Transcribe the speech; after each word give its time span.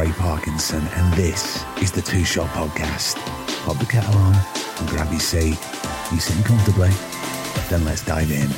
Craig 0.00 0.14
Parkinson, 0.14 0.80
and 0.94 1.12
this 1.12 1.62
is 1.82 1.92
the 1.92 2.00
Two 2.00 2.24
Shot 2.24 2.48
Podcast. 2.54 3.16
Pop 3.66 3.76
the 3.76 3.84
kettle 3.84 4.14
on 4.14 4.34
and 4.78 4.88
grab 4.88 5.10
your 5.10 5.20
seat. 5.20 5.58
You 6.10 6.18
sitting 6.18 6.42
comfortably? 6.42 6.88
Then 7.68 7.84
let's 7.84 8.02
dive 8.02 8.30
in. 8.30 8.48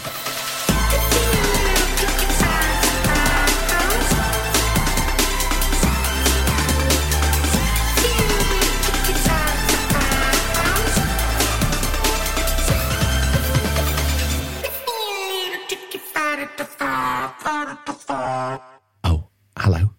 Oh, 19.03 19.25
hello. 19.59 19.91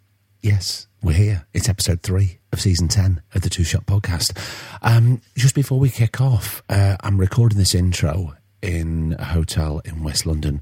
Yes, 0.42 0.88
we're 1.04 1.12
here. 1.12 1.46
It's 1.54 1.68
episode 1.68 2.02
three 2.02 2.40
of 2.54 2.62
season 2.62 2.88
10 2.88 3.22
of 3.36 3.42
the 3.42 3.50
Two 3.50 3.66
Shot 3.66 3.86
Podcast. 3.86 4.38
Um, 4.82 5.22
just 5.36 5.54
before 5.54 5.78
we 5.78 5.90
kick 5.90 6.22
off, 6.22 6.64
uh, 6.70 6.96
I'm 7.02 7.20
recording 7.20 7.58
this 7.58 7.76
intro 7.76 8.36
in 8.62 9.14
a 9.20 9.26
hotel 9.26 9.82
in 9.84 10.02
West 10.02 10.26
London, 10.26 10.62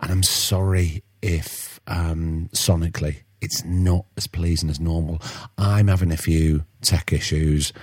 and 0.00 0.10
I'm 0.10 0.22
sorry 0.22 1.04
if 1.20 1.78
um, 1.86 2.48
sonically 2.54 3.18
it's 3.42 3.62
not 3.66 4.06
as 4.16 4.26
pleasing 4.26 4.70
as 4.70 4.80
normal. 4.80 5.20
I'm 5.58 5.88
having 5.88 6.10
a 6.10 6.16
few 6.16 6.64
tech 6.80 7.12
issues, 7.12 7.74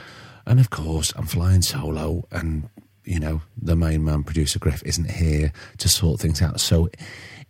and 0.47 0.59
of 0.59 0.71
course, 0.71 1.13
I'm 1.15 1.27
flying 1.27 1.61
solo, 1.61 2.27
and 2.31 2.69
you 3.05 3.19
know, 3.19 3.41
the 3.55 3.75
main 3.75 4.03
man 4.03 4.23
producer 4.23 4.57
Griff 4.57 4.81
isn't 4.83 5.11
here 5.11 5.53
to 5.77 5.87
sort 5.87 6.19
things 6.19 6.41
out. 6.41 6.59
So 6.59 6.89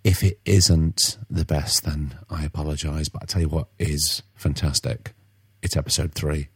if 0.03 0.23
it 0.23 0.39
isn't 0.45 1.17
the 1.29 1.45
best, 1.45 1.83
then 1.83 2.17
I 2.29 2.45
apologise. 2.45 3.09
But 3.09 3.23
I 3.23 3.25
tell 3.25 3.41
you 3.41 3.49
what 3.49 3.67
is 3.77 4.23
fantastic. 4.35 5.13
It's 5.61 5.75
episode 5.75 6.13
three 6.13 6.49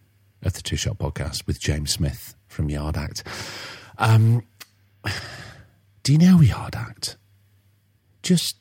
of 0.43 0.53
the 0.53 0.61
Two 0.61 0.75
Shot 0.77 0.97
Podcast 0.97 1.45
with 1.45 1.59
James 1.59 1.91
Smith 1.91 2.35
from 2.47 2.69
Yard 2.69 2.97
Act. 2.97 3.23
Um, 3.97 4.43
do 6.03 6.13
you 6.13 6.17
know 6.17 6.41
Yard 6.41 6.75
Act? 6.75 7.17
Just, 8.21 8.57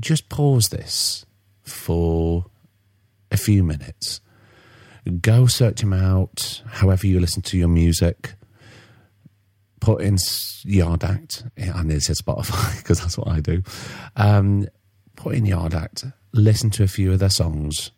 just 0.00 0.28
pause 0.28 0.68
this 0.70 1.24
for 1.62 2.46
a 3.30 3.36
few 3.36 3.62
minutes. 3.62 4.20
Go 5.20 5.46
search 5.46 5.82
him 5.82 5.92
out. 5.92 6.62
However 6.66 7.06
you 7.06 7.20
listen 7.20 7.42
to 7.42 7.58
your 7.58 7.68
music 7.68 8.34
put 9.84 10.00
in 10.00 10.16
Yard 10.62 11.04
Act. 11.04 11.44
I 11.58 11.82
nearly 11.82 12.00
said 12.00 12.16
Spotify 12.16 12.76
because 12.78 13.00
that's 13.00 13.18
what 13.18 13.28
I 13.28 13.40
do. 13.40 13.62
Um, 14.16 14.66
put 15.14 15.34
in 15.34 15.44
Yard 15.44 15.74
Act, 15.74 16.06
listen 16.32 16.70
to 16.70 16.82
a 16.82 16.88
few 16.88 17.12
of 17.12 17.18
their 17.18 17.28
songs, 17.28 17.90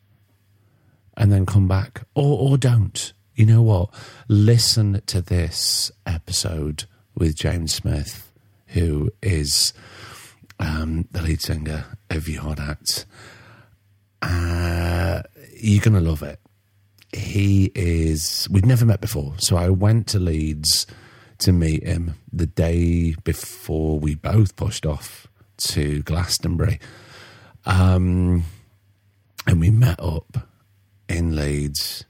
and 1.16 1.30
then 1.30 1.47
come 1.47 1.69
back. 1.69 2.02
Or, 2.16 2.50
or 2.50 2.58
don't. 2.58 3.12
You 3.36 3.47
know 3.47 3.62
what? 3.62 3.91
Listen 4.26 5.00
to 5.06 5.20
this 5.20 5.92
episode 6.06 6.84
with 7.14 7.36
James 7.36 7.74
Smith, 7.74 8.32
who 8.68 9.12
is 9.22 9.72
um, 10.58 11.06
the 11.12 11.22
lead 11.22 11.41
singer 11.41 11.84
of 12.10 12.28
Yard 12.28 12.58
Act. 12.58 13.06
Uh, 14.22 15.22
you're 15.54 15.82
to 15.82 16.00
love 16.00 16.24
it. 16.24 16.41
He 17.12 17.70
is, 17.76 18.48
we've 18.50 18.64
never 18.64 18.84
met 18.84 19.00
before. 19.00 19.34
So 19.38 19.56
I 19.56 19.68
went 19.68 20.08
to 20.08 20.18
Leeds 20.18 20.86
to 21.38 21.52
meet 21.52 21.84
him 21.84 22.14
the 22.32 22.47
day 22.47 23.14
before 23.24 23.98
we 23.98 24.14
both 24.14 24.56
pushed 24.56 24.86
off 24.86 25.26
to 25.58 26.02
Glastonbury. 26.02 26.80
Um, 27.64 28.44
and 29.47 29.60
we 29.60 29.70
met 29.70 30.00
up 30.00 30.48
in 31.08 31.36
Leeds 31.36 32.04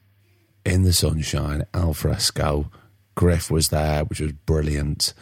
in 0.64 0.82
the 0.82 0.92
sunshine, 0.92 1.64
al 1.72 1.94
fresco. 1.94 2.70
Griff 3.14 3.50
was 3.50 3.68
there, 3.68 4.04
which 4.04 4.20
was 4.20 4.32
brilliant. 4.32 5.14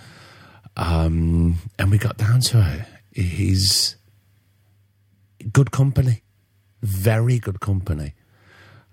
Um, 0.76 1.58
and 1.78 1.90
we 1.90 1.98
got 1.98 2.16
down 2.16 2.40
to 2.40 2.86
it. 3.14 3.20
He's 3.20 3.96
good 5.52 5.70
company, 5.70 6.22
very 6.82 7.38
good 7.38 7.60
company. 7.60 8.14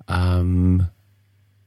Um, 0.07 0.91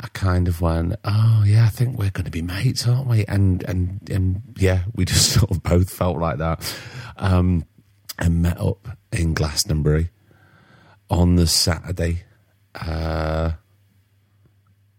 I 0.05 0.09
kind 0.09 0.49
of 0.49 0.61
went, 0.61 0.97
oh 1.05 1.45
yeah, 1.47 1.65
I 1.65 1.71
think 1.71 1.99
we're 1.99 2.11
going 2.11 2.27
to 2.27 2.31
be 2.31 2.43
mates, 2.43 2.87
aren't 2.87 3.09
we? 3.09 3.25
And 3.25 3.63
and 3.63 4.07
and 4.11 4.43
yeah, 4.59 4.83
we 4.95 5.05
just 5.07 5.33
sort 5.33 5.51
of 5.51 5.63
both 5.63 5.89
felt 5.89 6.19
like 6.19 6.37
that, 6.39 6.77
um, 7.17 7.65
and 8.19 8.43
met 8.43 8.61
up 8.61 8.87
in 9.13 9.33
Glastonbury 9.33 10.11
on 11.09 11.37
the 11.37 11.47
Saturday 11.47 12.25
uh, 12.75 13.53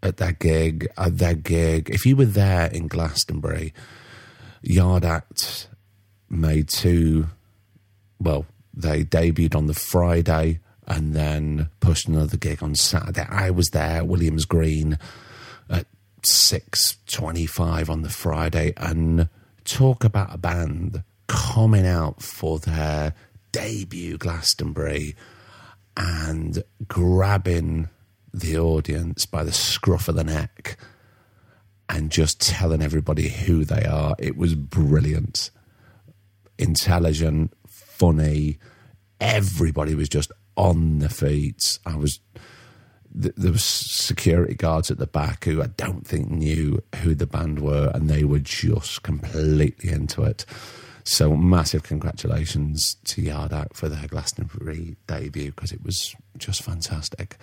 at 0.01 0.17
that 0.17 0.39
gig. 0.39 0.87
At 0.97 1.19
that 1.19 1.43
gig, 1.43 1.91
if 1.91 2.07
you 2.07 2.15
were 2.15 2.25
there 2.25 2.65
in 2.65 2.87
Glastonbury, 2.87 3.75
Yard 4.63 5.05
Act 5.05 5.67
made 6.31 6.67
two. 6.67 7.27
Well, 8.19 8.47
they 8.73 9.03
debuted 9.03 9.55
on 9.55 9.67
the 9.67 9.75
Friday 9.75 10.61
and 10.87 11.13
then 11.13 11.69
pushed 11.79 12.07
another 12.07 12.37
gig 12.37 12.61
on 12.61 12.75
Saturday. 12.75 13.25
I 13.29 13.49
was 13.49 13.69
there 13.69 13.97
at 13.97 14.07
Williams 14.07 14.45
Green 14.45 14.97
at 15.69 15.87
six 16.23 16.97
twenty-five 17.07 17.89
on 17.89 18.01
the 18.01 18.09
Friday, 18.09 18.73
and 18.77 19.29
talk 19.63 20.03
about 20.03 20.33
a 20.33 20.37
band 20.37 21.03
coming 21.27 21.87
out 21.87 22.21
for 22.21 22.59
their 22.59 23.13
debut 23.51 24.17
Glastonbury 24.17 25.15
and 25.97 26.63
grabbing 26.87 27.89
the 28.33 28.57
audience 28.57 29.25
by 29.25 29.43
the 29.43 29.53
scruff 29.53 30.07
of 30.07 30.15
the 30.15 30.23
neck 30.23 30.77
and 31.87 32.11
just 32.11 32.41
telling 32.41 32.81
everybody 32.81 33.29
who 33.29 33.63
they 33.63 33.85
are. 33.85 34.15
It 34.19 34.35
was 34.35 34.55
brilliant, 34.55 35.51
intelligent, 36.57 37.53
funny. 37.65 38.57
Everybody 39.21 39.95
was 39.95 40.09
just 40.09 40.31
on 40.57 40.99
the 40.99 41.09
feet. 41.09 41.79
I 41.85 41.95
was 41.95 42.19
there 43.17 43.51
was 43.51 43.63
security 43.63 44.55
guards 44.55 44.91
at 44.91 44.97
the 44.97 45.07
back 45.07 45.45
who 45.45 45.61
I 45.61 45.67
don't 45.67 46.05
think 46.05 46.29
knew 46.29 46.83
who 46.97 47.15
the 47.15 47.25
band 47.25 47.59
were, 47.59 47.89
and 47.93 48.09
they 48.09 48.25
were 48.25 48.39
just 48.39 49.03
completely 49.03 49.89
into 49.89 50.23
it. 50.23 50.45
So 51.05 51.37
massive 51.37 51.83
congratulations 51.83 52.97
to 53.05 53.21
Yard 53.21 53.53
Act 53.53 53.75
for 53.75 53.87
their 53.87 54.07
Glastonbury 54.07 54.97
debut 55.07 55.51
because 55.51 55.71
it 55.71 55.83
was 55.83 56.15
just 56.37 56.63
fantastic. 56.63 57.37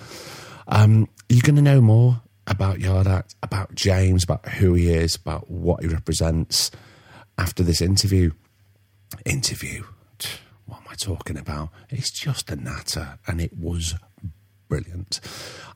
Um, 0.69 1.09
you're 1.29 1.43
going 1.43 1.57
to 1.57 1.63
know 1.63 1.81
more 1.81 2.21
about 2.47 2.81
Yard 2.81 3.07
Act, 3.07 3.35
about 3.43 3.75
James, 3.75 4.25
about 4.25 4.47
who 4.49 4.75
he 4.75 4.91
is, 4.91 5.15
about 5.17 5.51
what 5.51 5.83
he 5.83 5.89
represents 5.89 6.71
after 7.39 7.63
this 7.63 7.81
interview. 7.81 8.33
Interview 9.25 9.85
I 10.93 10.95
talking 10.95 11.39
about? 11.39 11.71
It's 11.89 12.11
just 12.11 12.51
a 12.51 12.57
natter, 12.57 13.19
and 13.27 13.41
it 13.41 13.57
was 13.57 13.95
brilliant. 14.69 15.21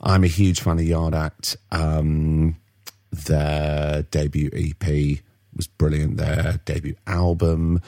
I'm 0.02 0.24
a 0.24 0.28
huge 0.28 0.60
fan 0.60 0.78
of 0.78 0.84
Yard 0.84 1.14
Act. 1.14 1.56
Um, 1.72 2.56
their 3.10 4.02
debut 4.02 4.50
EP 4.52 5.20
was 5.54 5.68
brilliant. 5.68 6.18
Their 6.18 6.60
debut 6.66 6.96
album 7.06 7.80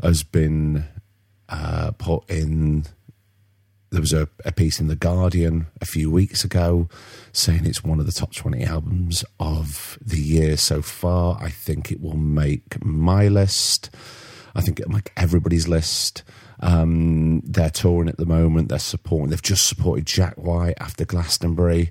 has 0.00 0.22
been 0.22 0.84
uh, 1.48 1.90
put 1.98 2.30
in. 2.30 2.84
There 3.90 4.00
was 4.00 4.12
a, 4.12 4.28
a 4.44 4.52
piece 4.52 4.78
in 4.78 4.86
the 4.86 4.94
Guardian 4.94 5.66
a 5.80 5.86
few 5.86 6.12
weeks 6.12 6.44
ago 6.44 6.88
saying 7.32 7.66
it's 7.66 7.82
one 7.82 7.98
of 7.98 8.06
the 8.06 8.12
top 8.12 8.32
twenty 8.32 8.62
albums 8.62 9.24
of 9.40 9.98
the 10.00 10.20
year 10.20 10.56
so 10.56 10.80
far. 10.80 11.38
I 11.40 11.48
think 11.48 11.90
it 11.90 12.00
will 12.00 12.16
make 12.16 12.84
my 12.84 13.26
list. 13.26 13.90
I 14.54 14.60
think 14.60 14.78
it'll 14.78 14.92
make 14.92 15.10
everybody's 15.16 15.66
list. 15.66 16.22
Um, 16.60 17.40
they're 17.44 17.70
touring 17.70 18.08
at 18.08 18.16
the 18.16 18.26
moment. 18.26 18.68
They're 18.68 18.78
supporting. 18.78 19.30
They've 19.30 19.42
just 19.42 19.68
supported 19.68 20.06
Jack 20.06 20.36
White 20.36 20.76
after 20.80 21.04
Glastonbury. 21.04 21.90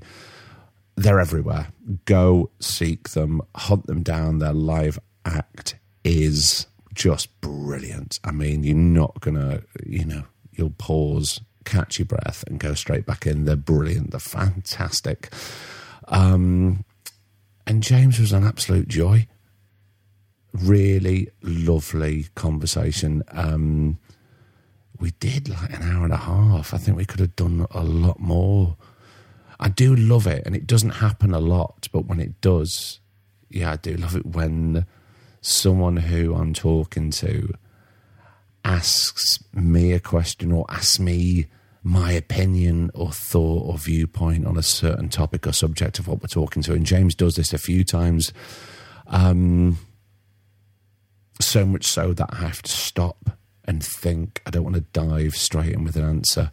They're 0.95 1.19
everywhere. 1.19 1.67
Go 2.05 2.49
seek 2.59 3.09
them, 3.09 3.41
hunt 3.55 3.87
them 3.87 4.03
down. 4.03 4.39
Their 4.39 4.53
live 4.53 4.99
act 5.25 5.75
is 6.03 6.67
just 6.93 7.39
brilliant. 7.41 8.19
I 8.23 8.31
mean, 8.31 8.63
you're 8.63 8.75
not 8.75 9.19
gonna, 9.21 9.61
you 9.85 10.05
know, 10.05 10.23
you'll 10.51 10.71
pause, 10.71 11.39
catch 11.65 11.99
your 11.99 12.07
breath, 12.07 12.43
and 12.47 12.59
go 12.59 12.73
straight 12.73 13.05
back 13.05 13.27
in. 13.27 13.45
They're 13.45 13.55
brilliant. 13.55 14.11
They're 14.11 14.19
fantastic. 14.19 15.31
Um, 16.07 16.83
and 17.67 17.83
James 17.83 18.19
was 18.19 18.31
an 18.31 18.43
absolute 18.43 18.87
joy. 18.87 19.27
Really 20.53 21.29
lovely 21.43 22.27
conversation. 22.35 23.21
Um, 23.31 23.99
we 24.99 25.11
did 25.19 25.49
like 25.49 25.73
an 25.73 25.83
hour 25.83 26.03
and 26.03 26.13
a 26.13 26.17
half. 26.17 26.73
I 26.73 26.77
think 26.77 26.97
we 26.97 27.05
could 27.05 27.19
have 27.19 27.35
done 27.35 27.65
a 27.71 27.83
lot 27.83 28.19
more. 28.19 28.77
I 29.59 29.69
do 29.69 29.95
love 29.95 30.27
it, 30.27 30.43
and 30.45 30.55
it 30.55 30.67
doesn't 30.67 30.91
happen 30.91 31.33
a 31.33 31.39
lot, 31.39 31.87
but 31.91 32.05
when 32.05 32.19
it 32.19 32.41
does, 32.41 32.99
yeah, 33.49 33.71
I 33.71 33.75
do 33.77 33.95
love 33.95 34.15
it 34.15 34.25
when 34.25 34.85
someone 35.41 35.97
who 35.97 36.35
I'm 36.35 36.53
talking 36.53 37.11
to 37.11 37.53
asks 38.63 39.41
me 39.53 39.93
a 39.93 39.99
question 39.99 40.51
or 40.51 40.65
asks 40.69 40.99
me 40.99 41.47
my 41.83 42.11
opinion 42.11 42.91
or 42.93 43.11
thought 43.11 43.63
or 43.65 43.77
viewpoint 43.77 44.45
on 44.45 44.57
a 44.57 44.63
certain 44.63 45.07
topic 45.07 45.47
or 45.47 45.53
subject 45.53 45.99
of 45.99 46.07
what 46.07 46.21
we're 46.21 46.27
talking 46.27 46.61
to. 46.63 46.73
And 46.73 46.85
James 46.85 47.15
does 47.15 47.35
this 47.35 47.53
a 47.53 47.57
few 47.57 47.85
times. 47.85 48.33
Um, 49.07 49.77
so 51.39 51.65
much 51.65 51.85
so 51.85 52.13
that 52.13 52.29
I 52.31 52.37
have 52.37 52.61
to 52.63 52.71
stop 52.71 53.36
and 53.67 53.83
think. 53.83 54.41
I 54.45 54.49
don't 54.49 54.63
want 54.63 54.75
to 54.75 54.81
dive 54.93 55.35
straight 55.35 55.73
in 55.73 55.83
with 55.83 55.95
an 55.95 56.05
answer. 56.05 56.51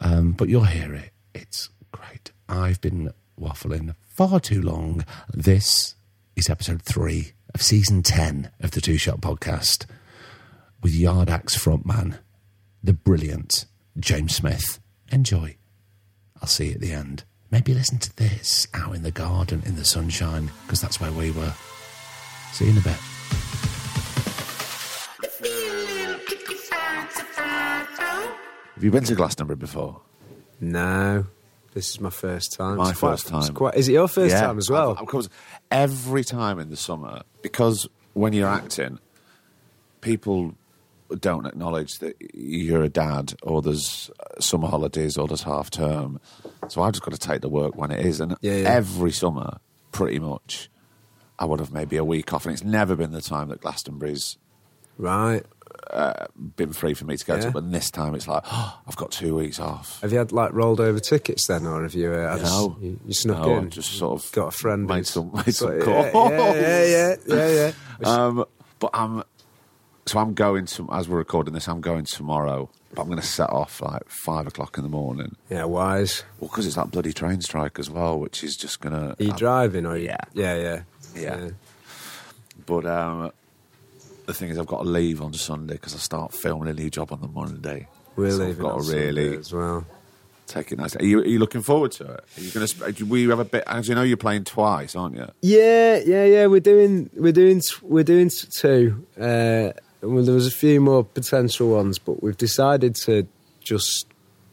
Um, 0.00 0.32
but 0.32 0.48
you'll 0.48 0.64
hear 0.64 0.94
it. 0.94 1.10
It's 1.34 1.70
great. 1.92 2.32
I've 2.48 2.80
been 2.80 3.12
waffling 3.40 3.94
far 4.02 4.40
too 4.40 4.60
long. 4.60 5.04
This 5.32 5.94
is 6.36 6.50
episode 6.50 6.82
three 6.82 7.32
of 7.54 7.62
season 7.62 8.02
10 8.02 8.50
of 8.60 8.72
the 8.72 8.80
Two 8.80 8.96
Shot 8.98 9.20
Podcast 9.20 9.86
with 10.82 10.94
Yard 10.94 11.30
Act's 11.30 11.56
frontman, 11.56 12.18
the 12.82 12.92
brilliant 12.92 13.64
James 13.98 14.34
Smith. 14.36 14.80
Enjoy. 15.10 15.56
I'll 16.42 16.48
see 16.48 16.66
you 16.66 16.74
at 16.74 16.80
the 16.80 16.92
end. 16.92 17.24
Maybe 17.50 17.72
listen 17.72 17.98
to 17.98 18.16
this 18.16 18.66
out 18.74 18.94
in 18.94 19.02
the 19.02 19.10
garden 19.10 19.62
in 19.64 19.76
the 19.76 19.84
sunshine, 19.84 20.50
because 20.66 20.80
that's 20.80 21.00
where 21.00 21.12
we 21.12 21.30
were. 21.30 21.54
See 22.52 22.66
you 22.66 22.72
in 22.72 22.78
a 22.78 22.80
bit. 22.80 23.83
You 28.84 28.90
been 28.90 29.04
to 29.04 29.14
Glastonbury 29.14 29.56
before? 29.56 30.00
No, 30.60 31.26
this 31.72 31.90
is 31.90 32.00
my 32.00 32.10
first 32.10 32.52
time. 32.52 32.76
My 32.76 32.90
It's 32.90 32.98
quite- 32.98 33.10
first 33.12 33.28
time. 33.28 33.54
quite- 33.54 33.74
is 33.74 33.88
it 33.88 33.92
your 33.92 34.08
first 34.08 34.36
time 34.36 34.58
as 34.58 34.70
well? 34.70 34.92
Of 34.92 34.98
of 34.98 35.06
course, 35.06 35.28
every 35.70 36.24
time 36.24 36.58
in 36.58 36.70
the 36.70 36.76
summer, 36.76 37.22
because 37.42 37.88
when 38.12 38.32
you're 38.32 38.48
acting, 38.48 38.98
people 40.00 40.54
don't 41.20 41.46
acknowledge 41.46 41.98
that 41.98 42.16
you're 42.34 42.82
a 42.82 42.88
dad 42.88 43.34
or 43.42 43.62
there's 43.62 44.10
summer 44.40 44.68
holidays 44.68 45.16
or 45.16 45.28
there's 45.28 45.42
half 45.42 45.70
term. 45.70 46.20
So 46.68 46.82
I've 46.82 46.92
just 46.92 47.04
got 47.04 47.12
to 47.12 47.18
take 47.18 47.40
the 47.40 47.48
work 47.48 47.76
when 47.76 47.90
it 47.90 48.04
is. 48.04 48.20
And 48.20 48.36
Yeah, 48.40 48.56
yeah. 48.56 48.68
every 48.68 49.12
summer, 49.12 49.58
pretty 49.92 50.18
much, 50.18 50.70
I 51.38 51.44
would 51.44 51.60
have 51.60 51.72
maybe 51.72 51.96
a 51.96 52.04
week 52.04 52.32
off. 52.32 52.46
And 52.46 52.52
it's 52.52 52.64
never 52.64 52.96
been 52.96 53.12
the 53.12 53.20
time 53.20 53.48
that 53.48 53.60
Glastonbury's 53.60 54.38
right. 54.98 55.44
Been 56.56 56.72
free 56.72 56.94
for 56.94 57.04
me 57.04 57.16
to 57.16 57.24
go 57.24 57.34
Yeah. 57.34 57.40
to. 57.42 57.50
But 57.50 57.70
this 57.70 57.90
time 57.90 58.14
it's 58.14 58.26
like, 58.28 58.42
oh, 58.46 58.80
I've 58.86 58.96
got 58.96 59.10
two 59.10 59.34
weeks 59.36 59.58
off. 59.60 60.00
Have 60.00 60.12
you 60.12 60.18
had 60.18 60.32
like 60.32 60.52
rolled 60.52 60.80
over 60.80 60.98
tickets 61.00 61.46
then, 61.46 61.66
or 61.66 61.82
have 61.82 61.94
you? 61.94 62.12
Uh, 62.12 62.32
had 62.32 62.40
a 62.40 62.44
s- 62.44 62.50
No. 62.50 62.76
you, 62.80 63.00
you 63.06 63.14
snuck 63.14 63.38
No, 63.46 63.58
in. 63.58 63.70
Just 63.70 63.92
sort 63.92 64.22
of 64.24 64.32
got 64.32 64.48
a 64.48 64.50
friend. 64.50 64.86
made 64.86 65.06
some- 65.06 65.30
made 65.34 65.54
some 65.54 65.78
yeah, 65.78 65.84
calls. 65.84 66.30
Yeah, 66.30 66.84
yeah, 66.84 66.84
yeah, 66.86 67.14
yeah, 67.26 67.48
yeah. 67.48 67.72
Um, 68.08 68.44
but 68.78 68.90
I'm 68.94 69.22
so 70.06 70.18
I'm 70.18 70.34
going 70.34 70.66
to 70.66 70.88
as 70.92 71.08
we're 71.08 71.16
recording 71.18 71.54
this. 71.54 71.68
I'm 71.68 71.80
going 71.80 72.04
tomorrow, 72.04 72.68
but 72.92 73.02
I'm 73.02 73.08
going 73.08 73.20
to 73.20 73.26
set 73.26 73.48
off 73.50 73.80
like 73.80 74.08
five 74.08 74.46
o'clock 74.46 74.76
in 74.76 74.82
the 74.84 74.90
morning. 74.90 75.36
yeah, 75.48 75.64
wise. 75.64 76.24
Well, 76.40 76.48
because 76.48 76.66
it's 76.66 76.74
that 76.76 76.90
bloody 76.90 77.12
train 77.12 77.40
strike 77.40 77.78
as 77.78 77.88
well, 77.88 78.18
which 78.18 78.42
is 78.44 78.56
just 78.56 78.80
going 78.80 78.92
to. 78.94 79.10
Are 79.18 79.24
you 79.24 79.32
driving 79.32 79.86
or? 79.86 79.96
you- 79.96 80.06
yeah. 80.06 80.16
yeah, 80.34 80.56
yeah, 80.56 80.82
Yeah. 81.14 81.50
But 82.66 82.84
um, 82.86 83.32
the 84.26 84.34
thing 84.34 84.50
is, 84.50 84.58
I've 84.58 84.66
got 84.66 84.82
to 84.82 84.88
leave 84.88 85.22
on 85.22 85.32
Sunday 85.32 85.74
because 85.74 85.94
I 85.94 85.98
start 85.98 86.32
filming 86.32 86.68
a 86.68 86.74
new 86.74 86.90
job 86.90 87.12
on 87.12 87.20
the 87.20 87.28
Monday. 87.28 87.88
We're 88.16 88.30
so 88.30 88.46
I've 88.46 88.58
got 88.58 88.82
to 88.82 88.92
really 88.92 89.36
as 89.36 89.52
well. 89.52 89.86
take 90.46 90.72
it 90.72 90.78
nice. 90.78 90.94
Are 90.96 91.04
you, 91.04 91.20
are 91.20 91.26
you 91.26 91.38
looking 91.38 91.62
forward 91.62 91.92
to 91.92 92.04
it? 92.04 92.24
Are 92.36 92.40
you 92.40 92.50
going 92.50 92.66
to? 92.66 93.04
We 93.04 93.28
have 93.28 93.40
a 93.40 93.44
bit. 93.44 93.64
As 93.66 93.88
you 93.88 93.94
know, 93.94 94.02
you're 94.02 94.16
playing 94.16 94.44
twice, 94.44 94.94
aren't 94.94 95.16
you? 95.16 95.30
Yeah, 95.42 96.00
yeah, 96.04 96.24
yeah. 96.24 96.46
We're 96.46 96.60
doing, 96.60 97.10
we're 97.14 97.32
doing, 97.32 97.60
we're 97.82 98.04
doing 98.04 98.30
two. 98.30 99.06
Uh, 99.18 99.72
well, 100.00 100.22
there 100.22 100.34
was 100.34 100.46
a 100.46 100.52
few 100.52 100.80
more 100.80 101.04
potential 101.04 101.70
ones, 101.70 101.98
but 101.98 102.22
we've 102.22 102.36
decided 102.36 102.94
to 102.96 103.26
just 103.60 104.06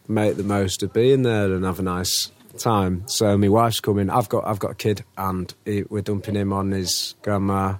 make 0.07 0.37
the 0.37 0.43
most 0.43 0.81
of 0.83 0.93
being 0.93 1.23
there 1.23 1.51
and 1.53 1.63
have 1.65 1.79
a 1.79 1.83
nice 1.83 2.31
time. 2.57 3.03
So 3.07 3.37
my 3.37 3.49
wife's 3.49 3.79
coming. 3.79 4.09
I've 4.09 4.29
got, 4.29 4.45
I've 4.47 4.59
got 4.59 4.71
a 4.71 4.75
kid, 4.75 5.03
and 5.17 5.53
he, 5.65 5.83
we're 5.89 6.01
dumping 6.01 6.35
him 6.35 6.51
on 6.53 6.71
his 6.71 7.15
grandma. 7.21 7.75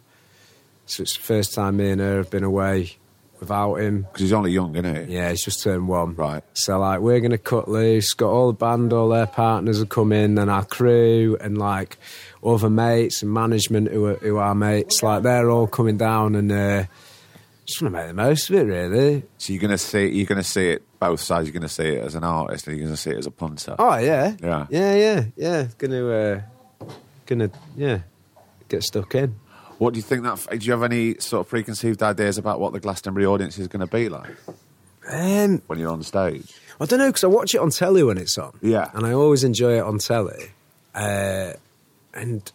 So 0.92 1.04
it's 1.04 1.16
the 1.16 1.24
first 1.24 1.54
time 1.54 1.78
me 1.78 1.90
and 1.92 2.02
her 2.02 2.18
have 2.18 2.30
been 2.30 2.44
away 2.44 2.98
without 3.40 3.76
him. 3.76 4.02
Because 4.04 4.22
he's 4.22 4.34
only 4.34 4.52
young, 4.52 4.76
isn't 4.76 5.08
he? 5.08 5.14
Yeah, 5.16 5.30
he's 5.30 5.44
just 5.44 5.64
turned 5.64 5.88
one. 5.88 6.16
Right. 6.16 6.44
So 6.54 6.78
like 6.80 7.00
we're 7.00 7.20
gonna 7.22 7.38
cut 7.38 7.68
loose. 7.68 8.14
Got 8.14 8.30
all 8.30 8.48
the 8.48 8.58
band, 8.58 8.92
all 8.94 9.10
their 9.10 9.26
partners 9.26 9.80
have 9.80 9.90
come 9.90 10.12
in, 10.12 10.38
and 10.38 10.52
our 10.52 10.66
crew, 10.66 11.38
and 11.40 11.58
like 11.58 11.98
other 12.44 12.70
mates 12.70 13.22
and 13.24 13.34
management 13.34 13.90
who 13.90 14.06
are 14.08 14.16
who 14.16 14.38
are 14.38 14.54
mates. 14.54 15.02
Like 15.02 15.24
they're 15.24 15.50
all 15.50 15.68
coming 15.68 15.98
down, 15.98 16.36
and 16.36 16.52
uh, 16.52 16.84
just 17.66 17.82
want 17.82 17.94
to 17.94 18.00
make 18.00 18.08
the 18.08 18.14
most 18.14 18.50
of 18.50 18.56
it, 18.58 18.64
really. 18.64 19.24
So 19.38 19.54
you're 19.54 19.62
going 19.62 19.72
to 19.72 19.78
see. 19.78 20.10
You're 20.10 20.26
going 20.26 20.42
to 20.42 20.48
see 20.48 20.70
it 20.72 20.84
both 21.00 21.22
sides. 21.22 21.48
You're 21.48 21.54
going 21.54 21.62
to 21.62 21.70
see 21.70 21.88
it 21.88 22.04
as 22.04 22.16
an 22.16 22.24
artist, 22.26 22.68
and 22.68 22.76
you're 22.76 22.86
going 22.86 22.96
to 22.96 23.02
see 23.02 23.12
it 23.12 23.18
as 23.18 23.28
a 23.28 23.32
punter. 23.32 23.76
Oh 23.80 23.96
yeah, 23.98 24.36
Yeah. 24.42 24.68
yeah, 24.70 24.96
yeah, 24.96 25.24
yeah. 25.38 25.68
Gonna, 25.78 26.08
uh, 26.08 26.42
gonna, 27.26 27.50
yeah, 27.78 28.00
get 28.68 28.84
stuck 28.84 29.16
in. 29.16 29.36
What 29.82 29.96
do 29.96 29.98
you 29.98 30.04
think 30.04 30.22
that? 30.22 30.48
Do 30.60 30.64
you 30.64 30.74
have 30.74 30.84
any 30.84 31.16
sort 31.18 31.44
of 31.44 31.50
preconceived 31.50 32.04
ideas 32.04 32.38
about 32.38 32.60
what 32.60 32.72
the 32.72 32.80
Glastonbury 32.80 33.26
audience 33.26 33.58
is 33.58 33.68
going 33.68 33.80
to 33.80 33.88
be 33.88 34.10
like 34.10 34.30
Um, 35.12 35.64
when 35.66 35.80
you're 35.80 35.90
on 35.92 36.04
stage? 36.04 36.54
I 36.80 36.86
don't 36.86 37.00
know 37.00 37.08
because 37.08 37.24
I 37.24 37.28
watch 37.28 37.56
it 37.56 37.62
on 37.62 37.72
telly 37.72 38.04
when 38.04 38.20
it's 38.20 38.38
on. 38.38 38.56
Yeah. 38.62 38.92
and 38.94 39.08
I 39.08 39.14
always 39.14 39.44
enjoy 39.44 39.78
it 39.80 39.82
on 39.82 39.98
telly. 39.98 40.52
Uh, 40.94 41.54
and 42.14 42.52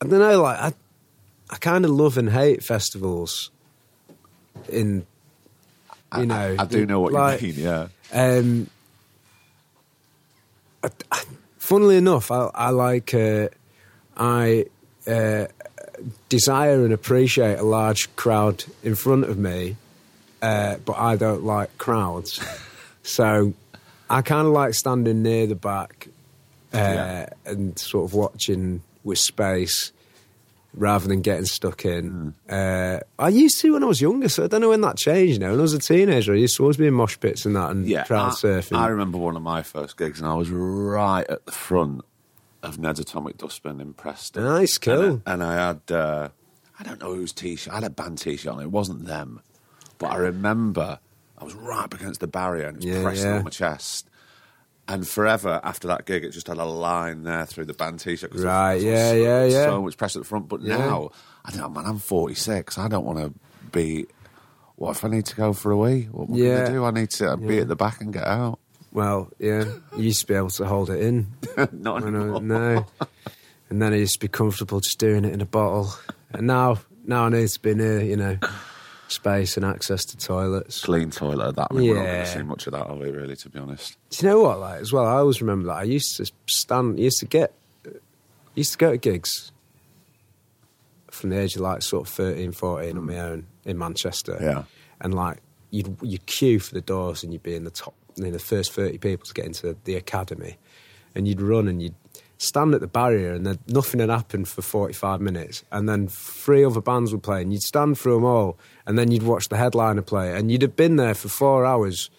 I 0.00 0.06
don't 0.06 0.20
know, 0.20 0.40
like 0.40 0.58
I, 0.58 0.72
I 1.50 1.56
kind 1.56 1.84
of 1.84 1.90
love 1.90 2.16
and 2.16 2.30
hate 2.30 2.64
festivals. 2.64 3.50
In, 4.70 5.04
you 6.16 6.24
know, 6.24 6.56
I, 6.58 6.62
I 6.62 6.64
do 6.64 6.86
know 6.86 7.00
what 7.00 7.12
like, 7.12 7.42
you 7.42 7.48
mean. 7.52 7.60
Yeah, 7.60 7.88
Um, 8.10 8.70
I, 10.82 10.88
I, 11.12 11.24
funnily 11.58 11.98
enough, 11.98 12.30
I, 12.30 12.50
I 12.54 12.70
like 12.70 13.12
uh, 13.12 13.48
I 14.16 14.64
uh, 15.06 15.46
desire 16.28 16.84
and 16.84 16.92
appreciate 16.92 17.58
a 17.58 17.62
large 17.64 18.14
crowd 18.16 18.64
in 18.82 18.94
front 18.94 19.24
of 19.24 19.38
me, 19.38 19.76
uh, 20.42 20.76
but 20.84 20.96
I 20.98 21.16
don't 21.16 21.44
like 21.44 21.76
crowds. 21.78 22.40
so 23.02 23.54
I 24.10 24.22
kind 24.22 24.46
of 24.46 24.52
like 24.52 24.74
standing 24.74 25.22
near 25.22 25.46
the 25.46 25.54
back 25.54 26.08
uh, 26.72 26.76
Yeah. 26.78 27.28
and 27.46 27.78
sort 27.78 28.04
of 28.10 28.14
watching 28.14 28.82
with 29.04 29.18
space. 29.18 29.92
Rather 30.74 31.08
than 31.08 31.22
getting 31.22 31.46
stuck 31.46 31.84
in, 31.86 32.34
uh, 32.48 33.00
I 33.18 33.30
used 33.30 33.58
to 33.62 33.72
when 33.72 33.82
I 33.82 33.86
was 33.86 34.00
younger. 34.02 34.28
So 34.28 34.44
I 34.44 34.46
don't 34.48 34.60
know 34.60 34.68
when 34.68 34.82
that 34.82 34.96
changed. 34.98 35.32
You 35.32 35.38
know, 35.40 35.50
when 35.50 35.58
I 35.58 35.62
was 35.62 35.72
a 35.72 35.78
teenager, 35.78 36.34
I 36.34 36.36
used 36.36 36.56
to 36.58 36.62
always 36.62 36.76
be 36.76 36.86
in 36.86 36.94
mosh 36.94 37.18
pits 37.18 37.46
and 37.46 37.56
that, 37.56 37.70
and 37.70 37.88
yeah. 37.88 38.04
crowd 38.04 38.28
I, 38.28 38.34
surfing. 38.34 38.76
I 38.76 38.88
remember 38.88 39.16
one 39.18 39.34
of 39.34 39.42
my 39.42 39.62
first 39.62 39.96
gigs, 39.96 40.20
and 40.20 40.28
I 40.28 40.34
was 40.34 40.50
right 40.50 41.26
at 41.28 41.44
the 41.46 41.52
front 41.52 42.04
of 42.62 42.78
Ned's 42.78 43.00
Atomic 43.00 43.38
Dustbin 43.38 43.80
in 43.80 43.94
Preston. 43.94 44.44
Nice, 44.44 44.78
cool. 44.78 45.02
And, 45.02 45.22
I- 45.26 45.32
and 45.32 45.42
I 45.42 45.54
had, 45.54 45.80
uh, 45.92 46.28
I 46.80 46.82
don't 46.84 47.00
know 47.00 47.14
whose 47.14 47.32
t-shirt. 47.32 47.72
I 47.72 47.76
had 47.76 47.84
a 47.84 47.90
band 47.90 48.18
t-shirt 48.18 48.52
on. 48.52 48.60
It 48.60 48.70
wasn't 48.70 49.06
them, 49.06 49.40
but 49.98 50.08
I 50.12 50.16
remember 50.16 50.98
I 51.36 51.44
was 51.44 51.54
right 51.54 51.84
up 51.84 51.94
against 51.94 52.20
the 52.20 52.26
barrier 52.26 52.66
and 52.68 52.76
it 52.82 52.86
was 52.86 52.96
Yeah, 52.96 53.02
pressing 53.02 53.30
yeah. 53.30 53.38
on 53.38 53.44
my 53.44 53.50
chest. 53.50 54.08
And 54.88 55.06
forever 55.06 55.60
after 55.62 55.86
that 55.88 56.06
gig, 56.06 56.24
it 56.24 56.30
just 56.30 56.46
had 56.46 56.56
a 56.56 56.64
line 56.64 57.22
there 57.24 57.44
through 57.46 57.66
the 57.66 57.74
band 57.74 58.00
t-shirt. 58.00 58.32
Right, 58.34 58.80
yeah, 58.80 59.10
so, 59.10 59.16
yeah, 59.16 59.44
yeah. 59.44 59.64
So 59.66 59.82
much 59.82 59.96
pressure 59.96 60.18
at 60.20 60.22
the 60.22 60.28
front. 60.28 60.48
But 60.48 60.62
Yeah. 60.62 60.78
now, 60.78 61.10
I 61.44 61.50
think, 61.50 61.70
man, 61.72 61.84
I'm 61.86 61.98
46. 61.98 62.78
I 62.78 62.88
don't 62.88 63.04
want 63.04 63.18
to 63.18 63.34
be 63.70 64.06
what 64.76 64.92
if 64.96 65.04
I 65.04 65.08
need 65.08 65.26
to 65.26 65.34
go 65.36 65.52
for 65.52 65.72
a 65.72 65.76
wee? 65.76 66.08
What 66.10 66.28
am 66.28 66.34
I 66.36 66.38
going 66.38 66.66
to 66.66 66.72
do? 66.72 66.84
I 66.84 66.90
need 66.92 67.10
to 67.10 67.36
be 67.36 67.58
at 67.58 67.66
the 67.68 67.74
back 67.76 68.00
and 68.00 68.12
get 68.12 68.24
out. 68.24 68.60
Well, 68.92 69.30
yeah, 69.38 69.64
you 69.96 70.04
used 70.04 70.20
to 70.22 70.26
be 70.26 70.34
able 70.34 70.50
to 70.50 70.64
hold 70.66 70.90
it 70.90 71.00
in. 71.02 71.26
Not 71.72 72.02
I 72.04 72.06
anymore. 72.06 72.40
no. 72.40 72.86
And 73.70 73.82
then 73.82 73.92
I 73.92 73.96
used 73.96 74.14
to 74.14 74.20
be 74.20 74.28
comfortable 74.28 74.80
just 74.80 74.98
doing 74.98 75.24
it 75.24 75.32
in 75.34 75.40
a 75.42 75.46
bottle. 75.46 75.92
And 76.32 76.46
now, 76.46 76.78
now 77.04 77.26
I 77.26 77.28
need 77.28 77.48
to 77.48 77.60
be 77.60 77.74
near, 77.74 78.00
you 78.00 78.16
know, 78.16 78.38
space 79.08 79.56
and 79.58 79.66
access 79.66 80.06
to 80.06 80.16
toilets. 80.16 80.82
Clean 80.82 81.10
toilet. 81.10 81.54
That 81.56 81.68
I 81.70 81.74
mean, 81.74 81.90
we're 81.90 81.96
not 81.96 82.04
going 82.06 82.24
to 82.24 82.26
see 82.26 82.42
much 82.42 82.66
of 82.66 82.72
that, 82.72 82.86
are 82.86 82.96
we? 82.96 83.10
Really, 83.10 83.36
to 83.36 83.48
be 83.50 83.58
honest. 83.58 83.98
Do 84.10 84.24
you 84.26 84.32
know 84.32 84.40
what? 84.40 84.58
Like 84.60 84.80
as 84.80 84.90
well, 84.92 85.06
I 85.06 85.16
always 85.18 85.42
remember 85.42 85.66
that 85.66 85.76
I 85.76 85.82
used 85.82 86.16
to 86.16 86.30
stand, 86.46 86.98
used 86.98 87.20
to 87.20 87.26
get, 87.26 87.52
used 88.54 88.72
to 88.72 88.78
go 88.78 88.92
to 88.92 88.96
gigs 88.96 89.52
from 91.10 91.30
the 91.30 91.38
age 91.38 91.54
of 91.56 91.60
like 91.62 91.82
sort 91.82 92.06
of 92.08 92.14
13, 92.14 92.52
14 92.52 92.96
on 92.96 93.04
my 93.06 93.18
own 93.18 93.46
in 93.64 93.76
Manchester. 93.78 94.38
Yeah. 94.40 94.64
and 95.00 95.12
like 95.14 95.38
you'd 95.70 95.96
you'd 96.00 96.24
queue 96.24 96.58
for 96.58 96.72
the 96.74 96.80
doors 96.80 97.22
and 97.22 97.32
you'd 97.34 97.42
be 97.42 97.54
in 97.54 97.64
the 97.64 97.70
top, 97.70 97.94
you 98.18 98.24
know, 98.24 98.30
the 98.30 98.38
first 98.38 98.72
thirty 98.72 98.98
people 98.98 99.26
to 99.26 99.34
get 99.34 99.46
into 99.46 99.76
the 99.84 99.94
academy, 99.94 100.58
and 101.14 101.26
you'd 101.26 101.40
run 101.40 101.68
and 101.68 101.82
you'd 101.82 101.94
stand 102.40 102.72
at 102.72 102.80
the 102.80 102.86
barrier 102.86 103.32
and 103.32 103.44
then 103.44 103.58
nothing 103.66 103.98
had 103.98 104.10
happened 104.10 104.46
for 104.48 104.62
forty 104.62 104.94
five 104.94 105.20
minutes, 105.20 105.64
and 105.72 105.88
then 105.88 106.08
three 106.08 106.64
other 106.64 106.80
bands 106.80 107.12
would 107.12 107.22
play 107.22 107.42
and 107.42 107.52
you'd 107.52 107.62
stand 107.62 107.98
through 107.98 108.14
them 108.14 108.24
all, 108.24 108.58
and 108.86 108.98
then 108.98 109.10
you'd 109.10 109.22
watch 109.24 109.48
the 109.48 109.56
headliner 109.56 110.02
play, 110.02 110.36
and 110.36 110.50
you'd 110.50 110.62
have 110.62 110.76
been 110.76 110.96
there 110.96 111.14
for 111.14 111.28
four 111.28 111.64
hours, 111.64 112.10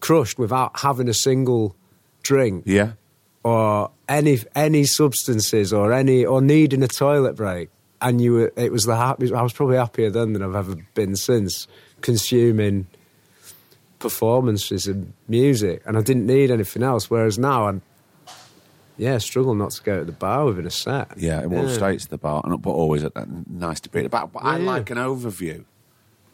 crushed 0.00 0.38
without 0.38 0.80
having 0.80 1.08
a 1.08 1.14
single 1.14 1.74
drink 2.22 2.64
Yeah. 2.66 2.92
or 3.44 3.90
any 4.08 4.38
any 4.54 4.84
substances 4.84 5.72
or 5.72 5.92
any 5.92 6.24
or 6.24 6.40
needing 6.40 6.82
a 6.82 6.88
toilet 6.88 7.36
break, 7.36 7.68
and 8.00 8.20
you 8.20 8.32
were 8.32 8.52
it 8.56 8.72
was 8.72 8.84
the 8.84 8.96
happy. 8.96 9.32
I 9.32 9.42
was 9.42 9.52
probably 9.52 9.76
happier 9.76 10.10
then 10.10 10.32
than 10.32 10.42
I've 10.42 10.54
ever 10.54 10.76
been 10.94 11.16
since 11.16 11.66
consuming 12.00 12.86
performances 14.00 14.86
and 14.88 15.12
music, 15.28 15.82
and 15.86 15.96
I 15.96 16.02
didn't 16.02 16.26
need 16.26 16.50
anything 16.50 16.82
else. 16.82 17.08
Whereas 17.08 17.38
now, 17.38 17.68
I'm 17.68 17.82
yeah 18.96 19.18
struggle 19.18 19.54
not 19.54 19.70
to 19.72 19.82
go 19.82 19.98
to 20.00 20.04
the 20.04 20.12
bar 20.12 20.46
within 20.46 20.66
a 20.66 20.70
set. 20.70 21.12
Yeah, 21.16 21.40
it 21.42 21.50
walks 21.50 21.74
straight 21.74 22.00
to 22.00 22.08
the 22.08 22.18
bar, 22.18 22.40
and 22.44 22.60
but 22.60 22.70
always 22.70 23.04
uh, 23.04 23.10
nice 23.48 23.78
to 23.80 23.88
be 23.88 24.00
at 24.00 24.02
the 24.02 24.08
back. 24.08 24.32
But 24.32 24.40
I 24.44 24.56
Yeah, 24.56 24.64
yeah. 24.64 24.70
like 24.70 24.90
an 24.90 24.98
overview. 24.98 25.64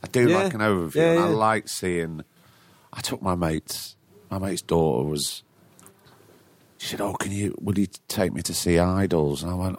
I 0.02 0.06
do 0.08 0.28
Yeah. 0.28 0.38
like 0.42 0.54
an 0.54 0.60
overview, 0.60 0.94
Yeah, 0.96 1.10
and 1.12 1.20
I 1.20 1.26
like 1.28 1.68
seeing. 1.68 2.22
I 2.92 3.00
took 3.02 3.20
my 3.20 3.34
mates. 3.34 3.96
My 4.30 4.38
mate's 4.38 4.62
daughter 4.62 5.06
was. 5.08 5.42
She 6.78 6.88
said, 6.88 7.00
"Oh, 7.00 7.14
can 7.14 7.32
you? 7.32 7.54
Would 7.60 7.78
you 7.78 7.86
take 8.08 8.32
me 8.32 8.42
to 8.42 8.54
see 8.54 8.74
IDLES?" 8.76 9.42
And 9.42 9.50
I 9.50 9.54
went, 9.54 9.78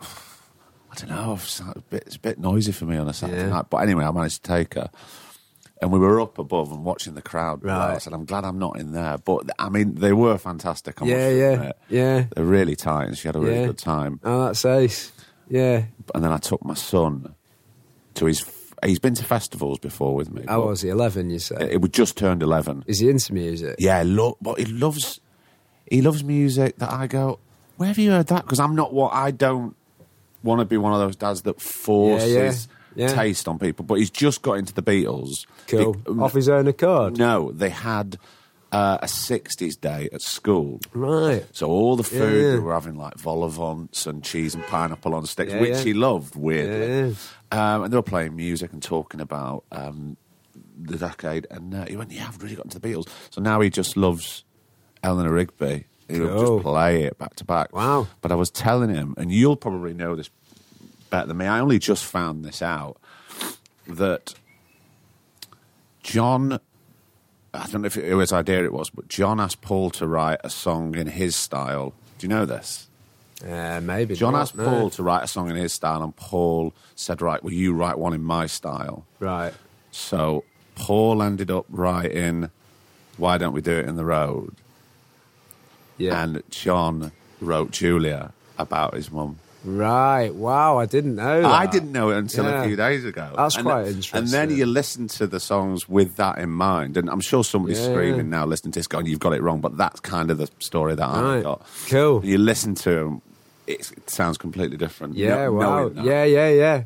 "I 0.91 0.95
don't 0.95 1.09
know. 1.09 1.33
It's 1.35 1.59
a 1.59 1.83
bit, 1.89 2.03
it's 2.07 2.15
a 2.15 2.19
bit 2.19 2.39
noisy 2.39 2.71
for 2.71 2.85
me 2.85 2.97
on 2.97 3.07
a 3.07 3.13
Saturday 3.13 3.41
Yeah. 3.43 3.49
night." 3.49 3.65
But 3.69 3.77
anyway, 3.77 4.03
I 4.05 4.11
managed 4.11 4.43
to 4.43 4.47
take 4.51 4.73
her. 4.75 4.89
And 5.81 5.91
we 5.91 5.99
were 5.99 6.19
up 6.19 6.39
above 6.39 6.71
and 6.71 6.83
watching 6.83 7.13
the 7.13 7.21
crowd. 7.21 7.61
below. 7.61 7.73
I 7.75 7.91
Right. 7.93 8.01
said, 8.01 8.13
"I'm 8.13 8.25
glad 8.25 8.43
I'm 8.45 8.57
not 8.57 8.79
in 8.79 8.93
there." 8.93 9.17
But 9.23 9.49
I 9.59 9.69
mean, 9.69 9.95
they 9.95 10.11
were 10.11 10.37
fantastic. 10.39 11.01
I 11.01 11.05
Yeah, 11.05 11.29
yeah, 11.29 11.51
admit. 11.51 11.77
yeah. 11.89 12.25
They're 12.35 12.45
really 12.45 12.75
tight, 12.75 13.05
and 13.07 13.17
she 13.17 13.27
had 13.27 13.35
a 13.35 13.39
really 13.39 13.59
Yeah. 13.59 13.67
good 13.67 13.77
time 13.77 14.19
Oh, 14.23 14.45
that's 14.45 14.65
ace. 14.65 15.11
Yeah, 15.49 15.83
and 16.15 16.23
then 16.23 16.31
I 16.31 16.37
took 16.39 16.65
my 16.65 16.73
son 16.73 17.35
to 18.15 18.25
his. 18.25 18.43
He's 18.85 18.99
been 18.99 19.15
to 19.15 19.23
festivals 19.23 19.79
before 19.79 20.15
with 20.15 20.31
me. 20.31 20.43
how 20.47 20.61
was 20.67 20.81
he? 20.81 20.89
Eleven, 20.89 21.29
you 21.29 21.39
say? 21.39 21.55
It 21.71 21.81
would 21.81 21.93
just 21.93 22.17
turned 22.17 22.41
eleven. 22.43 22.83
Is 22.87 22.99
he 22.99 23.09
into 23.09 23.33
music? 23.33 23.75
Yeah, 23.79 24.03
lo- 24.05 24.37
but 24.41 24.57
he 24.59 24.65
loves. 24.65 25.19
He 25.89 26.01
loves 26.01 26.23
music 26.23 26.77
that 26.79 26.91
I 26.91 27.07
go. 27.07 27.39
Where 27.77 27.87
have 27.87 27.97
you 27.99 28.09
heard 28.11 28.27
that? 28.27 28.43
Because 28.43 28.59
I'm 28.59 28.75
not 28.75 28.93
what 28.93 29.13
I 29.13 29.31
don't 29.31 29.75
want 30.43 30.59
to 30.59 30.65
be 30.65 30.77
one 30.77 30.93
of 30.93 30.99
those 30.99 31.15
dads 31.15 31.43
that 31.43 31.61
forces 31.61 32.33
Yeah, 32.33 32.41
yeah, 32.43 32.51
yeah. 32.97 33.13
taste 33.13 33.47
on 33.47 33.59
people. 33.59 33.85
But 33.85 33.95
he's 33.95 34.09
just 34.09 34.41
got 34.41 34.53
into 34.53 34.73
the 34.73 34.83
Beatles. 34.83 35.45
Cool. 35.67 35.93
He- 36.05 36.19
Off 36.19 36.33
his 36.33 36.49
own 36.49 36.67
accord. 36.67 37.17
no, 37.17 37.51
they 37.51 37.69
had 37.69 38.17
uh, 38.71 38.97
a 39.01 39.05
'60s 39.05 39.79
day 39.79 40.09
at 40.11 40.21
school. 40.21 40.79
Right. 40.93 41.45
So 41.53 41.67
all 41.69 41.95
the 41.95 42.03
food 42.03 42.43
yeah. 42.43 42.51
they 42.53 42.59
were 42.59 42.73
having 42.73 42.97
like 42.97 43.15
vol 43.17 43.43
au 43.43 43.47
vents 43.47 44.05
and 44.05 44.23
cheese 44.23 44.55
and 44.55 44.63
pineapple 44.65 45.15
on 45.15 45.25
sticks, 45.25 45.53
Yeah, 45.53 45.61
which 45.61 45.81
he 45.83 45.93
loved 45.93 46.35
weirdly. 46.35 47.15
Yeah, 47.51 47.75
Um, 47.75 47.83
and 47.83 47.93
they 47.93 47.97
were 47.97 48.01
playing 48.03 48.35
music 48.35 48.73
and 48.73 48.83
talking 48.83 49.21
about 49.21 49.63
um, 49.71 50.17
the 50.77 50.97
decade. 50.97 51.47
And 51.49 51.73
uh, 51.73 51.85
he 51.85 51.95
went, 51.95 52.11
"Yeah, 52.11 52.27
I've 52.27 52.41
really 52.43 52.55
got 52.55 52.65
into 52.65 52.79
the 52.79 52.87
Beatles." 52.89 53.07
So 53.29 53.41
now 53.41 53.61
he 53.61 53.69
just 53.69 53.95
loves 53.95 54.43
Eleanor 55.03 55.31
Rigby. 55.31 55.85
He'll 56.09 56.27
Cool. 56.29 56.57
just 56.57 56.63
play 56.63 57.03
it 57.03 57.17
back 57.17 57.35
to 57.35 57.43
back. 57.45 57.73
Wow. 57.75 58.07
But 58.21 58.31
I 58.31 58.35
was 58.35 58.49
telling 58.49 58.89
him, 58.89 59.13
and 59.17 59.29
you'll 59.31 59.57
probably 59.57 59.93
know 59.93 60.15
this 60.15 60.29
better 61.09 61.27
than 61.27 61.37
me. 61.37 61.45
I 61.47 61.59
only 61.59 61.79
just 61.79 62.05
found 62.05 62.43
this 62.45 62.61
out 62.61 62.97
that 63.87 64.33
John 66.03 66.59
I 67.53 67.65
don't 67.67 67.81
know 67.81 67.87
if 67.87 67.97
it 67.97 68.13
was 68.13 68.31
idea 68.33 68.63
it 68.63 68.73
was, 68.73 68.89
but 68.89 69.07
John 69.07 69.39
asked 69.39 69.61
Paul 69.61 69.89
to 69.91 70.07
write 70.07 70.39
a 70.43 70.49
song 70.49 70.95
in 70.95 71.07
his 71.07 71.35
style. 71.35 71.93
Do 72.19 72.25
you 72.25 72.29
know 72.29 72.45
this? 72.45 72.87
Uh, 73.43 73.79
maybe. 73.81 74.15
John 74.15 74.33
not, 74.33 74.41
asked 74.41 74.55
no. 74.55 74.65
Paul 74.65 74.89
to 74.91 75.03
write 75.03 75.23
a 75.23 75.27
song 75.27 75.49
in 75.49 75.55
his 75.55 75.73
style, 75.73 76.03
and 76.03 76.15
Paul 76.15 76.73
said, 76.95 77.21
"Right, 77.21 77.41
will 77.43 77.53
you 77.53 77.73
write 77.73 77.97
one 77.97 78.13
in 78.13 78.23
my 78.23 78.47
style?" 78.47 79.05
Right. 79.19 79.53
So 79.91 80.43
Paul 80.75 81.21
ended 81.23 81.49
up 81.51 81.65
writing 81.69 82.49
"Why 83.17 83.37
Don't 83.37 83.53
We 83.53 83.61
Do 83.61 83.71
It 83.73 83.85
in 83.87 83.95
the 83.95 84.05
Road," 84.05 84.55
Yeah. 85.97 86.21
and 86.21 86.43
John 86.49 87.11
wrote 87.39 87.71
Julia 87.71 88.33
about 88.57 88.95
his 88.95 89.11
mum. 89.11 89.37
Right. 89.67 90.33
Wow. 90.33 90.77
I 90.79 90.85
didn't 90.85 91.15
know. 91.15 91.45
I 91.45 91.65
didn't 91.67 91.91
know 91.91 92.09
it 92.11 92.17
until 92.17 92.45
Yeah. 92.45 92.63
a 92.63 92.67
few 92.67 92.75
days 92.75 93.03
ago. 93.05 93.31
That's 93.35 93.55
and 93.55 93.65
quite 93.65 93.83
then- 93.83 93.93
interesting. 93.93 94.17
And 94.19 94.27
then 94.29 94.49
you 94.57 94.65
listen 94.65 95.07
to 95.09 95.27
the 95.27 95.39
songs 95.39 95.87
with 95.89 96.15
that 96.15 96.37
in 96.39 96.49
mind, 96.49 96.97
and 96.97 97.09
I'm 97.09 97.19
sure 97.21 97.43
somebody's 97.43 97.79
Yeah, 97.79 97.91
screaming 97.91 98.27
yeah. 98.31 98.37
now, 98.39 98.45
listening 98.45 98.71
to 98.73 98.79
this, 98.79 98.87
going, 98.87 99.05
"You've 99.05 99.19
got 99.19 99.33
it 99.33 99.41
wrong." 99.43 99.59
But 99.61 99.77
that's 99.77 99.99
kind 99.99 100.31
of 100.31 100.37
the 100.37 100.47
story 100.59 100.95
that 100.95 101.07
I 101.07 101.35
Right. 101.35 101.43
got. 101.43 101.65
Cool. 101.89 102.25
You 102.25 102.37
listen 102.37 102.75
to 102.75 102.89
them, 102.89 103.21
it, 103.67 103.91
it 103.91 104.09
sounds 104.09 104.37
completely 104.37 104.77
different. 104.77 105.15
Yeah. 105.15 105.45
kno- 105.45 105.51
wow. 105.53 105.91
Yeah. 105.95 106.23
Yeah. 106.23 106.49
Yeah. 106.49 106.83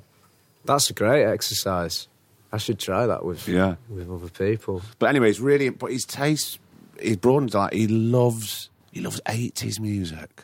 That's 0.66 0.90
a 0.90 0.94
great 0.94 1.24
exercise. 1.26 2.08
I 2.54 2.58
should 2.58 2.80
try 2.80 3.06
that 3.08 3.24
with 3.24 3.48
Yeah. 3.48 3.76
with 3.90 4.10
other 4.12 4.30
people. 4.30 4.82
But 5.00 5.08
anyway, 5.10 5.30
it's 5.30 5.40
really. 5.40 5.70
But 5.70 5.92
his 5.92 6.06
taste, 6.06 6.60
his 7.00 7.16
broadened 7.18 7.54
like 7.54 7.74
he 7.74 7.88
loves. 7.88 8.70
He 8.92 9.00
loves 9.00 9.22
80s 9.26 9.80
music. 9.80 10.44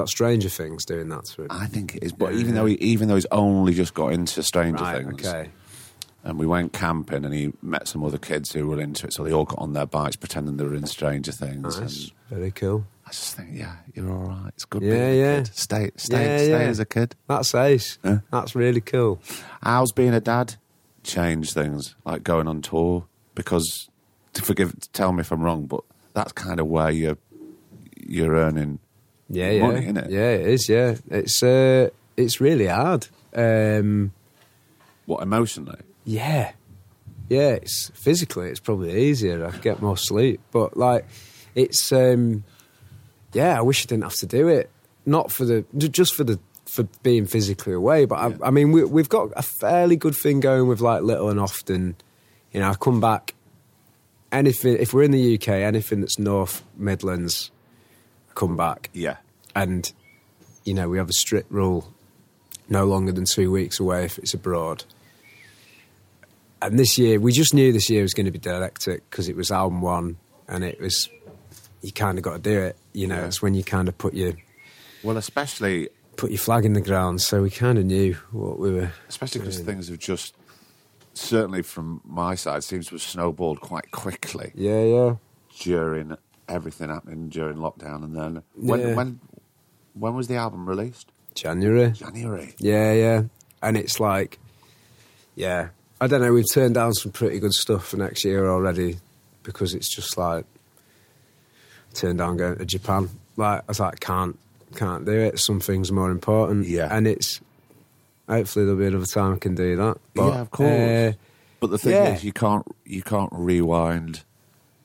That 0.00 0.08
Stranger 0.08 0.48
Things 0.48 0.84
doing 0.84 1.08
that 1.10 1.24
to 1.26 1.42
him? 1.42 1.48
I 1.50 1.66
think 1.66 1.96
it 1.96 2.02
is. 2.02 2.12
But 2.12 2.34
Yeah, 2.34 2.40
even 2.40 2.54
though 2.54 2.66
he, 2.66 2.74
even 2.76 3.08
though 3.08 3.14
he's 3.16 3.26
only 3.30 3.74
just 3.74 3.94
got 3.94 4.12
into 4.12 4.42
Stranger 4.42 4.82
right. 4.82 5.04
Things, 5.06 5.26
Okay. 5.26 5.50
and 6.24 6.38
we 6.38 6.46
went 6.46 6.72
camping, 6.72 7.24
and 7.24 7.32
he 7.34 7.52
met 7.62 7.88
some 7.88 8.04
other 8.04 8.18
kids 8.18 8.52
who 8.52 8.66
were 8.68 8.80
into 8.80 9.06
it, 9.06 9.12
so 9.12 9.24
they 9.24 9.32
all 9.32 9.44
got 9.44 9.58
on 9.58 9.72
their 9.72 9.86
bikes 9.86 10.16
pretending 10.16 10.56
they 10.56 10.64
were 10.64 10.74
in 10.74 10.86
Stranger 10.86 11.32
Things. 11.32 11.78
Nice. 11.80 12.04
And 12.30 12.38
Very 12.38 12.50
cool. 12.50 12.84
I 13.06 13.10
just 13.10 13.34
think, 13.36 13.50
yeah, 13.52 13.76
you're 13.94 14.10
all 14.12 14.28
right. 14.28 14.48
It's 14.54 14.64
good. 14.64 14.82
Yeah, 14.82 14.90
being 14.90 15.02
a 15.02 15.14
yeah. 15.16 15.36
Kid. 15.38 15.50
Stay, 15.54 15.90
stay, 15.96 16.24
Yeah, 16.24 16.36
stay 16.38 16.50
yeah. 16.50 16.70
as 16.70 16.78
a 16.78 16.84
kid. 16.84 17.16
That's 17.26 17.54
ace. 17.54 17.98
Yeah. 18.04 18.18
That's 18.30 18.54
really 18.54 18.80
cool. 18.80 19.20
How's 19.62 19.90
being 19.92 20.14
a 20.14 20.20
dad 20.20 20.54
changed 21.02 21.52
things, 21.54 21.96
like 22.04 22.22
going 22.22 22.46
on 22.46 22.62
tour? 22.62 23.06
Because 23.34 23.88
to 24.34 24.42
forgive, 24.42 24.74
tell 24.92 25.12
me 25.12 25.22
if 25.22 25.32
I'm 25.32 25.42
wrong, 25.42 25.66
but 25.66 25.82
that's 26.14 26.30
kind 26.32 26.60
of 26.60 26.66
where 26.68 26.90
you're 26.90 27.18
you're 28.06 28.34
earning. 28.36 28.78
Yeah, 29.30 29.50
yeah, 29.50 29.66
money, 29.66 29.86
innit? 29.86 30.10
yeah. 30.10 30.30
It 30.32 30.46
is. 30.48 30.68
Yeah, 30.68 30.96
it's 31.10 31.42
uh, 31.42 31.90
it's 32.16 32.40
really 32.40 32.66
hard. 32.66 33.06
Um, 33.34 34.12
What 35.06 35.22
emotionally? 35.22 35.78
yeah, 36.04 36.52
yeah. 37.28 37.50
It's 37.50 37.90
physically, 37.94 38.48
it's 38.48 38.60
probably 38.60 39.04
easier. 39.08 39.46
I 39.46 39.56
get 39.58 39.80
more 39.80 39.96
sleep, 39.96 40.40
but 40.50 40.76
like, 40.76 41.06
it's 41.54 41.92
um, 41.92 42.42
yeah. 43.32 43.56
I 43.56 43.62
wish 43.62 43.84
I 43.84 43.86
didn't 43.86 44.02
have 44.04 44.16
to 44.16 44.26
do 44.26 44.48
it. 44.48 44.68
Not 45.06 45.30
for 45.30 45.44
the 45.44 45.64
just 45.76 46.14
for 46.14 46.24
the 46.24 46.38
for 46.66 46.84
being 47.02 47.26
physically 47.26 47.72
away, 47.72 48.04
but 48.04 48.16
I, 48.16 48.48
I 48.48 48.50
mean, 48.50 48.70
we, 48.72 48.84
we've 48.84 49.08
got 49.08 49.30
a 49.36 49.42
fairly 49.42 49.96
good 49.96 50.14
thing 50.14 50.40
going 50.40 50.68
with 50.68 50.80
like 50.80 51.02
little 51.02 51.28
and 51.28 51.38
often. 51.40 51.96
You 52.52 52.60
know, 52.60 52.70
I 52.70 52.74
come 52.74 53.00
back. 53.00 53.34
Anything 54.32 54.76
if 54.78 54.92
we're 54.92 55.02
in 55.04 55.10
the 55.12 55.34
UK, 55.36 55.48
anything 55.48 56.00
that's 56.00 56.18
North 56.18 56.62
Midlands, 56.76 57.50
come 58.40 58.56
back. 58.56 58.90
Yeah. 58.92 59.16
and 59.54 59.92
you 60.64 60.74
know 60.74 60.88
we 60.88 60.98
have 60.98 61.08
a 61.08 61.12
strict 61.24 61.50
rule 61.50 61.92
no 62.68 62.84
longer 62.84 63.12
than 63.12 63.24
two 63.24 63.50
weeks 63.50 63.80
away 63.80 64.04
if 64.04 64.18
it's 64.18 64.34
abroad. 64.34 64.84
And 66.62 66.78
this 66.78 66.98
year 66.98 67.18
we 67.18 67.32
just 67.32 67.54
knew 67.54 67.72
this 67.72 67.88
year 67.90 68.02
was 68.02 68.14
going 68.14 68.26
to 68.26 68.30
be 68.32 68.38
dialectic 68.38 69.08
because 69.10 69.28
it 69.28 69.36
was 69.36 69.50
album 69.50 69.80
one 69.80 70.16
and 70.48 70.62
it 70.64 70.80
was 70.80 71.08
you 71.82 71.92
kind 71.92 72.18
of 72.18 72.24
got 72.24 72.34
to 72.34 72.38
do 72.52 72.60
it 72.60 72.76
you 72.92 73.06
know 73.06 73.16
Yeah. 73.16 73.26
it's 73.26 73.40
when 73.40 73.54
you 73.54 73.64
kind 73.64 73.88
of 73.88 73.96
put 73.96 74.12
your 74.14 74.34
Well, 75.02 75.16
especially 75.16 75.88
put 76.16 76.30
your 76.30 76.38
flag 76.38 76.64
in 76.66 76.74
the 76.74 76.80
ground. 76.82 77.22
So 77.22 77.42
we 77.42 77.50
kind 77.50 77.78
of 77.78 77.84
knew 77.86 78.14
what 78.30 78.58
we 78.58 78.70
were 78.72 78.90
especially 79.08 79.40
because 79.40 79.60
things 79.60 79.88
have 79.88 79.98
just 79.98 80.34
certainly 81.14 81.62
from 81.62 82.00
my 82.04 82.34
side 82.34 82.62
seems 82.62 82.86
to 82.88 82.94
have 82.94 83.02
snowballed 83.02 83.60
quite 83.60 83.90
quickly. 83.90 84.52
Yeah 84.54 84.84
yeah. 84.84 85.14
During 85.60 86.16
everything 86.50 86.88
happening 86.90 87.28
during 87.28 87.56
lockdown, 87.56 88.02
and 88.04 88.14
then 88.16 88.42
when 88.54 88.80
Yeah. 88.80 88.94
when 88.94 89.20
when 89.94 90.14
was 90.14 90.28
the 90.28 90.36
album 90.36 90.68
released? 90.68 91.10
january 91.32 91.92
January. 91.92 92.54
yeah 92.58 92.92
yeah 92.92 93.22
and 93.62 93.76
it's 93.76 94.00
like 94.00 94.38
yeah 95.36 95.68
I 96.02 96.06
don't 96.06 96.22
know. 96.22 96.32
We've 96.32 96.50
turned 96.50 96.74
down 96.74 96.94
some 96.94 97.12
pretty 97.12 97.38
good 97.38 97.52
stuff 97.52 97.86
for 97.88 97.98
next 97.98 98.24
year 98.24 98.48
already 98.48 98.96
because 99.42 99.74
it's 99.74 99.94
just 99.94 100.16
like 100.16 100.46
turned 101.92 102.18
down 102.18 102.38
going 102.38 102.56
to 102.56 102.64
Japan. 102.64 103.10
Like 103.36 103.60
I 103.60 103.64
was 103.68 103.80
like, 103.80 104.00
can't 104.00 104.38
can't 104.74 105.04
do 105.04 105.12
it. 105.12 105.38
Some 105.38 105.60
things 105.60 105.92
more 105.92 106.10
important. 106.10 106.66
Yeah. 106.66 106.88
and 106.90 107.06
it's 107.06 107.40
hopefully 108.28 108.64
there'll 108.64 108.80
be 108.80 108.86
another 108.86 109.04
time 109.04 109.34
I 109.34 109.38
can 109.38 109.54
do 109.54 109.76
that. 109.76 109.98
But, 110.14 110.26
yeah, 110.32 110.40
of 110.40 110.50
course. 110.50 110.70
uh, 110.70 111.12
but 111.60 111.70
the 111.70 111.78
thing 111.78 111.92
yeah. 111.92 112.14
is, 112.14 112.24
you 112.24 112.32
can't 112.32 112.66
you 112.86 113.02
can't 113.02 113.30
rewind 113.32 114.24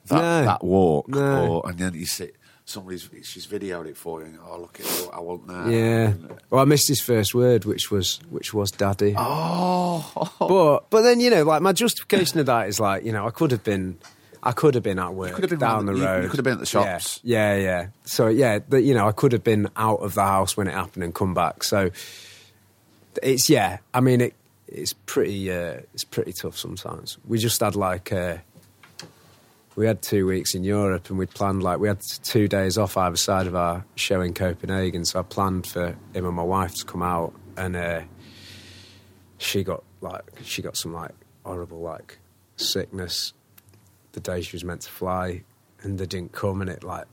that 0.10 0.22
No. 0.22 0.46
that 0.46 0.64
walk, 0.64 1.08
No. 1.10 1.48
or, 1.64 1.70
and 1.70 1.78
then 1.80 1.94
you 1.94 2.06
see 2.06 2.32
somebody's 2.68 3.08
she's 3.24 3.46
videoed 3.46 3.86
it 3.86 3.96
for 3.98 4.22
you. 4.22 4.26
And, 4.28 4.40
oh, 4.44 4.60
look 4.60 4.80
at 4.80 5.10
I 5.14 5.20
want 5.20 5.48
that. 5.48 5.68
yeah. 5.68 6.08
And- 6.10 6.36
Well, 6.50 6.62
I 6.62 6.66
missed 6.66 6.88
his 6.88 7.00
first 7.02 7.36
word, 7.36 7.66
which 7.66 7.92
was 7.92 8.20
which 8.30 8.54
was 8.54 8.72
daddy. 8.72 9.14
Oh, 9.18 10.32
But 10.40 10.90
but 10.90 11.02
then 11.02 11.20
you 11.20 11.30
know, 11.30 11.44
like 11.44 11.62
my 11.62 11.74
justification 11.74 12.40
of 12.40 12.46
that 12.48 12.68
is 12.68 12.80
like 12.80 13.04
you 13.06 13.12
know 13.12 13.28
I 13.28 13.32
could 13.32 13.52
have 13.52 13.64
been, 13.64 13.98
I 14.42 14.52
could 14.52 14.74
have 14.76 14.84
been 14.84 14.98
at 15.00 15.14
work 15.14 15.34
could 15.34 15.44
have 15.44 15.50
been 15.52 15.60
down 15.60 15.86
the 15.86 15.94
the- 15.94 16.02
road. 16.06 16.24
you 16.24 16.30
could 16.30 16.38
have 16.38 16.44
been 16.44 16.54
at 16.54 16.60
the 16.60 16.66
shops. 16.66 17.20
Yeah, 17.24 17.56
yeah, 17.56 17.62
yeah. 17.64 17.88
So 18.06 18.28
yeah, 18.28 18.60
the, 18.68 18.82
you 18.82 18.94
know 18.94 19.08
I 19.08 19.12
could 19.12 19.32
have 19.32 19.44
been 19.44 19.70
out 19.76 20.00
of 20.02 20.14
the 20.16 20.24
house 20.24 20.56
when 20.58 20.68
it 20.68 20.74
happened 20.74 21.04
and 21.04 21.14
come 21.14 21.34
back. 21.34 21.64
So 21.64 21.92
it's 23.22 23.50
yeah. 23.50 23.78
I 23.94 24.02
mean 24.02 24.22
it. 24.22 24.34
It's 24.68 24.94
pretty. 25.06 25.52
Uh, 25.52 25.82
it's 25.94 26.04
pretty 26.04 26.34
tough 26.34 26.58
sometimes. 26.58 27.18
We 27.28 27.38
just 27.38 27.62
had 27.62 27.76
like. 27.76 28.12
Uh, 28.12 28.38
we 29.76 29.86
had 29.86 30.02
two 30.02 30.26
weeks 30.26 30.56
in 30.56 30.64
Europe 30.64 31.10
and 31.10 31.20
we'd 31.20 31.32
planned 31.32 31.62
like 31.62 31.80
we 31.80 31.88
had 31.88 32.02
two 32.24 32.48
days 32.48 32.78
off 32.78 32.96
either 32.98 33.18
side 33.18 33.48
of 33.48 33.56
our 33.56 33.86
show 33.96 34.22
in 34.22 34.34
Copenhagen. 34.34 35.04
So 35.06 35.20
I 35.20 35.24
planned 35.24 35.68
for 35.68 35.88
him 36.14 36.26
and 36.26 36.34
my 36.34 36.44
wife 36.44 36.76
to 36.76 36.86
come 36.86 37.02
out 37.02 37.34
and 37.58 37.76
uh, 37.76 38.02
she 39.38 39.64
got 39.64 39.84
like 40.02 40.24
she 40.44 40.62
got 40.62 40.78
some 40.78 40.94
like 40.94 41.12
horrible 41.44 41.80
like 41.80 42.20
sickness 42.58 43.34
the 44.14 44.20
day 44.20 44.42
she 44.42 44.56
was 44.56 44.64
meant 44.64 44.82
to 44.82 44.90
fly 44.90 45.44
and 45.82 45.98
they 45.98 46.06
didn't 46.06 46.32
come 46.32 46.62
and 46.62 46.70
it 46.70 46.84
like 46.84 47.06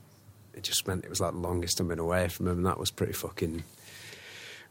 it 0.53 0.63
just 0.63 0.87
meant 0.87 1.03
it 1.03 1.09
was 1.09 1.19
like 1.19 1.33
the 1.33 1.39
longest 1.39 1.81
I've 1.81 1.87
been 1.87 1.99
away 1.99 2.29
from 2.29 2.47
him 2.47 2.57
and 2.57 2.65
that 2.65 2.79
was 2.79 2.91
pretty 2.91 3.13
fucking 3.13 3.63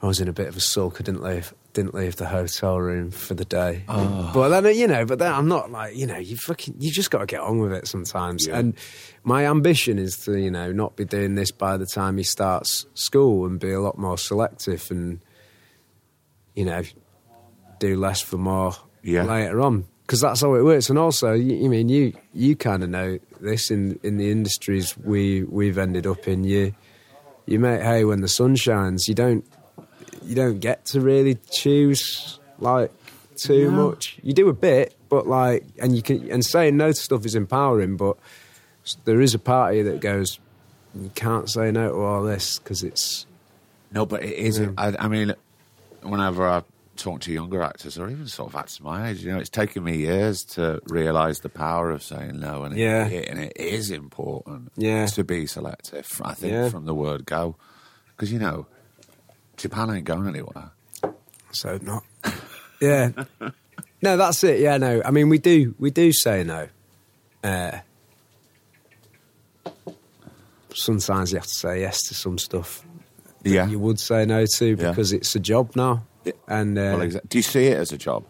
I 0.03 0.07
was 0.07 0.21
in 0.21 0.27
a 0.29 0.33
bit 0.33 0.49
of 0.49 0.57
a 0.57 0.61
sulk. 0.61 1.01
I 1.01 1.05
didn't 1.05 1.23
leave 1.23 1.55
didn't 1.75 1.95
leave 1.95 2.17
the 2.17 2.27
hotel 2.27 2.79
room 2.79 3.11
for 3.11 3.33
the 3.35 3.45
day. 3.47 3.85
Ah. 3.89 4.31
But 4.35 4.49
then 4.61 4.75
you 4.77 4.87
know, 4.89 5.07
but 5.07 5.19
then 5.21 5.33
I'm 5.33 5.47
not 5.49 5.71
like 5.71 5.95
you 5.97 6.07
know, 6.07 6.19
you 6.19 6.37
fucking 6.37 6.75
you 6.79 6.91
just 6.91 7.11
got 7.11 7.21
to 7.21 7.27
get 7.27 7.41
on 7.41 7.59
with 7.61 7.73
it 7.73 7.87
sometimes. 7.87 8.47
Yeah. 8.47 8.59
And 8.59 8.75
my 9.25 9.47
ambition 9.47 9.99
is 9.99 10.17
to 10.25 10.37
you 10.39 10.51
know 10.51 10.73
not 10.73 10.97
be 10.97 11.05
doing 11.05 11.37
this 11.37 11.51
by 11.53 11.77
the 11.77 11.87
time 11.87 12.17
he 12.19 12.25
starts 12.25 12.85
school 12.95 13.47
and 13.47 13.61
be 13.61 13.71
a 13.73 13.81
lot 13.81 13.97
more 13.97 14.19
selective 14.19 14.91
and 14.91 15.21
you 16.55 16.65
know 16.65 16.83
do 17.79 17.97
less 17.97 18.21
for 18.21 18.37
more 18.39 18.75
Yeah. 19.03 19.25
later 19.25 19.61
on 19.61 19.87
because 20.07 20.21
that's 20.21 20.41
how 20.41 20.55
it 20.55 20.63
works. 20.63 20.91
And 20.91 20.99
also, 20.99 21.33
you, 21.33 21.55
you 21.55 21.71
mean 21.71 21.89
you 21.89 22.13
you 22.35 22.57
kind 22.57 22.83
of 22.83 22.91
know 22.91 23.19
this 23.41 23.71
in 23.71 23.99
in 24.03 24.19
the 24.19 24.31
industries 24.33 24.99
we 24.99 25.45
we've 25.45 25.79
ended 25.79 26.07
up 26.09 26.27
in. 26.27 26.43
You 26.45 26.75
you 27.47 27.59
make 27.61 27.81
hay 27.83 28.05
when 28.05 28.21
the 28.21 28.29
sun 28.29 28.57
shines. 28.57 29.09
You 29.09 29.15
don't 29.15 29.45
you 30.25 30.35
don't 30.35 30.61
get 30.61 30.85
to 30.87 31.01
really 31.01 31.37
choose 31.51 32.39
like 32.59 32.91
too 33.37 33.71
No. 33.71 33.89
much. 33.91 34.19
You 34.23 34.33
do 34.33 34.49
a 34.49 34.53
bit, 34.53 34.95
but 35.09 35.27
like, 35.27 35.65
and 35.81 35.97
you 35.97 36.03
can 36.03 36.31
and 36.31 36.45
saying 36.45 36.77
no 36.77 36.89
to 36.93 36.95
stuff 36.95 37.25
is 37.27 37.35
empowering. 37.35 37.97
But 37.97 38.17
there 39.05 39.21
is 39.21 39.35
a 39.35 39.39
party 39.39 39.83
that 39.83 40.01
goes, 40.01 40.39
you 40.95 41.11
can't 41.15 41.49
say 41.51 41.71
no 41.71 41.89
to 41.91 41.95
all 41.97 42.23
this 42.23 42.59
because 42.59 42.83
it's 42.83 43.27
No, 43.93 44.07
but 44.07 44.23
it 44.23 44.35
is. 44.35 44.61
I, 44.79 44.95
I 44.99 45.09
mean, 45.09 45.35
whenever 46.03 46.49
I 46.49 46.63
talk 46.97 47.21
to 47.23 47.33
younger 47.33 47.63
actors, 47.63 47.99
or 47.99 48.09
even 48.11 48.27
sort 48.29 48.51
of 48.51 48.57
actors 48.57 48.81
my 48.81 49.09
age, 49.11 49.25
you 49.25 49.33
know, 49.33 49.39
it's 49.39 49.49
taken 49.51 49.83
me 49.83 49.97
years 49.97 50.45
to 50.45 50.81
realise 50.87 51.41
the 51.41 51.49
power 51.49 51.91
of 51.91 52.03
saying 52.03 52.39
no, 52.39 52.65
and 52.65 52.77
Yeah. 52.77 53.07
it, 53.09 53.29
and 53.29 53.39
it 53.41 53.57
is 53.57 53.91
important, 53.91 54.73
Yeah. 54.77 55.07
to 55.07 55.25
be 55.25 55.47
selective. 55.47 56.09
I 56.23 56.35
think 56.35 56.53
Yeah. 56.53 56.69
from 56.69 56.85
the 56.85 56.95
word 56.95 57.25
go, 57.27 57.57
because 58.15 58.31
you 58.31 58.39
know, 58.39 58.67
Japan 59.63 59.91
ain't 59.91 60.05
going 60.05 60.27
anywhere. 60.27 60.71
so 61.53 61.79
not. 61.83 62.03
yeah, 62.81 63.11
no, 64.03 64.17
that's 64.17 64.43
it. 64.45 64.59
Yeah, 64.61 64.77
no. 64.77 65.01
I 65.05 65.11
mean, 65.13 65.29
we 65.29 65.39
do 65.39 65.75
we 65.79 65.91
do 65.91 66.13
say 66.13 66.43
no. 66.45 66.69
Uh, 67.45 67.79
sometimes 70.75 71.33
you 71.33 71.39
have 71.39 71.47
to 71.47 71.55
say 71.55 71.81
yes 71.81 72.03
to 72.09 72.15
some 72.15 72.39
stuff 72.39 72.85
Yeah. 73.45 73.67
you 73.69 73.79
would 73.79 74.01
say 74.01 74.25
no 74.25 74.47
to 74.47 74.67
Yeah. 74.67 74.75
because 74.91 75.13
it's 75.13 75.35
a 75.35 75.41
job 75.41 75.77
now. 75.77 76.05
Yeah. 76.25 76.33
And 76.49 76.79
uh, 76.79 76.97
Well, 76.99 77.09
do 77.29 77.39
you 77.39 77.43
see 77.43 77.67
it 77.67 77.77
as 77.79 77.93
a 77.93 77.99
job? 77.99 78.25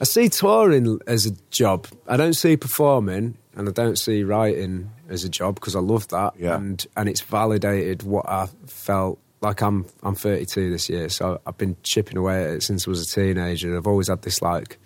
I 0.00 0.04
see 0.04 0.28
touring 0.28 1.00
as 1.06 1.26
a 1.26 1.32
job. 1.50 1.86
I 2.06 2.16
don't 2.16 2.34
see 2.34 2.56
performing, 2.56 3.36
and 3.56 3.68
I 3.68 3.72
don't 3.72 3.98
see 3.98 4.22
writing 4.22 4.90
as 5.08 5.24
a 5.24 5.28
job 5.28 5.56
because 5.56 5.74
I 5.74 5.80
love 5.80 6.06
that. 6.08 6.34
Yeah. 6.38 6.54
And 6.56 6.86
and 6.96 7.08
it's 7.08 7.20
validated 7.20 8.02
what 8.04 8.28
I 8.28 8.48
felt 8.66 9.18
like. 9.40 9.62
I'm 9.62 9.86
I'm 10.02 10.14
32 10.14 10.70
this 10.70 10.88
year, 10.88 11.08
so 11.08 11.40
I've 11.46 11.58
been 11.58 11.76
chipping 11.82 12.16
away 12.16 12.44
at 12.44 12.50
it 12.50 12.62
since 12.62 12.86
I 12.86 12.90
was 12.90 13.02
a 13.02 13.14
teenager. 13.14 13.76
I've 13.76 13.86
always 13.86 14.08
had 14.08 14.22
this 14.22 14.42
like 14.42 14.78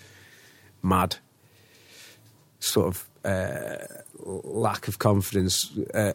mad 0.83 1.17
sort 2.61 2.87
of 2.89 3.09
uh, 3.25 3.85
lack 4.25 4.89
of 4.89 4.99
confidence 4.99 5.77
uh, 5.95 6.13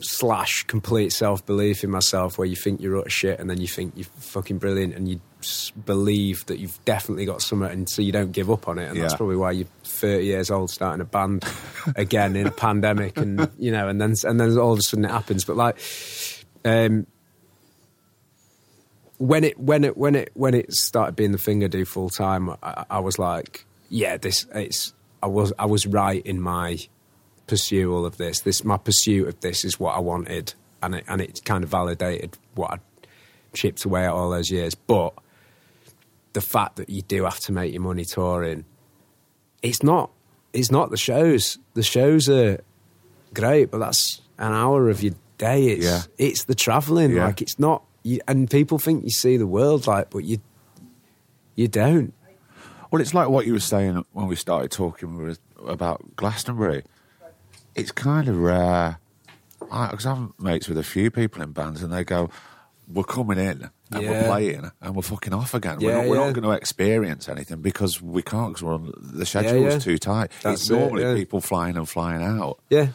slash 0.00 0.64
complete 0.64 1.12
self 1.12 1.44
belief 1.46 1.84
in 1.84 1.90
myself, 1.90 2.38
where 2.38 2.46
you 2.46 2.56
think 2.56 2.80
you're 2.80 2.98
utter 2.98 3.10
shit, 3.10 3.40
and 3.40 3.48
then 3.48 3.60
you 3.60 3.66
think 3.66 3.92
you're 3.96 4.04
fucking 4.04 4.58
brilliant, 4.58 4.94
and 4.94 5.08
you 5.08 5.20
believe 5.86 6.44
that 6.46 6.58
you've 6.58 6.82
definitely 6.84 7.24
got 7.24 7.42
something, 7.42 7.70
and 7.70 7.88
so 7.88 8.02
you 8.02 8.12
don't 8.12 8.32
give 8.32 8.50
up 8.50 8.68
on 8.68 8.78
it. 8.78 8.90
And 8.90 9.00
that's 9.00 9.14
probably 9.14 9.36
why 9.36 9.52
you're 9.52 9.68
30 9.84 10.24
years 10.24 10.50
old 10.50 10.70
starting 10.70 11.00
a 11.00 11.04
band 11.04 11.44
again 11.96 12.36
in 12.36 12.46
a 12.46 12.52
pandemic, 12.52 13.16
and 13.16 13.50
you 13.58 13.72
know, 13.72 13.88
and 13.88 14.00
then 14.00 14.14
and 14.24 14.40
then 14.40 14.56
all 14.58 14.72
of 14.72 14.78
a 14.78 14.82
sudden 14.82 15.04
it 15.04 15.10
happens. 15.10 15.44
But 15.44 15.56
like. 15.56 15.80
Um, 16.62 17.06
when 19.20 19.44
it 19.44 19.60
when 19.60 19.84
it 19.84 19.98
when 19.98 20.14
it 20.14 20.30
when 20.32 20.54
it 20.54 20.72
started 20.72 21.14
being 21.14 21.32
the 21.32 21.38
thing 21.38 21.62
I 21.62 21.66
do 21.66 21.84
full 21.84 22.08
time, 22.08 22.48
I, 22.62 22.84
I 22.88 22.98
was 23.00 23.18
like, 23.18 23.66
yeah, 23.90 24.16
this 24.16 24.46
it's 24.54 24.94
I 25.22 25.26
was 25.26 25.52
I 25.58 25.66
was 25.66 25.86
right 25.86 26.24
in 26.24 26.40
my 26.40 26.78
pursuit 27.46 27.94
of 28.06 28.16
this. 28.16 28.40
This 28.40 28.64
my 28.64 28.78
pursuit 28.78 29.28
of 29.28 29.38
this 29.40 29.62
is 29.62 29.78
what 29.78 29.94
I 29.94 30.00
wanted, 30.00 30.54
and 30.82 30.94
it 30.94 31.04
and 31.06 31.20
it 31.20 31.42
kind 31.44 31.62
of 31.62 31.68
validated 31.68 32.38
what 32.54 32.70
I 32.72 32.78
chipped 33.52 33.84
away 33.84 34.06
at 34.06 34.10
all 34.12 34.30
those 34.30 34.50
years. 34.50 34.74
But 34.74 35.12
the 36.32 36.40
fact 36.40 36.76
that 36.76 36.88
you 36.88 37.02
do 37.02 37.24
have 37.24 37.40
to 37.40 37.52
make 37.52 37.74
your 37.74 37.82
money 37.82 38.06
touring, 38.06 38.64
it's 39.62 39.82
not 39.82 40.10
it's 40.54 40.70
not 40.70 40.90
the 40.90 40.96
shows. 40.96 41.58
The 41.74 41.82
shows 41.82 42.26
are 42.30 42.62
great, 43.34 43.70
but 43.70 43.80
that's 43.80 44.22
an 44.38 44.54
hour 44.54 44.88
of 44.88 45.02
your 45.02 45.12
day. 45.36 45.66
It's 45.66 45.84
Yeah. 45.84 46.02
it's 46.16 46.44
the 46.44 46.54
travelling. 46.54 47.12
Yeah. 47.16 47.26
Like 47.26 47.42
it's 47.42 47.58
not. 47.58 47.82
You, 48.02 48.20
and 48.26 48.50
people 48.50 48.78
think 48.78 49.04
you 49.04 49.10
see 49.10 49.36
the 49.36 49.46
world, 49.46 49.86
like, 49.86 50.10
but 50.10 50.24
you 50.24 50.40
you 51.54 51.68
don't. 51.68 52.14
Well, 52.90 53.00
it's 53.00 53.14
like 53.14 53.28
what 53.28 53.46
you 53.46 53.52
were 53.52 53.60
saying 53.60 54.04
when 54.12 54.26
we 54.26 54.36
started 54.36 54.70
talking 54.70 55.36
about 55.64 56.16
Glastonbury. 56.16 56.84
It's 57.74 57.92
kind 57.92 58.28
of 58.28 58.36
rare. 58.36 58.98
Because 59.60 60.06
I'm 60.06 60.34
mates 60.38 60.68
with 60.68 60.78
a 60.78 60.82
few 60.82 61.10
people 61.10 61.42
in 61.42 61.52
bands, 61.52 61.82
and 61.82 61.92
they 61.92 62.02
go, 62.02 62.30
"We're 62.88 63.04
coming 63.04 63.38
in 63.38 63.70
and 63.92 64.08
we're 64.08 64.24
playing, 64.24 64.70
and 64.80 64.96
we're 64.96 65.02
fucking 65.02 65.32
off 65.32 65.54
again. 65.54 65.78
we're 65.78 65.90
Yeah, 65.90 65.96
not, 65.98 66.08
we're 66.08 66.16
yeah. 66.16 66.26
not 66.26 66.32
going 66.32 66.44
to 66.44 66.50
experience 66.50 67.28
anything 67.28 67.60
because 67.60 68.00
we 68.00 68.22
can't. 68.22 68.54
Because 68.54 68.62
we're 68.62 68.74
on 68.74 68.92
the 68.96 69.26
schedule's 69.26 69.74
yeah. 69.74 69.78
too 69.78 69.98
tight. 69.98 70.30
That's 70.42 70.62
it's 70.62 70.70
it, 70.70 70.78
normally 70.78 71.02
yeah. 71.02 71.14
people 71.14 71.40
flying 71.40 71.76
and 71.76 71.88
flying 71.88 72.22
out. 72.22 72.58
Yeah, 72.70 72.88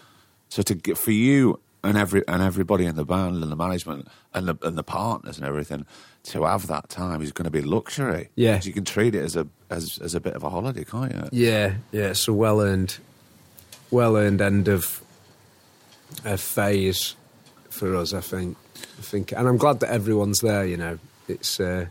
So 0.49 0.61
to 0.63 0.75
get 0.75 0.97
for 0.97 1.11
you 1.11 1.59
and 1.85 1.97
every 1.97 2.27
and 2.27 2.41
everybody 2.41 2.85
in 2.85 2.95
the 2.95 3.05
band 3.05 3.41
and 3.43 3.51
the 3.51 3.55
management 3.55 4.07
and 4.33 4.47
the 4.47 4.57
and 4.61 4.77
the 4.77 4.83
partners 4.83 5.37
and 5.37 5.45
everything 5.45 5.85
to 6.23 6.43
have 6.43 6.67
that 6.67 6.89
time 6.89 7.21
is 7.21 7.31
going 7.31 7.45
to 7.45 7.51
be 7.51 7.61
luxury. 7.61 8.29
Yeah. 8.35 8.59
you 8.63 8.73
can 8.73 8.85
treat 8.85 9.15
it 9.15 9.23
as 9.23 9.35
a 9.35 9.47
as 9.69 9.99
as 9.99 10.15
a 10.15 10.19
bit 10.19 10.33
of 10.33 10.43
a 10.43 10.49
holiday, 10.49 10.83
can't 10.83 11.13
you? 11.13 11.29
yeah, 11.31 11.75
yeah. 11.91 12.09
It's 12.09 12.27
a 12.27 12.33
well 12.33 12.59
earned, 12.61 12.97
well 13.91 14.17
earned 14.17 14.41
end 14.41 14.67
of 14.67 15.01
a 16.23 16.37
phase 16.37 17.15
for 17.69 17.95
us. 17.95 18.13
I 18.13 18.21
think. 18.21 18.57
I 18.97 19.01
think, 19.01 19.31
and 19.31 19.47
I'm 19.47 19.57
glad 19.57 19.79
that 19.81 19.89
everyone's 19.89 20.41
there. 20.41 20.65
You 20.65 20.77
know, 20.77 20.99
it's 21.27 21.59
uh, 21.59 21.85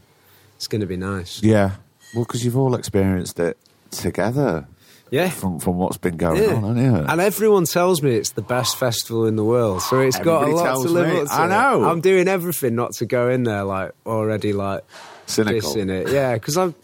it's 0.57 0.67
going 0.67 0.81
to 0.81 0.87
be 0.87 0.97
nice. 0.97 1.43
Yeah. 1.43 1.73
Well, 2.15 2.25
because 2.25 2.45
you've 2.45 2.57
all 2.57 2.75
experienced 2.75 3.39
it 3.41 3.59
together. 3.91 4.67
Yeah. 5.15 5.31
From 5.31 5.61
from 5.61 5.77
what's 5.79 5.97
been 5.97 6.17
going 6.17 6.43
Yeah. 6.43 6.55
on, 6.55 6.77
haven't? 6.77 7.07
And 7.11 7.21
everyone 7.21 7.65
tells 7.67 8.03
me 8.03 8.15
it's 8.17 8.31
the 8.33 8.43
best 8.43 8.77
festival 8.77 9.27
in 9.27 9.37
the 9.37 9.45
world, 9.45 9.83
so 9.83 10.01
it's 10.01 10.19
got 10.19 10.45
a 10.45 10.47
lot 10.49 10.83
to 10.83 10.89
live 10.89 11.23
up 11.23 11.29
to. 11.29 11.35
I 11.35 11.47
know. 11.49 11.85
I'm 11.85 12.01
doing 12.01 12.27
everything 12.29 12.75
not 12.75 12.93
to 12.95 13.07
go 13.07 13.29
in 13.29 13.45
there 13.45 13.63
like 13.65 13.93
already 14.05 14.53
like 14.53 14.83
Cynical. 15.27 15.71
dissing 15.75 15.91
it. 15.91 16.11
Yeah, 16.11 16.35
because 16.35 16.57
I'm. 16.59 16.75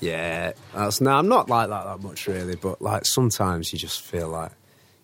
Yeah, 0.00 0.52
that's 0.74 1.00
no. 1.00 1.12
I'm 1.12 1.28
not 1.28 1.48
like 1.48 1.68
that 1.68 1.84
that 1.84 2.02
much 2.02 2.26
really, 2.26 2.56
but 2.56 2.82
like 2.82 3.06
sometimes 3.06 3.72
you 3.72 3.78
just 3.78 4.00
feel 4.00 4.28
like, 4.28 4.50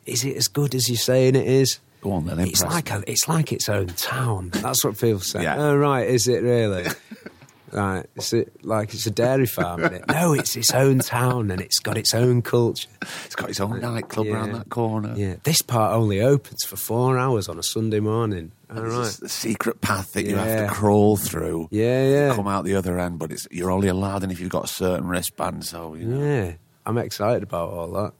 is 0.07 0.25
it 0.25 0.37
as 0.37 0.49
good 0.49 0.75
as 0.75 0.89
you're 0.89 0.97
saying 0.99 1.37
it 1.37 1.47
is? 1.47 1.79
Go 2.01 2.13
on 2.13 2.25
then, 2.27 2.41
It's 2.41 2.65
like 2.65 2.91
a, 2.91 3.05
it's 3.07 3.29
like 3.29 3.53
its 3.53 3.69
own 3.69 3.89
town. 3.89 4.51
That's 4.55 4.83
what 4.83 4.99
people 4.99 5.21
say. 5.21 5.43
Yeah. 5.43 5.57
Oh 5.59 5.77
right, 5.77 6.09
is 6.09 6.27
it 6.29 6.43
really? 6.43 6.87
Like 7.73 8.07
it's 8.17 8.33
a, 8.33 8.47
like 8.63 8.93
it's 8.95 9.07
a 9.07 9.11
dairy 9.11 9.47
farm. 9.47 9.81
innit? 9.81 10.07
no, 10.09 10.33
it's 10.33 10.57
its 10.57 10.73
own 10.73 10.99
town 11.01 11.51
and 11.51 11.61
it's 11.61 11.79
got 11.79 11.97
its 11.97 12.15
own 12.15 12.43
culture. 12.43 12.89
It's 13.27 13.37
got 13.37 13.51
its 13.51 13.61
own 13.61 13.81
nightclub 13.81 14.27
Yeah. 14.27 14.33
around 14.35 14.53
that 14.53 14.69
corner. 14.69 15.15
Yeah, 15.17 15.37
this 15.45 15.63
part 15.63 15.95
only 15.95 16.21
opens 16.21 16.65
for 16.65 16.77
four 16.77 17.19
hours 17.19 17.49
on 17.49 17.59
a 17.59 17.63
Sunday 17.63 18.01
morning. 18.01 18.53
All 18.75 18.83
right. 18.83 19.11
the 19.21 19.29
secret 19.29 19.81
path 19.81 20.13
that 20.13 20.25
you 20.27 20.37
have 20.37 20.69
to 20.69 20.75
crawl 20.75 21.17
through. 21.17 21.69
Yeah, 21.71 22.09
yeah. 22.09 22.35
Come 22.35 22.47
out 22.49 22.65
the 22.65 22.75
other 22.77 22.99
end, 22.99 23.19
but 23.19 23.33
it's 23.33 23.47
you're 23.51 23.71
only 23.71 23.89
allowed 23.89 24.23
in 24.25 24.31
if 24.31 24.39
you've 24.41 24.51
got 24.51 24.65
a 24.65 24.69
certain 24.69 25.07
wristband. 25.09 25.65
So 25.65 25.95
you 25.95 26.07
know. 26.07 26.25
Yeah, 26.25 26.53
I'm 26.87 26.99
excited 26.99 27.43
about 27.43 27.71
all 27.71 27.91
that. 27.93 28.13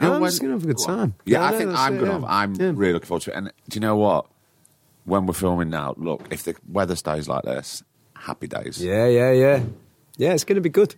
You 0.00 0.08
know, 0.08 0.14
I'm 0.14 0.20
when- 0.22 0.30
just 0.30 0.40
gonna 0.40 0.54
have 0.54 0.64
a 0.64 0.66
good 0.66 0.78
time. 0.84 1.14
Yeah, 1.24 1.44
I 1.44 1.50
no, 1.52 1.58
think 1.58 1.70
I'm 1.74 1.94
it, 1.94 1.98
gonna. 1.98 2.06
yeah. 2.10 2.12
Have, 2.14 2.24
I'm 2.24 2.54
Yeah. 2.54 2.72
really 2.74 2.92
looking 2.94 3.06
forward 3.06 3.22
to 3.22 3.30
it. 3.32 3.36
And 3.36 3.52
do 3.68 3.74
you 3.76 3.80
know 3.80 3.96
what? 3.96 4.26
When 5.04 5.26
we're 5.26 5.34
filming 5.34 5.68
now, 5.68 5.94
look, 5.98 6.26
if 6.30 6.44
the 6.44 6.56
weather 6.66 6.96
stays 6.96 7.28
like 7.28 7.42
this, 7.44 7.82
happy 8.24 8.46
days. 8.46 8.82
Yeah, 8.82 9.06
yeah, 9.06 9.30
yeah. 9.32 9.62
Yeah, 10.16 10.32
it's 10.32 10.44
going 10.44 10.56
to 10.56 10.60
be 10.62 10.68
good. 10.68 10.94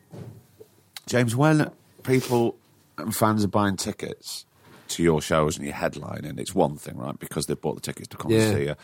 James, 1.06 1.34
when 1.34 1.70
people 2.02 2.56
and 2.98 3.14
fans 3.14 3.44
are 3.44 3.48
buying 3.48 3.76
tickets 3.76 4.44
to 4.88 5.02
your 5.02 5.20
shows 5.22 5.56
and 5.56 5.66
your 5.66 5.74
headlining, 5.74 6.38
it's 6.38 6.54
one 6.54 6.76
thing, 6.76 6.96
right? 6.96 7.18
Because 7.18 7.46
they've 7.46 7.60
bought 7.60 7.74
the 7.76 7.80
tickets 7.80 8.08
to 8.08 8.16
come 8.16 8.30
Yeah. 8.30 8.38
and 8.40 8.56
see 8.56 8.64
you. 8.64 8.74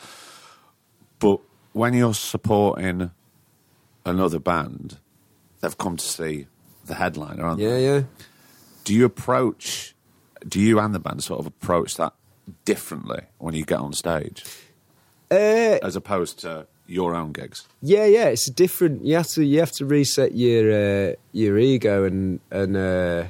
But 1.19 1.41
when 1.73 1.95
you're 1.95 2.15
supporting 2.15 3.11
another 4.05 4.39
band, 4.39 4.99
they've 5.61 5.77
come 5.79 5.97
to 5.97 6.05
see 6.05 6.47
the 6.85 6.95
headliner, 6.95 7.45
aren't 7.45 7.61
Yeah, 7.61 7.71
they? 7.71 7.85
yeah. 7.85 8.03
Do 8.85 8.95
you 8.95 9.05
approach, 9.05 9.95
do 10.49 10.59
you 10.61 10.81
and 10.81 10.93
the 10.95 10.99
band 10.99 11.23
sort 11.23 11.39
of 11.41 11.47
approach 11.47 11.97
that 11.97 12.15
differently 12.65 13.23
when 13.39 13.55
you 13.55 13.65
get 13.65 13.79
on 13.79 13.93
stage 13.93 14.45
Uh, 15.31 15.79
as 15.83 15.95
opposed 15.95 16.41
to 16.41 16.67
your 16.87 17.15
own 17.15 17.33
gigs? 17.33 17.67
yeah, 17.81 18.05
yeah. 18.07 18.27
It's 18.27 18.47
a 18.49 18.53
different. 18.53 19.05
You 19.05 19.17
have 19.17 19.29
to 19.29 19.45
you 19.45 19.61
have 19.61 19.73
to 19.73 19.87
reset 19.87 20.35
your 20.35 20.73
uh, 21.11 21.13
your 21.33 21.59
ego 21.59 22.05
and 22.05 22.41
and 22.51 22.77
uh, 22.77 23.25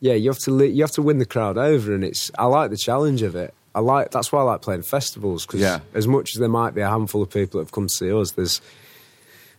yeah, 0.00 0.14
you 0.14 0.30
have 0.30 0.38
to 0.40 0.64
you 0.66 0.82
have 0.82 0.92
to 0.92 1.02
win 1.02 1.18
the 1.18 1.26
crowd 1.26 1.58
over. 1.58 1.94
And 1.94 2.04
it's 2.04 2.30
I 2.38 2.44
like 2.46 2.70
the 2.70 2.76
challenge 2.76 3.22
of 3.22 3.34
it. 3.34 3.54
I 3.74 3.80
like 3.80 4.10
that's 4.10 4.32
why 4.32 4.40
I 4.40 4.42
like 4.44 4.62
playing 4.62 4.82
festivals 4.82 5.46
because 5.46 5.60
Yeah. 5.60 5.80
as 5.94 6.06
much 6.08 6.34
as 6.34 6.40
there 6.40 6.48
might 6.48 6.74
be 6.74 6.80
a 6.80 6.88
handful 6.88 7.22
of 7.22 7.30
people 7.30 7.58
that 7.58 7.66
have 7.66 7.72
come 7.72 7.86
to 7.86 7.94
see 7.94 8.12
us, 8.12 8.32
there's 8.32 8.60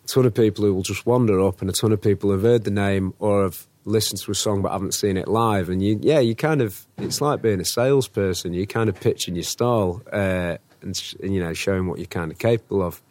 a 0.03 0.07
ton 0.07 0.25
of 0.25 0.33
people 0.33 0.65
who 0.65 0.73
will 0.73 0.83
just 0.83 1.05
wander 1.05 1.39
up, 1.39 1.61
and 1.61 1.69
a 1.69 1.73
ton 1.73 1.91
of 1.91 2.01
people 2.01 2.31
have 2.31 2.41
heard 2.41 2.63
the 2.63 2.71
name 2.71 3.13
or 3.19 3.43
have 3.43 3.65
listened 3.85 4.19
to 4.21 4.31
a 4.31 4.35
song 4.35 4.61
but 4.61 4.71
haven't 4.71 4.93
seen 4.93 5.15
it 5.17 5.27
live. 5.27 5.69
And 5.69 5.81
you, 5.81 5.99
yeah, 6.01 6.19
you 6.19 6.35
kind 6.35 6.61
of 6.61 6.85
it's 6.97 7.21
like 7.21 7.41
being 7.41 7.59
a 7.61 7.65
salesperson. 7.65 8.53
You 8.53 8.67
kind 8.67 8.89
of 8.89 8.99
pitching 8.99 9.35
your 9.35 9.43
stall 9.43 10.01
uh, 10.11 10.57
and, 10.81 10.99
and 11.21 11.33
you 11.33 11.39
know 11.41 11.53
showing 11.53 11.87
what 11.87 11.99
you're 11.99 12.05
kind 12.07 12.31
of 12.31 12.37
capable 12.37 12.81
of. 12.81 13.01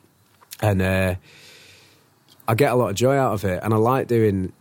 And 0.61 0.83
uh, 0.83 1.15
I 2.49 2.55
get 2.55 2.73
a 2.73 2.75
lot 2.77 2.91
of 2.91 2.97
joy 2.97 3.17
out 3.17 3.35
of 3.35 3.45
it, 3.45 3.63
and 3.63 3.73
I 3.73 3.77
like 3.77 4.07
doing 4.09 4.53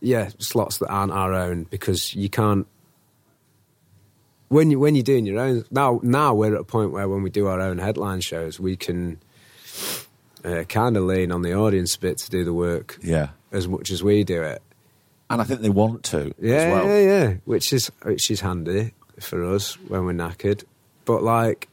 yeah 0.00 0.30
slots 0.38 0.78
that 0.78 0.88
aren't 0.88 1.12
our 1.12 1.32
own 1.34 1.64
because 1.64 2.14
you 2.14 2.28
can't 2.30 2.66
when 4.48 4.70
you 4.70 4.78
when 4.80 4.94
you're 4.94 5.02
doing 5.04 5.26
your 5.26 5.38
own 5.38 5.64
now 5.70 6.00
now 6.02 6.34
we're 6.34 6.54
at 6.54 6.60
a 6.60 6.64
point 6.64 6.90
where 6.92 7.08
when 7.08 7.22
we 7.22 7.30
do 7.30 7.46
our 7.46 7.60
own 7.60 7.78
headline 7.78 8.20
shows 8.20 8.58
we 8.58 8.76
can 8.76 9.18
uh, 10.44 10.64
kind 10.68 10.96
of 10.96 11.04
lean 11.04 11.30
on 11.30 11.42
the 11.42 11.54
audience 11.54 11.94
a 11.96 12.00
bit 12.00 12.18
to 12.18 12.30
do 12.30 12.44
the 12.44 12.52
work 12.54 12.98
Yeah. 13.02 13.28
as 13.52 13.68
much 13.68 13.90
as 13.90 14.02
we 14.02 14.24
do 14.24 14.42
it 14.42 14.62
And 15.28 15.40
I 15.40 15.44
think 15.44 15.60
they 15.60 15.68
want 15.68 16.02
to 16.04 16.32
yeah 16.40 16.54
as 16.56 16.72
well. 16.72 16.86
yeah 16.86 17.00
yeah 17.00 17.34
which 17.44 17.72
is 17.72 17.90
which 18.02 18.30
is 18.30 18.40
handy 18.40 18.92
for 19.20 19.44
us 19.44 19.74
when 19.88 20.06
we're 20.06 20.12
knackered 20.14 20.64
but 21.04 21.22
like 21.22 21.68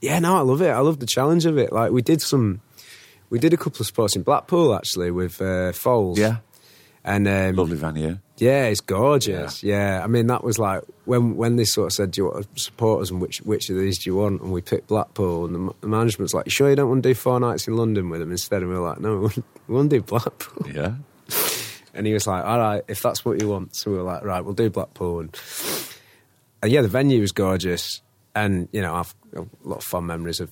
yeah 0.00 0.18
no 0.18 0.36
I 0.36 0.40
love 0.40 0.60
it 0.62 0.70
I 0.70 0.80
love 0.80 0.98
the 1.00 1.06
challenge 1.06 1.46
of 1.46 1.58
it 1.58 1.72
like 1.72 1.90
we 1.92 2.02
did 2.02 2.20
some 2.20 2.60
we 3.30 3.38
did 3.38 3.52
a 3.52 3.56
couple 3.56 3.80
of 3.80 3.86
spots 3.86 4.14
in 4.16 4.22
Blackpool 4.22 4.74
actually 4.74 5.10
with 5.10 5.40
uh, 5.42 5.72
Foals 5.72 6.18
Yeah. 6.18 6.36
and 7.04 7.26
um, 7.26 7.56
Lovely 7.56 7.76
venue. 7.76 8.18
yeah, 8.36 8.66
it's 8.66 8.80
gorgeous. 8.80 9.62
Yeah. 9.62 10.00
I 10.04 10.06
mean 10.06 10.26
that 10.28 10.44
was 10.44 10.58
like 10.58 10.82
when 11.06 11.36
when 11.36 11.56
they 11.56 11.64
sort 11.64 11.86
of 11.86 11.92
said, 11.92 12.10
"Do 12.12 12.20
you 12.20 12.24
want 12.26 12.54
to 12.54 12.60
support 12.60 13.02
us?" 13.02 13.10
and 13.10 13.20
which 13.20 13.38
which 13.42 13.68
of 13.70 13.76
these 13.76 13.98
do 14.02 14.10
you 14.10 14.16
want? 14.16 14.42
And 14.42 14.52
we 14.52 14.60
picked 14.60 14.86
Blackpool, 14.88 15.44
and 15.46 15.54
the, 15.70 15.74
the 15.80 15.86
management's 15.88 16.34
like, 16.34 16.50
"Sure, 16.50 16.68
you 16.70 16.76
don't 16.76 16.88
want 16.88 17.02
to 17.02 17.08
do 17.08 17.14
four 17.14 17.38
nights 17.40 17.66
in 17.68 17.76
London 17.76 18.10
with 18.10 18.20
them 18.20 18.30
instead?" 18.32 18.62
And 18.62 18.70
we 18.70 18.76
were 18.78 18.88
like, 18.88 19.00
"No, 19.00 19.14
we 19.14 19.20
want, 19.22 19.36
we 19.68 19.74
want 19.74 19.90
to 19.90 19.96
do 19.98 20.02
Blackpool." 20.02 20.66
Yeah. 20.74 20.94
And 21.94 22.06
he 22.06 22.12
was 22.12 22.26
like, 22.26 22.44
"All 22.44 22.58
right, 22.58 22.82
if 22.88 23.00
that's 23.02 23.24
what 23.24 23.40
you 23.40 23.48
want." 23.48 23.74
So 23.74 23.90
we 23.90 23.96
were 23.96 24.02
like, 24.04 24.22
"Right, 24.24 24.44
we'll 24.44 24.54
do 24.54 24.68
Blackpool." 24.70 25.20
And, 25.20 25.34
and 26.62 26.70
yeah, 26.72 26.82
the 26.82 26.88
venue 26.88 27.20
was 27.20 27.32
gorgeous, 27.32 28.02
and 28.36 28.68
you 28.72 28.80
know, 28.82 28.94
I've 28.94 29.14
a 29.34 29.44
lot 29.64 29.78
of 29.78 29.84
fond 29.84 30.06
memories 30.06 30.38
of 30.40 30.50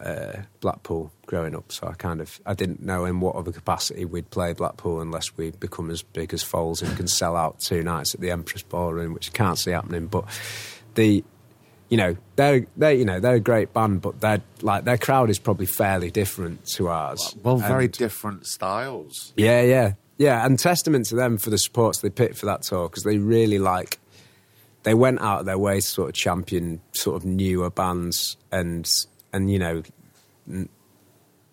uh, 0.00 0.42
Blackpool 0.60 1.10
growing 1.26 1.56
up. 1.56 1.72
So 1.72 1.88
I 1.88 1.94
kind 1.94 2.20
of 2.20 2.40
I 2.46 2.54
didn't 2.54 2.80
know 2.82 3.04
in 3.04 3.18
what 3.20 3.34
other 3.34 3.50
capacity 3.52 4.04
we'd 4.04 4.30
play 4.30 4.52
Blackpool 4.52 5.00
unless 5.00 5.36
we 5.36 5.50
become 5.50 5.90
as 5.90 6.02
big 6.02 6.32
as 6.32 6.42
Foals 6.42 6.82
and 6.82 6.96
can 6.96 7.08
sell 7.08 7.34
out 7.36 7.58
two 7.60 7.82
nights 7.82 8.14
at 8.14 8.20
the 8.20 8.30
Empress 8.30 8.62
Ballroom, 8.62 9.12
which 9.14 9.28
I 9.30 9.32
can't 9.32 9.58
see 9.58 9.72
happening. 9.72 10.06
But 10.06 10.24
the 10.94 11.24
you 11.88 11.96
know 11.96 12.16
they're 12.36 12.66
they 12.76 12.94
you 12.96 13.04
know 13.04 13.18
they're 13.18 13.34
a 13.36 13.40
great 13.40 13.72
band, 13.72 14.02
but 14.02 14.20
they're 14.20 14.42
like 14.62 14.84
their 14.84 14.98
crowd 14.98 15.30
is 15.30 15.38
probably 15.38 15.66
fairly 15.66 16.10
different 16.10 16.64
to 16.76 16.88
ours. 16.88 17.34
Well, 17.42 17.56
very 17.56 17.84
And- 17.86 17.92
different 17.92 18.46
styles. 18.46 19.32
yeah, 19.36 19.62
yeah, 19.62 19.94
yeah, 20.18 20.44
and 20.46 20.58
testament 20.58 21.06
to 21.06 21.16
them 21.16 21.38
for 21.38 21.50
the 21.50 21.58
supports 21.58 22.00
they 22.00 22.10
picked 22.10 22.36
for 22.36 22.46
that 22.46 22.62
tour 22.62 22.88
because 22.88 23.04
they 23.04 23.18
really 23.18 23.58
like 23.58 23.98
they 24.88 24.94
went 24.94 25.20
out 25.20 25.40
of 25.40 25.44
their 25.44 25.58
way 25.58 25.80
to 25.80 25.86
sort 25.86 26.08
of 26.08 26.14
champion 26.14 26.80
sort 26.92 27.14
of 27.14 27.26
newer 27.26 27.68
bands 27.68 28.38
and 28.50 28.90
and 29.34 29.50
you 29.50 29.58
know 29.58 29.82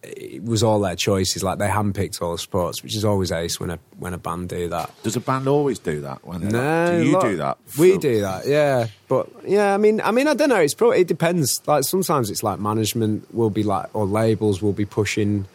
it 0.04 0.42
was 0.42 0.64
all 0.64 0.80
their 0.80 0.96
choices. 0.96 1.44
Like 1.44 1.58
they 1.58 1.68
handpicked 1.68 2.22
all 2.22 2.32
the 2.32 2.38
sports 2.38 2.82
which 2.82 2.96
is 2.96 3.04
always 3.04 3.34
ace 3.34 3.60
when 3.60 3.72
a 3.72 3.80
when 4.00 4.14
a 4.14 4.18
band 4.18 4.48
do 4.48 4.70
that. 4.70 4.90
Does 5.04 5.18
a 5.18 5.20
band 5.20 5.50
always 5.50 5.80
do 5.80 6.00
that? 6.00 6.26
When 6.26 6.48
no 6.48 6.60
like, 6.60 6.92
do 6.92 7.10
you 7.10 7.20
do 7.20 7.38
that? 7.38 7.58
we 7.78 7.98
do 7.98 8.22
that 8.22 8.48
yeah. 8.48 8.88
But 9.10 9.30
yeah 9.46 9.74
i 9.74 9.78
mean 9.78 10.00
i 10.00 10.12
mean 10.12 10.30
i 10.30 10.34
don't 10.34 10.48
know. 10.48 10.62
It's 10.62 10.74
probably 10.74 11.02
it 11.02 11.08
depends. 11.10 11.62
Like 11.68 11.84
sometimes 11.84 12.30
it's 12.30 12.42
like 12.42 12.62
management 12.62 13.36
will 13.36 13.50
be 13.50 13.64
like 13.64 13.94
or 13.94 14.06
labels 14.06 14.62
will 14.62 14.72
be 14.72 14.86
pushing 14.86 15.46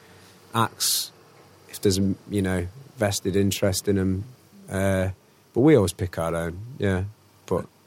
acts 0.54 1.12
if 1.70 1.80
there's 1.80 1.96
a 1.96 2.14
you 2.28 2.42
know 2.42 2.66
vested 2.98 3.36
interest 3.36 3.88
in 3.88 3.96
them 3.96 4.24
uh, 4.68 5.08
but 5.54 5.60
we 5.62 5.74
always 5.74 5.94
pick 5.94 6.18
our 6.18 6.34
own 6.34 6.58
yeah 6.78 7.04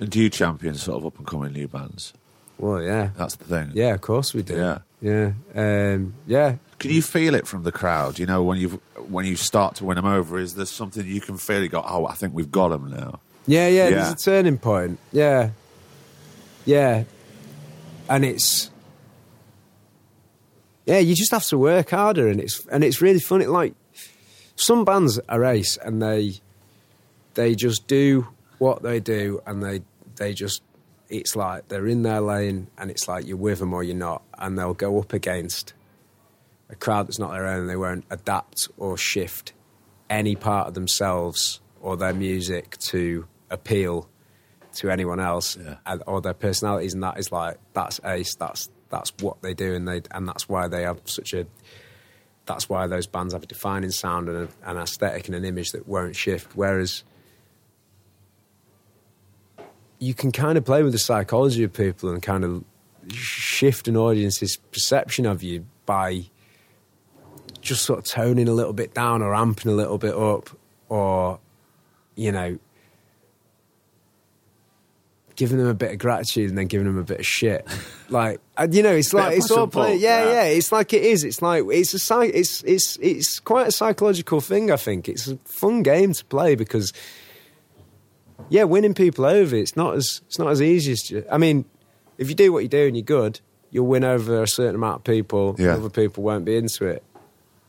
And 0.03 0.11
do 0.11 0.19
you 0.19 0.29
champion 0.29 0.75
sort 0.75 0.97
of 0.99 1.05
up 1.05 1.17
and 1.17 1.25
coming 1.25 1.53
new 1.53 1.67
bands? 1.67 2.13
well 2.59 2.81
yeah 2.81 3.09
That's 3.17 3.35
the 3.37 3.45
thing. 3.45 3.71
yeah 3.73 3.93
of 3.95 4.01
course 4.01 4.33
we 4.33 4.43
do 4.43 4.55
Yeah. 4.55 4.79
yeah 5.01 5.31
um, 5.55 6.13
yeah 6.27 6.57
Can 6.79 6.91
you 6.91 7.01
feel 7.01 7.33
it 7.35 7.47
from 7.47 7.63
the 7.63 7.71
crowd? 7.71 8.19
You 8.19 8.25
know, 8.25 8.43
when 8.43 8.57
you 8.59 8.81
when 9.09 9.25
you 9.25 9.35
start 9.37 9.75
to 9.75 9.85
win 9.85 9.95
them 9.95 10.05
over, 10.05 10.37
is 10.37 10.55
there 10.55 10.65
something 10.65 11.05
you 11.07 11.21
can 11.21 11.37
feel? 11.37 11.61
You 11.63 11.69
go, 11.69 11.83
oh, 11.85 12.05
I 12.05 12.13
think 12.15 12.33
we've 12.33 12.51
got 12.51 12.69
them 12.69 12.89
now. 12.91 13.19
Yeah, 13.47 13.67
yeah, 13.69 13.87
Yeah. 13.87 13.89
there's 13.95 14.11
a 14.13 14.15
turning 14.31 14.57
point. 14.57 14.99
Yeah. 15.11 15.49
Yeah. 16.65 17.05
And 18.09 18.23
it's 18.25 18.69
Yeah, 20.85 20.99
you 20.99 21.15
just 21.15 21.31
have 21.31 21.45
to 21.47 21.57
work 21.57 21.89
harder 21.91 22.27
and 22.27 22.39
it's 22.41 22.65
and 22.67 22.83
it's 22.83 23.01
really 23.01 23.19
funny 23.19 23.45
like 23.45 23.73
some 24.55 24.83
bands 24.85 25.19
are 25.29 25.43
ace 25.45 25.77
and 25.77 26.01
they 26.01 26.41
they 27.35 27.55
just 27.55 27.87
do 27.87 28.27
what 28.59 28.83
they 28.83 28.99
do 28.99 29.41
and 29.47 29.63
they 29.63 29.81
they 30.17 30.33
just 30.33 30.61
it's 31.09 31.35
like 31.35 31.67
they're 31.67 31.87
in 31.87 32.01
their 32.03 32.21
lane 32.21 32.67
and 32.77 32.89
it's 32.89 33.07
like 33.07 33.27
you're 33.27 33.37
with 33.37 33.59
them 33.59 33.73
or 33.73 33.83
you're 33.83 33.95
not. 33.95 34.23
And 34.37 34.57
they'll 34.57 34.73
go 34.73 34.99
up 34.99 35.13
against 35.13 35.73
a 36.69 36.75
crowd 36.75 37.07
that's 37.07 37.19
not 37.19 37.31
their 37.31 37.45
own 37.47 37.61
and 37.61 37.69
they 37.69 37.75
won't 37.75 38.05
adapt 38.09 38.67
or 38.77 38.97
shift 38.97 39.53
any 40.09 40.35
part 40.35 40.67
of 40.67 40.73
themselves 40.73 41.59
or 41.81 41.97
their 41.97 42.13
music 42.13 42.77
to 42.77 43.27
appeal 43.51 44.09
to 44.75 44.89
anyone 44.89 45.19
else 45.19 45.55
Yeah. 45.57 45.75
and, 45.85 46.01
or 46.07 46.21
their 46.21 46.33
personalities. 46.33 46.93
And 46.93 47.03
that 47.03 47.19
is 47.19 47.31
like 47.31 47.57
that's 47.73 47.99
ace. 48.05 48.35
That's 48.35 48.69
that's 48.89 49.11
what 49.21 49.41
they 49.41 49.53
do 49.53 49.75
and 49.75 49.87
they 49.87 50.01
and 50.11 50.27
that's 50.27 50.47
why 50.47 50.67
they 50.67 50.83
have 50.83 51.01
such 51.05 51.33
a 51.33 51.45
that's 52.45 52.67
why 52.69 52.87
those 52.87 53.07
bands 53.07 53.33
have 53.33 53.43
a 53.43 53.45
defining 53.45 53.91
sound 53.91 54.27
and 54.29 54.49
a, 54.65 54.69
an 54.69 54.77
aesthetic 54.77 55.27
and 55.27 55.35
an 55.35 55.45
image 55.45 55.71
that 55.73 55.87
won't 55.87 56.15
shift. 56.15 56.55
Whereas 56.55 57.03
you 60.03 60.13
can 60.13 60.31
kind 60.33 60.57
of 60.57 60.65
play 60.65 60.83
with 60.83 60.91
the 60.91 60.99
psychology 60.99 61.63
of 61.63 61.71
people 61.71 62.09
and 62.09 62.21
kind 62.21 62.43
of 62.43 62.63
shift 63.09 63.87
an 63.87 63.95
audience's 63.95 64.57
perception 64.57 65.25
of 65.25 65.41
you 65.41 65.65
by 65.85 66.25
just 67.61 67.83
sort 67.83 67.99
of 67.99 68.05
toning 68.05 68.49
a 68.49 68.53
little 68.53 68.73
bit 68.73 68.93
down 68.93 69.21
or 69.21 69.31
amping 69.31 69.67
a 69.67 69.71
little 69.71 69.97
bit 69.97 70.13
up 70.13 70.49
or 70.89 71.39
you 72.15 72.31
know 72.31 72.59
giving 75.35 75.57
them 75.57 75.67
a 75.67 75.73
bit 75.73 75.91
of 75.91 75.97
gratitude 75.97 76.49
and 76.49 76.57
then 76.57 76.67
giving 76.67 76.85
them 76.85 76.97
a 76.97 77.03
bit 77.03 77.19
of 77.19 77.25
shit. 77.25 77.65
Like 78.09 78.41
and, 78.55 78.75
you 78.75 78.83
know 78.83 78.91
it's 78.91 79.11
like 79.11 79.35
it's 79.35 79.49
all 79.49 79.65
play 79.65 79.95
yeah, 79.95 80.25
yeah. 80.25 80.31
yeah 80.31 80.43
it's 80.43 80.71
like 80.71 80.93
it 80.93 81.01
is. 81.01 81.23
It's 81.23 81.41
like 81.41 81.63
it's 81.71 81.95
a 81.95 81.99
psych 81.99 82.29
it's 82.31 82.61
it's 82.63 82.95
it's 82.97 83.39
quite 83.39 83.69
a 83.69 83.71
psychological 83.71 84.39
thing 84.39 84.69
i 84.69 84.75
think. 84.75 85.09
It's 85.09 85.27
a 85.27 85.37
fun 85.45 85.81
game 85.81 86.13
to 86.13 86.23
play 86.25 86.53
because 86.53 86.93
yeah 88.49 88.63
winning 88.63 88.93
people 88.93 89.25
over 89.25 89.55
it's 89.55 89.75
not 89.75 89.95
as 89.95 90.21
it's 90.27 90.37
not 90.39 90.49
as 90.49 90.61
easy 90.61 90.91
as 90.91 91.03
ju- 91.03 91.25
i 91.31 91.37
mean 91.37 91.65
if 92.17 92.29
you 92.29 92.35
do 92.35 92.51
what 92.53 92.59
you 92.59 92.69
do 92.69 92.87
and 92.87 92.95
you're 92.95 93.03
good 93.03 93.39
you'll 93.71 93.87
win 93.87 94.03
over 94.03 94.43
a 94.43 94.47
certain 94.47 94.75
amount 94.75 94.97
of 94.97 95.03
people 95.03 95.55
Yeah. 95.57 95.73
other 95.75 95.89
people 95.89 96.23
won't 96.23 96.45
be 96.45 96.55
into 96.57 96.85
it 96.85 97.03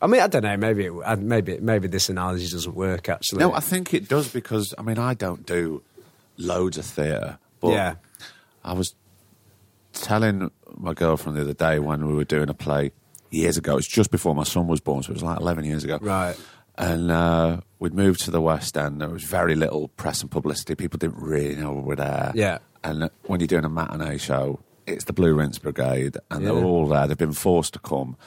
I 0.01 0.07
mean, 0.07 0.21
I 0.21 0.27
don't 0.27 0.43
know. 0.43 0.55
Maybe 0.57 0.85
it, 0.85 0.93
maybe 1.19 1.57
maybe 1.59 1.87
this 1.87 2.09
analogy 2.09 2.47
doesn't 2.49 2.75
work. 2.75 3.07
Actually, 3.09 3.39
No, 3.39 3.53
I 3.53 3.59
think 3.61 3.91
it 3.93 4.07
does 4.07 4.27
because 4.27 4.73
I 4.77 4.83
mean 4.83 4.99
I 4.99 5.13
don't 5.15 5.45
do 5.47 5.81
loads 6.37 6.77
of 6.77 6.85
theatre, 6.85 7.39
but 7.59 7.69
Yeah. 7.71 7.95
I 8.63 8.73
was 8.73 8.93
telling 9.93 10.51
my 10.75 10.93
girlfriend 10.93 11.37
the 11.37 11.41
other 11.41 11.53
day 11.53 11.79
when 11.79 12.05
we 12.07 12.13
were 12.13 12.25
doing 12.25 12.49
a 12.49 12.53
play 12.53 12.91
years 13.31 13.57
ago. 13.57 13.71
It 13.73 13.75
was 13.77 13.87
just 13.87 14.11
before 14.11 14.35
my 14.35 14.43
son 14.43 14.67
was 14.67 14.81
born, 14.81 15.01
so 15.01 15.11
it 15.11 15.13
was 15.13 15.23
like 15.23 15.39
eleven 15.39 15.63
years 15.63 15.83
ago. 15.83 15.97
Right. 16.01 16.35
And 16.77 17.09
uh, 17.11 17.61
we'd 17.79 17.93
moved 17.93 18.21
to 18.25 18.31
the 18.31 18.41
West 18.41 18.77
End. 18.77 18.99
There 19.01 19.09
was 19.09 19.23
very 19.23 19.55
little 19.55 19.87
press 19.89 20.21
and 20.21 20.29
publicity. 20.29 20.75
People 20.75 20.97
didn't 20.97 21.17
really 21.21 21.55
know 21.55 21.71
we 21.73 21.81
were 21.81 21.95
there. 21.95 22.31
Yeah. 22.35 22.57
And 22.83 23.09
when 23.23 23.39
you're 23.39 23.47
doing 23.47 23.65
a 23.65 23.69
matinee 23.69 24.17
show, 24.17 24.59
it's 24.85 25.05
the 25.05 25.13
Blue 25.13 25.33
Rinse 25.33 25.57
Brigade, 25.57 26.17
and 26.29 26.45
they're 26.45 26.53
all 26.53 26.87
there. 26.87 27.07
They've 27.07 27.17
been 27.17 27.33
forced 27.33 27.73
to 27.73 27.79
come, 27.79 28.17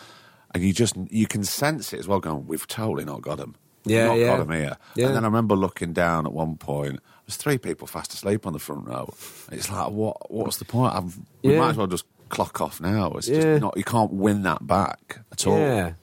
and 0.52 0.64
you 0.64 0.72
just 0.72 0.96
you 1.10 1.26
can 1.28 1.44
sense 1.44 1.92
it 1.92 2.00
as 2.00 2.08
well. 2.08 2.18
Going, 2.18 2.46
we've 2.48 2.66
totally 2.66 3.04
not 3.04 3.22
got 3.22 3.38
them. 3.38 3.54
Yeah, 3.84 4.06
not 4.08 4.18
yeah. 4.18 4.26
got 4.26 4.38
them 4.48 4.50
here. 4.50 4.76
Yeah. 4.96 5.06
And 5.06 5.14
then 5.16 5.24
I 5.24 5.28
remember 5.28 5.54
looking 5.54 5.92
down 5.92 6.26
at 6.26 6.32
one 6.32 6.56
point. 6.56 6.98
There's 7.26 7.36
three 7.36 7.58
people 7.58 7.86
fast 7.86 8.12
asleep 8.14 8.46
on 8.46 8.54
the 8.54 8.58
front 8.58 8.86
row. 8.88 9.14
It's 9.52 9.70
like, 9.70 9.90
what? 9.90 10.30
What's 10.32 10.56
the 10.56 10.64
point? 10.64 10.94
I've, 10.94 11.16
we 11.44 11.52
Yeah. 11.52 11.60
might 11.60 11.70
as 11.70 11.76
well 11.76 11.86
just 11.86 12.06
clock 12.28 12.60
off 12.60 12.80
now. 12.80 13.12
It's 13.12 13.28
Yeah. 13.28 13.42
just 13.42 13.62
not. 13.62 13.76
You 13.76 13.84
can't 13.84 14.12
win 14.12 14.42
that 14.42 14.66
back 14.66 15.20
at 15.30 15.46
all. 15.46 15.94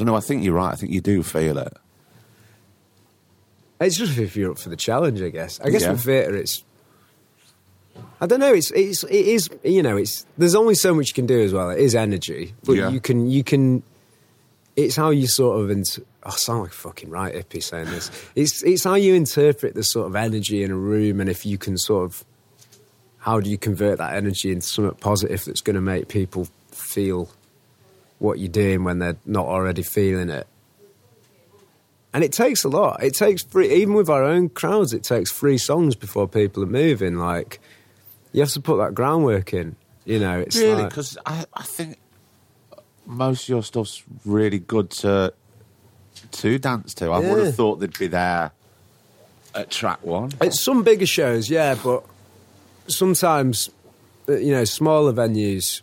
So 0.00 0.04
no, 0.04 0.14
I 0.16 0.20
think 0.20 0.42
you're 0.42 0.54
right. 0.54 0.72
I 0.72 0.76
think 0.76 0.92
you 0.92 1.02
do 1.02 1.22
feel 1.22 1.58
it. 1.58 1.76
It's 3.82 3.98
just 3.98 4.16
if 4.16 4.34
you're 4.34 4.52
up 4.52 4.58
for 4.58 4.70
the 4.70 4.76
challenge, 4.76 5.20
I 5.20 5.28
guess. 5.28 5.60
I 5.60 5.68
guess 5.68 5.82
Yeah. 5.82 5.92
with 5.92 6.04
theatre, 6.04 6.36
it's. 6.36 6.64
I 8.18 8.26
don't 8.26 8.40
know. 8.40 8.54
It's 8.54 8.70
it's 8.70 9.04
it 9.04 9.26
is 9.26 9.50
you 9.62 9.82
know 9.82 9.98
it's 9.98 10.24
there's 10.38 10.54
only 10.54 10.74
so 10.74 10.94
much 10.94 11.08
you 11.08 11.14
can 11.14 11.26
do 11.26 11.38
as 11.42 11.52
well. 11.52 11.68
It 11.68 11.80
is 11.80 11.94
energy, 11.94 12.54
but 12.64 12.76
Yeah. 12.76 12.88
you 12.88 12.98
can 13.00 13.28
you 13.30 13.44
can. 13.44 13.82
It's 14.74 14.96
how 14.96 15.10
you 15.10 15.26
sort 15.26 15.60
of 15.60 15.70
int- 15.70 15.98
oh, 16.24 16.30
I 16.30 16.30
sound 16.30 16.62
like 16.62 16.72
fucking 16.72 17.10
right 17.10 17.34
hippie 17.34 17.62
saying 17.62 17.86
this. 17.90 18.10
It's 18.34 18.62
it's 18.62 18.84
how 18.84 18.94
you 18.94 19.12
interpret 19.14 19.74
the 19.74 19.82
sort 19.84 20.06
of 20.06 20.16
energy 20.16 20.62
in 20.62 20.70
a 20.70 20.76
room, 20.76 21.20
and 21.20 21.28
if 21.28 21.44
you 21.44 21.58
can 21.58 21.76
sort 21.76 22.04
of 22.06 22.24
how 23.18 23.38
do 23.38 23.50
you 23.50 23.58
convert 23.58 23.98
that 23.98 24.14
energy 24.14 24.50
into 24.50 24.66
something 24.66 24.94
positive 24.94 25.44
that's 25.44 25.60
going 25.60 25.76
to 25.76 25.82
make 25.82 26.08
people 26.08 26.48
feel 26.70 27.28
what 28.20 28.38
you're 28.38 28.48
doing 28.48 28.84
when 28.84 29.00
they're 29.00 29.16
not 29.26 29.46
already 29.46 29.82
feeling 29.82 30.30
it. 30.30 30.46
And 32.12 32.22
it 32.24 32.32
takes 32.32 32.62
a 32.64 32.68
lot. 32.68 33.02
It 33.02 33.14
takes 33.14 33.42
three, 33.42 33.72
even 33.74 33.94
with 33.94 34.08
our 34.08 34.22
own 34.24 34.48
crowds, 34.48 34.92
it 34.92 35.02
takes 35.04 35.32
three 35.32 35.58
songs 35.58 35.94
before 35.96 36.26
people 36.28 36.62
are 36.62 36.66
moving. 36.66 37.16
Like, 37.16 37.60
you 38.32 38.40
have 38.40 38.50
to 38.50 38.60
put 38.60 38.76
that 38.78 38.94
groundwork 38.94 39.52
in. 39.52 39.74
You 40.04 40.18
know, 40.20 40.38
it's 40.40 40.56
really, 40.56 40.82
like- 40.82 40.88
because 40.90 41.18
I, 41.26 41.44
I 41.54 41.62
think 41.64 41.98
most 43.06 43.44
of 43.44 43.48
your 43.48 43.62
stuff's 43.62 44.02
really 44.24 44.58
good 44.60 44.90
to 44.90 45.32
to 46.32 46.58
dance 46.58 46.94
to. 46.94 47.06
I 47.06 47.18
would 47.18 47.44
have 47.46 47.54
thought 47.54 47.76
they'd 47.80 47.98
be 47.98 48.06
there 48.08 48.50
at 49.54 49.70
track 49.70 50.04
one. 50.04 50.30
It's 50.40 50.60
some 50.60 50.82
bigger 50.82 51.06
shows, 51.06 51.48
yeah, 51.48 51.76
but 51.82 52.04
sometimes, 52.88 53.70
uh, 54.28 54.32
you 54.36 54.52
know, 54.52 54.64
smaller 54.64 55.12
venues, 55.12 55.80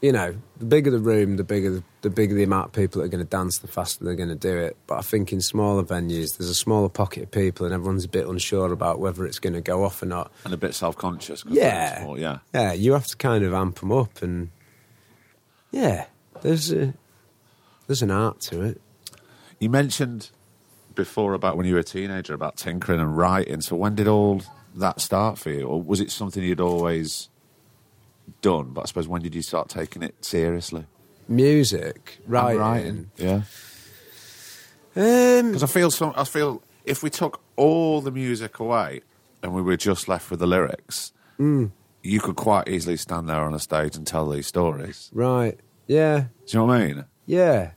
you 0.00 0.12
know, 0.12 0.34
the 0.62 0.68
bigger 0.68 0.92
the 0.92 1.00
room, 1.00 1.36
the 1.36 1.42
bigger 1.42 1.70
the, 1.70 1.84
the 2.02 2.10
bigger 2.10 2.36
the 2.36 2.44
amount 2.44 2.66
of 2.66 2.72
people 2.72 3.00
that 3.00 3.06
are 3.06 3.08
going 3.08 3.24
to 3.24 3.28
dance, 3.28 3.58
the 3.58 3.66
faster 3.66 4.04
they're 4.04 4.14
going 4.14 4.28
to 4.28 4.36
do 4.36 4.56
it. 4.56 4.76
But 4.86 4.98
I 4.98 5.00
think 5.02 5.32
in 5.32 5.40
smaller 5.40 5.82
venues, 5.82 6.38
there's 6.38 6.48
a 6.48 6.54
smaller 6.54 6.88
pocket 6.88 7.24
of 7.24 7.30
people, 7.32 7.66
and 7.66 7.74
everyone's 7.74 8.04
a 8.04 8.08
bit 8.08 8.28
unsure 8.28 8.72
about 8.72 9.00
whether 9.00 9.26
it's 9.26 9.40
going 9.40 9.54
to 9.54 9.60
go 9.60 9.84
off 9.84 10.00
or 10.04 10.06
not. 10.06 10.30
and 10.44 10.54
a 10.54 10.56
bit 10.56 10.74
self 10.74 10.96
conscious. 10.96 11.44
Yeah, 11.48 12.14
yeah. 12.14 12.38
yeah. 12.54 12.72
You 12.74 12.92
have 12.92 13.08
to 13.08 13.16
kind 13.16 13.44
of 13.44 13.52
amp 13.52 13.80
them 13.80 13.90
up, 13.90 14.22
and 14.22 14.50
yeah, 15.72 16.06
there's 16.42 16.70
a, 16.70 16.94
there's 17.88 18.02
an 18.02 18.12
art 18.12 18.40
to 18.42 18.62
it. 18.62 18.80
You 19.58 19.68
mentioned 19.68 20.30
before 20.94 21.34
about 21.34 21.56
when 21.56 21.66
you 21.66 21.74
were 21.74 21.80
a 21.80 21.84
teenager 21.84 22.34
about 22.34 22.56
tinkering 22.56 23.00
and 23.00 23.16
writing. 23.16 23.62
So 23.62 23.74
when 23.74 23.96
did 23.96 24.06
all 24.06 24.42
that 24.76 25.00
start 25.00 25.38
for 25.38 25.50
you, 25.50 25.66
or 25.66 25.82
was 25.82 26.00
it 26.00 26.12
something 26.12 26.40
you'd 26.40 26.60
always 26.60 27.30
done? 28.40 28.70
But 28.72 28.82
I 28.82 28.84
suppose 28.86 29.08
when 29.08 29.22
did 29.22 29.34
you 29.34 29.42
start 29.42 29.68
taking 29.68 30.02
it 30.02 30.24
seriously? 30.24 30.86
Music, 31.28 32.18
writing. 32.26 32.58
writing, 32.60 33.10
yeah. 33.16 33.42
Um, 34.94 35.48
Because 35.48 35.62
I 35.62 35.66
feel 35.66 35.90
some, 35.90 36.12
I 36.16 36.24
feel 36.24 36.62
if 36.84 37.02
we 37.02 37.10
took 37.10 37.40
all 37.56 38.00
the 38.00 38.10
music 38.10 38.58
away 38.58 39.00
and 39.42 39.54
we 39.54 39.62
were 39.62 39.76
just 39.76 40.08
left 40.08 40.30
with 40.30 40.40
the 40.40 40.46
lyrics, 40.46 41.12
Mm. 41.38 41.70
you 42.02 42.20
could 42.20 42.36
quite 42.36 42.68
easily 42.68 42.96
stand 42.96 43.28
there 43.28 43.40
on 43.42 43.54
a 43.54 43.58
stage 43.58 43.96
and 43.96 44.06
tell 44.06 44.28
these 44.28 44.46
stories. 44.46 45.10
right. 45.14 45.58
Yeah. 45.86 46.20
Do 46.20 46.26
you 46.48 46.58
know 46.60 46.66
what 46.66 46.76
I 46.80 46.86
mean? 46.86 47.04
Yeah, 47.26 47.70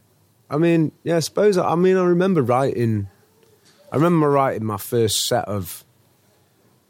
I 0.50 0.58
mean, 0.58 0.92
yeah, 1.04 1.18
I 1.18 1.20
suppose. 1.20 1.58
I 1.58 1.76
mean, 1.76 1.98
I 1.98 2.04
remember 2.04 2.42
writing. 2.42 3.08
I 3.92 3.96
remember 3.96 4.30
writing 4.30 4.64
my 4.66 4.78
first 4.78 5.26
set 5.26 5.46
of 5.48 5.84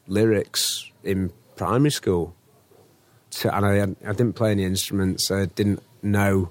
lyrics 0.08 0.92
in 1.04 1.32
primary 1.56 1.92
school, 1.92 2.36
to, 3.40 3.56
and 3.56 3.66
I, 3.66 3.76
had- 3.76 3.96
I 4.06 4.12
didn't 4.12 4.34
play 4.34 4.52
any 4.52 4.64
instruments. 4.64 5.30
I 5.32 5.46
didn't 5.46 5.82
know 6.02 6.50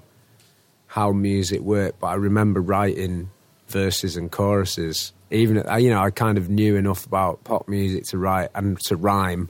how 0.87 1.11
music 1.11 1.61
worked, 1.61 1.99
but 1.99 2.07
I 2.07 2.15
remember 2.15 2.61
writing 2.61 3.29
verses 3.67 4.15
and 4.17 4.31
choruses. 4.31 5.11
Even 5.31 5.55
you 5.81 5.89
know, 5.89 5.99
I 6.01 6.11
kind 6.11 6.37
of 6.37 6.49
knew 6.49 6.75
enough 6.75 7.05
about 7.05 7.43
pop 7.43 7.67
music 7.67 8.05
to 8.05 8.17
write 8.17 8.49
and 8.55 8.79
to 8.81 8.95
rhyme. 8.95 9.49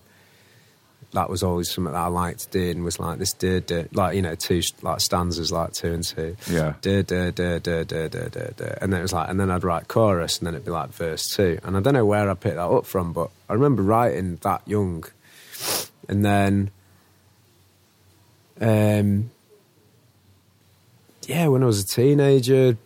That 1.12 1.30
was 1.30 1.44
always 1.44 1.70
something 1.72 1.94
that 1.94 2.00
I 2.00 2.08
liked 2.08 2.52
doing. 2.52 2.84
Was 2.84 3.00
like 3.00 3.20
this, 3.20 3.32
duh, 3.34 3.60
duh, 3.60 3.84
like 3.94 4.16
you 4.16 4.22
know, 4.22 4.36
two 4.36 4.62
like 4.82 5.00
stanzas, 5.02 5.52
like 5.52 5.74
two 5.74 5.94
and 5.94 6.04
two. 6.04 6.36
Yeah. 6.50 6.74
Duh, 6.82 7.04
duh, 7.04 7.32
duh, 7.32 7.60
duh, 7.60 7.84
duh, 7.84 8.08
duh, 8.08 8.28
duh, 8.30 8.50
duh. 8.56 8.76
And 8.82 8.92
then 8.92 9.00
it 9.00 9.04
was 9.04 9.14
like, 9.14 9.30
and 9.30 9.40
then 9.40 9.52
I'd 9.52 9.64
write 9.64 9.88
chorus, 9.88 10.40
and 10.40 10.48
then 10.48 10.56
it'd 10.56 10.66
be 10.66 10.72
like 10.72 10.90
verse 10.90 11.28
two. 11.28 11.60
And 11.64 11.78
I 11.78 11.80
don't 11.82 11.94
know 11.94 12.06
where 12.06 12.30
I 12.30 12.34
picked 12.34 12.56
that 12.56 12.68
up 12.70 12.86
from, 12.86 13.14
but 13.14 13.30
I 13.50 13.54
remember 13.54 13.84
writing 13.84 14.38
that 14.42 14.62
young, 14.68 15.06
and 16.10 16.26
then, 16.26 16.72
um, 18.62 19.32
yeah, 21.28 21.48
when 21.48 21.64
I 21.64 21.66
was 21.66 21.84
a 21.84 21.88
teenager, 21.88 22.78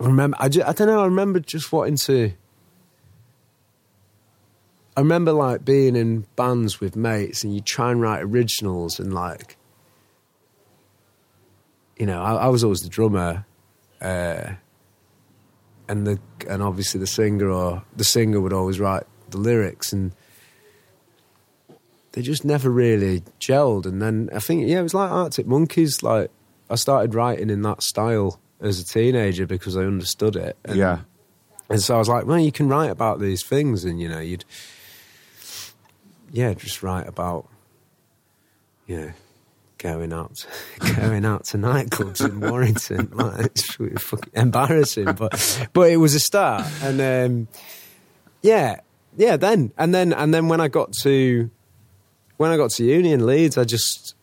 I 0.00 0.04
remember. 0.04 0.36
I, 0.40 0.48
ju- 0.48 0.62
I 0.66 0.72
don't 0.72 0.88
know. 0.88 1.00
I 1.00 1.04
remember 1.04 1.40
just 1.40 1.72
wanting 1.72 1.96
to. 1.96 2.32
I 4.96 5.00
remember 5.00 5.32
like 5.32 5.64
being 5.64 5.96
in 5.96 6.26
bands 6.36 6.80
with 6.80 6.96
mates, 6.96 7.44
and 7.44 7.54
you 7.54 7.60
try 7.60 7.90
and 7.90 8.00
write 8.00 8.22
originals, 8.22 8.98
and 9.00 9.12
like, 9.14 9.56
you 11.96 12.06
know, 12.06 12.22
I, 12.22 12.34
I 12.34 12.48
was 12.48 12.62
always 12.64 12.82
the 12.82 12.88
drummer, 12.88 13.46
uh, 14.00 14.52
and 15.88 16.06
the 16.06 16.18
and 16.48 16.62
obviously 16.62 17.00
the 17.00 17.06
singer 17.06 17.48
or 17.48 17.84
the 17.96 18.04
singer 18.04 18.40
would 18.40 18.52
always 18.52 18.78
write 18.80 19.04
the 19.30 19.38
lyrics, 19.38 19.92
and 19.92 20.12
they 22.14 22.22
just 22.22 22.44
never 22.44 22.70
really 22.70 23.22
gelled. 23.40 23.86
And 23.86 24.00
then 24.00 24.30
I 24.32 24.38
think 24.38 24.68
yeah, 24.68 24.78
it 24.78 24.82
was 24.82 24.94
like 24.94 25.10
Arctic 25.10 25.46
Monkeys. 25.46 26.02
Like 26.02 26.30
I 26.70 26.76
started 26.76 27.12
writing 27.14 27.50
in 27.50 27.62
that 27.62 27.82
style 27.82 28.40
as 28.60 28.78
a 28.78 28.84
teenager 28.84 29.46
because 29.46 29.76
I 29.76 29.80
understood 29.80 30.36
it. 30.36 30.56
And, 30.64 30.76
yeah. 30.76 31.00
and 31.68 31.82
so 31.82 31.96
I 31.96 31.98
was 31.98 32.08
like, 32.08 32.24
well, 32.24 32.38
you 32.38 32.52
can 32.52 32.68
write 32.68 32.90
about 32.90 33.18
these 33.18 33.42
things, 33.42 33.84
and 33.84 34.00
you 34.00 34.08
know, 34.08 34.20
you'd, 34.20 34.44
yeah, 36.32 36.54
just 36.54 36.84
write 36.84 37.08
about, 37.08 37.48
you 38.86 38.96
know, 38.96 39.12
going 39.78 40.12
out, 40.12 40.46
going 40.96 41.24
out 41.24 41.44
to 41.46 41.58
nightclubs 41.58 42.24
in 42.26 42.38
Warrington. 42.40 43.10
Like, 43.12 43.46
it's 43.46 43.80
really 43.80 43.96
fucking 43.96 44.32
embarrassing, 44.34 45.14
but 45.14 45.68
but 45.72 45.90
it 45.90 45.96
was 45.96 46.14
a 46.14 46.20
start, 46.20 46.64
and 46.80 47.00
um, 47.00 47.48
yeah, 48.40 48.80
yeah. 49.16 49.36
Then 49.36 49.72
and 49.76 49.92
then 49.92 50.12
and 50.12 50.32
then 50.32 50.46
when 50.46 50.60
I 50.60 50.68
got 50.68 50.92
to 51.02 51.50
when 52.36 52.50
I 52.50 52.56
got 52.56 52.70
to 52.72 52.84
uni 52.84 53.12
in 53.12 53.26
Leeds, 53.26 53.56
I 53.58 53.64
just 53.64 54.14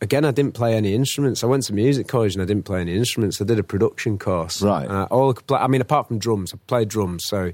again 0.00 0.24
I 0.24 0.30
didn't 0.30 0.54
play 0.54 0.74
any 0.74 0.94
instruments. 0.94 1.44
I 1.44 1.46
went 1.46 1.64
to 1.64 1.72
music 1.74 2.08
college 2.08 2.34
and 2.34 2.42
I 2.42 2.46
didn't 2.46 2.64
play 2.64 2.80
any 2.80 2.94
instruments. 2.94 3.40
I 3.40 3.44
did 3.44 3.58
a 3.58 3.62
production 3.62 4.18
course. 4.18 4.62
Right. 4.62 4.88
Uh, 4.88 5.06
all 5.10 5.30
I, 5.30 5.32
could 5.34 5.46
play, 5.46 5.58
I 5.58 5.66
mean, 5.66 5.80
apart 5.80 6.08
from 6.08 6.18
drums, 6.18 6.52
I 6.54 6.58
played 6.66 6.88
drums. 6.88 7.24
So, 7.26 7.52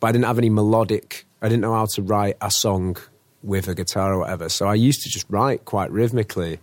but 0.00 0.08
I 0.08 0.12
didn't 0.12 0.26
have 0.26 0.38
any 0.38 0.50
melodic. 0.50 1.26
I 1.40 1.48
didn't 1.48 1.62
know 1.62 1.74
how 1.74 1.86
to 1.86 2.02
write 2.02 2.36
a 2.40 2.50
song 2.50 2.96
with 3.42 3.68
a 3.68 3.74
guitar 3.74 4.14
or 4.14 4.18
whatever. 4.18 4.48
So 4.48 4.66
I 4.66 4.74
used 4.74 5.02
to 5.02 5.08
just 5.08 5.26
write 5.28 5.64
quite 5.64 5.90
rhythmically, 5.90 6.58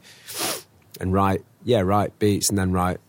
and 1.00 1.14
write 1.14 1.44
yeah, 1.64 1.82
write 1.82 2.18
beats 2.20 2.50
and 2.50 2.58
then 2.58 2.72
write 2.72 3.00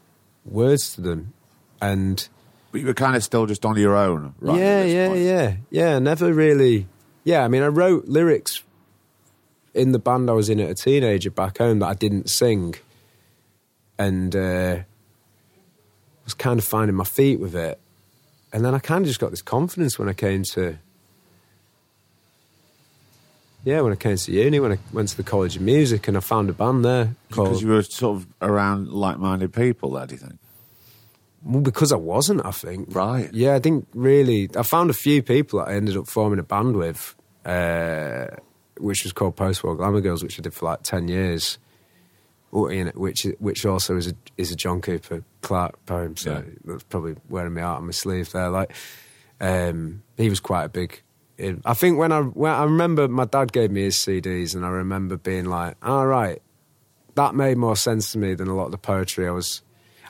words 0.44 0.94
to 0.94 1.00
them, 1.00 1.32
and 1.80 2.26
But 2.70 2.82
you 2.82 2.86
were 2.86 2.94
kind 2.94 3.16
of 3.16 3.24
still 3.24 3.46
just 3.46 3.64
on 3.66 3.76
your 3.76 3.96
own, 3.96 4.34
right? 4.40 4.58
yeah, 4.58 4.84
yeah, 4.84 5.08
point. 5.08 5.20
yeah, 5.20 5.56
yeah. 5.70 5.98
Never 5.98 6.32
really. 6.32 6.86
Yeah, 7.24 7.44
I 7.44 7.48
mean, 7.48 7.62
I 7.62 7.68
wrote 7.68 8.06
lyrics 8.06 8.62
in 9.74 9.92
the 9.92 9.98
band 9.98 10.30
I 10.30 10.32
was 10.32 10.48
in 10.48 10.60
at 10.60 10.70
a 10.70 10.74
teenager 10.74 11.30
back 11.30 11.58
home 11.58 11.80
that 11.80 11.86
I 11.86 11.94
didn't 11.94 12.30
sing, 12.30 12.74
and 13.98 14.34
uh, 14.34 14.78
was 16.24 16.34
kind 16.34 16.58
of 16.58 16.64
finding 16.64 16.96
my 16.96 17.04
feet 17.04 17.40
with 17.40 17.54
it. 17.54 17.78
And 18.52 18.64
then 18.64 18.74
I 18.74 18.78
kind 18.78 19.02
of 19.02 19.08
just 19.08 19.20
got 19.20 19.30
this 19.30 19.42
confidence 19.42 19.98
when 19.98 20.08
I 20.08 20.12
came 20.12 20.44
to 20.44 20.78
yeah, 23.64 23.80
when 23.80 23.92
I 23.92 23.96
came 23.96 24.16
to 24.16 24.32
uni, 24.32 24.60
when 24.60 24.72
I 24.72 24.78
went 24.92 25.08
to 25.08 25.16
the 25.16 25.22
College 25.22 25.56
of 25.56 25.62
Music, 25.62 26.06
and 26.06 26.18
I 26.18 26.20
found 26.20 26.50
a 26.50 26.52
band 26.52 26.84
there 26.84 27.16
Because 27.28 27.62
you 27.62 27.68
were 27.68 27.82
sort 27.82 28.18
of 28.18 28.26
around 28.42 28.90
like-minded 28.90 29.54
people 29.54 29.92
there, 29.92 30.06
do 30.06 30.14
you 30.14 30.18
think? 30.18 30.38
Well, 31.42 31.62
because 31.62 31.90
I 31.90 31.96
wasn't, 31.96 32.44
I 32.44 32.50
think. 32.50 32.94
Right. 32.94 33.32
Yeah, 33.32 33.54
I 33.54 33.58
didn't 33.58 33.88
really. 33.94 34.50
I 34.56 34.62
found 34.62 34.90
a 34.90 34.94
few 34.94 35.22
people 35.22 35.60
that 35.60 35.68
I 35.68 35.74
ended 35.74 35.96
up 35.96 36.06
forming 36.08 36.38
a 36.38 36.42
band 36.42 36.76
with, 36.76 37.14
uh, 37.46 38.26
which 38.78 39.02
was 39.04 39.12
called 39.12 39.36
Post 39.36 39.62
War 39.64 39.76
Glamour 39.76 40.00
Girls, 40.00 40.22
which 40.22 40.38
I 40.38 40.42
did 40.42 40.54
for 40.54 40.66
like 40.66 40.82
ten 40.82 41.08
years. 41.08 41.58
Or, 42.52 42.72
you 42.72 42.84
know, 42.84 42.92
which 42.94 43.26
which 43.40 43.66
also 43.66 43.96
is 43.96 44.06
a 44.08 44.14
is 44.38 44.52
a 44.52 44.56
John 44.56 44.80
Cooper 44.80 45.24
Clarke 45.42 45.84
poem, 45.86 46.16
so 46.16 46.34
Yeah. 46.34 46.42
that's 46.64 46.84
probably 46.84 47.16
wearing 47.28 47.54
me 47.54 47.60
out 47.62 47.78
on 47.78 47.86
my 47.86 47.90
sleeve 47.92 48.30
there. 48.30 48.48
Like, 48.48 48.72
um, 49.40 50.02
he 50.16 50.28
was 50.28 50.38
quite 50.38 50.64
a 50.64 50.68
big. 50.68 51.02
I 51.64 51.74
think 51.74 51.98
when 51.98 52.12
I 52.12 52.20
when 52.20 52.52
I 52.52 52.62
remember 52.62 53.08
my 53.08 53.24
dad 53.24 53.52
gave 53.52 53.72
me 53.72 53.82
his 53.82 53.96
CDs, 53.96 54.54
and 54.54 54.64
I 54.64 54.68
remember 54.68 55.16
being 55.16 55.46
like, 55.46 55.74
"All 55.84 56.06
right, 56.06 56.40
that 57.16 57.34
made 57.34 57.58
more 57.58 57.74
sense 57.74 58.12
to 58.12 58.18
me 58.18 58.34
than 58.34 58.46
a 58.46 58.54
lot 58.54 58.66
of 58.66 58.70
the 58.70 58.78
poetry 58.78 59.26
I 59.26 59.32
was. 59.32 59.60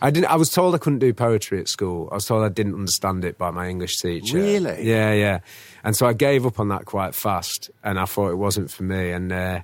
I 0.05 0.11
didn't. 0.11 0.27
I 0.27 0.37
was 0.37 0.51
told 0.51 0.75
I 0.75 0.79
couldn't 0.79 0.99
do 0.99 1.15
poetry 1.15 1.59
at 1.61 1.67
school. 1.67 2.11
I 2.13 2.17
was 2.17 2.27
told 2.27 2.45
I 2.45 2.51
didn't 2.51 2.75
understand 2.75 3.25
it 3.25 3.39
by 3.39 3.51
my 3.51 3.71
English 3.71 3.97
teacher. 3.97 4.37
Really? 4.37 4.87
Yeah, 4.87 5.15
yeah. 5.15 5.39
And 5.83 5.97
so 5.97 6.07
I 6.07 6.13
gave 6.13 6.45
up 6.45 6.61
on 6.61 6.69
that 6.69 6.85
quite 6.85 7.15
fast, 7.15 7.71
and 7.83 7.99
I 7.99 8.05
thought 8.05 8.29
it 8.29 8.35
wasn't 8.35 8.71
for 8.71 8.83
me. 8.83 9.13
And 9.13 9.33
uh, 9.33 9.63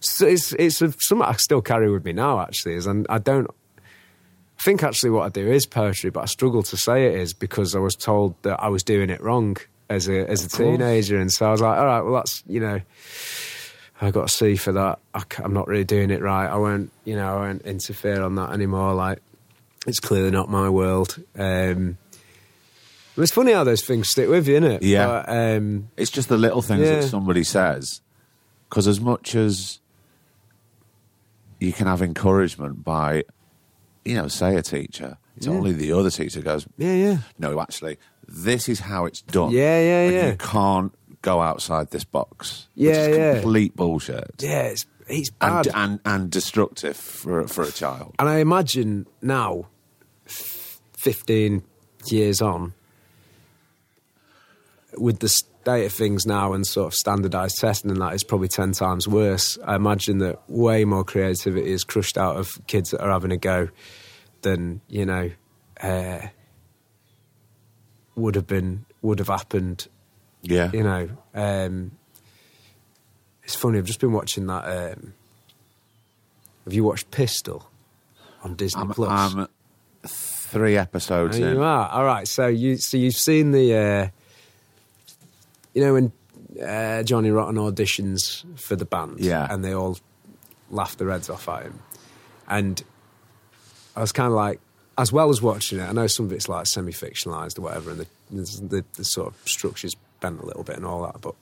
so 0.00 0.26
it's 0.26 0.52
it's 0.52 0.82
a, 0.82 0.92
something 0.98 1.26
I 1.26 1.32
still 1.36 1.62
carry 1.62 1.90
with 1.90 2.04
me 2.04 2.12
now. 2.12 2.42
Actually, 2.42 2.74
is 2.74 2.86
and 2.86 3.06
I 3.08 3.16
don't. 3.16 3.50
I 3.78 4.62
think 4.62 4.82
actually 4.82 5.10
what 5.10 5.24
I 5.24 5.28
do 5.30 5.50
is 5.50 5.64
poetry, 5.64 6.10
but 6.10 6.20
I 6.20 6.26
struggle 6.26 6.62
to 6.62 6.76
say 6.76 7.06
it 7.06 7.18
is 7.20 7.32
because 7.32 7.74
I 7.74 7.78
was 7.78 7.94
told 7.94 8.34
that 8.42 8.62
I 8.62 8.68
was 8.68 8.82
doing 8.82 9.08
it 9.08 9.22
wrong 9.22 9.56
as 9.88 10.10
a 10.10 10.28
as 10.28 10.44
a 10.44 10.48
teenager, 10.50 11.18
and 11.18 11.32
so 11.32 11.46
I 11.48 11.52
was 11.52 11.62
like, 11.62 11.78
all 11.78 11.86
right, 11.86 12.02
well 12.02 12.16
that's 12.16 12.44
you 12.46 12.60
know. 12.60 12.82
I 14.00 14.10
got 14.10 14.24
a 14.24 14.28
C 14.28 14.56
for 14.56 14.72
that. 14.72 14.98
I, 15.14 15.22
am 15.42 15.54
not 15.54 15.68
really 15.68 15.84
doing 15.84 16.10
it 16.10 16.20
right. 16.20 16.48
I 16.48 16.56
won't, 16.56 16.90
you 17.04 17.14
know, 17.14 17.26
I 17.26 17.36
won't 17.36 17.62
interfere 17.62 18.22
on 18.22 18.34
that 18.34 18.50
anymore. 18.50 18.92
Like, 18.92 19.20
it's 19.86 20.00
clearly 20.00 20.30
not 20.30 20.48
my 20.48 20.68
world. 20.68 21.22
Um, 21.36 21.98
it's 23.16 23.32
funny 23.32 23.52
how 23.52 23.64
those 23.64 23.84
things 23.84 24.08
stick 24.08 24.28
with 24.28 24.48
you, 24.48 24.56
isn't 24.56 24.70
it? 24.70 24.82
Yeah. 24.82 25.06
But, 25.06 25.28
um, 25.28 25.88
It's 25.96 26.10
just 26.10 26.28
the 26.28 26.36
little 26.38 26.62
things 26.62 26.80
Yeah. 26.80 26.96
that 26.96 27.04
somebody 27.08 27.44
says. 27.44 28.00
Because 28.68 28.88
as 28.88 29.00
much 29.00 29.34
as 29.36 29.78
you 31.60 31.72
can 31.72 31.86
have 31.86 32.02
encouragement 32.02 32.84
by, 32.84 33.24
you 34.04 34.14
know, 34.14 34.28
say 34.28 34.56
a 34.56 34.62
teacher, 34.62 35.18
it's 35.36 35.46
only 35.46 35.72
the 35.72 35.92
other 35.92 36.10
teacher 36.10 36.40
goes, 36.40 36.66
yeah, 36.76 36.94
yeah. 36.94 37.16
no, 37.38 37.60
actually, 37.60 37.98
this 38.26 38.68
is 38.68 38.80
how 38.80 39.04
it's 39.04 39.22
done. 39.22 39.50
Yeah, 39.50 39.78
yeah, 39.80 40.00
and 40.06 40.14
yeah. 40.14 40.26
You 40.30 40.36
can't 40.36 40.92
go 41.22 41.40
outside 41.40 41.90
this 41.90 42.04
box. 42.04 42.68
Yeah, 42.74 42.90
which 42.90 42.98
is 42.98 43.16
yeah. 43.16 43.34
complete 43.34 43.76
bullshit. 43.76 44.30
Yeah, 44.40 44.62
it's, 44.62 44.86
it's 45.06 45.30
bad. 45.30 45.66
And, 45.68 45.76
and 45.76 46.00
and 46.04 46.30
destructive 46.30 46.96
for 46.96 47.46
for 47.46 47.62
a 47.62 47.70
child. 47.70 48.14
And 48.18 48.28
I 48.28 48.38
imagine 48.38 49.06
now, 49.22 49.66
15 51.04 51.62
years 52.06 52.40
on, 52.40 52.72
with 54.96 55.18
the 55.18 55.28
state 55.28 55.84
of 55.84 55.92
things 55.92 56.24
now 56.24 56.54
and 56.54 56.66
sort 56.66 56.86
of 56.86 56.94
standardised 56.94 57.58
testing 57.58 57.90
and 57.90 58.00
that 58.00 58.14
is 58.14 58.24
probably 58.24 58.48
10 58.48 58.72
times 58.72 59.06
worse. 59.06 59.58
I 59.66 59.76
imagine 59.76 60.18
that 60.18 60.40
way 60.48 60.84
more 60.86 61.04
creativity 61.04 61.70
is 61.70 61.84
crushed 61.84 62.16
out 62.16 62.36
of 62.36 62.58
kids 62.66 62.90
that 62.92 63.02
are 63.02 63.10
having 63.10 63.32
a 63.32 63.36
go 63.36 63.68
than, 64.42 64.80
you 64.88 65.04
know, 65.04 65.30
uh, 65.82 66.20
would 68.14 68.34
have 68.34 68.46
been, 68.46 68.86
would 69.02 69.18
have 69.18 69.28
happened 69.28 69.88
Yeah. 70.42 70.70
you 70.72 70.82
know, 70.82 71.10
um, 71.34 71.90
it's 73.42 73.54
funny. 73.54 73.76
I've 73.76 73.84
just 73.84 74.00
been 74.00 74.12
watching 74.12 74.46
that. 74.46 74.64
Um, 74.64 75.12
have 76.64 76.72
you 76.72 76.82
watched 76.84 77.10
Pistol 77.10 77.68
on 78.42 78.54
Disney 78.54 78.80
I'm, 78.82 78.88
Plus? 78.90 79.34
I'm 79.34 79.48
three 80.54 80.76
episodes 80.78 81.38
Oh, 81.38 81.42
in. 81.44 81.54
you 81.56 81.62
are 81.62 81.88
all 81.90 82.04
right. 82.04 82.26
So 82.26 82.46
you, 82.46 82.76
so 82.78 82.96
you've 82.96 83.14
seen 83.16 83.50
the, 83.52 83.74
uh, 83.74 84.08
you 85.74 85.82
know, 85.82 85.92
when 85.94 86.12
uh, 86.64 87.02
Johnny 87.02 87.30
Rotten 87.30 87.56
auditions 87.56 88.44
for 88.58 88.76
the 88.76 88.84
band, 88.86 89.20
Yeah. 89.20 89.46
and 89.52 89.64
they 89.64 89.74
all 89.74 89.98
laugh 90.70 90.96
their 90.96 91.10
heads 91.10 91.28
off 91.28 91.48
at 91.48 91.64
him, 91.64 91.78
and 92.48 92.82
I 93.96 94.00
was 94.00 94.12
kind 94.12 94.28
of 94.28 94.34
like, 94.34 94.60
as 94.96 95.12
well 95.12 95.28
as 95.30 95.42
watching 95.42 95.80
it, 95.80 95.84
I 95.88 95.92
know 95.92 96.06
some 96.06 96.26
of 96.26 96.32
it's 96.32 96.48
like 96.48 96.66
semi-fictionalized 96.66 97.58
or 97.58 97.62
whatever, 97.62 97.90
and 97.90 98.00
the, 98.00 98.06
the, 98.30 98.84
the 98.94 99.04
sort 99.04 99.28
of 99.28 99.36
structure's 99.44 99.94
bent 100.20 100.40
a 100.40 100.46
little 100.46 100.62
bit 100.62 100.76
and 100.76 100.86
all 100.86 101.02
that, 101.02 101.20
but 101.20 101.34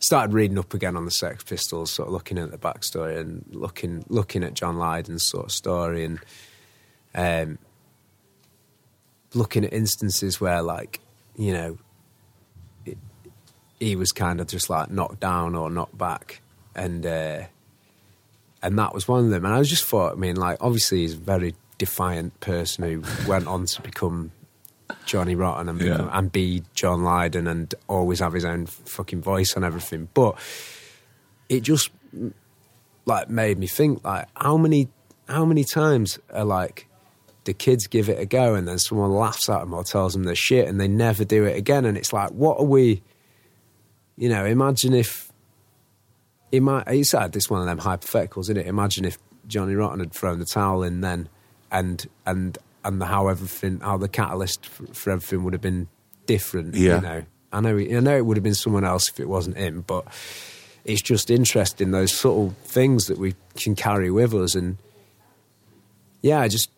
started 0.00 0.32
reading 0.32 0.58
up 0.58 0.74
again 0.74 0.96
on 0.96 1.04
the 1.04 1.10
Sex 1.10 1.44
Pistols, 1.44 1.92
sort 1.92 2.08
of 2.08 2.12
looking 2.12 2.38
at 2.38 2.50
the 2.50 2.58
backstory 2.58 3.18
and 3.18 3.44
looking 3.50 4.04
looking 4.08 4.42
at 4.42 4.54
John 4.54 4.76
Lydon's 4.78 5.24
sort 5.26 5.44
of 5.46 5.52
story 5.52 6.04
and 6.04 6.18
um, 7.14 7.58
looking 9.34 9.64
at 9.64 9.72
instances 9.72 10.40
where, 10.40 10.62
like, 10.62 11.00
you 11.36 11.52
know, 11.52 11.78
it, 12.84 12.98
he 13.78 13.96
was 13.96 14.12
kind 14.12 14.40
of 14.40 14.46
just 14.46 14.68
like 14.70 14.90
knocked 14.90 15.20
down 15.20 15.54
or 15.54 15.70
knocked 15.70 15.96
back, 15.98 16.40
and 16.74 17.04
uh, 17.06 17.42
and 18.62 18.78
that 18.78 18.94
was 18.94 19.08
one 19.08 19.24
of 19.24 19.30
them. 19.30 19.44
And 19.44 19.54
I 19.54 19.62
just 19.62 19.84
thought, 19.84 20.12
I 20.12 20.16
mean, 20.16 20.36
like, 20.36 20.58
obviously 20.60 20.98
he's 21.00 21.14
a 21.14 21.18
very 21.18 21.54
defiant 21.78 22.38
person 22.40 22.84
who 22.84 23.02
went 23.30 23.46
on 23.46 23.64
to 23.66 23.80
become 23.82 24.32
Johnny 25.06 25.34
Rotten 25.34 25.68
and, 25.68 25.78
become, 25.78 26.06
Yeah. 26.06 26.18
and 26.18 26.30
be 26.30 26.62
John 26.74 27.02
Lydon 27.04 27.46
and 27.46 27.74
always 27.88 28.18
have 28.18 28.32
his 28.32 28.44
own 28.44 28.66
fucking 28.66 29.22
voice 29.22 29.56
on 29.56 29.64
everything. 29.64 30.08
But 30.14 30.36
it 31.48 31.60
just 31.62 31.90
like 33.06 33.30
made 33.30 33.58
me 33.58 33.66
think 33.66 34.04
like 34.04 34.26
how 34.36 34.56
many 34.56 34.88
how 35.28 35.44
many 35.44 35.64
times 35.64 36.18
are 36.34 36.44
like 36.44 36.86
the 37.44 37.54
kids 37.54 37.86
give 37.86 38.08
it 38.08 38.18
a 38.20 38.26
go 38.26 38.54
and 38.54 38.68
then 38.68 38.78
someone 38.78 39.10
laughs 39.10 39.48
at 39.48 39.60
them 39.60 39.72
or 39.72 39.82
tells 39.82 40.12
them 40.12 40.24
they're 40.24 40.34
shit 40.34 40.68
and 40.68 40.80
they 40.80 40.88
never 40.88 41.24
do 41.24 41.44
it 41.44 41.56
again. 41.56 41.84
And 41.84 41.96
it's 41.96 42.12
like 42.12 42.30
what 42.30 42.58
are 42.58 42.64
we 42.66 43.02
you 44.16 44.28
know 44.28 44.44
imagine 44.44 44.92
if 44.92 45.32
ima- 46.52 46.84
you 46.92 47.04
said 47.04 47.32
this 47.32 47.48
one 47.48 47.60
of 47.60 47.66
them 47.66 47.78
hypotheticals 47.78 48.42
isn't 48.42 48.56
it? 48.58 48.66
Imagine 48.66 49.04
if 49.04 49.18
Johnny 49.46 49.74
Rotten 49.74 50.00
had 50.00 50.12
thrown 50.12 50.38
the 50.38 50.44
towel 50.44 50.82
in 50.82 51.00
then 51.00 51.28
and 51.70 52.06
and 52.26 52.58
and 52.84 53.00
the, 53.00 53.06
how 53.06 53.28
everything 53.28 53.80
how 53.80 53.96
the 53.96 54.08
catalyst 54.08 54.66
for, 54.66 54.86
for 54.88 55.10
everything 55.10 55.42
would 55.44 55.52
have 55.52 55.62
been 55.62 55.88
different 56.26 56.74
Yeah. 56.74 56.96
you 56.96 57.00
know? 57.02 57.24
I 57.52 57.60
know 57.60 57.78
I 57.78 58.00
know 58.00 58.16
it 58.16 58.26
would 58.26 58.36
have 58.36 58.44
been 58.44 58.54
someone 58.54 58.84
else 58.84 59.08
if 59.08 59.18
it 59.18 59.28
wasn't 59.28 59.56
him 59.56 59.82
but 59.86 60.04
it's 60.84 61.02
just 61.02 61.30
interesting 61.30 61.90
those 61.90 62.12
subtle 62.12 62.54
things 62.64 63.06
that 63.06 63.18
we 63.18 63.34
can 63.54 63.74
carry 63.74 64.10
with 64.10 64.34
us. 64.34 64.54
And 64.54 64.76
yeah 66.22 66.40
I 66.40 66.48
just 66.48 66.70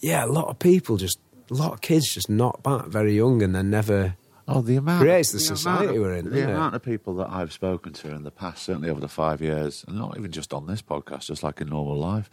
yeah 0.00 0.24
a 0.24 0.26
lot 0.26 0.48
of 0.48 0.58
people 0.58 0.96
just 0.96 1.18
a 1.50 1.54
lot 1.54 1.72
of 1.72 1.80
kids 1.80 2.12
just 2.12 2.28
knock 2.28 2.62
back 2.62 2.86
very 2.86 3.14
young 3.16 3.42
and 3.42 3.54
then 3.54 3.70
never 3.70 4.16
Oh, 4.50 4.62
the 4.62 4.76
amount 4.76 5.02
Creates 5.02 5.30
the 5.32 5.36
amount 5.44 5.58
society 5.58 5.96
of- 5.96 6.00
we're 6.02 6.14
in, 6.14 6.24
The 6.24 6.30
doesn't 6.30 6.48
it? 6.48 6.52
amount 6.54 6.74
of 6.74 6.82
people 6.82 7.14
that 7.16 7.28
I've 7.28 7.52
spoken 7.52 7.92
to 7.92 8.08
in 8.14 8.22
the 8.22 8.30
past, 8.30 8.62
certainly 8.62 8.88
over 8.88 8.98
the 8.98 9.06
five 9.06 9.42
years, 9.42 9.84
and 9.86 9.98
not 9.98 10.16
even 10.16 10.32
just 10.32 10.54
on 10.54 10.66
this 10.66 10.80
podcast, 10.80 11.26
just 11.26 11.42
like 11.42 11.60
in 11.60 11.68
normal 11.68 11.98
life, 11.98 12.30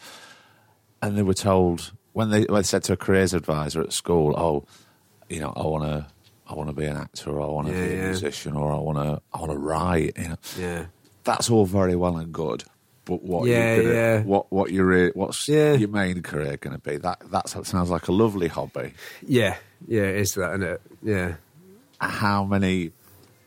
and 1.02 1.18
they 1.18 1.24
were 1.24 1.34
told 1.34 1.92
when 2.14 2.30
they, 2.30 2.44
when 2.44 2.62
they 2.62 2.64
said 2.64 2.84
to 2.86 2.94
a 2.94 2.98
careers 2.98 3.34
advisor 3.34 3.82
at 3.82 3.92
school, 3.92 4.34
"Oh, 4.38 4.64
you 5.28 5.42
know, 5.42 5.52
I 5.58 5.64
want 5.64 5.84
to, 5.84 6.08
I 6.48 6.54
want 6.54 6.70
to 6.70 6.74
be 6.76 6.86
an 6.86 6.96
actor, 6.96 7.32
or 7.32 7.42
I 7.42 7.52
want 7.52 7.68
to 7.68 7.74
Yeah, 7.74 7.86
be 7.86 7.94
a 7.94 7.98
yeah. 7.98 8.06
musician, 8.06 8.56
or 8.56 8.72
I 8.72 8.78
want 8.80 8.98
to, 8.98 9.22
I 9.34 9.40
want 9.42 9.52
to 9.52 9.58
write." 9.58 10.18
You 10.18 10.30
know, 10.30 10.38
yeah 10.58 10.86
that's 11.26 11.50
all 11.50 11.66
very 11.66 11.98
well 11.98 12.16
and 12.16 12.32
good. 12.32 12.64
But 13.06 13.22
what 13.24 13.48
Yeah, 13.48 13.78
gonna, 13.78 13.94
yeah. 13.94 14.22
what 14.24 14.52
what 14.52 14.72
your 14.72 15.10
what's 15.12 15.48
Yeah. 15.48 15.74
your 15.74 15.90
main 15.90 16.22
career 16.24 16.58
going 16.58 16.76
to 16.76 16.82
be? 16.82 16.98
That 16.98 17.22
that 17.32 17.50
sounds 17.50 17.90
like 17.92 18.08
a 18.08 18.12
lovely 18.12 18.48
hobby. 18.48 18.94
yeah 19.22 19.58
yeah 19.88 20.04
it 20.04 20.16
is 20.18 20.32
that 20.34 20.50
isn't 20.56 20.64
it 20.64 20.82
yeah 21.04 21.36
how 22.02 22.44
many 22.44 22.92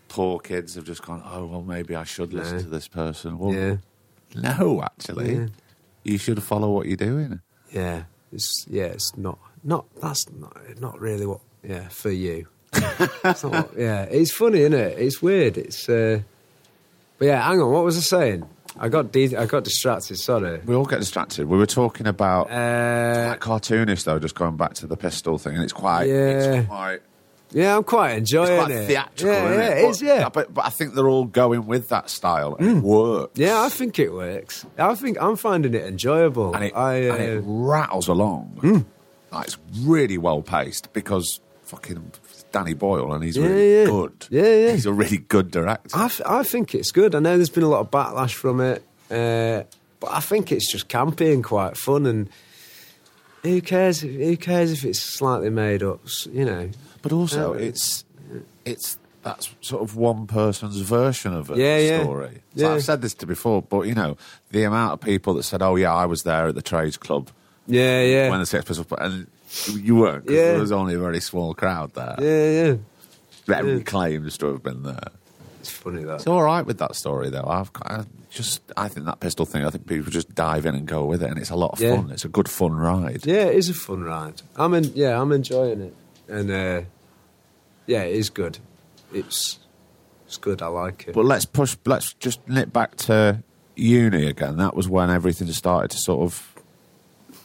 poor 0.09 0.39
kids 0.39 0.75
have 0.77 0.85
just 0.85 1.03
gone, 1.03 1.23
oh, 1.27 1.45
well, 1.47 1.63
maybe 1.63 1.95
I 1.95 2.05
should 2.05 2.33
listen 2.33 2.57
No. 2.57 2.63
to 2.63 2.69
this 2.69 2.89
person. 2.89 3.39
Well, 3.39 3.53
yeah 3.55 3.77
no, 4.35 4.83
actually. 4.83 5.35
Yeah. 5.35 5.47
You 6.05 6.19
should 6.19 6.43
follow 6.43 6.71
what 6.71 6.87
you're 6.87 6.97
doing. 6.97 7.41
yeah 7.73 8.05
it's 8.33 8.65
yeah 8.69 8.85
it's 8.85 9.17
not 9.17 9.39
not 9.65 9.85
that's 10.01 10.31
not 10.33 10.55
not 10.81 11.01
really 11.01 11.27
what 11.27 11.41
yeah 11.63 11.89
for 11.89 12.11
you 12.11 12.47
It's 12.73 13.43
not 13.43 13.53
what- 13.53 13.73
yeah 13.79 14.03
it's 14.05 14.31
funny 14.33 14.61
isn't 14.61 14.75
it 14.75 14.99
it's 14.99 15.21
weird 15.23 15.57
it's 15.59 15.89
uh 15.89 16.21
but 17.19 17.25
yeah 17.27 17.43
hang 17.43 17.61
on 17.61 17.73
what 17.73 17.85
was 17.85 17.97
I 17.97 18.01
saying 18.01 18.49
I 18.79 18.89
got 18.89 19.13
de- 19.13 19.37
I 19.37 19.47
got 19.47 19.65
distracted 19.65 20.19
sorry 20.19 20.61
We 20.65 20.75
all 20.75 20.85
get 20.85 21.01
distracted. 21.01 21.47
We 21.49 21.57
were 21.59 21.67
talking 21.67 22.07
about 22.07 22.51
uh, 22.51 23.29
like 23.31 23.41
cartoonish, 23.41 24.05
though, 24.05 24.19
just 24.19 24.35
going 24.35 24.57
back 24.57 24.75
to 24.75 24.87
the 24.87 24.97
pistol 24.97 25.39
thing, 25.39 25.55
and 25.55 25.65
it's 25.65 25.73
quite, 25.73 26.05
Yeah. 26.09 26.15
it's 26.61 26.69
quite, 26.69 27.01
yeah 27.51 27.77
I'm 27.77 27.85
quite 27.85 28.13
enjoying 28.19 28.53
it's 28.53 28.65
quite 28.67 28.71
it 28.71 28.87
theatrical. 28.87 29.27
yeah, 29.33 29.45
isn't 29.51 29.59
yeah 29.63 29.69
it? 29.71 29.85
it 29.85 29.89
is 29.91 30.03
yeah 30.03 30.29
But, 30.29 30.53
but 30.55 30.65
I 30.67 30.71
think 30.71 30.95
they're 30.95 31.09
all 31.09 31.25
going 31.25 31.67
with 31.67 31.89
that 31.89 32.11
style, 32.11 32.57
and 32.59 32.79
it 32.79 32.83
works. 32.83 33.39
yeah 33.39 33.61
I 33.63 33.69
think 33.71 33.99
it 33.99 34.13
works 34.13 34.67
I 34.79 34.95
think 34.95 35.17
I'm 35.21 35.37
finding 35.37 35.75
it 35.75 35.85
enjoyable 35.85 36.55
and 36.55 36.65
it, 36.65 36.77
I, 36.77 37.09
uh, 37.09 37.15
and 37.15 37.23
it 37.23 37.43
rattles 37.47 38.07
along. 38.09 38.85
Like, 39.33 39.47
it's 39.47 39.59
really 39.81 40.19
well 40.19 40.41
paced 40.43 40.93
because 40.93 41.41
fucking 41.65 42.13
Danny 42.53 42.75
Boyle, 42.75 43.13
and 43.13 43.23
he's 43.25 43.37
Yeah, 43.37 43.47
really 43.47 43.75
yeah. 43.81 43.85
good. 43.87 44.27
Yeah, 44.31 44.43
yeah. 44.55 44.73
He's 44.73 44.87
a 44.87 44.93
really 44.93 45.19
good 45.19 45.51
director. 45.51 45.91
I, 45.97 46.09
th- 46.09 46.23
I 46.27 46.43
think 46.43 46.75
it's 46.75 46.91
good. 46.91 47.15
I 47.15 47.19
know 47.21 47.37
there's 47.37 47.51
been 47.51 47.63
a 47.65 47.69
lot 47.69 47.81
of 47.81 47.91
backlash 47.91 48.33
from 48.35 48.61
it, 48.61 48.83
uh, 49.11 49.65
but 50.01 50.11
I 50.11 50.21
think 50.21 50.53
it's 50.53 50.71
just 50.71 50.89
campy 50.89 51.33
and 51.33 51.43
quite 51.45 51.77
fun. 51.77 52.07
And 52.07 52.29
who 53.43 53.61
cares? 53.61 54.01
Who 54.01 54.37
cares 54.37 54.73
if 54.73 54.85
it's 54.85 54.99
slightly 55.01 55.51
made 55.51 55.83
up? 55.83 56.01
You 56.31 56.45
know. 56.45 56.71
But 57.03 57.13
also, 57.13 57.55
Yeah. 57.55 57.67
it's 57.67 58.05
it's 58.65 58.99
that's 59.23 59.55
sort 59.61 59.83
of 59.83 59.97
one 59.97 60.27
person's 60.27 60.79
version 60.81 61.35
of 61.35 61.51
a 61.51 61.57
Yeah, 61.57 61.79
yeah. 61.79 62.03
story. 62.03 62.43
So 62.57 62.69
Yeah. 62.69 62.75
I've 62.75 62.85
said 62.85 63.03
this 63.03 63.15
to 63.15 63.27
before, 63.27 63.63
but 63.63 63.83
you 63.83 63.95
know, 63.95 64.17
the 64.51 64.63
amount 64.65 64.93
of 64.95 65.01
people 65.01 65.35
that 65.35 65.43
said, 65.43 65.61
"Oh 65.63 65.77
yeah, 65.77 65.95
I 65.95 66.07
was 66.07 66.23
there 66.23 66.47
at 66.49 66.55
the 66.55 66.63
trades 66.63 66.97
club 66.97 67.31
Yeah, 67.67 68.03
yeah, 68.03 68.31
when 68.31 68.41
the 68.41 68.47
Sex 68.47 68.65
Pistols," 68.65 68.87
and 68.99 69.27
you 69.73 69.97
weren't. 69.97 70.27
'cause 70.27 70.35
Yeah. 70.37 70.53
there 70.53 70.61
was 70.61 70.73
only 70.73 70.95
a 70.95 70.99
very 70.99 71.21
small 71.21 71.55
crowd 71.55 71.95
there. 71.95 72.15
yeah, 72.21 72.67
yeah. 72.71 72.77
Very 73.47 73.79
Yeah. 73.79 73.83
claims 73.83 74.37
to 74.39 74.47
have 74.47 74.63
been 74.63 74.83
there. 74.83 75.09
It's 75.61 75.71
funny 75.71 76.05
that. 76.05 76.17
It's 76.17 76.27
all 76.27 76.43
right 76.43 76.65
with 76.65 76.79
that 76.79 76.95
story 76.95 77.31
though. 77.31 77.47
I've 77.47 77.71
I 77.83 78.05
just 78.31 78.61
I 78.77 78.89
think 78.89 79.07
that 79.07 79.21
pistol 79.21 79.45
thing. 79.47 79.65
I 79.65 79.71
think 79.71 79.87
people 79.87 80.11
just 80.13 80.35
dive 80.35 80.67
in 80.67 80.75
and 80.75 80.87
go 80.87 81.05
with 81.07 81.23
it, 81.23 81.31
and 81.31 81.39
it's 81.39 81.51
a 81.51 81.57
lot 81.57 81.73
of 81.73 81.81
Yeah. 81.81 81.97
fun. 81.97 82.11
It's 82.11 82.25
a 82.25 82.29
good 82.29 82.49
fun 82.49 82.73
ride. 82.75 83.27
Yeah, 83.27 83.45
it 83.47 83.57
is 83.57 83.69
a 83.69 83.75
fun 83.75 84.03
ride. 84.05 84.43
I'm 84.57 84.75
in, 84.75 84.93
yeah, 84.95 85.21
I'm 85.21 85.33
enjoying 85.33 85.81
it, 85.81 85.95
and 86.29 86.51
uh, 86.51 86.83
yeah, 87.87 88.03
it 88.03 88.15
is 88.17 88.29
good. 88.31 88.59
It's 89.13 89.59
it's 90.27 90.37
good. 90.37 90.61
I 90.63 90.67
like 90.67 91.07
it. 91.09 91.15
But 91.15 91.25
let's 91.25 91.47
push. 91.47 91.77
Let's 91.87 92.13
just 92.15 92.47
nip 92.47 92.71
back 92.73 92.97
to 93.09 93.43
uni 93.77 94.27
again. 94.27 94.59
That 94.59 94.77
was 94.77 94.89
when 94.89 95.09
everything 95.11 95.51
started 95.53 95.91
to 95.93 95.97
sort 95.99 96.21
of 96.21 96.48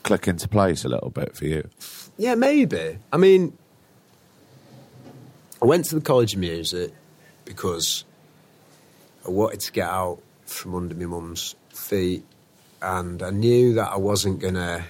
click 0.04 0.28
into 0.28 0.48
place 0.48 0.84
a 0.86 0.90
little 0.90 1.10
bit 1.10 1.36
for 1.36 1.46
you. 1.46 1.68
Yeah, 2.18 2.36
maybe. 2.36 2.98
I 3.12 3.18
mean, 3.18 3.58
I 5.62 5.66
went 5.66 5.86
to 5.86 5.96
the 5.96 6.02
College 6.02 6.34
of 6.34 6.40
Music 6.40 6.92
because 7.46 8.04
I 9.26 9.30
wanted 9.30 9.62
to 9.62 9.72
get 9.72 9.88
out 9.90 10.20
from 10.46 10.76
under 10.76 10.94
my 10.96 11.06
mum's 11.06 11.56
feet, 11.70 12.24
and 12.82 13.24
I 13.24 13.30
knew 13.32 13.74
that 13.76 13.90
I 13.92 13.98
wasn't 13.98 14.40
gonna. 14.40 14.84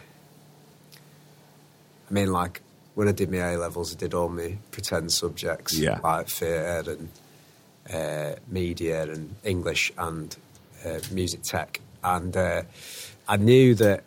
I 2.09 2.14
mean, 2.14 2.32
like 2.32 2.61
when 2.95 3.07
I 3.07 3.11
did 3.11 3.32
my 3.32 3.38
A 3.38 3.57
levels, 3.57 3.93
I 3.95 3.97
did 3.97 4.14
all 4.14 4.30
my 4.30 4.57
pretend 4.72 5.11
subjects, 5.11 5.78
Yeah. 5.78 5.99
like 6.03 6.28
theatre 6.28 6.97
and 6.97 7.09
uh, 7.93 8.36
media 8.47 9.03
and 9.11 9.36
English 9.43 9.91
and 9.97 10.36
uh, 10.86 10.99
music 11.11 11.43
tech, 11.43 11.80
and 12.03 12.36
uh, 12.36 12.64
I 13.28 13.38
knew 13.38 13.76
that 13.76 14.03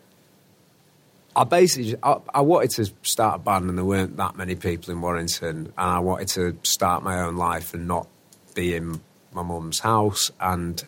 I 1.36 1.44
basically 1.44 1.96
I, 2.02 2.16
I 2.34 2.40
wanted 2.40 2.70
to 2.70 2.92
start 3.02 3.36
a 3.36 3.38
band, 3.38 3.68
and 3.68 3.76
there 3.76 3.84
weren't 3.84 4.16
that 4.16 4.36
many 4.36 4.54
people 4.54 4.92
in 4.92 5.02
Warrington, 5.02 5.66
and 5.66 5.72
I 5.76 5.98
wanted 5.98 6.28
to 6.28 6.56
start 6.62 7.02
my 7.02 7.20
own 7.20 7.36
life 7.36 7.74
and 7.74 7.86
not 7.86 8.08
be 8.54 8.74
in 8.74 9.02
my 9.32 9.42
mum's 9.42 9.80
house, 9.80 10.30
and 10.40 10.82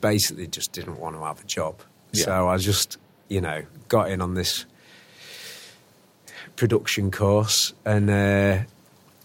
basically 0.00 0.48
just 0.48 0.72
didn't 0.72 0.98
want 0.98 1.14
to 1.14 1.22
have 1.22 1.40
a 1.40 1.46
job. 1.46 1.80
Yeah. 2.12 2.24
So 2.24 2.48
I 2.48 2.56
just, 2.56 2.98
you 3.28 3.40
know, 3.40 3.62
got 3.86 4.10
in 4.10 4.20
on 4.20 4.34
this 4.34 4.66
production 6.56 7.12
course 7.12 7.72
and 7.84 8.10
uh, 8.10 8.58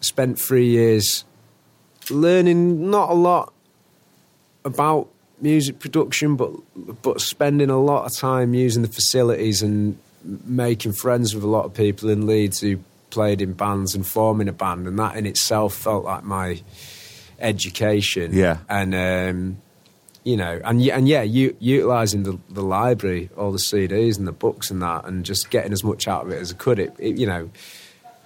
spent 0.02 0.40
three 0.40 0.68
years 0.68 1.26
learning 2.12 2.92
not 2.92 3.10
a 3.10 3.14
lot 3.14 3.52
about 4.64 5.10
music 5.46 5.80
production, 5.80 6.36
but 6.36 6.52
but 7.02 7.22
spending 7.22 7.70
a 7.70 7.80
lot 7.80 8.06
of 8.06 8.14
time 8.18 8.54
using 8.54 8.82
the 8.82 8.90
facilities 8.90 9.62
and 9.62 9.98
making 10.24 10.92
friends 10.92 11.34
with 11.34 11.44
a 11.44 11.48
lot 11.48 11.66
of 11.66 11.74
people 11.74 12.10
in 12.10 12.26
Leeds 12.26 12.60
who 12.60 12.80
played 13.12 13.42
in 13.42 13.54
bands 13.54 13.96
and 13.96 14.06
forming 14.06 14.50
a 14.50 14.54
band, 14.54 14.88
and 14.88 15.00
that 15.00 15.16
in 15.16 15.26
itself 15.26 15.74
felt 15.76 16.04
like 16.04 16.24
my 16.24 16.62
education. 17.40 18.34
Yeah. 18.34 18.58
and 18.68 18.96
um, 18.96 19.58
you 20.24 20.36
know, 20.36 20.60
and 20.64 20.82
and 20.82 21.08
yeah, 21.08 21.22
utilizing 21.22 22.24
the 22.24 22.40
the 22.50 22.64
library, 22.64 23.30
all 23.38 23.52
the 23.52 23.60
CDs 23.60 24.18
and 24.18 24.28
the 24.28 24.34
books 24.34 24.72
and 24.72 24.82
that, 24.82 25.06
and 25.06 25.24
just 25.24 25.52
getting 25.52 25.72
as 25.72 25.84
much 25.84 26.08
out 26.08 26.26
of 26.26 26.32
it 26.32 26.42
as 26.42 26.52
I 26.52 26.56
could. 26.56 26.80
It, 26.80 26.96
it 26.98 27.18
you 27.18 27.28
know, 27.28 27.52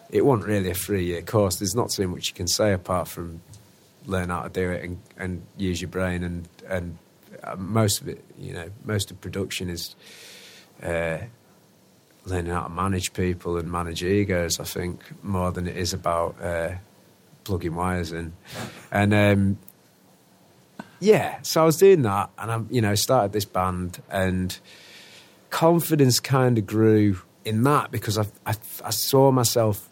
it 0.09 0.25
wasn't 0.25 0.47
really 0.47 0.71
a 0.71 0.73
three 0.73 1.03
year 1.03 1.21
course. 1.21 1.57
There's 1.57 1.75
not 1.75 1.89
too 1.89 2.07
much 2.07 2.29
you 2.29 2.33
can 2.33 2.47
say 2.47 2.71
apart 2.71 3.09
from 3.09 3.41
learn 4.05 4.29
how 4.29 4.43
to 4.43 4.49
do 4.49 4.71
it 4.71 4.83
and, 4.83 4.97
and 5.17 5.41
use 5.57 5.81
your 5.81 5.89
brain 5.89 6.23
and 6.23 6.47
and 6.67 6.97
most 7.57 8.01
of 8.01 8.07
it, 8.07 8.23
you 8.37 8.53
know, 8.53 8.69
most 8.85 9.11
of 9.11 9.19
production 9.21 9.69
is 9.69 9.95
uh, 10.83 11.19
learning 12.25 12.51
how 12.51 12.63
to 12.63 12.69
manage 12.69 13.13
people 13.13 13.57
and 13.57 13.71
manage 13.71 14.03
egos. 14.03 14.59
I 14.59 14.63
think 14.63 15.01
more 15.23 15.51
than 15.51 15.67
it 15.67 15.77
is 15.77 15.93
about 15.93 16.41
uh, 16.41 16.75
plugging 17.43 17.75
wires 17.75 18.11
in, 18.11 18.33
and 18.91 19.13
um, 19.13 19.57
yeah. 20.99 21.39
So 21.41 21.63
I 21.63 21.65
was 21.65 21.77
doing 21.77 22.01
that, 22.03 22.29
and 22.37 22.51
I, 22.51 22.61
you 22.69 22.81
know, 22.81 22.95
started 22.95 23.33
this 23.33 23.45
band, 23.45 24.01
and 24.09 24.57
confidence 25.49 26.19
kind 26.19 26.57
of 26.57 26.65
grew 26.65 27.19
in 27.45 27.63
that 27.63 27.91
because 27.91 28.17
I, 28.17 28.25
I, 28.45 28.53
I 28.83 28.91
saw 28.91 29.31
myself 29.31 29.89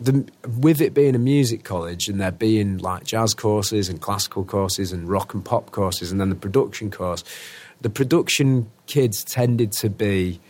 the, 0.00 0.26
with 0.58 0.80
it 0.80 0.92
being 0.94 1.14
a 1.14 1.18
music 1.18 1.64
college 1.64 2.08
and 2.08 2.20
there 2.20 2.30
being 2.32 2.78
like 2.78 3.04
jazz 3.04 3.32
courses 3.34 3.88
and 3.88 4.00
classical 4.00 4.44
courses 4.44 4.92
and 4.92 5.08
rock 5.08 5.32
and 5.34 5.44
pop 5.44 5.70
courses 5.70 6.12
and 6.12 6.20
then 6.20 6.28
the 6.28 6.34
production 6.36 6.90
course, 6.90 7.24
the 7.80 7.90
production 7.90 8.70
kids 8.86 9.24
tended 9.24 9.72
to 9.72 9.88
be 9.90 10.40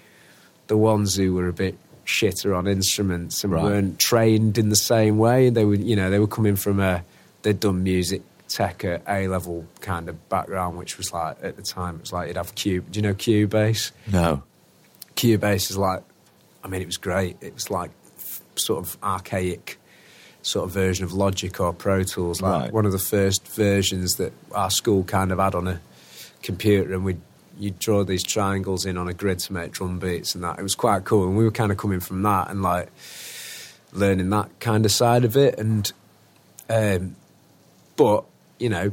the 0.67 0.77
ones 0.77 1.15
who 1.17 1.33
were 1.35 1.49
a 1.49 1.53
bit 1.53 1.77
shitter 2.05 2.57
on 2.57 2.67
instruments 2.67 3.43
and 3.45 3.53
Right. 3.53 3.65
weren't 3.65 3.99
trained 3.99 4.59
in 4.59 4.69
the 4.69 4.77
same 4.77 5.19
way. 5.19 5.51
They 5.51 5.65
were, 5.65 5.75
you 5.75 5.97
know, 5.97 6.11
they 6.11 6.19
were 6.19 6.27
coming 6.29 6.57
from 6.57 6.81
a 6.81 7.05
they'd 7.43 7.59
done 7.61 7.83
music 7.83 8.23
tech 8.49 8.85
at 8.85 9.03
A 9.09 9.27
level 9.29 9.67
kind 9.81 10.09
of 10.09 10.29
background, 10.29 10.77
which 10.79 10.99
was 10.99 11.13
like 11.13 11.37
at 11.43 11.57
the 11.57 11.63
time 11.63 11.97
it 11.97 12.01
was 12.03 12.13
like 12.13 12.29
you'd 12.29 12.37
have 12.37 12.55
Cube. 12.55 12.91
Do 12.91 12.99
you 12.99 13.03
know 13.03 13.15
Cubase? 13.15 13.91
No. 14.13 14.43
Cubase 15.17 15.71
is 15.71 15.77
like, 15.77 16.03
I 16.63 16.69
mean, 16.69 16.83
it 16.83 16.87
was 16.87 16.97
great. 16.97 17.37
It 17.41 17.55
was 17.55 17.71
like 17.71 17.91
sort 18.59 18.85
of 18.85 18.97
archaic 19.03 19.79
sort 20.43 20.65
of 20.67 20.71
version 20.71 21.05
of 21.05 21.13
Logic 21.13 21.59
or 21.61 21.73
Pro 21.73 22.03
Tools, 22.05 22.41
like 22.41 22.63
Right. 22.63 22.73
one 22.73 22.87
of 22.87 22.93
the 22.93 22.99
first 22.99 23.47
versions 23.49 24.15
that 24.17 24.33
our 24.53 24.71
school 24.71 25.03
kind 25.05 25.33
of 25.33 25.39
had 25.39 25.55
on 25.55 25.67
a 25.67 25.81
computer, 26.43 26.93
and 26.95 27.05
we 27.05 27.17
you'd 27.59 27.79
draw 27.79 28.05
these 28.05 28.23
triangles 28.23 28.85
in 28.85 28.99
on 28.99 29.09
a 29.09 29.15
grid 29.15 29.39
to 29.39 29.53
make 29.53 29.73
drum 29.73 29.99
beats 29.99 30.35
and 30.35 30.45
that. 30.45 30.59
It 30.59 30.63
was 30.63 30.75
quite 30.75 31.05
cool, 31.05 31.27
and 31.27 31.37
we 31.37 31.43
were 31.45 31.51
kind 31.51 31.73
of 31.73 31.79
coming 31.79 32.01
from 32.01 32.23
that 32.23 32.51
and 32.51 32.63
like 32.63 32.89
learning 33.93 34.29
that 34.31 34.51
kind 34.61 34.85
of 34.85 34.93
side 34.93 35.25
of 35.25 35.37
it, 35.37 35.59
and 35.59 35.91
um, 36.69 37.17
but 37.97 38.25
you 38.59 38.69
know, 38.69 38.93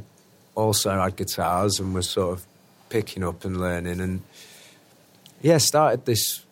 also 0.56 0.92
had 1.00 1.16
guitars 1.16 1.80
and 1.80 1.94
was 1.94 2.10
sort 2.10 2.38
of 2.38 2.46
picking 2.90 3.24
up 3.24 3.44
and 3.44 3.60
learning 3.60 4.00
and 4.00 4.22
yeah, 5.42 5.58
started 5.58 6.06
this 6.06 6.44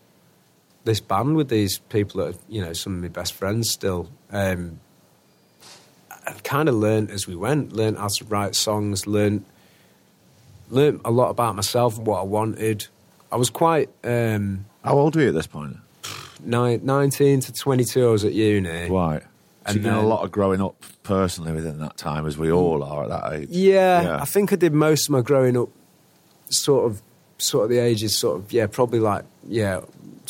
this 0.84 1.00
band 1.00 1.36
with 1.36 1.50
these 1.50 1.78
people 1.90 2.22
that 2.26 2.36
are, 2.36 2.40
you 2.50 2.62
know 2.62 2.74
some 2.74 2.96
of 2.96 3.02
my 3.02 3.08
best 3.08 3.34
friends 3.34 3.70
still. 3.70 4.10
Um, 4.32 4.80
and 6.28 6.44
kind 6.44 6.70
of 6.70 6.76
learned 6.76 7.10
as 7.10 7.28
we 7.28 7.36
went, 7.36 7.74
learned 7.74 7.98
how 7.98 8.08
to 8.08 8.26
write 8.26 8.56
songs, 8.56 9.08
learned 9.08 9.44
learned 10.70 11.02
a 11.04 11.12
lot 11.12 11.30
about 11.30 11.56
myself, 11.56 11.98
and 11.98 12.06
what 12.08 12.20
I 12.20 12.24
wanted. 12.24 12.88
I 13.32 13.36
was 13.38 13.50
quite 13.50 13.90
um, 14.04 14.66
How 14.84 14.98
old 14.98 15.16
were 15.16 15.22
you 15.24 15.30
at 15.30 15.34
this 15.34 15.48
point? 15.48 15.78
ni- 16.44 16.78
nineteen 16.78 17.40
to 17.42 17.54
twenty 17.54 17.84
two. 17.86 18.08
I 18.08 18.12
was 18.12 18.24
at 18.26 18.34
uni. 18.34 18.90
Right. 18.90 19.22
So 19.22 19.28
And 19.68 19.76
you 19.78 19.84
did 19.84 19.94
a 19.94 20.02
lot 20.02 20.24
of 20.24 20.32
growing 20.32 20.60
up 20.62 20.76
personally 21.04 21.52
within 21.54 21.80
that 21.80 21.96
time, 21.98 22.26
as 22.26 22.38
we 22.38 22.52
all 22.52 22.84
are 22.84 23.04
at 23.04 23.10
that 23.10 23.34
age. 23.34 23.50
Yeah, 23.50 24.02
Yeah. 24.02 24.22
I 24.22 24.26
think 24.26 24.52
I 24.52 24.56
did 24.56 24.74
most 24.74 25.06
of 25.06 25.12
my 25.12 25.22
growing 25.22 25.56
up, 25.56 25.70
sort 26.50 26.86
of, 26.90 27.02
sort 27.38 27.66
of 27.66 27.70
the 27.70 27.78
ages, 27.78 28.18
sort 28.18 28.40
of, 28.40 28.52
yeah, 28.52 28.66
probably 28.66 29.00
like, 29.00 29.24
yeah, 29.48 29.82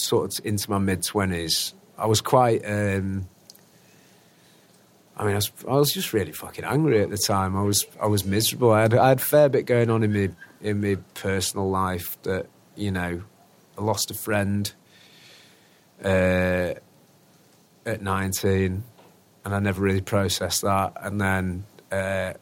sort 0.02 0.40
of 0.40 0.46
into 0.46 0.70
my 0.70 0.78
mid 0.80 1.04
twenties. 1.04 1.74
I 1.98 2.06
was 2.06 2.22
quite. 2.22 2.66
Um, 2.66 3.28
I 5.16 5.26
mean, 5.26 5.34
I 5.34 5.36
was, 5.36 5.52
I 5.68 5.74
was 5.74 5.94
just 5.94 6.14
really 6.14 6.32
fucking 6.32 6.64
angry 6.64 7.04
at 7.04 7.12
the 7.12 7.18
time. 7.18 7.56
I 7.56 7.62
was, 7.62 7.86
I 8.02 8.08
was 8.08 8.26
miserable. 8.26 8.72
I 8.72 8.82
had, 8.82 8.94
I 8.96 9.10
had 9.10 9.20
a 9.20 9.22
fair 9.22 9.50
bit 9.50 9.68
going 9.68 9.92
on 9.92 10.02
in 10.02 10.14
my, 10.14 10.30
in 10.62 10.82
my 10.82 10.96
personal 11.14 11.70
life. 11.70 12.20
That 12.24 12.48
you 12.76 12.92
know, 12.92 13.22
I 13.78 13.82
lost 13.82 14.10
a 14.10 14.16
friend 14.16 14.74
uh, 16.04 16.74
at 17.86 18.02
nineteen, 18.02 18.84
and 19.46 19.54
I 19.54 19.60
never 19.60 19.82
really 19.82 20.02
processed 20.02 20.64
that. 20.64 20.94
And 20.96 21.22
then 21.22 21.66
uh, 21.92 22.34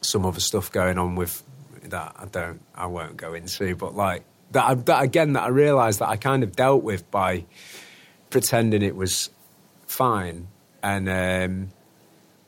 some 0.00 0.24
other 0.24 0.40
stuff 0.40 0.72
going 0.72 0.96
on 0.96 1.16
with 1.16 1.42
that 1.82 2.14
I 2.18 2.26
don't, 2.26 2.62
I 2.74 2.86
won't 2.86 3.16
go 3.16 3.34
into, 3.34 3.76
but 3.76 3.94
like 3.94 4.24
that, 4.52 4.64
I, 4.64 4.74
that 4.74 5.02
again, 5.02 5.34
that 5.34 5.44
I 5.44 5.48
realised 5.48 6.00
that 6.00 6.08
I 6.08 6.16
kind 6.16 6.42
of 6.42 6.56
dealt 6.56 6.82
with 6.82 7.10
by 7.10 7.44
pretending 8.30 8.82
it 8.82 8.96
was 8.96 9.30
fine, 9.86 10.48
and 10.82 11.08
um, 11.08 11.72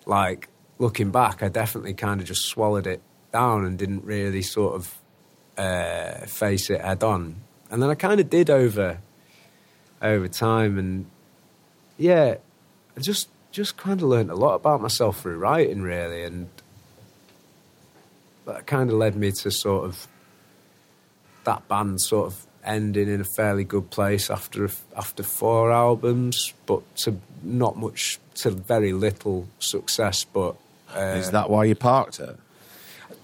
like 0.06 0.48
looking 0.78 1.10
back, 1.10 1.42
I 1.42 1.48
definitely 1.48 1.94
kind 1.94 2.20
of 2.20 2.26
just 2.26 2.46
swallowed 2.46 2.86
it 2.86 3.02
down 3.32 3.64
and 3.64 3.78
didn't 3.78 4.04
really 4.04 4.42
sort 4.42 4.74
of 4.74 4.98
uh, 5.56 6.26
face 6.26 6.70
it 6.70 6.80
head 6.80 7.02
on, 7.02 7.36
and 7.70 7.82
then 7.82 7.90
I 7.90 7.94
kind 7.94 8.20
of 8.20 8.30
did 8.30 8.50
over 8.50 8.98
over 10.00 10.28
time, 10.28 10.78
and 10.78 11.06
yeah, 11.98 12.36
I 12.96 13.00
just 13.00 13.28
just 13.52 13.76
kind 13.76 14.00
of 14.00 14.08
learned 14.08 14.30
a 14.30 14.34
lot 14.34 14.54
about 14.54 14.80
myself 14.80 15.20
through 15.20 15.38
writing, 15.38 15.82
really, 15.82 16.24
and 16.24 16.48
that 18.46 18.66
kind 18.66 18.90
of 18.90 18.96
led 18.96 19.14
me 19.14 19.30
to 19.30 19.50
sort 19.50 19.84
of 19.84 20.08
that 21.44 21.66
band 21.68 22.00
sort 22.00 22.26
of 22.26 22.46
ending 22.64 23.08
in 23.08 23.20
a 23.20 23.24
fairly 23.24 23.64
good 23.64 23.90
place 23.90 24.30
after 24.30 24.68
after 24.96 25.22
four 25.22 25.72
albums, 25.72 26.52
but 26.66 26.96
to 26.96 27.16
not 27.42 27.76
much 27.76 28.18
to 28.36 28.50
very 28.50 28.92
little 28.92 29.48
success. 29.58 30.24
But 30.24 30.56
uh, 30.94 31.16
Is 31.16 31.30
that 31.30 31.50
why 31.50 31.64
you 31.64 31.74
parked 31.74 32.20
it? 32.20 32.36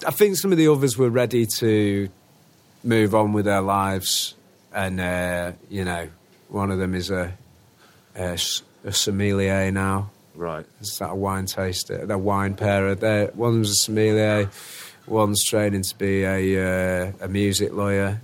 I 0.06 0.10
think 0.10 0.36
some 0.36 0.52
of 0.52 0.58
the 0.58 0.68
others 0.68 0.96
were 0.96 1.10
ready 1.10 1.46
to 1.58 2.08
move 2.84 3.14
on 3.14 3.32
with 3.32 3.44
their 3.44 3.60
lives, 3.60 4.34
and 4.72 5.00
uh, 5.00 5.52
you 5.68 5.84
know, 5.84 6.08
one 6.48 6.70
of 6.70 6.78
them 6.78 6.94
is 6.94 7.10
a 7.10 7.32
a 8.16 8.92
sommelier 8.92 9.70
now. 9.70 10.10
Right. 10.34 10.66
It's 10.80 10.98
that 10.98 11.10
a 11.10 11.14
wine 11.14 11.46
taster, 11.46 12.06
they're 12.06 12.16
wine 12.16 12.54
pairer. 12.54 12.94
They're, 12.94 13.30
one's 13.34 13.70
a 13.70 13.74
sommelier, 13.74 14.48
one's 15.08 15.44
training 15.44 15.82
to 15.82 15.96
be 15.96 16.22
a 16.24 17.08
uh, 17.08 17.12
a 17.20 17.28
music 17.28 17.72
lawyer, 17.72 18.20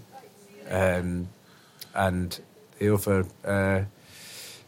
um, 0.70 1.28
and 1.94 2.40
the 2.78 2.92
other 2.94 3.24
uh, 3.44 3.84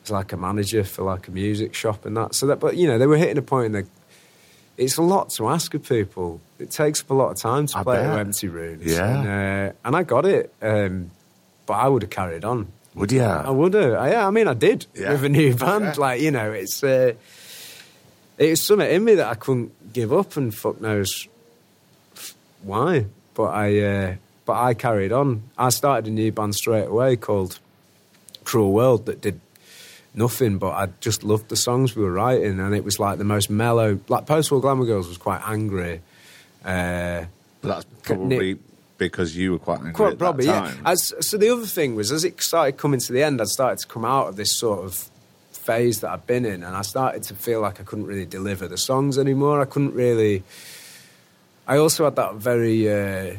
is 0.05 0.11
like 0.11 0.33
a 0.33 0.37
manager 0.37 0.85
for 0.85 1.03
like 1.03 1.29
a 1.29 1.31
music 1.31 1.75
shop 1.75 2.05
and 2.07 2.17
that. 2.17 2.35
So 2.35 2.47
that, 2.47 2.61
but 2.61 2.77
you 2.77 2.87
know, 2.87 2.99
they 2.99 3.07
were 3.07 3.17
hitting 3.17 3.39
a 3.39 3.43
point 3.43 3.67
in 3.67 3.73
the. 3.73 3.87
It's 4.77 4.99
a 4.99 5.03
lot 5.03 5.31
to 5.31 5.49
ask 5.49 5.73
of 5.73 5.89
people. 5.89 6.41
It 6.59 6.71
takes 6.71 7.01
up 7.03 7.11
a 7.11 7.15
lot 7.15 7.31
of 7.31 7.39
time 7.39 7.67
to 7.69 7.79
I 7.79 7.83
play 7.83 7.97
bet. 7.97 8.19
empty 8.19 8.49
rooms. 8.49 8.85
Yeah. 8.85 9.21
and, 9.21 9.71
uh, 9.71 9.73
and 9.87 9.97
I 9.97 10.03
got 10.03 10.27
it, 10.27 10.53
um, 10.61 11.11
but 11.65 11.75
I 11.75 11.89
would 11.89 12.03
have 12.03 12.11
carried 12.11 12.45
on. 12.45 12.71
Would 12.95 13.11
you? 13.13 13.23
I 13.23 13.51
would 13.51 13.73
have. 13.75 13.93
Yeah, 13.93 14.27
I 14.27 14.31
mean, 14.31 14.49
I 14.49 14.55
did 14.55 14.87
Yeah. 14.95 15.13
with 15.13 15.25
a 15.25 15.29
new 15.31 15.55
band. 15.55 15.85
Yeah. 15.85 15.95
Like 15.97 16.21
you 16.21 16.31
know, 16.31 16.53
it's 16.53 16.83
uh, 16.85 17.13
it 18.39 18.51
was 18.51 18.67
something 18.67 18.89
in 18.91 19.03
me 19.05 19.15
that 19.17 19.29
I 19.29 19.35
couldn't 19.35 19.93
give 19.95 20.13
up, 20.13 20.37
and 20.37 20.55
fuck 20.55 20.81
knows 20.81 21.27
why. 22.67 23.07
But 23.35 23.45
I, 23.45 23.81
uh, 23.81 24.15
but 24.45 24.55
I 24.55 24.75
carried 24.75 25.13
on. 25.13 25.43
I 25.57 25.71
started 25.71 26.07
a 26.07 26.11
new 26.11 26.33
band 26.33 26.55
straight 26.55 26.87
away 26.87 27.17
called 27.17 27.59
Cruel 28.45 28.73
World 28.73 29.07
that 29.07 29.21
did 29.21 29.41
nothing, 30.15 30.59
but 30.59 30.71
I 30.71 30.89
just 31.01 31.23
loved 31.25 31.49
the 31.49 31.57
songs 31.57 31.95
we 31.95 32.03
were 32.03 32.13
writing, 32.13 32.59
and 32.59 32.75
it 32.75 32.85
was 32.85 32.99
like 32.99 33.19
the 33.19 33.25
most 33.25 33.51
mellow. 33.51 34.01
Like 34.09 34.27
Post 34.27 34.51
War 34.51 34.61
Glamour 34.61 34.87
Girls 34.87 35.09
was 35.09 35.19
quite 35.19 35.43
angry. 35.47 36.01
Uh, 36.65 37.27
But 37.61 37.69
that's 37.69 37.87
probably 38.03 38.59
because 38.99 39.37
you 39.37 39.53
were 39.53 39.59
quite 39.59 39.79
angry 39.79 39.93
Quite 39.93 40.13
at 40.13 40.19
probably, 40.19 40.47
that 40.47 40.75
yeah. 40.75 40.91
As, 40.91 41.13
so 41.21 41.37
the 41.37 41.51
other 41.51 41.67
thing 41.67 41.95
was, 41.95 42.11
as 42.11 42.25
it 42.25 42.41
started 42.43 42.79
coming 42.79 42.99
to 43.01 43.13
the 43.13 43.23
end, 43.23 43.41
I'd 43.41 43.49
started 43.49 43.79
to 43.81 43.87
come 43.87 44.05
out 44.05 44.29
of 44.29 44.37
this 44.37 44.59
sort 44.59 44.85
of 44.85 45.11
phase 45.53 46.01
that 46.01 46.11
I'd 46.11 46.27
been 46.27 46.45
in, 46.45 46.63
and 46.63 46.75
I 46.75 46.83
started 46.83 47.23
to 47.25 47.35
feel 47.35 47.61
like 47.61 47.81
I 47.81 47.85
couldn't 47.85 48.07
really 48.07 48.25
deliver 48.25 48.69
the 48.69 48.79
songs 48.79 49.19
anymore. 49.19 49.61
I 49.61 49.67
couldn't 49.67 49.95
really. 49.95 50.45
I 51.67 51.79
also 51.79 52.05
had 52.05 52.17
that 52.17 52.35
very. 52.37 52.89
Uh, 52.91 53.37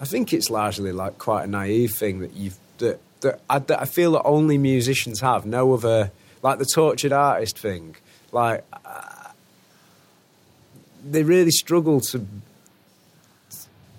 I 0.00 0.04
think 0.04 0.32
it's 0.32 0.50
largely 0.50 0.92
like 0.92 1.18
quite 1.18 1.44
a 1.44 1.46
naive 1.46 1.92
thing 1.92 2.20
that 2.20 2.34
you've 2.34 2.58
that 2.78 3.00
that 3.20 3.40
I, 3.48 3.58
that 3.58 3.80
I 3.80 3.84
feel 3.86 4.12
that 4.12 4.22
only 4.24 4.58
musicians 4.58 5.20
have. 5.20 5.46
No 5.46 5.72
other 5.72 6.10
like 6.42 6.58
the 6.58 6.66
tortured 6.66 7.12
artist 7.12 7.58
thing. 7.58 7.96
Like 8.32 8.64
uh, 8.84 9.28
they 11.08 11.22
really 11.22 11.50
struggle 11.52 12.00
to 12.00 12.26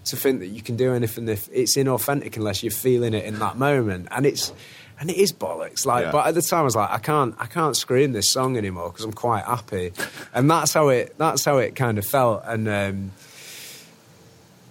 to 0.05 0.15
think 0.15 0.39
that 0.39 0.47
you 0.47 0.61
can 0.61 0.75
do 0.77 0.93
anything 0.93 1.27
if 1.27 1.49
it's 1.51 1.75
inauthentic 1.75 2.37
unless 2.37 2.61
you're 2.61 2.71
feeling 2.71 3.13
it 3.15 3.25
in 3.25 3.39
that 3.39 3.57
moment, 3.57 4.07
and 4.11 4.25
it's 4.25 4.53
and 4.99 5.09
it 5.09 5.17
is 5.17 5.33
bollocks. 5.33 5.85
Like, 5.85 6.05
Yeah. 6.05 6.11
but 6.11 6.27
at 6.27 6.35
the 6.35 6.41
time 6.43 6.59
I 6.59 6.63
was 6.63 6.75
like, 6.75 6.91
I 6.91 6.99
can't 6.99 7.33
I 7.39 7.47
can't 7.47 7.75
scream 7.75 8.11
this 8.11 8.29
song 8.29 8.57
anymore 8.57 8.91
because 8.91 9.05
I'm 9.05 9.13
quite 9.13 9.43
happy, 9.45 9.93
and 10.33 10.51
that's 10.51 10.73
how 10.73 10.89
it 10.89 11.15
that's 11.17 11.43
how 11.45 11.57
it 11.57 11.75
kind 11.75 11.97
of 11.97 12.05
felt, 12.05 12.43
and. 12.45 12.67
Um, 12.67 13.11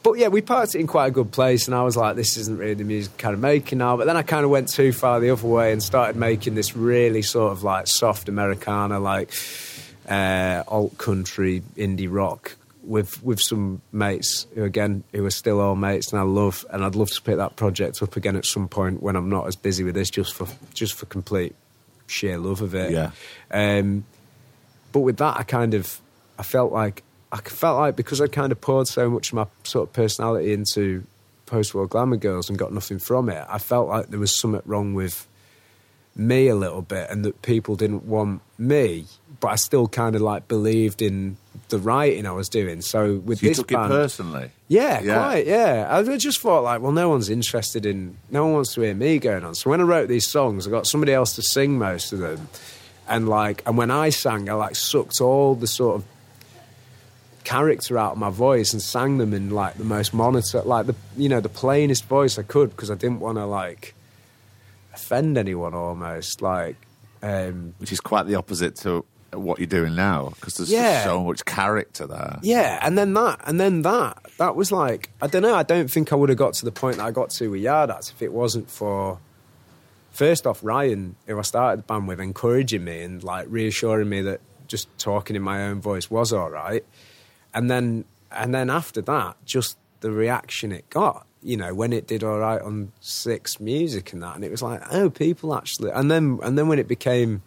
but 0.05 0.19
yeah, 0.19 0.29
we 0.29 0.43
parked 0.43 0.75
it 0.75 0.81
in 0.81 0.87
quite 0.87 1.07
a 1.07 1.11
good 1.11 1.33
place, 1.33 1.67
and 1.67 1.75
I 1.75 1.83
was 1.83 1.97
like, 1.97 2.15
"This 2.15 2.37
isn't 2.37 2.59
really 2.59 2.75
the 2.75 2.85
music 2.85 3.15
I'm 3.15 3.19
kind 3.19 3.35
of 3.35 3.41
making 3.41 3.79
now." 3.79 3.97
But 3.97 4.07
then 4.07 4.19
I 4.19 4.23
kind 4.23 4.45
of 4.45 4.51
went 4.51 4.69
too 4.69 4.93
far 4.93 5.19
the 5.19 5.31
other 5.31 5.49
way 5.49 5.73
and 5.73 5.83
started 5.83 6.15
making 6.15 6.55
this 6.55 6.77
really 6.77 7.23
sort 7.23 7.51
of 7.53 7.63
like 7.65 7.87
soft 7.87 8.29
Americana, 8.29 9.01
like 9.01 9.33
uh, 10.07 10.63
alt 10.69 10.99
country 10.99 11.63
indie 11.77 12.07
rock 12.09 12.55
with 12.83 13.25
with 13.25 13.41
some 13.41 13.81
mates 13.93 14.47
who 14.55 14.63
again 14.63 15.05
who 15.13 15.25
are 15.25 15.31
still 15.31 15.59
all 15.59 15.75
mates, 15.75 16.13
and 16.13 16.21
I 16.21 16.25
love, 16.25 16.67
and 16.71 16.85
I'd 16.85 16.95
love 16.95 17.11
to 17.11 17.23
pick 17.23 17.39
that 17.39 17.57
project 17.57 18.03
up 18.03 18.15
again 18.15 18.37
at 18.37 18.45
some 18.45 18.69
point 18.69 19.03
when 19.03 19.17
I'm 19.17 19.31
not 19.31 19.47
as 19.47 19.57
busy 19.57 19.85
with 19.85 19.95
this, 19.95 20.11
just 20.11 20.35
for 20.35 20.47
just 20.75 20.93
for 20.93 21.07
complete 21.07 21.57
sheer 22.07 22.37
love 22.37 22.61
of 22.61 22.75
it. 22.75 22.93
Yeah. 22.93 23.13
Um, 23.51 24.05
but 24.93 25.01
with 25.01 25.17
that, 25.17 25.39
I 25.39 25.45
kind 25.45 25.73
of 25.73 25.99
I 26.39 26.43
felt 26.43 26.73
like 26.73 27.03
I 27.35 27.39
felt 27.39 27.79
like 27.79 27.97
because 27.97 28.21
I'd 28.21 28.33
kind 28.33 28.53
of 28.53 28.61
poured 28.61 28.87
so 28.89 29.11
much 29.11 29.29
of 29.29 29.35
my 29.35 29.47
sort 29.65 29.89
of 29.89 29.93
personality 29.93 30.53
into 30.53 31.05
post-war 31.47 31.87
glamour 31.89 32.17
girls 32.17 32.49
and 32.49 32.57
got 32.59 32.73
nothing 32.73 32.99
from 33.01 33.29
it. 33.29 33.45
I 33.49 33.59
felt 33.59 33.89
like 33.89 34.09
there 34.09 34.21
was 34.21 34.39
something 34.39 34.63
wrong 34.65 34.95
with 34.95 35.27
me 36.17 36.47
a 36.47 36.55
little 36.55 36.81
bit, 36.81 37.11
and 37.11 37.25
that 37.25 37.43
people 37.43 37.75
didn't 37.75 38.05
want 38.05 38.41
me. 38.57 39.07
But 39.41 39.49
I 39.49 39.57
still 39.57 39.89
kind 39.89 40.15
of 40.15 40.23
like 40.23 40.47
believed 40.47 41.03
in 41.03 41.37
the 41.71 41.79
writing 41.79 42.25
I 42.25 42.31
was 42.31 42.49
doing. 42.49 42.83
So 42.83 43.17
with 43.17 43.41
So 43.41 43.43
you 43.47 43.51
this 43.51 43.59
took 43.59 43.69
band, 43.69 43.93
it 43.93 43.97
personally. 43.97 44.51
yeah, 44.69 45.01
Yeah. 45.03 45.15
quite. 45.19 45.47
Yeah, 45.47 45.89
I 45.91 46.17
just 46.17 46.41
thought 46.41 46.63
like, 46.63 46.81
well, 46.81 46.93
no 46.93 47.09
one's 47.09 47.29
interested 47.29 47.85
in, 47.85 48.17
no 48.31 48.45
one 48.45 48.55
wants 48.55 48.75
to 48.75 48.83
hear 48.83 48.95
me 48.95 49.19
going 49.19 49.45
on. 49.45 49.57
So 49.57 49.71
when 49.71 49.81
I 49.81 49.85
wrote 49.85 50.09
these 50.09 50.29
songs, 50.29 50.69
I 50.69 50.71
got 50.71 50.87
somebody 50.87 51.13
else 51.13 51.35
to 51.35 51.43
sing 51.43 51.79
most 51.79 52.13
of 52.13 52.21
them, 52.21 52.49
and 53.09 53.29
like, 53.29 53.63
and 53.67 53.77
when 53.77 53.91
I 53.91 54.11
sang, 54.11 54.49
I 54.49 54.53
like 54.53 54.77
sucked 54.77 55.21
all 55.21 55.57
the 55.57 55.67
sort 55.67 55.97
of 55.97 56.05
character 57.45 57.99
out 57.99 58.13
of 58.13 58.19
my 58.19 58.31
voice 58.31 58.73
and 58.73 58.81
sang 58.83 59.19
them 59.19 59.33
in 59.35 59.51
like 59.51 59.75
the 59.75 59.85
most 59.85 60.13
monitor, 60.15 60.63
like 60.63 60.87
the 60.87 60.95
you 61.17 61.29
know 61.29 61.41
the 61.41 61.49
plainest 61.49 62.07
voice 62.07 62.39
I 62.39 62.43
could 62.43 62.71
because 62.71 62.91
I 62.91 62.95
didn't 62.95 63.21
want 63.21 63.39
to 63.39 63.45
like 63.47 63.95
offend 64.93 65.37
anyone 65.39 65.75
almost 65.75 66.43
like. 66.43 66.77
Um, 67.23 67.75
Which 67.79 67.93
is 67.93 68.01
quite 68.01 68.27
the 68.27 68.35
opposite 68.35 68.77
to 68.77 69.05
what 69.33 69.59
you're 69.59 69.67
doing 69.67 69.95
now 69.97 70.29
because 70.37 70.57
there's 70.59 70.71
Yeah. 70.71 70.93
just 70.95 71.05
so 71.07 71.25
much 71.25 71.45
character 71.45 72.07
there. 72.07 72.39
Yeah, 72.43 72.79
and 72.83 72.97
then 72.99 73.15
that, 73.15 73.41
and 73.47 73.59
then 73.59 73.83
that. 73.83 74.19
That 74.39 74.55
was 74.57 74.71
like, 74.71 75.11
I 75.23 75.27
don't 75.27 75.43
know. 75.43 75.55
I 75.55 75.63
don't 75.63 75.91
think 75.91 76.13
I 76.13 76.17
would 76.17 76.29
have 76.29 76.39
got 76.39 76.55
to 76.55 76.65
the 76.65 76.71
point 76.73 76.99
that 76.99 77.05
I 77.07 77.11
got 77.11 77.31
to 77.31 77.49
with 77.51 77.61
Yard 77.61 77.91
Acts 77.91 78.11
if 78.11 78.21
it 78.23 78.33
wasn't 78.33 78.71
for, 78.71 79.19
first 80.13 80.47
off, 80.47 80.61
Ryan, 80.63 81.17
who 81.27 81.39
I 81.39 81.43
started 81.43 81.79
the 81.81 81.83
band 81.85 82.07
with, 82.09 82.21
encouraging 82.21 82.85
me 82.85 83.03
and 83.03 83.25
like 83.25 83.47
reassuring 83.49 84.09
me 84.09 84.21
that 84.23 84.41
just 84.69 84.87
talking 84.99 85.35
in 85.35 85.43
my 85.43 85.65
own 85.65 85.81
voice 85.81 86.11
was 86.11 86.33
all 86.33 86.51
right. 86.51 86.85
And 87.55 87.71
then, 87.71 88.05
and 88.31 88.55
then 88.55 88.69
after 88.69 89.01
that, 89.03 89.37
just 89.45 89.79
the 90.01 90.11
reaction 90.11 90.73
it 90.73 90.91
got. 90.91 91.27
You 91.43 91.57
know, 91.57 91.75
when 91.75 91.93
it 91.93 92.07
did 92.07 92.25
all 92.25 92.39
right 92.39 92.61
on 92.61 92.93
Six 93.01 93.61
Music 93.61 94.13
and 94.13 94.23
that, 94.23 94.35
and 94.35 94.45
it 94.45 94.51
was 94.51 94.63
like, 94.63 94.83
oh, 94.91 95.11
people 95.11 95.55
actually. 95.55 95.91
And 95.91 96.11
then, 96.11 96.39
and 96.43 96.59
then 96.59 96.69
when 96.69 96.79
it 96.79 96.89
became 96.89 97.43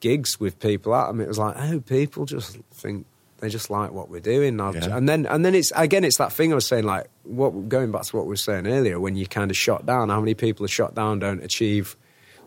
gigs 0.00 0.38
with 0.38 0.60
people 0.60 0.94
at 0.94 1.08
them, 1.08 1.20
it 1.20 1.28
was 1.28 1.38
like, 1.38 1.56
oh, 1.58 1.80
people 1.80 2.24
just 2.24 2.56
think 2.72 3.04
they 3.40 3.48
just 3.48 3.68
like 3.68 3.92
what 3.92 4.08
we're 4.08 4.20
doing. 4.20 4.58
Yeah. 4.58 4.96
And 4.96 5.08
then, 5.08 5.26
and 5.26 5.44
then 5.44 5.54
it's 5.54 5.72
again, 5.74 6.04
it's 6.04 6.18
that 6.18 6.32
thing 6.32 6.52
I 6.52 6.54
was 6.54 6.66
saying, 6.66 6.84
like, 6.84 7.08
what 7.24 7.68
going 7.68 7.90
back 7.90 8.02
to 8.02 8.16
what 8.16 8.26
we 8.26 8.30
were 8.30 8.36
saying 8.36 8.66
earlier, 8.66 8.98
when 9.00 9.16
you 9.16 9.26
kind 9.26 9.50
of 9.50 9.56
shot 9.56 9.84
down, 9.86 10.08
how 10.08 10.20
many 10.20 10.34
people 10.34 10.64
are 10.64 10.68
shot 10.68 10.94
down 10.94 11.18
don't 11.18 11.42
achieve 11.42 11.96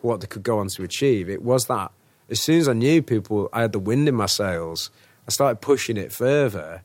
what 0.02 0.22
they 0.22 0.28
could 0.28 0.44
go 0.44 0.60
on 0.60 0.68
to 0.70 0.84
achieve. 0.84 1.30
It 1.30 1.44
was 1.44 1.66
that 1.68 1.92
as 2.30 2.40
soon 2.40 2.60
as 2.60 2.68
I 2.68 2.74
knew 2.74 3.02
people, 3.02 3.50
I 3.52 3.62
had 3.62 3.74
the 3.74 3.80
wind 3.80 4.08
in 4.08 4.16
my 4.16 4.26
sails. 4.26 4.90
I 5.28 5.32
started 5.32 5.62
pushing 5.62 5.98
it 5.98 6.12
further. 6.12 6.84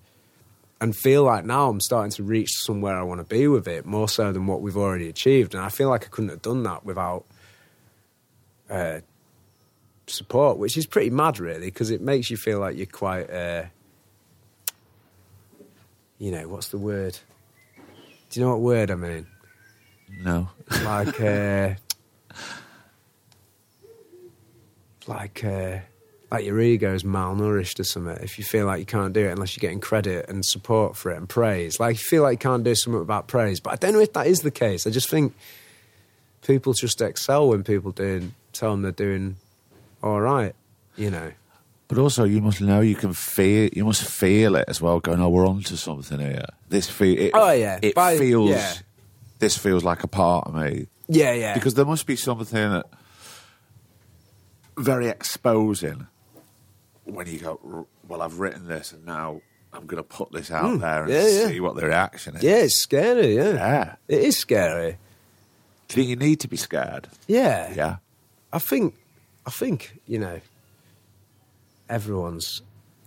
And 0.78 0.94
feel 0.94 1.22
like 1.22 1.46
now 1.46 1.70
I'm 1.70 1.80
starting 1.80 2.10
to 2.12 2.22
reach 2.22 2.50
somewhere 2.52 2.98
I 2.98 3.02
want 3.02 3.20
to 3.20 3.24
be 3.24 3.48
with 3.48 3.66
it 3.66 3.86
more 3.86 4.10
so 4.10 4.30
than 4.30 4.46
what 4.46 4.60
we've 4.60 4.76
already 4.76 5.08
achieved. 5.08 5.54
And 5.54 5.64
I 5.64 5.70
feel 5.70 5.88
like 5.88 6.04
I 6.04 6.08
couldn't 6.08 6.28
have 6.28 6.42
done 6.42 6.64
that 6.64 6.84
without 6.84 7.24
uh, 8.68 9.00
support, 10.06 10.58
which 10.58 10.76
is 10.76 10.84
pretty 10.84 11.08
mad, 11.08 11.38
really, 11.38 11.68
because 11.68 11.90
it 11.90 12.02
makes 12.02 12.30
you 12.30 12.36
feel 12.36 12.60
like 12.60 12.76
you're 12.76 12.84
quite, 12.84 13.30
uh, 13.30 13.64
you 16.18 16.30
know, 16.30 16.46
what's 16.46 16.68
the 16.68 16.78
word? 16.78 17.18
Do 18.28 18.40
you 18.40 18.44
know 18.44 18.52
what 18.52 18.60
word 18.60 18.90
I 18.90 18.96
mean? 18.96 19.26
No. 20.20 20.50
Like, 20.84 21.20
uh, 21.20 21.74
like, 25.06 25.42
uh, 25.42 25.78
like 26.36 26.44
your 26.44 26.60
is 26.60 27.02
malnourished 27.02 27.80
or 27.80 27.84
something. 27.84 28.16
If 28.22 28.38
you 28.38 28.44
feel 28.44 28.66
like 28.66 28.80
you 28.80 28.86
can't 28.86 29.12
do 29.12 29.26
it 29.26 29.30
unless 29.32 29.56
you're 29.56 29.62
getting 29.62 29.80
credit 29.80 30.28
and 30.28 30.44
support 30.44 30.96
for 30.96 31.10
it 31.10 31.16
and 31.16 31.28
praise, 31.28 31.80
like 31.80 31.96
you 31.96 32.02
feel 32.02 32.22
like 32.22 32.32
you 32.34 32.48
can't 32.50 32.64
do 32.64 32.74
something 32.74 33.00
about 33.00 33.26
praise. 33.28 33.60
But 33.60 33.72
I 33.72 33.76
don't 33.76 33.92
know 33.94 34.00
if 34.00 34.12
that 34.12 34.26
is 34.26 34.40
the 34.40 34.50
case. 34.50 34.86
I 34.86 34.90
just 34.90 35.08
think 35.08 35.34
people 36.46 36.72
just 36.74 37.00
excel 37.00 37.48
when 37.48 37.64
people 37.64 37.90
doing 37.92 38.34
tell 38.52 38.70
them 38.72 38.82
they're 38.82 38.92
doing 38.92 39.36
all 40.02 40.20
right. 40.20 40.54
You 40.96 41.10
know. 41.10 41.32
But 41.88 41.98
also, 41.98 42.24
you 42.24 42.40
must 42.40 42.60
know 42.60 42.80
you 42.80 42.96
can 42.96 43.12
feel. 43.12 43.70
You 43.72 43.84
must 43.84 44.02
feel 44.08 44.56
it 44.56 44.64
as 44.68 44.80
well. 44.80 44.98
Going, 45.00 45.20
oh, 45.20 45.28
we're 45.28 45.46
onto 45.46 45.76
something 45.76 46.18
here. 46.18 46.46
This 46.68 46.88
feel. 46.90 47.16
It, 47.18 47.30
Oh, 47.32 47.52
yeah. 47.52 47.78
It 47.80 47.94
By- 47.94 48.18
feels. 48.18 48.50
yeah. 48.50 48.74
This 49.38 49.56
feels 49.56 49.84
like 49.84 50.02
a 50.02 50.08
part 50.08 50.46
of 50.48 50.54
me 50.54 50.86
Yeah, 51.08 51.32
yeah. 51.32 51.54
because 51.54 51.74
there 51.74 51.84
must 51.84 52.06
be 52.06 52.16
something 52.16 52.46
that 52.70 52.86
very 54.78 55.08
exposing 55.08 56.06
when 57.06 57.26
you 57.26 57.38
go, 57.38 57.86
well, 58.06 58.20
I've 58.22 58.38
written 58.38 58.66
this 58.68 58.92
and 58.92 59.04
now 59.06 59.40
I'm 59.72 59.86
going 59.86 60.02
to 60.02 60.08
put 60.08 60.30
this 60.32 60.50
out 60.50 60.78
there 60.80 61.02
and 61.04 61.06
Hmm. 61.12 61.16
yeah, 61.16 61.28
yeah. 61.28 61.46
see 61.48 61.60
what 61.60 61.76
the 61.76 61.86
reaction 61.86 62.36
is. 62.36 62.42
Yeah, 62.42 62.56
it's 62.58 62.76
scary. 62.76 63.34
Yeah, 63.36 63.52
Yeah. 63.54 63.94
it 64.08 64.20
is 64.22 64.36
scary. 64.36 64.98
Do 65.88 66.00
you 66.00 66.06
think 66.06 66.08
you 66.10 66.16
need 66.28 66.40
to 66.40 66.48
be 66.48 66.56
scared? 66.56 67.08
Yeah, 67.26 67.72
Yeah. 67.74 67.96
I 68.52 68.58
think, 68.58 68.94
I 69.46 69.50
think 69.50 69.98
you 70.06 70.18
know, 70.18 70.40
everyone's 71.88 72.62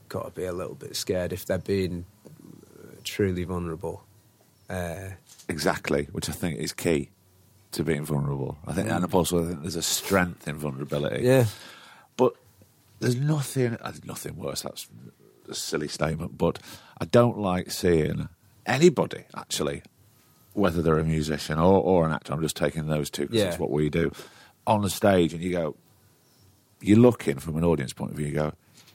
got 0.07 0.23
to 0.25 0.31
be 0.31 0.45
a 0.45 0.53
little 0.53 0.75
bit 0.75 0.95
scared 0.95 1.33
if 1.33 1.45
they're 1.45 1.57
being 1.57 2.05
uh, 2.25 2.87
truly 3.03 3.43
vulnerable. 3.43 4.03
Uh, 4.69 5.09
Exactly, 5.47 6.07
which 6.11 6.29
I 6.29 6.33
think 6.33 6.59
is 6.59 6.73
key 6.73 7.09
to 7.71 7.83
being 7.83 8.05
vulnerable. 8.05 8.57
I 8.67 8.73
think, 8.73 8.89
and 8.89 9.11
also 9.13 9.43
I 9.43 9.47
think 9.47 9.61
there's 9.61 9.75
a 9.75 9.81
strength 9.81 10.47
in 10.47 10.57
vulnerability. 10.57 11.23
yeah, 11.25 11.45
But 12.17 12.33
there's 12.99 13.15
nothing, 13.15 13.75
uh, 13.81 13.93
nothing 14.03 14.35
worse. 14.35 14.61
That's 14.61 14.87
a 15.47 15.55
silly 15.55 15.87
statement. 15.87 16.37
But 16.37 16.59
I 16.99 17.05
don't 17.05 17.37
like 17.37 17.71
seeing 17.71 18.29
anybody 18.65 19.25
actually, 19.35 19.81
whether 20.53 20.81
they're 20.81 20.99
a 20.99 21.03
musician 21.03 21.57
or, 21.59 21.81
or 21.81 22.05
an 22.05 22.11
actor. 22.11 22.33
I'm 22.33 22.41
just 22.41 22.57
taking 22.57 22.87
those 22.87 23.09
two 23.09 23.23
because 23.23 23.37
Yeah. 23.37 23.43
that's 23.45 23.59
what 23.59 23.71
we 23.71 23.89
do 23.89 24.11
on 24.67 24.81
the 24.81 24.89
stage, 24.89 25.33
and 25.33 25.41
you 25.41 25.51
go, 25.51 25.75
you're 26.81 26.97
looking 26.99 27.39
from 27.39 27.57
an 27.57 27.63
audience 27.63 27.93
point 27.93 28.11
of 28.11 28.17
view. 28.17 28.27
You 28.27 28.33
go, 28.33 28.53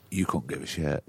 you 0.09 0.25
couldn't 0.25 0.47
give 0.47 0.63
a 0.63 0.65
shit. 0.65 1.03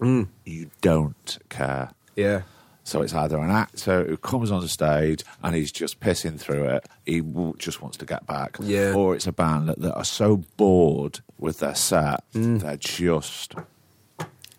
You 0.00 0.70
don't 0.80 1.38
care. 1.48 1.90
yeah, 2.16 2.42
So 2.88 3.02
it's 3.02 3.12
either 3.12 3.36
an 3.38 3.50
actor 3.50 4.02
who 4.04 4.16
comes 4.16 4.50
on 4.50 4.62
the 4.62 4.68
stage 4.68 5.22
and 5.42 5.54
he's 5.54 5.70
just 5.70 6.00
pissing 6.00 6.40
through 6.40 6.64
it, 6.70 6.88
he 7.04 7.20
w- 7.20 7.52
just 7.58 7.82
wants 7.82 7.98
to 7.98 8.06
get 8.06 8.26
back, 8.26 8.56
Yeah. 8.62 8.94
or 8.94 9.14
it's 9.14 9.26
a 9.26 9.32
band 9.32 9.68
that, 9.68 9.78
that 9.80 9.94
are 9.94 10.04
so 10.06 10.38
bored 10.56 11.20
with 11.38 11.58
their 11.58 11.74
set, 11.74 12.24
Mm. 12.32 12.60
they're 12.62 12.78
just 12.78 13.52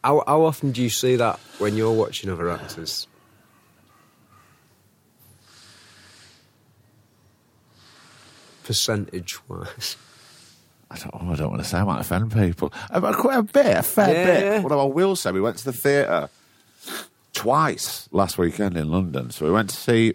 How, 0.03 0.23
how 0.27 0.43
often 0.43 0.71
do 0.71 0.83
you 0.83 0.91
see 0.91 1.15
that 1.15 1.39
when 1.57 1.75
you're 1.75 1.91
watching 1.91 2.29
other 2.29 2.51
actors? 2.51 3.07
Percentage 8.63 9.37
wise. 9.47 9.97
I 10.91 10.97
don't, 10.97 11.11
oh, 11.13 11.31
I 11.31 11.35
don't 11.35 11.49
want 11.51 11.61
to 11.63 11.67
say 11.67 11.77
I 11.77 11.83
might 11.83 11.99
offend 12.01 12.31
people. 12.33 12.73
Uh, 12.89 13.13
Quite 13.13 13.37
a 13.39 13.43
bit, 13.43 13.77
a 13.77 13.83
fair 13.83 14.13
Yeah, 14.13 14.25
bit. 14.25 14.43
yeah. 14.43 14.59
What 14.61 14.71
I 14.71 14.83
will 14.83 15.15
say, 15.15 15.31
we 15.31 15.41
went 15.41 15.57
to 15.57 15.65
the 15.65 15.73
theatre 15.73 16.29
twice 17.39 18.09
last 18.11 18.37
weekend 18.37 18.75
in 18.75 18.89
London. 18.89 19.31
So 19.31 19.45
we 19.45 19.51
went 19.51 19.69
to 19.69 19.75
see 19.75 20.13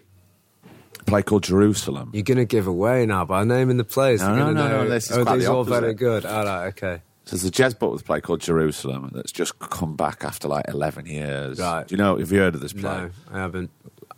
a 0.99 1.03
play 1.05 1.23
called 1.23 1.43
Jerusalem. 1.43 2.11
You're 2.13 2.23
going 2.23 2.37
to 2.37 2.45
give 2.45 2.67
away 2.67 3.05
now 3.07 3.25
by 3.25 3.43
naming 3.43 3.77
the 3.77 3.83
players. 3.83 4.21
No, 4.21 4.27
They're 4.27 4.35
no, 4.37 4.53
gonna 4.53 4.69
no, 4.69 4.83
no, 4.83 4.89
this 4.89 5.09
is 5.09 5.17
oh, 5.17 5.23
quite 5.23 5.35
these 5.37 5.45
the 5.45 5.51
all 5.51 5.63
very 5.63 5.93
good. 5.95 6.25
All 6.25 6.45
right, 6.45 6.67
okay. 6.67 7.01
So 7.25 7.35
there's 7.35 7.43
a 7.45 7.49
jazz 7.51 7.73
Jez 7.73 7.79
Butler's 7.79 8.03
play 8.03 8.21
called 8.21 8.41
Jerusalem 8.41 9.09
that's 9.15 9.31
just 9.31 9.57
come 9.57 9.95
back 9.95 10.23
after 10.23 10.47
like 10.47 10.65
11 10.67 11.07
years. 11.07 11.59
Right. 11.59 11.87
Do 11.87 11.93
you 11.95 11.97
know, 11.97 12.17
have 12.17 12.31
you 12.31 12.37
heard 12.37 12.53
of 12.53 12.61
this 12.61 12.73
play? 12.73 12.83
No, 12.83 13.09
I 13.31 13.39
haven't. 13.39 13.71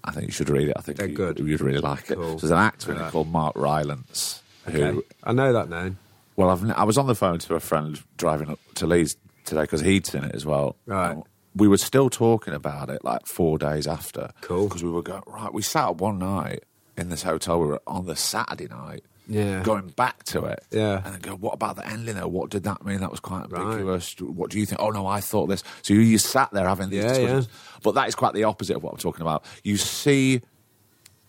I 0.04 0.12
think 0.12 0.26
you 0.28 0.34
should 0.34 0.50
read 0.50 0.68
it. 0.68 0.74
I 0.78 0.82
think 0.82 0.98
They're 0.98 1.08
you, 1.08 1.16
good. 1.16 1.40
you'd 1.40 1.62
really 1.62 1.80
like 1.80 2.12
it. 2.12 2.16
Cool. 2.16 2.38
So 2.40 2.48
there's 2.48 2.52
an 2.52 2.58
actor 2.58 2.92
in 2.92 2.98
it 2.98 3.02
Right. 3.04 3.12
called 3.12 3.30
Mark 3.32 3.56
Rylance. 3.56 4.42
Okay. 4.68 4.92
Who, 4.92 5.06
I 5.24 5.32
know 5.32 5.54
that 5.54 5.70
name. 5.70 5.98
well, 6.36 6.50
I've, 6.50 6.70
I 6.72 6.84
was 6.84 6.98
on 6.98 7.08
the 7.08 7.16
phone 7.16 7.40
to 7.40 7.56
a 7.56 7.62
friend 7.62 8.02
driving 8.18 8.50
up 8.50 8.60
to 8.76 8.86
Leeds 8.88 9.16
today 9.46 9.62
because 9.62 9.80
he'd 9.80 10.06
seen 10.06 10.26
it 10.26 10.36
as 10.36 10.46
well. 10.46 10.76
Right. 10.86 11.12
And 11.12 11.24
we 11.58 11.68
were 11.68 11.78
still 11.78 12.10
talking 12.10 12.54
about 12.54 12.90
it 12.90 13.04
like 13.04 13.26
four 13.26 13.58
days 13.58 13.88
after. 13.88 14.32
Cool. 14.42 14.68
Because 14.68 14.84
we 14.84 14.90
were 14.90 15.02
going, 15.02 15.24
right, 15.28 15.54
we 15.54 15.62
sat 15.62 15.90
up 15.90 16.00
one 16.02 16.20
night 16.20 16.64
in 16.98 17.10
this 17.10 17.24
hotel. 17.24 17.60
We 17.60 17.68
were 17.68 17.82
on 17.88 18.06
the 18.06 18.16
Saturday 18.16 18.68
night. 18.68 19.04
Yeah. 19.30 19.62
Going 19.62 19.90
back 19.90 20.24
to 20.26 20.46
it. 20.46 20.64
Yeah. 20.72 21.02
And 21.04 21.14
then 21.16 21.20
go, 21.20 21.36
what 21.36 21.54
about 21.54 21.76
the 21.76 21.86
ending 21.86 22.16
though? 22.16 22.30
What 22.30 22.50
did 22.50 22.64
that 22.64 22.86
mean? 22.86 23.02
That 23.02 23.12
was 23.12 23.20
quite 23.20 23.52
Right. 23.52 23.84
What 24.22 24.52
do 24.52 24.60
you 24.60 24.66
think? 24.66 24.80
Oh 24.82 24.90
no, 24.90 25.06
I 25.06 25.20
thought 25.20 25.48
this. 25.48 25.64
So 25.82 25.94
you, 25.94 26.00
you 26.00 26.18
sat 26.18 26.50
there 26.54 26.66
having 26.68 26.90
these 26.90 27.04
Yeah, 27.04 27.10
discussions. 27.10 27.50
But 27.84 27.96
that 27.96 28.08
is 28.08 28.16
quite 28.16 28.34
the 28.36 28.46
opposite 28.46 28.78
of 28.78 28.84
what 28.84 28.94
I'm 28.94 29.00
talking 29.00 29.22
about. 29.24 29.44
You 29.64 29.76
see 29.76 30.42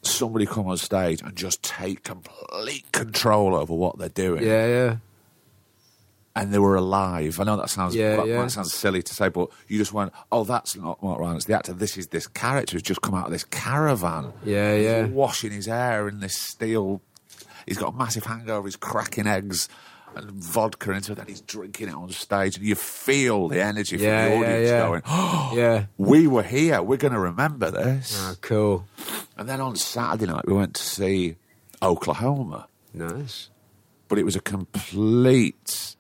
somebody 0.03 0.47
come 0.47 0.69
on 0.69 0.77
stage 0.77 1.23
and 1.23 1.35
just 1.35 1.63
take 1.65 2.05
complete 2.05 2.91
control 2.93 3.57
over 3.57 3.75
what 3.75 3.99
they're 3.99 4.09
doing 4.09 4.45
Yeah, 4.45 4.67
yeah. 4.67 4.97
And 6.41 6.53
they 6.55 6.59
were 6.59 6.77
alive. 6.77 7.39
I 7.41 7.45
know 7.45 7.57
that 7.57 7.69
sounds 7.71 7.95
Yeah, 7.95 8.17
that 8.17 8.27
yeah. 8.27 8.37
might 8.41 8.51
sound 8.51 8.69
silly 8.69 9.03
to 9.03 9.15
say, 9.15 9.29
but 9.29 9.49
you 9.67 9.77
just 9.79 9.93
went, 9.93 10.13
"Oh, 10.33 10.45
that's 10.45 10.77
not 10.77 11.03
Mark 11.03 11.19
Rylance, 11.21 11.45
the 11.47 11.55
actor. 11.55 11.73
This 11.73 11.97
is 11.99 12.07
this 12.09 12.27
character 12.27 12.75
who's 12.75 12.83
just 12.83 13.03
come 13.03 13.15
out 13.15 13.27
of 13.27 13.33
this 13.33 13.45
caravan. 13.45 14.33
Yeah, 14.45 14.75
He's 14.77 14.85
yeah. 14.85 15.07
washing 15.07 15.51
his 15.53 15.67
hair 15.67 16.09
in 16.09 16.21
this 16.21 16.35
steel. 16.37 17.03
He's 17.67 17.77
got 17.79 17.93
a 17.93 17.97
massive 17.97 18.25
hangover. 18.25 18.67
He's 18.67 18.77
cracking 18.77 19.27
eggs 19.27 19.69
and 20.17 20.31
vodka 20.31 20.93
into 20.93 21.13
it, 21.13 21.19
and 21.19 21.29
he's 21.29 21.43
drinking 21.43 21.89
it 21.89 21.95
on 21.95 22.09
stage, 22.11 22.57
and 22.57 22.65
you 22.65 22.75
feel 22.75 23.49
the 23.49 23.63
energy 23.63 23.99
Yeah, 23.99 24.31
from 24.31 24.41
the 24.41 24.47
yeah, 24.47 24.53
audience 24.53 24.71
yeah. 24.71 24.87
going, 24.87 25.03
"Oh, 25.07 25.53
Yeah. 25.55 25.85
we 25.99 26.27
were 26.27 26.43
here. 26.43 26.81
We're 26.83 26.97
going 26.97 27.13
to 27.13 27.19
remember 27.21 27.71
this." 27.71 28.17
Oh, 28.19 28.35
cool. 28.41 28.87
And 29.37 29.49
then 29.49 29.61
on 29.61 29.77
Saturday 29.77 30.27
night, 30.27 30.47
we 30.47 30.55
went 30.55 30.75
to 30.75 30.83
see 30.83 31.37
Oklahoma 31.83 32.67
Nice. 32.95 33.51
but 34.09 34.19
it 34.19 34.25
was 34.25 34.35
a 34.35 34.41
complete 34.41 35.95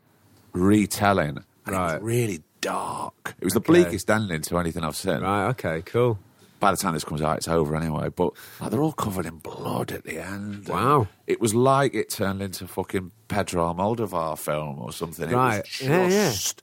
retelling. 0.52 1.44
And 1.66 1.76
Right. 1.76 2.02
really 2.02 2.42
dark. 2.60 3.34
It 3.40 3.44
was 3.44 3.54
the 3.54 3.60
bleakest 3.60 4.10
ending 4.10 4.40
to 4.42 4.58
anything 4.58 4.84
I've 4.84 4.96
seen. 4.96 5.20
Right, 5.20 5.48
okay, 5.50 5.82
cool. 5.82 6.18
By 6.60 6.70
the 6.72 6.76
time 6.76 6.94
this 6.94 7.04
comes 7.04 7.22
out, 7.22 7.36
it's 7.36 7.46
over 7.46 7.76
anyway. 7.76 8.08
But 8.08 8.32
like, 8.60 8.70
they're 8.70 8.82
all 8.82 8.92
covered 8.92 9.26
in 9.26 9.36
blood 9.36 9.92
at 9.92 10.02
the 10.04 10.18
end. 10.18 10.66
Wow. 10.68 11.06
It 11.26 11.40
was 11.40 11.54
like 11.54 11.94
it 11.94 12.10
turned 12.10 12.42
into 12.42 12.66
fucking 12.66 13.12
Pedro 13.28 13.72
Almodovar 13.72 14.36
film 14.38 14.80
or 14.80 14.92
something. 14.92 15.30
Right. 15.30 15.58
It 15.58 15.64
was 15.64 15.80
Yeah, 15.82 16.08
yeah. 16.08 16.30
just. 16.30 16.62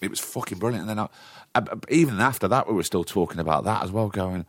It 0.00 0.10
was 0.10 0.18
fucking 0.20 0.58
brilliant. 0.58 0.88
And 0.88 0.98
then 0.98 1.06
I, 1.06 1.08
I- 1.54 1.76
even 1.90 2.18
after 2.20 2.48
that, 2.48 2.66
we 2.68 2.74
were 2.74 2.82
still 2.82 3.04
talking 3.04 3.38
about 3.38 3.64
that 3.64 3.84
as 3.84 3.92
well, 3.92 4.08
going. 4.08 4.46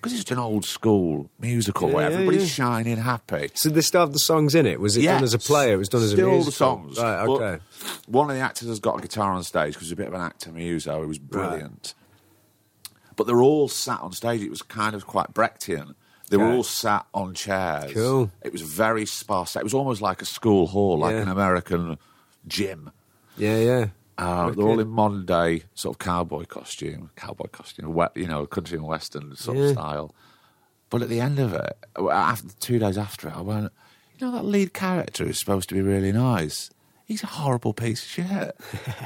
Because 0.00 0.18
it's 0.20 0.30
an 0.30 0.38
old 0.38 0.64
school 0.64 1.28
musical 1.40 1.88
where 1.88 2.04
Yeah, 2.04 2.08
yeah, 2.10 2.14
everybody's 2.14 2.42
yeah. 2.58 2.64
shining 2.66 2.96
happy. 2.98 3.50
So 3.54 3.68
they 3.68 3.80
still 3.80 4.02
have 4.02 4.12
the 4.12 4.20
songs 4.20 4.54
in 4.54 4.64
it? 4.64 4.78
Was 4.80 4.96
it 4.96 5.02
done 5.02 5.24
as 5.24 5.34
a 5.34 5.38
play? 5.40 5.72
It 5.72 5.76
was 5.76 5.88
done 5.88 6.02
as 6.02 6.12
a 6.12 6.16
Still 6.16 6.30
musical? 6.30 6.50
the 6.50 6.56
songs. 6.56 6.98
Right, 6.98 7.26
but 7.26 7.32
okay. 7.42 7.64
one 8.06 8.30
of 8.30 8.36
the 8.36 8.42
actors 8.42 8.68
has 8.68 8.78
got 8.78 8.98
a 8.98 9.02
guitar 9.02 9.32
on 9.32 9.42
stage 9.42 9.74
because 9.74 9.88
he's 9.88 9.92
a 9.92 9.96
bit 9.96 10.06
of 10.06 10.14
an 10.14 10.20
actor 10.20 10.52
muso. 10.52 11.00
He 11.00 11.06
was 11.08 11.18
brilliant. 11.18 11.94
But 13.16 13.26
they're 13.26 13.42
all 13.42 13.66
sat 13.68 14.00
on 14.00 14.12
stage. 14.12 14.40
It 14.42 14.50
was 14.50 14.62
kind 14.62 14.94
of 14.94 15.04
quite 15.06 15.34
Brechtian. 15.34 15.94
They 16.30 16.36
were 16.36 16.44
all 16.52 16.62
sat 16.62 17.06
on 17.14 17.34
chairs. 17.34 17.92
Cool. 17.92 18.30
It 18.42 18.52
was 18.52 18.62
very 18.62 19.06
sparse. 19.06 19.56
It 19.56 19.64
was 19.64 19.74
almost 19.74 20.00
like 20.02 20.22
a 20.22 20.26
school 20.26 20.66
hall, 20.68 20.98
like 20.98 21.14
Yeah. 21.14 21.22
an 21.22 21.28
American 21.28 21.98
gym. 22.46 22.92
Yeah, 23.36 23.58
yeah. 23.58 23.86
Uh, 24.18 24.50
they're 24.50 24.66
all 24.66 24.80
in 24.80 24.88
modern 24.88 25.24
day 25.24 25.62
sort 25.74 25.94
of 25.94 25.98
cowboy 25.98 26.44
costume, 26.44 27.10
cowboy 27.16 27.46
costume, 27.48 27.96
you 28.16 28.26
know, 28.26 28.46
country 28.46 28.76
and 28.76 28.86
western 28.86 29.36
sort 29.36 29.56
Yeah. 29.56 29.64
of 29.64 29.70
style. 29.70 30.14
But 30.90 31.02
at 31.02 31.08
the 31.08 31.20
end 31.20 31.38
of 31.38 31.52
it, 31.52 31.76
after 32.10 32.48
two 32.60 32.78
days 32.78 32.98
after 32.98 33.28
it, 33.28 33.36
I 33.36 33.42
went, 33.42 33.72
you 34.18 34.26
know, 34.26 34.32
that 34.32 34.44
lead 34.44 34.72
character 34.74 35.24
is 35.24 35.38
supposed 35.38 35.68
to 35.68 35.74
be 35.74 35.82
really 35.82 36.10
nice. 36.12 36.70
He's 37.04 37.22
a 37.22 37.26
horrible 37.26 37.72
piece 37.72 38.02
of 38.02 38.08
shit. 38.08 38.56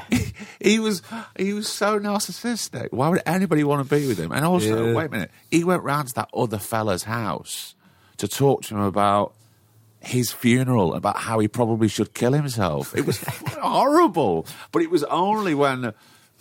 he, 0.09 0.33
he 0.71 0.79
was 0.79 1.01
he 1.37 1.53
was 1.53 1.67
so 1.69 1.99
narcissistic. 1.99 2.87
Why 2.91 3.09
would 3.09 3.21
anybody 3.25 3.63
want 3.63 3.87
to 3.87 3.95
be 3.95 4.07
with 4.07 4.17
him? 4.17 4.31
And 4.31 4.43
also, 4.45 4.87
Yeah. 4.87 4.93
wait 4.95 5.05
a 5.05 5.09
minute, 5.09 5.31
he 5.51 5.63
went 5.63 5.83
round 5.83 6.07
to 6.09 6.13
that 6.15 6.29
other 6.33 6.57
fella's 6.57 7.03
house 7.03 7.75
to 8.17 8.27
talk 8.27 8.63
to 8.63 8.75
him 8.75 8.81
about 8.81 9.33
his 10.03 10.31
funeral, 10.31 10.93
about 10.93 11.17
how 11.17 11.39
he 11.39 11.47
probably 11.47 11.87
should 11.87 12.13
kill 12.13 12.33
himself. 12.33 12.95
It 12.95 13.05
was 13.05 13.19
horrible. 13.61 14.45
But 14.71 14.81
it 14.81 14.91
was 14.91 15.03
only 15.05 15.53
when 15.55 15.93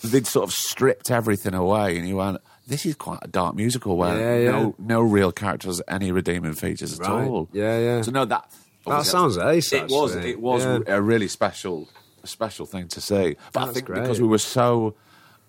they'd 0.04 0.26
sort 0.26 0.44
of 0.48 0.52
stripped 0.52 1.10
everything 1.10 1.54
away 1.54 1.96
and 1.96 2.04
he 2.06 2.12
went, 2.12 2.38
this 2.66 2.84
is 2.86 2.94
quite 2.96 3.20
a 3.22 3.28
dark 3.28 3.54
musical 3.54 3.96
where 3.96 4.18
Yeah, 4.18 4.36
yeah. 4.44 4.50
no 4.62 4.74
no 4.78 5.00
real 5.00 5.32
characters, 5.32 5.80
any 5.88 6.12
redeeming 6.12 6.54
features 6.54 6.98
at 6.98 7.06
Right. 7.06 7.26
all. 7.28 7.48
Yeah, 7.52 7.78
yeah. 7.78 8.02
So 8.02 8.10
no, 8.10 8.24
that 8.24 8.50
That 8.86 9.04
sounds 9.06 9.38
ace, 9.38 9.72
It 9.72 9.88
was 9.88 10.14
it 10.16 10.40
was 10.40 10.64
Yeah. 10.64 10.78
a 10.96 11.00
really 11.00 11.28
special 11.28 11.88
a 12.22 12.26
special 12.26 12.66
thing 12.66 12.88
to 12.88 13.00
see. 13.00 13.36
But 13.52 13.68
I 13.68 13.72
think 13.72 13.86
great. 13.86 14.00
because 14.02 14.20
we 14.20 14.28
were 14.28 14.38
so 14.38 14.94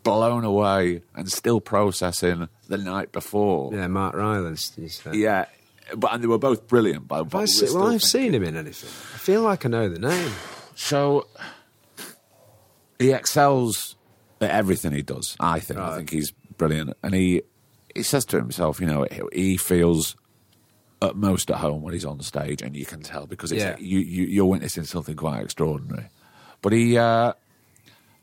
blown 0.03 0.43
away 0.43 1.01
and 1.15 1.31
still 1.31 1.61
processing 1.61 2.49
the 2.67 2.77
night 2.77 3.11
before. 3.11 3.73
Yeah, 3.73 3.87
Mark 3.87 4.15
Rylance. 4.15 4.71
Yeah, 5.11 5.45
but 5.97 6.13
and 6.13 6.23
they 6.23 6.27
were 6.27 6.37
both 6.37 6.67
brilliant. 6.67 7.07
But, 7.07 7.17
Have 7.17 7.29
but 7.29 7.37
I 7.37 7.41
we 7.41 7.43
were 7.43 7.47
se- 7.47 7.65
still 7.67 7.81
well, 7.81 7.91
I've 7.91 8.03
seen 8.03 8.33
him 8.33 8.43
in 8.43 8.55
anything. 8.55 8.89
I 8.89 9.17
feel 9.17 9.41
like 9.41 9.65
I 9.65 9.69
know 9.69 9.89
the 9.89 9.99
name. 9.99 10.31
So 10.75 11.27
he 12.99 13.11
excels 13.11 13.95
at 14.41 14.49
everything 14.51 14.91
he 14.93 15.01
does. 15.01 15.35
I 15.39 15.59
think. 15.59 15.79
I 15.79 15.97
think 15.97 16.09
he's 16.09 16.31
brilliant, 16.57 16.93
and 17.03 17.13
he 17.13 17.41
he 17.95 18.03
says 18.03 18.25
to 18.25 18.37
himself, 18.37 18.79
you 18.79 18.87
know, 18.87 19.05
he- 19.11 19.21
he 19.51 19.57
feels 19.57 20.15
at 21.01 21.15
most 21.15 21.51
at 21.51 21.57
home 21.57 21.81
when 21.83 21.93
he's 21.93 22.05
on 22.05 22.19
stage, 22.21 22.61
and 22.61 22.75
you 22.75 22.85
can 22.85 23.01
tell 23.01 23.27
because 23.27 23.51
it's, 23.51 23.61
Yeah. 23.61 23.75
you, 23.77 23.99
you 23.99 24.23
you're 24.25 24.45
witnessing 24.45 24.85
something 24.85 25.15
quite 25.15 25.41
extraordinary. 25.43 26.07
But 26.61 26.71
he, 26.73 26.97
uh, 26.97 27.33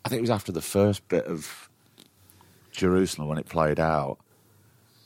I 0.05 0.09
think 0.09 0.19
it 0.19 0.23
was 0.23 0.31
after 0.31 0.51
the 0.51 0.63
first 0.63 1.07
bit 1.09 1.27
of 1.27 1.69
Jerusalem 2.73 3.29
when 3.29 3.39
it 3.39 3.47
played 3.47 3.79
out. 3.79 4.19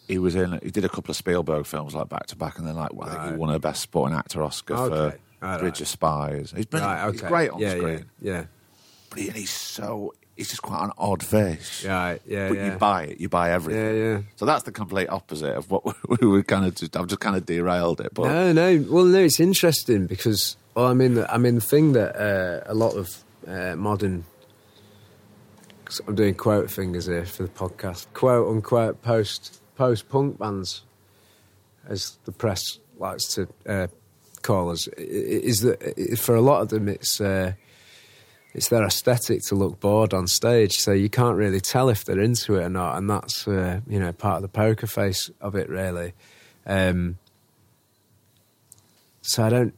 He 0.07 0.18
was 0.18 0.34
in. 0.34 0.59
He 0.62 0.70
did 0.70 0.84
a 0.84 0.88
couple 0.88 1.11
of 1.11 1.16
Spielberg 1.16 1.64
films 1.66 1.94
like 1.94 2.09
back 2.09 2.26
to 2.26 2.36
back, 2.36 2.59
and 2.59 2.66
then 2.68 2.76
like 2.76 2.92
well, 2.92 3.09
I 3.09 3.14
think 3.14 3.32
he 3.32 3.38
won 3.38 3.55
a 3.55 3.59
Best 3.59 3.82
Supporting 3.82 4.16
Actor 4.16 4.42
Oscar 4.42 4.74
Okay, 4.74 5.16
Right, 5.40 5.59
Bridge 5.61 5.74
right. 5.74 5.80
of 5.80 5.88
Spies. 5.88 6.52
He's 6.57 6.66
brilliant. 6.66 6.92
Right, 6.94 7.05
okay. 7.07 7.12
He's 7.12 7.28
great 7.28 7.50
on 7.50 7.61
yeah, 7.61 7.76
screen, 7.76 8.05
Yeah, 8.20 8.44
but 9.11 9.18
he, 9.18 9.30
he's 9.30 9.50
so 9.50 10.12
he's 10.36 10.50
just 10.50 10.62
quite 10.62 10.84
an 10.84 10.90
odd 10.98 11.22
face. 11.22 11.84
yeah, 11.84 11.96
right, 11.96 12.22
yeah, 12.26 12.48
but 12.48 12.57
yeah. 12.59 12.72
you 12.72 12.78
buy 12.78 13.02
it, 13.05 13.20
you 13.20 13.28
buy 13.28 13.52
everything. 13.52 13.82
Yeah, 13.82 13.92
yeah. 14.12 14.20
So 14.36 14.44
that's 14.44 14.64
the 14.64 14.72
complete 14.72 15.09
opposite 15.09 15.55
of 15.57 15.70
what 15.70 15.84
we 16.20 16.26
were 16.26 16.42
kind 16.42 16.66
of 16.66 16.74
just. 16.74 16.96
I've 16.96 17.07
just 17.07 17.20
kind 17.20 17.36
of 17.36 17.46
derailed 17.46 18.00
it, 18.00 18.12
but 18.12 18.24
No, 18.24 18.52
no. 18.52 18.84
Well, 18.88 19.05
no, 19.05 19.20
it's 19.20 19.40
interesting 19.40 20.07
because 20.07 20.57
well, 20.74 20.86
I 20.86 20.94
mean, 20.94 21.14
the, 21.14 21.32
I 21.32 21.38
mean, 21.38 21.55
the 21.55 21.61
thing 21.61 21.92
that 21.92 22.16
uh, 22.16 22.70
a 22.70 22.74
lot 22.74 22.94
of 22.96 23.24
uh, 23.46 23.76
modern, 23.76 24.24
I'm 26.07 26.14
doing 26.14 26.34
quote 26.34 26.70
fingers 26.70 27.07
here 27.07 27.24
for 27.24 27.44
the 27.44 27.48
podcast, 27.48 28.07
quote 28.12 28.48
unquote 28.48 29.02
post 29.02 29.61
post 29.77 30.09
punk 30.09 30.39
bands, 30.39 30.83
as 31.89 32.18
the 32.25 32.33
press 32.33 32.79
likes 32.99 33.25
to 33.35 33.49
uh, 33.66 33.87
call 34.43 34.70
us, 34.70 34.89
is 34.97 35.61
that 35.61 36.18
for 36.18 36.35
a 36.35 36.41
lot 36.41 36.62
of 36.62 36.68
them 36.68 36.89
it's. 36.89 37.20
Uh, 37.20 37.53
it's 38.55 38.68
their 38.68 38.85
aesthetic 38.85 39.43
to 39.47 39.57
look 39.57 39.81
bored 39.81 40.14
on 40.14 40.29
stage, 40.29 40.75
so 40.75 40.93
you 40.93 41.11
can't 41.11 41.37
really 41.37 41.61
tell 41.61 41.89
if 41.89 42.05
they're 42.05 42.20
into 42.20 42.55
it 42.55 42.62
or 42.62 42.68
not, 42.68 42.97
and 42.97 43.11
that's 43.11 43.49
uh, 43.49 43.81
you 43.89 43.99
know 43.99 44.12
part 44.12 44.37
of 44.37 44.43
the 44.43 44.49
poker 44.49 44.87
face 44.87 45.29
of 45.41 45.57
it, 45.57 45.68
really. 45.68 46.14
Um, 46.64 47.18
so 49.22 49.43
I 49.45 49.49
don't. 49.49 49.75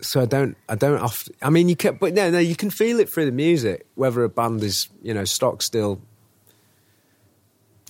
So 0.00 0.20
I 0.20 0.26
don't. 0.26 0.56
I 0.68 0.76
don't 0.76 1.00
often. 1.00 1.34
I 1.42 1.50
mean, 1.50 1.68
you 1.68 1.76
can, 1.76 1.96
but 1.96 2.14
no, 2.14 2.30
no, 2.30 2.38
you 2.38 2.54
can 2.54 2.70
feel 2.70 3.00
it 3.00 3.08
through 3.08 3.26
the 3.26 3.32
music. 3.32 3.86
Whether 3.94 4.22
a 4.22 4.28
band 4.28 4.62
is, 4.62 4.88
you 5.02 5.14
know, 5.14 5.24
stock 5.24 5.62
still. 5.62 6.00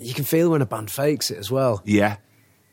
You 0.04 0.14
can 0.14 0.24
feel 0.24 0.50
when 0.50 0.62
a 0.62 0.66
band 0.66 0.90
fakes 0.90 1.30
it 1.30 1.38
as 1.38 1.50
well. 1.50 1.82
yeah. 1.84 2.16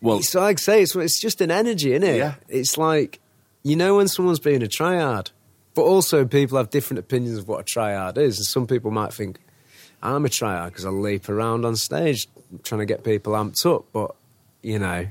Well, 0.04 0.18
It's 0.18 0.34
like 0.34 0.58
I 0.58 0.62
say, 0.62 0.82
it's, 0.82 0.96
it's 0.96 1.20
just 1.20 1.42
an 1.42 1.52
energy, 1.52 1.94
isn't 1.94 2.04
it? 2.08 2.18
Yeah. 2.18 2.34
It's 2.50 2.78
like 2.78 3.20
you 3.64 3.76
know 3.76 3.98
when 3.98 4.08
someone's 4.08 4.40
being 4.40 4.64
a 4.64 4.68
triad, 4.68 5.30
but 5.76 5.84
also 5.84 6.26
people 6.26 6.58
have 6.58 6.72
different 6.72 7.00
opinions 7.00 7.38
of 7.38 7.48
what 7.48 7.60
a 7.60 7.64
triad 7.64 8.18
is. 8.18 8.38
And 8.40 8.46
some 8.48 8.66
people 8.66 8.90
might 8.90 9.14
think 9.14 9.40
I'm 10.02 10.26
a 10.26 10.30
triad 10.30 10.70
because 10.72 10.86
I 10.86 10.90
leap 10.90 11.30
around 11.30 11.66
on 11.66 11.76
stage 11.76 12.28
trying 12.64 12.80
to 12.80 12.86
get 12.88 13.04
people 13.04 13.34
amped 13.34 13.64
up. 13.68 13.86
But 13.94 14.16
you 14.64 14.80
know, 14.80 15.06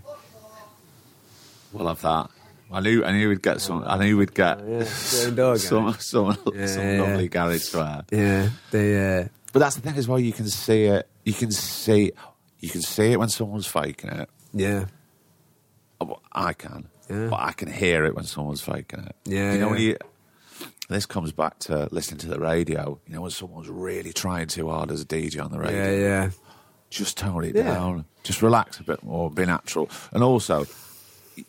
we'll 1.73 1.87
have 1.89 2.03
that. 2.03 2.31
I 2.73 2.81
knew. 2.81 3.05
I 3.05 3.13
knew 3.13 3.29
we'd 3.29 3.43
get 3.43 3.61
some. 3.61 3.83
I 3.87 3.99
knew 3.99 4.17
we'd 4.17 4.35
get 4.35 4.59
yeah, 4.67 4.85
Green 5.11 5.35
Dog, 5.35 5.59
some 5.71 5.93
some 5.99 6.37
Yeah, 6.55 6.67
some 6.67 6.83
yeah. 6.87 7.03
lovely 7.03 7.29
garage 7.29 7.63
swear. 7.63 8.05
yeah, 8.11 8.51
they. 8.71 9.21
Uh, 9.23 9.25
But 9.53 9.59
that's 9.61 9.75
the 9.77 9.83
thing 9.83 9.97
as 9.97 10.07
well. 10.09 10.19
You 10.19 10.33
can 10.33 10.49
see 10.49 10.85
it. 10.85 11.09
You 11.25 11.33
can 11.33 11.51
see. 11.51 12.13
You 12.61 12.69
can 12.71 12.83
see 12.83 13.13
it 13.13 13.19
when 13.19 13.29
someone's 13.29 13.67
faking 13.67 14.11
it. 14.11 14.29
yeah, 14.53 14.87
oh, 16.01 16.19
I 16.33 16.53
can. 16.53 16.89
Yeah. 17.09 17.29
But 17.29 17.41
I 17.41 17.53
can 17.53 17.71
hear 17.71 18.05
it 18.05 18.15
when 18.15 18.25
someone's 18.25 18.61
faking 18.61 19.01
it. 19.01 19.17
Yeah, 19.25 19.53
You 19.55 19.59
know 19.61 19.69
when 19.71 19.81
you. 19.81 19.97
This 20.89 21.07
comes 21.07 21.31
back 21.33 21.59
to 21.61 21.89
listening 21.93 22.19
to 22.19 22.29
the 22.29 22.39
radio. 22.41 23.01
You 23.07 23.15
know 23.15 23.23
when 23.23 23.31
someone's 23.31 23.69
really 23.69 24.13
trying 24.13 24.49
too 24.49 24.69
hard 24.69 24.91
as 24.91 25.03
a 25.03 25.05
DJ 25.05 25.43
on 25.45 25.51
the 25.53 25.59
radio. 25.59 25.91
yeah, 25.91 25.99
yeah. 25.99 26.31
Just 26.91 27.17
tone 27.17 27.45
it 27.45 27.55
Yeah. 27.55 27.63
down. 27.75 28.05
Just 28.25 28.43
relax 28.43 28.79
a 28.81 28.83
bit 28.83 29.03
more. 29.05 29.31
Be 29.31 29.47
natural. 29.47 29.89
And 30.13 30.23
also, 30.25 30.67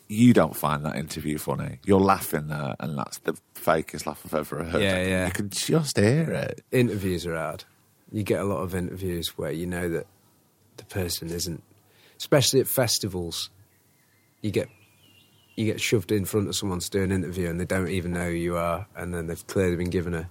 you 0.08 0.32
don't 0.32 0.54
find 0.56 0.84
that 0.84 0.96
interview 0.96 1.38
funny. 1.38 1.80
You're 1.84 2.00
laughing 2.00 2.46
there, 2.48 2.76
and 2.80 2.96
that's 2.96 3.18
the 3.18 3.34
fakest 3.54 4.06
laugh 4.06 4.22
I've 4.24 4.34
ever 4.34 4.62
heard. 4.64 4.80
Yeah, 4.82 5.02
yeah. 5.02 5.26
You 5.26 5.32
can 5.32 5.50
just 5.50 5.96
hear 5.98 6.30
it. 6.30 6.64
Interviews 6.70 7.26
are 7.26 7.36
hard. 7.36 7.64
You 8.12 8.22
get 8.22 8.40
a 8.40 8.44
lot 8.44 8.58
of 8.58 8.74
interviews 8.74 9.38
where 9.38 9.50
you 9.50 9.66
know 9.66 9.88
that 9.88 10.06
the 10.76 10.84
person 10.84 11.30
isn't, 11.30 11.62
especially 12.18 12.60
at 12.60 12.68
festivals. 12.68 13.50
You 14.42 14.50
get 14.50 14.68
you 15.56 15.66
get 15.66 15.80
shoved 15.80 16.12
in 16.12 16.24
front 16.24 16.48
of 16.48 16.56
someone 16.56 16.80
to 16.80 16.90
do 16.90 17.02
an 17.02 17.12
interview 17.12 17.48
and 17.48 17.58
they 17.58 17.64
don't 17.64 17.88
even 17.88 18.12
know 18.12 18.26
who 18.26 18.36
you 18.36 18.56
are, 18.56 18.86
and 18.94 19.14
then 19.14 19.26
they've 19.26 19.46
clearly 19.46 19.76
been 19.76 19.90
given 19.90 20.14
a 20.14 20.28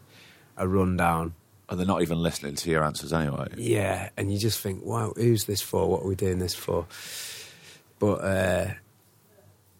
a 0.57 0.67
rundown. 0.67 1.33
And 1.69 1.79
they're 1.79 1.87
not 1.87 2.01
even 2.01 2.21
listening 2.21 2.55
to 2.55 2.69
your 2.69 2.83
answers 2.83 3.13
anyway. 3.13 3.47
Yeah, 3.55 4.09
and 4.17 4.29
you 4.29 4.37
just 4.37 4.59
think, 4.59 4.83
wow, 4.83 5.13
who's 5.15 5.45
this 5.45 5.61
for? 5.61 5.87
What 5.89 6.03
are 6.03 6.07
we 6.07 6.15
doing 6.15 6.37
this 6.37 6.53
for? 6.53 6.85
But 7.97 8.15
uh, 8.15 8.73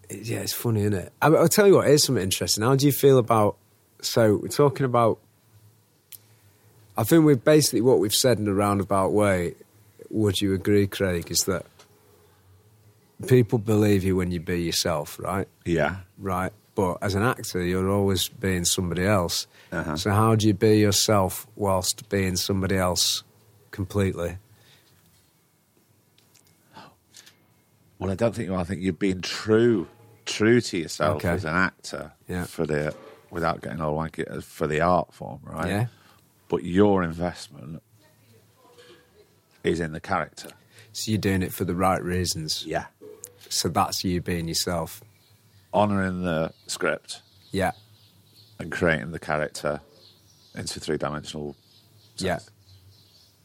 yeah, 0.10 0.40
it's 0.40 0.54
funny, 0.54 0.82
isn't 0.82 0.94
it? 0.94 1.12
I, 1.22 1.28
I'll 1.28 1.50
tell 1.50 1.68
you 1.68 1.76
what, 1.76 1.88
here's 1.88 2.06
something 2.06 2.24
interesting. 2.24 2.64
How 2.64 2.76
do 2.76 2.86
you 2.86 2.94
feel 2.94 3.18
about? 3.18 3.58
So 4.02 4.38
we're 4.42 4.48
talking 4.48 4.86
about. 4.86 5.20
I 7.02 7.04
think 7.04 7.26
we've 7.26 7.44
basically 7.44 7.82
what 7.82 7.98
we've 7.98 8.14
said 8.14 8.38
in 8.38 8.48
a 8.48 8.54
roundabout 8.54 9.12
way. 9.12 9.56
Would 10.12 10.40
you 10.40 10.54
agree, 10.54 10.86
Craig? 10.86 11.32
Is 11.32 11.46
that 11.46 11.66
people 13.28 13.58
believe 13.58 14.04
you 14.04 14.16
when 14.16 14.30
you 14.30 14.40
be 14.40 14.62
yourself, 14.62 15.20
right? 15.20 15.48
Yeah. 15.66 15.98
right? 16.20 16.54
But 16.76 17.00
as 17.02 17.16
an 17.16 17.24
actor, 17.24 17.64
you're 17.64 17.90
always 17.90 18.28
being 18.30 18.66
somebody 18.66 19.04
else. 19.06 19.48
Uh-huh. 19.72 19.98
So 19.98 20.12
how 20.12 20.36
do 20.36 20.46
you 20.48 20.54
be 20.54 20.78
yourself 20.78 21.48
whilst 21.56 22.08
being 22.10 22.36
somebody 22.36 22.78
else 22.78 23.24
completely? 23.72 24.38
Well, 27.98 28.12
I 28.12 28.16
don't 28.16 28.34
think 28.36 28.48
you 28.48 28.54
are. 28.56 28.60
I 28.60 28.64
think 28.64 28.82
you're 28.82 28.94
being 28.94 29.22
true, 29.22 29.88
true 30.26 30.62
to 30.62 30.78
yourself 30.78 31.18
Okay. 31.18 31.30
as 31.30 31.46
an 31.46 31.56
actor 31.56 32.12
Yeah. 32.28 32.46
for 32.46 32.66
the 32.68 32.94
without 33.32 33.62
getting 33.62 33.82
all 33.82 33.96
wanky 33.96 34.44
for 34.44 34.68
the 34.68 34.82
art 34.82 35.14
form, 35.14 35.40
right? 35.44 35.68
Yeah. 35.68 35.86
But 36.52 36.66
your 36.66 37.02
investment 37.02 37.82
is 39.64 39.80
in 39.80 39.94
the 39.94 40.02
character. 40.02 40.50
So 40.92 41.12
you're 41.12 41.18
doing 41.18 41.44
it 41.44 41.54
for 41.54 41.64
the 41.64 41.74
right 41.74 42.04
reasons. 42.04 42.66
Yeah. 42.68 42.88
So 43.48 43.70
that's 43.70 44.04
you 44.04 44.20
being 44.20 44.50
yourself. 44.50 45.02
Honouring 45.74 46.24
the 46.24 46.52
script 46.68 47.22
Yeah. 47.52 47.72
and 48.60 48.70
creating 48.70 49.12
the 49.12 49.20
character 49.20 49.80
into 50.54 50.82
three 50.82 50.98
dimensional. 50.98 51.56
Yeah. 52.18 52.40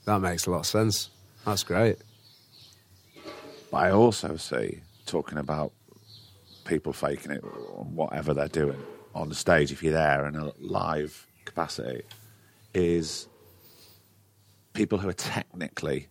That 0.06 0.18
makes 0.18 0.46
a 0.46 0.50
lot 0.50 0.58
of 0.60 0.66
sense. 0.66 1.10
That's 1.44 1.62
great. 1.62 1.98
But 3.70 3.76
I 3.76 3.90
also 3.92 4.36
see 4.36 4.80
talking 5.06 5.38
about 5.38 5.70
people 6.64 6.92
faking 6.92 7.30
it, 7.30 7.44
whatever 7.44 8.34
they're 8.34 8.48
doing 8.48 8.82
on 9.14 9.28
the 9.28 9.36
stage, 9.36 9.70
if 9.70 9.80
you're 9.84 9.92
there 9.92 10.26
in 10.26 10.34
a 10.34 10.50
live 10.58 11.24
capacity, 11.44 12.02
is 12.76 13.26
people 14.74 14.98
who 14.98 15.08
are 15.08 15.12
technically 15.14 16.08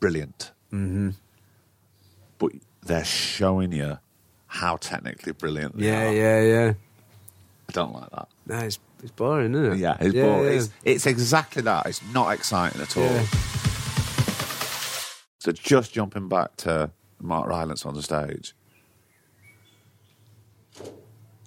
brilliant, 0.00 0.52
mm-hmm. 0.72 1.10
but 2.38 2.52
they're 2.82 3.04
showing 3.04 3.72
you 3.72 3.98
how 4.46 4.76
technically 4.76 5.32
brilliant 5.32 5.76
they 5.76 5.86
Yeah, 5.86 6.06
are. 6.08 6.12
yeah, 6.12 6.40
yeah. 6.40 6.64
Yeah. 6.66 6.72
I 7.68 7.72
don't 7.72 7.92
like 7.92 8.08
that. 8.10 8.28
No, 8.46 8.58
it's, 8.60 8.78
it's 9.02 9.12
boring, 9.12 9.52
isn't 9.54 9.72
it? 9.74 9.78
Yeah, 9.78 9.96
it's 10.00 10.14
yeah, 10.14 10.24
boring. 10.24 10.44
yeah. 10.44 10.50
It's, 10.58 10.70
it's 10.84 11.06
exactly 11.06 11.60
that. 11.62 11.84
It's 11.86 12.00
not 12.14 12.30
exciting 12.32 12.80
at 12.80 12.96
all. 12.96 13.04
Yeah. 13.04 13.26
So 15.40 15.52
just 15.52 15.92
jumping 15.92 16.28
back 16.28 16.56
to 16.58 16.90
Mark 17.20 17.46
Rylance 17.46 17.84
on 17.84 17.94
the 17.94 18.02
stage, 18.02 18.54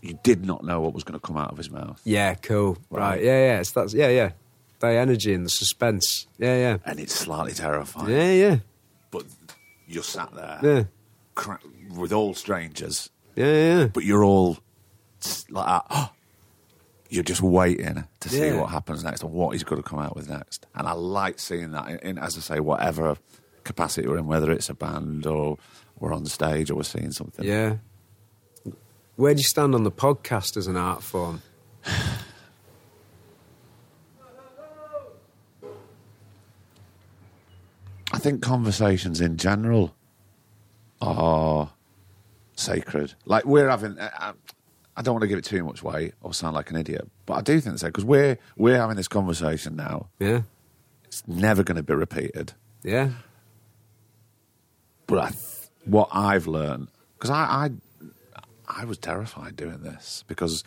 you 0.04 0.20
did 0.24 0.46
not 0.46 0.64
know 0.64 0.80
what 0.82 0.94
was 0.94 1.04
going 1.04 1.20
to 1.20 1.26
come 1.26 1.38
out 1.38 1.52
of 1.52 1.58
his 1.58 1.70
mouth, 1.72 2.00
Yeah, 2.04 2.36
cool. 2.36 2.78
Right. 2.92 3.02
Right. 3.16 3.24
Yeah, 3.24 3.38
yeah. 3.48 3.60
It's 3.60 3.72
that's 3.72 3.94
yeah, 3.94 4.10
yeah. 4.10 4.32
The 4.82 4.88
energy 4.90 5.34
and 5.34 5.46
the 5.46 5.50
suspense. 5.50 6.28
Yeah, 6.38 6.56
yeah. 6.58 6.78
and 6.86 7.00
it's 7.00 7.14
slightly 7.14 7.54
terrifying. 7.54 8.10
Yeah, 8.10 8.32
yeah. 8.32 8.58
But 9.12 9.26
you're 9.88 10.04
sat 10.04 10.34
there 10.34 10.60
Yeah. 10.64 10.84
cra- 11.36 11.60
with 11.96 12.12
all 12.12 12.34
strangers, 12.34 13.10
Yeah, 13.36 13.46
yeah. 13.54 13.88
but 13.88 14.04
you're 14.04 14.24
all 14.24 14.58
like 15.50 15.66
that. 15.68 16.12
You're 17.10 17.24
just 17.24 17.42
waiting 17.42 18.06
to 18.22 18.30
see 18.30 18.46
Yeah. 18.48 18.62
what 18.62 18.70
happens 18.70 19.04
next 19.04 19.22
and 19.22 19.34
what 19.34 19.50
he's 19.52 19.66
going 19.66 19.84
to 19.84 19.88
come 19.88 20.00
out 20.00 20.16
with 20.16 20.30
next. 20.30 20.66
And 20.74 20.88
I 20.88 20.94
like 20.94 21.40
seeing 21.40 21.72
that 21.72 21.90
in, 21.90 21.98
in, 22.00 22.18
as 22.18 22.38
I 22.38 22.40
say, 22.40 22.60
whatever 22.62 23.18
capacity 23.66 24.08
we're 24.08 24.18
in, 24.18 24.28
whether 24.28 24.50
it's 24.50 24.70
a 24.70 24.74
band 24.74 25.26
or 25.28 25.58
we're 26.00 26.14
on 26.14 26.26
stage 26.26 26.72
or 26.72 26.76
we're 26.76 26.84
seeing 26.84 27.12
something. 27.12 27.44
Yeah. 27.46 27.76
Where 29.18 29.34
do 29.34 29.40
you 29.40 29.44
stand 29.44 29.76
on 29.76 29.84
the 29.84 29.92
podcast 29.92 30.56
as 30.56 30.68
an 30.68 30.78
art 30.78 31.04
form? 31.04 31.42
I 38.12 38.18
think 38.20 38.42
conversations 38.42 39.22
in 39.22 39.38
general 39.38 39.96
are 41.02 41.72
sacred. 42.56 43.14
Like 43.26 43.46
we're 43.46 43.70
having, 43.70 43.98
I, 44.00 44.34
I 44.96 45.02
don't 45.02 45.14
want 45.16 45.22
to 45.22 45.28
give 45.28 45.40
it 45.40 45.46
too 45.46 45.64
much 45.64 45.82
weight 45.82 46.14
or 46.22 46.34
sound 46.34 46.56
like 46.56 46.70
an 46.70 46.76
idiot, 46.76 47.10
but 47.26 47.36
I 47.36 47.42
do 47.42 47.60
think 47.60 47.80
so 47.80 47.88
because 47.88 48.06
we're 48.06 48.38
we're 48.58 48.78
having 48.78 48.98
this 48.98 49.08
conversation 49.08 49.76
now. 49.76 50.10
Yeah. 50.20 50.42
It's 51.06 51.28
never 51.28 51.64
going 51.64 51.78
to 51.78 51.84
be 51.84 51.94
repeated. 51.94 52.54
Yeah. 52.84 53.10
But 55.08 55.20
I, 55.20 55.30
th- 55.30 55.70
what 55.86 56.10
I've 56.12 56.48
learned, 56.48 56.90
because 57.14 57.30
I, 57.30 57.44
I 57.44 57.70
I 58.68 58.86
was 58.86 58.98
terrified 58.98 59.56
doing 59.56 59.82
this 59.82 60.24
because, 60.28 60.64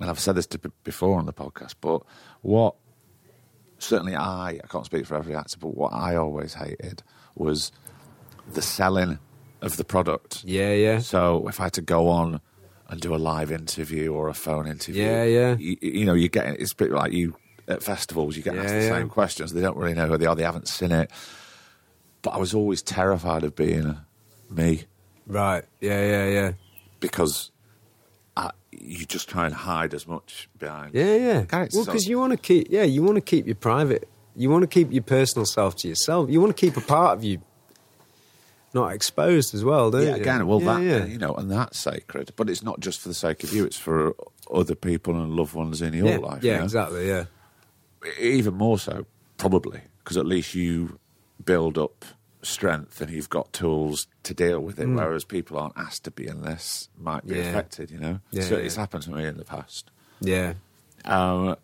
and 0.00 0.08
I've 0.08 0.20
said 0.20 0.36
this 0.36 0.46
to, 0.48 0.58
before 0.84 1.18
on 1.18 1.26
the 1.26 1.32
podcast, 1.32 1.74
but 1.80 2.02
what 2.42 2.76
certainly 3.82 4.14
I 4.14 4.60
I 4.62 4.66
can't 4.68 4.86
speak 4.86 5.06
for 5.06 5.16
every 5.16 5.34
actor, 5.34 5.58
but 5.58 5.76
what 5.76 5.92
I 5.92 6.16
always 6.16 6.54
hated 6.54 7.02
was 7.34 7.72
the 8.52 8.62
selling 8.62 9.18
of 9.60 9.76
the 9.76 9.84
product. 9.84 10.44
Yeah, 10.44 10.72
yeah. 10.72 10.98
So 10.98 11.48
if 11.48 11.60
I 11.60 11.64
had 11.64 11.72
to 11.74 11.82
go 11.82 12.08
on 12.08 12.40
and 12.88 13.00
do 13.00 13.14
a 13.14 13.16
live 13.16 13.50
interview 13.50 14.12
or 14.12 14.28
a 14.28 14.34
phone 14.34 14.66
interview. 14.66 15.04
Yeah, 15.04 15.24
yeah. 15.24 15.56
You, 15.56 15.76
you 15.80 16.04
know, 16.04 16.14
you 16.14 16.28
get 16.28 16.46
it's 16.60 16.72
a 16.72 16.76
bit 16.76 16.90
like 16.90 17.12
you 17.12 17.36
at 17.68 17.82
festivals. 17.82 18.36
You 18.36 18.42
get 18.42 18.56
asked 18.56 18.68
the 18.68 18.82
yeah. 18.82 18.88
same 18.88 19.08
questions. 19.08 19.52
They 19.52 19.60
don't 19.60 19.76
really 19.76 19.94
know 19.94 20.08
who 20.08 20.18
they 20.18 20.26
are. 20.26 20.36
They 20.36 20.42
haven't 20.42 20.68
seen 20.68 20.92
it. 20.92 21.10
But 22.20 22.30
I 22.30 22.36
was 22.36 22.54
always 22.54 22.82
terrified 22.82 23.44
of 23.44 23.56
being 23.56 23.96
me 24.50 24.84
Right. 25.26 25.64
Yeah, 25.80 26.04
yeah, 26.04 26.28
yeah. 26.28 26.52
because 27.00 27.50
you 28.72 29.04
just 29.04 29.28
try 29.28 29.46
and 29.46 29.54
hide 29.54 29.94
as 29.94 30.06
much 30.06 30.48
behind. 30.58 30.94
Yeah, 30.94 31.16
yeah. 31.16 31.44
Character 31.44 31.78
Well, 31.78 31.84
because 31.84 32.08
you 32.08 32.18
want 32.18 32.32
to 32.32 32.38
keep, 32.38 32.68
yeah, 32.70 32.84
you 32.84 33.02
want 33.02 33.16
to 33.16 33.20
keep 33.20 33.46
your 33.46 33.54
private, 33.54 34.08
you 34.34 34.50
want 34.50 34.62
to 34.62 34.66
keep 34.66 34.92
your 34.92 35.02
personal 35.02 35.44
self 35.44 35.76
to 35.76 35.88
yourself. 35.88 36.30
You 36.30 36.40
want 36.40 36.56
to 36.56 36.60
keep 36.60 36.76
a 36.76 36.80
part 36.80 37.18
of 37.18 37.24
you 37.24 37.40
not 38.74 38.92
exposed 38.92 39.54
as 39.54 39.64
well, 39.64 39.90
don't 39.90 40.02
yeah, 40.02 40.16
you? 40.16 40.22
again, 40.22 40.46
well, 40.46 40.60
yeah, 40.60 40.74
that 40.74 40.82
yeah. 40.82 41.04
you 41.04 41.18
know, 41.18 41.34
and 41.34 41.50
that's 41.50 41.78
sacred. 41.78 42.32
But 42.36 42.48
it's 42.48 42.62
not 42.62 42.80
just 42.80 43.00
for 43.00 43.08
the 43.08 43.14
sake 43.14 43.44
of 43.44 43.52
you; 43.52 43.64
it's 43.64 43.76
for 43.76 44.14
other 44.52 44.74
people 44.74 45.14
and 45.14 45.32
loved 45.32 45.54
ones 45.54 45.82
in 45.82 45.92
your 45.92 46.08
yeah, 46.08 46.16
life. 46.16 46.42
yeah, 46.42 46.52
you 46.52 46.58
know? 46.58 46.64
exactly, 46.64 47.08
yeah, 47.08 47.24
Even 48.18 48.54
more 48.54 48.78
so, 48.78 49.04
probably, 49.36 49.82
because 49.98 50.16
at 50.16 50.26
least 50.26 50.54
you 50.54 50.98
build 51.44 51.76
up 51.76 52.04
strength 52.42 53.00
and 53.00 53.10
you've 53.10 53.30
got 53.30 53.52
tools 53.52 54.06
to 54.24 54.34
deal 54.34 54.60
with 54.60 54.78
it. 54.80 54.86
Whereas 54.86 55.24
people 55.24 55.58
aren't 55.58 55.76
asked 55.76 56.04
to 56.04 56.10
be 56.10 56.26
unless 56.26 56.88
might 56.98 57.26
be 57.26 57.34
Mm. 57.34 57.42
Yeah. 57.42 57.48
affected. 57.50 57.90
You 57.90 57.98
know, 57.98 58.20
Yeah, 58.30 58.42
so 58.42 58.56
yeah. 58.56 58.64
it's 58.64 58.76
happened 58.76 59.04
to 59.04 59.10
me 59.12 59.24
in 59.26 59.36
the 59.36 59.44
past. 59.44 59.90
yeah, 60.20 60.54
Um, 61.04 61.56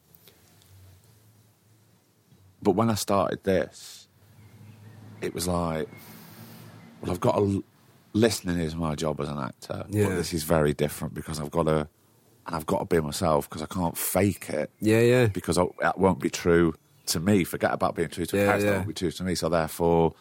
but 2.62 2.72
when 2.72 2.90
I 2.90 2.94
started 2.94 3.44
this, 3.44 4.08
it 5.20 5.34
was 5.34 5.46
like, 5.46 5.88
well, 7.00 7.12
I've 7.12 7.20
got 7.20 7.36
to. 7.36 7.64
Listening 8.14 8.58
is 8.58 8.74
my 8.74 8.94
job 8.94 9.20
as 9.20 9.28
an 9.28 9.38
actor, 9.38 9.84
Yeah. 9.90 10.08
but 10.08 10.16
this 10.16 10.32
is 10.32 10.42
very 10.42 10.72
different 10.74 11.12
because 11.14 11.38
I've 11.38 11.50
got 11.50 11.64
to, 11.64 11.88
and 12.46 12.56
I've 12.56 12.66
got 12.66 12.78
to 12.78 12.84
be 12.86 13.00
myself 13.00 13.48
because 13.48 13.62
I 13.62 13.66
can't 13.66 13.96
fake 13.98 14.48
it 14.48 14.70
yeah, 14.80 15.00
yeah, 15.00 15.26
because 15.26 15.58
I, 15.58 15.66
that 15.80 15.98
won't 15.98 16.18
be 16.18 16.30
true 16.30 16.74
to 17.06 17.20
me. 17.20 17.44
Forget 17.44 17.72
about 17.72 17.94
being 17.94 18.08
true 18.08 18.24
to 18.26 18.36
a 18.36 18.40
Yeah, 18.40 18.46
character; 18.46 18.64
yeah. 18.66 18.70
that 18.72 18.76
won't 18.78 18.88
be 18.88 18.94
true 18.94 19.10
to 19.12 19.22
me. 19.24 19.34
So 19.34 19.48
therefore, 19.50 20.14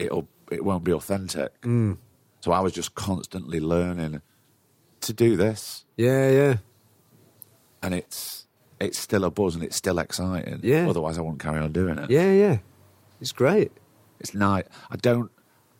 it'll 0.00 0.28
it 0.50 0.64
won't 0.64 0.82
be 0.84 0.92
authentic. 0.92 1.60
Mm. 1.62 1.98
So 2.40 2.52
I 2.52 2.60
was 2.60 2.72
just 2.72 2.94
constantly 2.94 3.60
learning 3.60 4.22
to 5.02 5.12
do 5.12 5.36
this, 5.36 5.84
yeah, 5.96 6.30
yeah, 6.30 6.56
and 7.82 7.94
it's 7.94 8.46
it's 8.80 8.98
still 8.98 9.24
a 9.24 9.30
buzz 9.30 9.54
and 9.54 9.62
it's 9.62 9.76
still 9.76 9.98
exciting. 9.98 10.60
Yeah. 10.62 10.88
Otherwise, 10.88 11.18
I 11.18 11.20
wouldn't 11.20 11.40
carry 11.40 11.60
on 11.60 11.72
doing 11.72 11.98
it. 11.98 12.10
yeah, 12.10 12.32
yeah. 12.32 12.58
It's 13.20 13.32
great. 13.32 13.72
It's 14.18 14.34
night. 14.34 14.66
I 14.90 14.96
don't, 14.96 15.30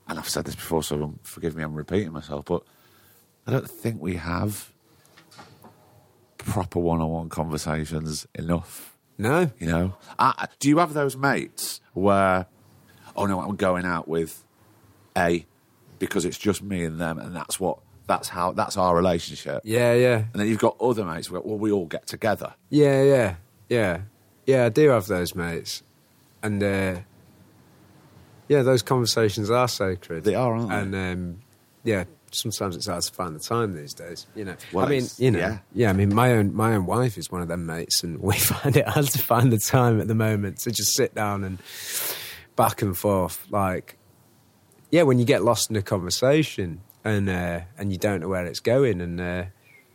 and 0.06 0.18
I've 0.18 0.28
said 0.28 0.44
this 0.44 0.54
before, 0.54 0.82
so 0.82 1.14
forgive 1.22 1.56
me, 1.56 1.62
I'm 1.62 1.74
repeating 1.74 2.12
myself, 2.12 2.44
but 2.44 2.62
I 3.46 3.50
don't 3.52 3.68
think 3.70 4.00
we 4.02 4.16
have 4.16 4.70
proper 6.36 6.78
one-on-one 6.78 7.30
conversations 7.30 8.26
enough. 8.34 8.96
No, 9.18 9.50
You 9.58 9.66
know, 9.66 9.96
I, 10.18 10.48
do 10.58 10.68
you 10.70 10.78
have 10.78 10.94
those 10.94 11.16
mates 11.16 11.80
where, 11.92 12.46
oh 13.16 13.26
no, 13.26 13.40
I'm 13.40 13.56
going 13.56 13.84
out 13.84 14.08
with 14.08 14.42
A 15.16 15.46
because 15.98 16.24
it's 16.24 16.38
just 16.38 16.62
me 16.62 16.84
and 16.84 17.00
them, 17.00 17.18
and 17.18 17.34
that's 17.34 17.58
what 17.60 17.78
that's 18.06 18.28
how 18.28 18.52
that's 18.52 18.76
our 18.76 18.94
relationship. 18.96 19.62
yeah, 19.64 19.92
yeah, 19.94 20.24
And 20.32 20.40
then 20.40 20.48
you've 20.48 20.58
got 20.58 20.76
other 20.80 21.04
mates 21.04 21.30
where 21.30 21.40
well, 21.40 21.58
we 21.58 21.70
all 21.70 21.86
get 21.86 22.06
together. 22.06 22.54
yeah, 22.70 23.02
yeah, 23.02 23.34
yeah, 23.68 24.00
yeah. 24.46 24.64
I 24.64 24.68
do 24.68 24.88
have 24.90 25.06
those 25.06 25.34
mates, 25.34 25.82
and 26.42 26.62
uh, 26.62 27.00
yeah, 28.48 28.62
those 28.62 28.82
conversations 28.82 29.50
are 29.50 29.68
sacred. 29.68 30.24
They 30.24 30.34
are, 30.34 30.54
aren't 30.54 30.70
they? 30.70 30.74
And 30.76 30.94
um, 30.94 31.40
yeah, 31.84 32.04
sometimes 32.32 32.74
it's 32.74 32.86
hard 32.88 33.02
to 33.02 33.12
find 33.12 33.34
the 33.36 33.40
time 33.40 33.74
these 33.76 33.94
days. 33.94 34.26
You 34.34 34.44
know, 34.46 34.56
Well, 34.72 34.86
I 34.86 34.88
mean, 34.88 35.06
you 35.18 35.30
know, 35.30 35.38
yeah. 35.38 35.58
yeah. 35.72 35.90
I 35.90 35.92
mean, 35.92 36.12
my 36.14 36.32
own 36.32 36.52
my 36.54 36.74
own 36.74 36.86
wife 36.86 37.16
is 37.16 37.30
one 37.30 37.42
of 37.42 37.48
them 37.48 37.66
mates, 37.66 38.02
and 38.02 38.18
we 38.22 38.36
find 38.38 38.76
it 38.76 38.88
hard 38.88 39.06
to 39.06 39.18
find 39.22 39.52
the 39.52 39.58
time 39.58 40.00
at 40.00 40.08
the 40.08 40.14
moment 40.16 40.58
to 40.60 40.72
just 40.72 40.94
sit 40.94 41.14
down 41.14 41.44
and 41.44 41.58
back 42.60 42.82
and 42.82 42.96
forth. 42.96 43.46
Like, 43.50 43.96
yeah, 44.90 45.02
when 45.04 45.18
you 45.18 45.24
get 45.24 45.42
lost 45.42 45.70
in 45.70 45.76
a 45.76 45.82
conversation 45.82 46.80
and 47.04 47.28
uh, 47.28 47.60
and 47.78 47.90
you 47.92 47.98
don't 47.98 48.20
know 48.20 48.28
where 48.28 48.44
it's 48.46 48.60
going, 48.60 49.00
and 49.00 49.20
uh, 49.20 49.44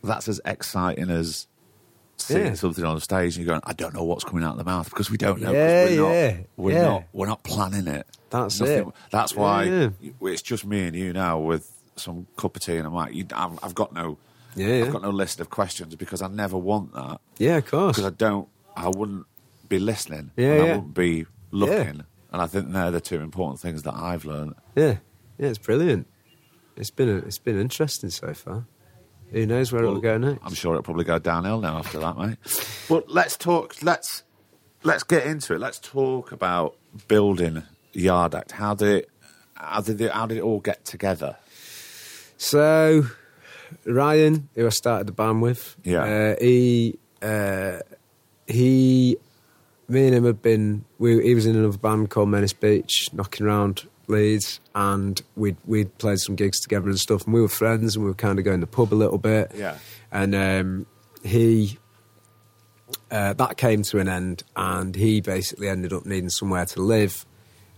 That's 0.03 0.27
as 0.27 0.39
exciting 0.45 1.09
as 1.09 1.47
seeing 2.17 2.45
Yeah. 2.47 2.53
something 2.53 2.85
on 2.85 2.95
the 2.95 3.01
stage 3.01 3.35
and 3.35 3.45
you're 3.45 3.53
going, 3.53 3.61
I 3.65 3.73
don't 3.73 3.93
know 3.93 4.03
what's 4.03 4.23
coming 4.23 4.43
out 4.43 4.53
of 4.53 4.57
the 4.57 4.63
mouth 4.63 4.89
because 4.89 5.11
we 5.11 5.17
don't 5.17 5.41
know. 5.41 5.51
Yeah, 5.51 5.83
we're 5.83 5.89
yeah, 5.89 6.31
not, 6.37 6.45
we're 6.57 6.71
yeah. 6.73 6.81
not 6.81 7.03
we're 7.13 7.27
not 7.27 7.43
planning 7.43 7.87
it. 7.87 8.07
That's 8.29 8.59
it. 8.61 8.85
That's 9.11 9.35
why 9.35 9.63
Yeah. 9.65 9.89
it's 10.21 10.41
just 10.41 10.65
me 10.65 10.79
and 10.87 10.95
you 10.95 11.13
now 11.13 11.39
with 11.39 11.69
some 11.97 12.25
cup 12.37 12.55
of 12.55 12.61
tea 12.63 12.77
and 12.77 12.87
I'm 12.87 12.93
like, 12.93 13.13
you, 13.13 13.25
I've, 13.33 13.57
I've 13.63 13.75
got 13.75 13.93
no, 13.93 14.17
Yeah, 14.55 14.67
yeah. 14.67 14.85
I've 14.85 14.91
got 14.91 15.01
no 15.03 15.11
list 15.11 15.39
of 15.39 15.49
questions 15.49 15.95
because 15.95 16.21
I 16.21 16.27
never 16.27 16.57
want 16.57 16.93
that 16.93 17.19
yeah, 17.37 17.57
of 17.57 17.65
course, 17.67 17.95
because 17.97 18.11
I 18.11 18.15
don't, 18.15 18.47
I 18.75 18.89
wouldn't 18.89 19.25
be 19.69 19.79
listening 19.79 20.31
Yeah, 20.35 20.51
and 20.53 20.61
I 20.61 20.65
wouldn't 20.75 20.93
be 20.93 21.25
looking. 21.51 22.03
And 22.35 22.41
I 22.41 22.47
think 22.47 22.73
they're 22.73 22.91
the 22.91 22.99
two 22.99 23.21
important 23.21 23.61
things 23.61 23.83
that 23.83 23.93
I've 23.93 24.25
learned. 24.25 24.55
yeah, 24.75 24.97
yeah, 25.37 25.47
it's 25.47 25.57
brilliant. 25.57 26.05
It's 26.75 26.91
been 26.91 27.07
a, 27.07 27.15
it's 27.19 27.37
been 27.39 27.57
interesting 27.57 28.09
so 28.09 28.33
far. 28.33 28.65
Who 29.31 29.45
knows 29.45 29.71
where 29.71 29.81
it'll 29.83 30.01
go 30.01 30.17
next? 30.17 30.41
I'm 30.43 30.53
sure 30.53 30.73
it'll 30.73 30.83
probably 30.83 31.05
go 31.05 31.17
downhill 31.17 31.61
now 31.61 31.77
after 31.77 31.97
that, 31.99 32.17
mate. 32.17 32.37
But 32.89 33.09
let's 33.09 33.37
talk. 33.37 33.81
Let's 33.81 34.23
let's 34.83 35.03
get 35.03 35.25
into 35.25 35.53
it. 35.53 35.59
Let's 35.61 35.79
talk 35.79 36.33
about 36.33 36.75
building 37.07 37.63
Yard 37.93 38.35
Act. 38.35 38.51
How 38.51 38.75
did 38.75 38.89
it? 38.89 39.09
How 39.53 39.79
did 39.79 40.01
it? 40.01 40.11
How 40.11 40.25
did 40.27 40.37
it 40.39 40.41
all 40.43 40.59
get 40.59 40.83
together? 40.83 41.37
So, 42.35 43.05
Ryan, 43.85 44.49
who 44.55 44.65
I 44.65 44.69
started 44.71 45.07
the 45.07 45.13
band 45.13 45.41
with, 45.41 45.77
Yeah. 45.85 46.03
uh, 46.03 46.35
he, 46.41 46.99
uh, 47.21 47.79
he, 48.45 49.15
me 49.87 50.07
and 50.07 50.15
him 50.15 50.25
had 50.25 50.41
been. 50.41 50.85
We, 50.97 51.21
he 51.23 51.35
was 51.35 51.45
in 51.45 51.55
another 51.55 51.77
band 51.77 52.09
called 52.09 52.29
Menace 52.29 52.53
Beach, 52.53 53.09
knocking 53.13 53.45
around 53.45 53.87
Leeds, 54.07 54.59
and 54.73 55.21
we'd 55.35 55.57
we'd 55.65 55.97
played 55.97 56.19
some 56.19 56.35
gigs 56.35 56.59
together 56.59 56.89
and 56.89 56.99
stuff. 56.99 57.25
And 57.25 57.33
we 57.33 57.41
were 57.41 57.47
friends, 57.47 57.95
and 57.95 58.05
we 58.05 58.11
were 58.11 58.15
kind 58.15 58.39
of 58.39 58.45
going 58.45 58.59
to 58.61 58.65
the 58.65 58.71
pub 58.71 58.93
a 58.93 58.95
little 58.95 59.17
bit. 59.17 59.51
Yeah. 59.55 59.77
and 60.11 60.35
um, 60.35 60.85
he. 61.23 61.79
Uh, 63.09 63.33
that 63.33 63.57
came 63.57 63.81
to 63.81 63.99
an 63.99 64.07
end, 64.07 64.43
and 64.55 64.95
he 64.95 65.21
basically 65.21 65.67
ended 65.69 65.91
up 65.93 66.05
needing 66.05 66.29
somewhere 66.29 66.65
to 66.65 66.81
live, 66.81 67.25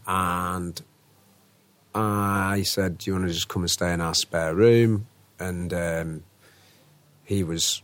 and 0.06 0.82
I 1.96 2.64
said, 2.64 2.98
"Do 2.98 3.10
you 3.10 3.16
want 3.16 3.28
to 3.28 3.34
just 3.34 3.48
come 3.48 3.64
and 3.64 3.72
stay 3.72 3.94
in 3.94 4.02
our 4.02 4.14
spare 4.14 4.54
room?" 4.54 5.08
And 5.40 5.74
um, 5.74 6.24
he 7.24 7.44
was 7.44 7.82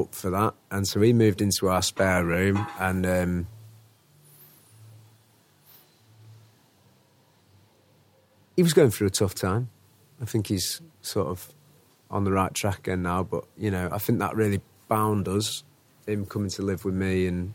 up 0.00 0.14
for 0.14 0.30
that, 0.30 0.54
and 0.70 0.86
so 0.86 1.00
he 1.00 1.12
moved 1.12 1.40
into 1.40 1.68
our 1.68 1.82
spare 1.82 2.24
room, 2.24 2.66
and 2.78 3.06
um, 3.06 3.46
he 8.56 8.62
was 8.62 8.72
going 8.72 8.90
through 8.90 9.08
a 9.08 9.10
tough 9.10 9.34
time. 9.34 9.70
I 10.20 10.24
think 10.24 10.48
he's 10.48 10.80
sort 11.02 11.28
of 11.28 11.54
on 12.10 12.24
the 12.24 12.32
right 12.32 12.52
track 12.52 12.80
again 12.80 13.02
now, 13.02 13.22
but 13.22 13.44
you 13.56 13.70
know, 13.70 13.88
I 13.92 13.98
think 13.98 14.18
that 14.18 14.36
really 14.36 14.60
bound 14.88 15.28
us. 15.28 15.64
Him 16.06 16.26
coming 16.26 16.50
to 16.50 16.62
live 16.62 16.84
with 16.84 16.94
me 16.94 17.26
and 17.26 17.54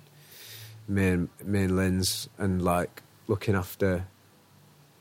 me 0.88 1.08
and 1.10 1.30
me 1.44 1.64
and 1.64 1.76
Lynn's, 1.76 2.30
and 2.38 2.64
like 2.64 3.04
looking 3.28 3.56
after 3.56 4.08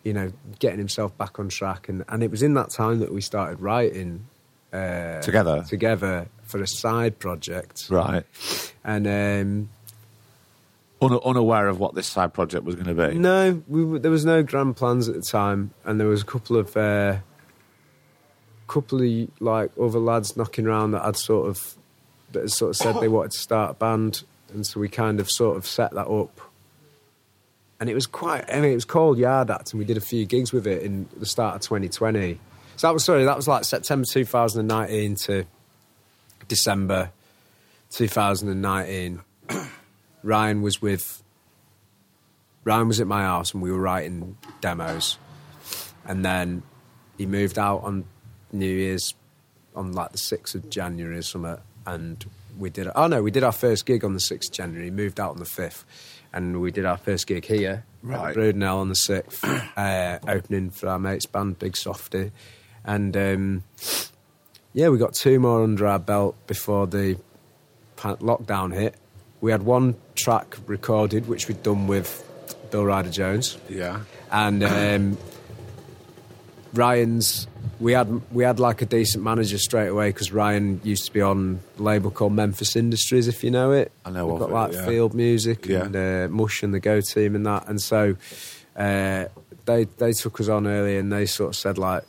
you 0.04 0.12
know, 0.12 0.32
getting 0.58 0.78
himself 0.78 1.16
back 1.16 1.38
on 1.38 1.48
track. 1.48 1.88
And, 1.88 2.04
and 2.08 2.22
it 2.22 2.30
was 2.30 2.42
in 2.42 2.54
that 2.54 2.70
time 2.70 3.00
that 3.00 3.12
we 3.12 3.20
started 3.22 3.60
writing 3.60 4.26
uh, 4.72 5.20
Together? 5.20 5.64
together 5.66 6.28
for 6.46 6.62
a 6.62 6.66
side 6.66 7.18
project. 7.18 7.86
Right. 7.90 8.24
And 8.84 9.06
um, 9.06 9.68
Un- 11.02 11.20
unaware 11.24 11.68
of 11.68 11.78
what 11.78 11.94
this 11.94 12.06
side 12.06 12.32
project 12.32 12.64
was 12.64 12.76
going 12.76 12.94
to 12.94 13.08
be. 13.08 13.18
no, 13.18 13.62
we, 13.68 13.98
there 13.98 14.10
was 14.10 14.24
no 14.24 14.42
grand 14.42 14.76
plans 14.76 15.08
at 15.08 15.14
the 15.14 15.22
time, 15.22 15.72
and 15.84 16.00
there 16.00 16.06
was 16.06 16.22
a 16.22 16.24
couple 16.24 16.56
of 16.56 16.74
uh, 16.76 17.16
couple 18.68 19.02
of 19.02 19.28
like 19.40 19.70
other 19.80 19.98
lads 19.98 20.36
knocking 20.36 20.66
around 20.66 20.92
that 20.92 21.04
had 21.04 21.16
sort 21.16 21.48
of 21.48 21.74
that 22.32 22.40
had 22.40 22.50
sort 22.50 22.70
of 22.70 22.76
said 22.76 23.00
they 23.00 23.08
wanted 23.08 23.32
to 23.32 23.38
start 23.38 23.72
a 23.72 23.74
band, 23.74 24.22
and 24.52 24.66
so 24.66 24.80
we 24.80 24.88
kind 24.88 25.20
of 25.20 25.28
sort 25.30 25.56
of 25.56 25.66
set 25.66 25.90
that 25.92 26.06
up. 26.06 26.40
And 27.80 27.90
it 27.90 27.94
was 27.94 28.06
quite. 28.06 28.44
I 28.50 28.60
mean, 28.60 28.70
it 28.70 28.74
was 28.76 28.86
called 28.86 29.18
Yard 29.18 29.50
Act, 29.50 29.72
and 29.72 29.80
we 29.80 29.84
did 29.84 29.96
a 29.98 30.00
few 30.00 30.24
gigs 30.24 30.52
with 30.52 30.66
it 30.66 30.82
in 30.82 31.06
the 31.16 31.26
start 31.26 31.56
of 31.56 31.60
2020. 31.62 32.38
So 32.76 32.86
that 32.86 32.94
was 32.94 33.04
sorry, 33.04 33.24
that 33.24 33.36
was 33.36 33.46
like 33.48 33.64
September 33.64 34.06
2019 34.10 35.16
to 35.16 35.44
December 36.48 37.10
2019. 37.90 39.20
Ryan 40.22 40.62
was 40.62 40.80
with 40.80 41.22
Ryan 42.64 42.88
was 42.88 43.00
at 43.00 43.06
my 43.06 43.22
house 43.22 43.52
and 43.52 43.62
we 43.62 43.70
were 43.70 43.78
writing 43.78 44.36
demos. 44.60 45.18
And 46.06 46.24
then 46.24 46.62
he 47.18 47.26
moved 47.26 47.58
out 47.58 47.82
on 47.84 48.04
New 48.52 48.66
Year's 48.74 49.14
on 49.76 49.92
like 49.92 50.12
the 50.12 50.18
6th 50.18 50.54
of 50.54 50.70
January 50.70 51.18
or 51.18 51.22
something. 51.22 51.56
And 51.86 52.24
we 52.58 52.70
did, 52.70 52.88
oh 52.94 53.06
no, 53.06 53.22
we 53.22 53.30
did 53.30 53.42
our 53.42 53.52
first 53.52 53.84
gig 53.84 54.04
on 54.04 54.14
the 54.14 54.18
6th 54.20 54.46
of 54.46 54.52
January. 54.52 54.84
He 54.86 54.90
moved 54.90 55.20
out 55.20 55.30
on 55.32 55.38
the 55.38 55.44
5th. 55.44 55.84
And 56.32 56.60
we 56.60 56.70
did 56.72 56.84
our 56.84 56.96
first 56.96 57.26
gig 57.26 57.44
here 57.44 57.84
Right. 58.02 58.30
at 58.30 58.36
Brudenell 58.36 58.76
on 58.78 58.88
the 58.88 58.94
6th, 58.94 59.70
uh, 59.76 60.18
opening 60.30 60.70
for 60.70 60.88
our 60.88 60.98
mate's 60.98 61.26
band, 61.26 61.58
Big 61.58 61.76
Softy. 61.76 62.32
And 62.84 63.16
um, 63.16 63.62
yeah, 64.74 64.88
we 64.90 64.98
got 64.98 65.14
two 65.14 65.40
more 65.40 65.62
under 65.62 65.86
our 65.86 65.98
belt 65.98 66.36
before 66.46 66.86
the 66.86 67.16
lockdown 67.96 68.74
hit. 68.74 68.96
We 69.40 69.50
had 69.50 69.62
one 69.62 69.94
track 70.14 70.56
recorded, 70.66 71.26
which 71.28 71.48
we'd 71.48 71.62
done 71.62 71.86
with 71.86 72.22
Bill 72.70 72.84
Ryder 72.84 73.10
Jones, 73.10 73.56
Yeah. 73.68 74.00
and 74.30 74.62
um, 74.64 75.18
Ryan's. 76.74 77.46
We 77.80 77.92
had 77.92 78.20
we 78.32 78.44
had 78.44 78.60
like 78.60 78.82
a 78.82 78.86
decent 78.86 79.24
manager 79.24 79.58
straight 79.58 79.88
away 79.88 80.08
because 80.10 80.32
Ryan 80.32 80.80
used 80.84 81.06
to 81.06 81.12
be 81.12 81.20
on 81.20 81.60
a 81.78 81.82
label 81.82 82.10
called 82.10 82.32
Memphis 82.32 82.76
Industries, 82.76 83.26
if 83.28 83.42
you 83.42 83.50
know 83.50 83.72
it. 83.72 83.90
I 84.04 84.10
know 84.10 84.26
We've 84.26 84.38
got 84.38 84.50
it, 84.50 84.52
like 84.52 84.72
yeah. 84.72 84.86
field 84.86 85.14
music 85.14 85.66
Yeah. 85.66 85.84
and 85.84 85.96
uh, 85.96 86.28
Mush 86.34 86.62
and 86.62 86.72
the 86.74 86.80
Go 86.80 87.00
Team 87.00 87.34
and 87.34 87.44
that, 87.46 87.68
and 87.68 87.80
so 87.80 88.16
uh, 88.76 89.26
they 89.64 89.84
they 89.98 90.12
took 90.12 90.40
us 90.40 90.48
on 90.48 90.66
early 90.66 90.96
and 90.98 91.12
they 91.12 91.26
sort 91.26 91.50
of 91.50 91.56
said 91.56 91.78
like, 91.78 92.04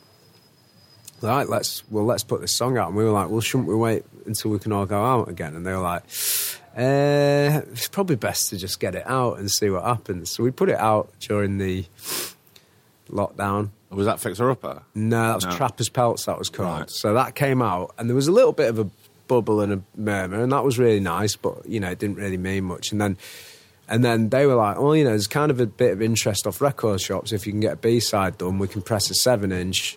right, 1.22 1.48
let's 1.48 1.82
well 1.90 2.04
let's 2.04 2.24
put 2.24 2.40
this 2.40 2.56
song 2.56 2.78
out, 2.78 2.88
and 2.88 2.96
we 2.96 3.04
were 3.04 3.10
like, 3.10 3.30
well, 3.30 3.40
shouldn't 3.40 3.68
we 3.68 3.74
wait 3.74 4.04
until 4.26 4.50
we 4.50 4.58
can 4.58 4.72
all 4.72 4.86
go 4.86 5.04
out 5.04 5.28
again? 5.28 5.54
And 5.54 5.66
they 5.66 5.72
were 5.72 5.78
like. 5.78 6.02
Uh, 6.76 7.62
it's 7.72 7.88
probably 7.88 8.16
best 8.16 8.50
to 8.50 8.56
just 8.58 8.78
get 8.78 8.94
it 8.94 9.06
out 9.06 9.38
and 9.38 9.50
see 9.50 9.70
what 9.70 9.82
happens. 9.82 10.30
So 10.30 10.42
we 10.42 10.50
put 10.50 10.68
it 10.68 10.76
out 10.76 11.10
during 11.20 11.56
the 11.56 11.86
lockdown. 13.10 13.70
Was 13.88 14.04
that 14.04 14.20
Fixer 14.20 14.50
Upper? 14.50 14.82
No, 14.94 15.28
that 15.28 15.34
was 15.36 15.44
No. 15.46 15.52
Trapper's 15.52 15.88
Pelts, 15.88 16.26
that 16.26 16.38
was 16.38 16.50
called. 16.50 16.80
Right. 16.80 16.90
So 16.90 17.14
that 17.14 17.34
came 17.34 17.62
out, 17.62 17.94
and 17.96 18.10
there 18.10 18.14
was 18.14 18.28
a 18.28 18.32
little 18.32 18.52
bit 18.52 18.68
of 18.68 18.78
a 18.78 18.90
bubble 19.26 19.62
and 19.62 19.72
a 19.72 19.80
murmur, 19.96 20.42
and 20.42 20.52
that 20.52 20.64
was 20.64 20.78
really 20.78 21.00
nice, 21.00 21.34
but, 21.34 21.66
you 21.66 21.80
know, 21.80 21.88
it 21.90 21.98
didn't 21.98 22.16
really 22.16 22.36
mean 22.36 22.64
much. 22.64 22.92
And 22.92 23.00
then 23.00 23.16
and 23.88 24.04
then 24.04 24.28
they 24.28 24.44
were 24.44 24.56
like, 24.56 24.78
well, 24.78 24.94
you 24.94 25.04
know, 25.04 25.10
there's 25.10 25.28
kind 25.28 25.50
of 25.50 25.60
a 25.60 25.66
bit 25.66 25.92
of 25.92 26.02
interest 26.02 26.46
off 26.46 26.60
record 26.60 27.00
shops. 27.00 27.32
If 27.32 27.46
you 27.46 27.52
can 27.52 27.60
get 27.60 27.72
a 27.72 27.76
B 27.76 28.00
side 28.00 28.36
done, 28.36 28.58
we 28.58 28.68
can 28.68 28.82
press 28.82 29.08
a 29.10 29.14
seven 29.14 29.50
inch 29.50 29.96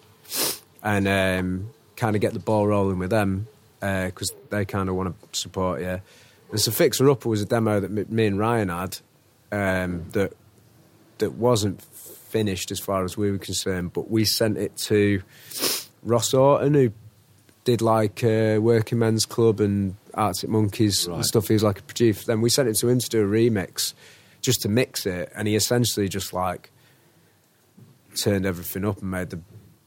and 0.83 1.07
um, 1.07 1.69
kind 1.95 2.15
of 2.15 2.21
get 2.21 2.33
the 2.33 2.39
ball 2.39 2.67
rolling 2.67 2.99
with 2.99 3.09
them 3.09 3.47
because 3.79 4.31
they 4.49 4.65
kind 4.65 4.89
of 4.89 4.95
want 4.95 5.15
to 5.33 5.39
support 5.39 5.81
you. 5.81 6.01
And 6.51 6.59
so 6.59 6.71
Fixer 6.71 7.09
Upper 7.09 7.29
was 7.29 7.41
a 7.41 7.45
demo 7.45 7.79
that 7.79 8.09
me 8.09 8.25
and 8.25 8.39
Ryan 8.39 8.69
had 8.69 8.97
um, 9.51 10.05
that 10.11 10.33
that 11.19 11.33
wasn't 11.33 11.81
finished 11.81 12.71
as 12.71 12.79
far 12.79 13.03
as 13.03 13.17
we 13.17 13.29
were 13.31 13.37
concerned, 13.37 13.91
but 13.93 14.09
we 14.09 14.23
sent 14.25 14.57
it 14.57 14.75
to 14.77 15.21
Ross 16.03 16.33
Orton, 16.33 16.73
who 16.73 16.91
did 17.65 17.81
like 17.81 18.23
uh, 18.23 18.57
Working 18.61 18.99
Men's 18.99 19.25
Club 19.25 19.59
and 19.59 19.95
Arctic 20.13 20.49
Monkeys 20.49 21.07
Right. 21.07 21.15
and 21.15 21.25
stuff. 21.25 21.47
He 21.47 21.53
was 21.53 21.63
like 21.63 21.79
a 21.79 21.83
producer. 21.83 22.25
Then 22.25 22.41
we 22.41 22.49
sent 22.49 22.69
it 22.69 22.75
to 22.77 22.87
him 22.87 22.99
to 22.99 23.09
do 23.09 23.21
a 23.23 23.27
remix, 23.27 23.93
just 24.41 24.61
to 24.61 24.69
mix 24.69 25.05
it, 25.05 25.31
and 25.35 25.47
he 25.47 25.55
essentially 25.55 26.07
just 26.07 26.31
like 26.33 26.71
turned 28.15 28.45
everything 28.45 28.85
up 28.85 29.01
and 29.01 29.11
made 29.11 29.29
the 29.29 29.39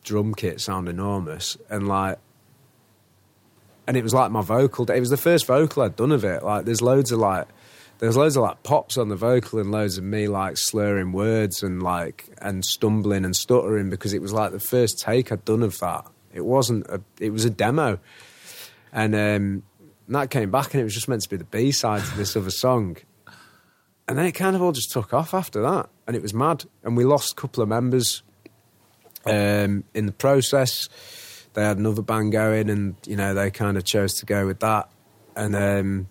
drum 0.05 0.35
kit 0.35 0.61
sound 0.61 0.89
enormous 0.89 1.57
and 1.71 1.89
like. 1.89 2.19
And 3.87 3.97
it 3.97 4.03
was 4.05 4.15
like 4.15 4.31
my 4.31 4.43
vocal. 4.43 4.89
It 4.89 5.01
was 5.01 5.11
the 5.11 5.17
first 5.17 5.45
vocal 5.47 5.83
I'd 5.83 5.97
done 5.97 6.13
of 6.13 6.25
it. 6.25 6.45
Like, 6.45 6.65
there's 6.65 6.81
loads 6.81 7.11
of 7.11 7.19
like, 7.19 7.49
there's 7.99 8.17
loads 8.17 8.37
of 8.37 8.45
like 8.45 8.63
pops 8.63 8.97
on 8.97 9.09
the 9.09 9.17
vocal 9.17 9.59
and 9.59 9.73
loads 9.73 9.99
of 9.99 10.05
me 10.05 10.29
like 10.29 10.57
slurring 10.57 11.13
words 11.13 11.65
and 11.65 11.83
like 11.83 12.27
and 12.39 12.65
stumbling 12.65 13.25
and 13.25 13.35
stuttering 13.35 13.91
because 13.91 14.13
it 14.13 14.23
was 14.23 14.33
like 14.33 14.53
the 14.53 14.61
first 14.61 15.01
take 15.01 15.33
I'd 15.33 15.45
done 15.45 15.63
of 15.63 15.79
that. 15.81 16.07
It 16.33 16.45
wasn't 16.45 16.87
a, 16.87 17.01
it 17.19 17.31
was 17.31 17.45
a 17.45 17.51
demo, 17.51 17.99
and 18.93 19.15
um, 19.15 19.63
and 20.07 20.17
that 20.17 20.31
came 20.31 20.51
back 20.51 20.75
and 20.75 20.81
it 20.81 20.85
was 20.85 20.95
just 20.95 21.09
meant 21.09 21.23
to 21.23 21.29
be 21.29 21.37
the 21.37 21.45
B 21.45 21.73
side 21.73 22.03
to 22.03 22.17
this 22.17 22.37
other 22.37 22.51
song, 22.51 22.97
and 24.09 24.17
then 24.19 24.27
it 24.27 24.33
kind 24.33 24.57
of 24.57 24.63
all 24.63 24.73
just 24.73 24.91
took 24.91 25.13
off 25.13 25.35
after 25.35 25.61
that, 25.63 25.89
and 26.07 26.17
it 26.17 26.23
was 26.23 26.33
mad, 26.33 26.65
and 26.83 26.97
we 26.97 27.05
lost 27.05 27.33
a 27.33 27.35
couple 27.37 27.63
of 27.63 27.69
members 27.69 28.23
um, 29.27 29.85
in 29.95 30.07
the 30.07 30.13
process. 30.13 30.89
They 31.55 31.63
had 31.63 31.79
another 31.79 32.03
band 32.03 32.33
going, 32.33 32.71
and 32.71 32.97
you 33.07 33.17
know 33.17 33.35
they 33.35 33.51
kind 33.51 33.77
of 33.77 33.85
chose 33.85 34.15
to 34.15 34.27
go 34.27 34.47
with 34.47 34.61
that, 34.61 34.91
and. 35.37 35.57
Um, 35.57 36.09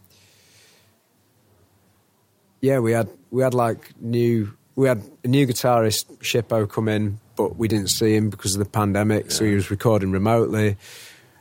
yeah, 2.62 2.80
we 2.80 2.94
had 2.94 3.10
we 3.32 3.44
had 3.44 3.54
like 3.54 4.00
new 4.00 4.54
we 4.76 4.88
had 4.88 5.04
a 5.24 5.28
new 5.28 5.46
guitarist 5.46 6.18
Shippo 6.20 6.70
come 6.70 6.88
in, 6.88 7.20
but 7.36 7.58
we 7.58 7.68
didn't 7.68 7.90
see 7.90 8.16
him 8.16 8.30
because 8.30 8.56
of 8.56 8.60
the 8.60 8.70
pandemic, 8.70 9.32
so 9.32 9.44
he 9.44 9.56
was 9.56 9.70
recording 9.70 10.12
remotely, 10.12 10.78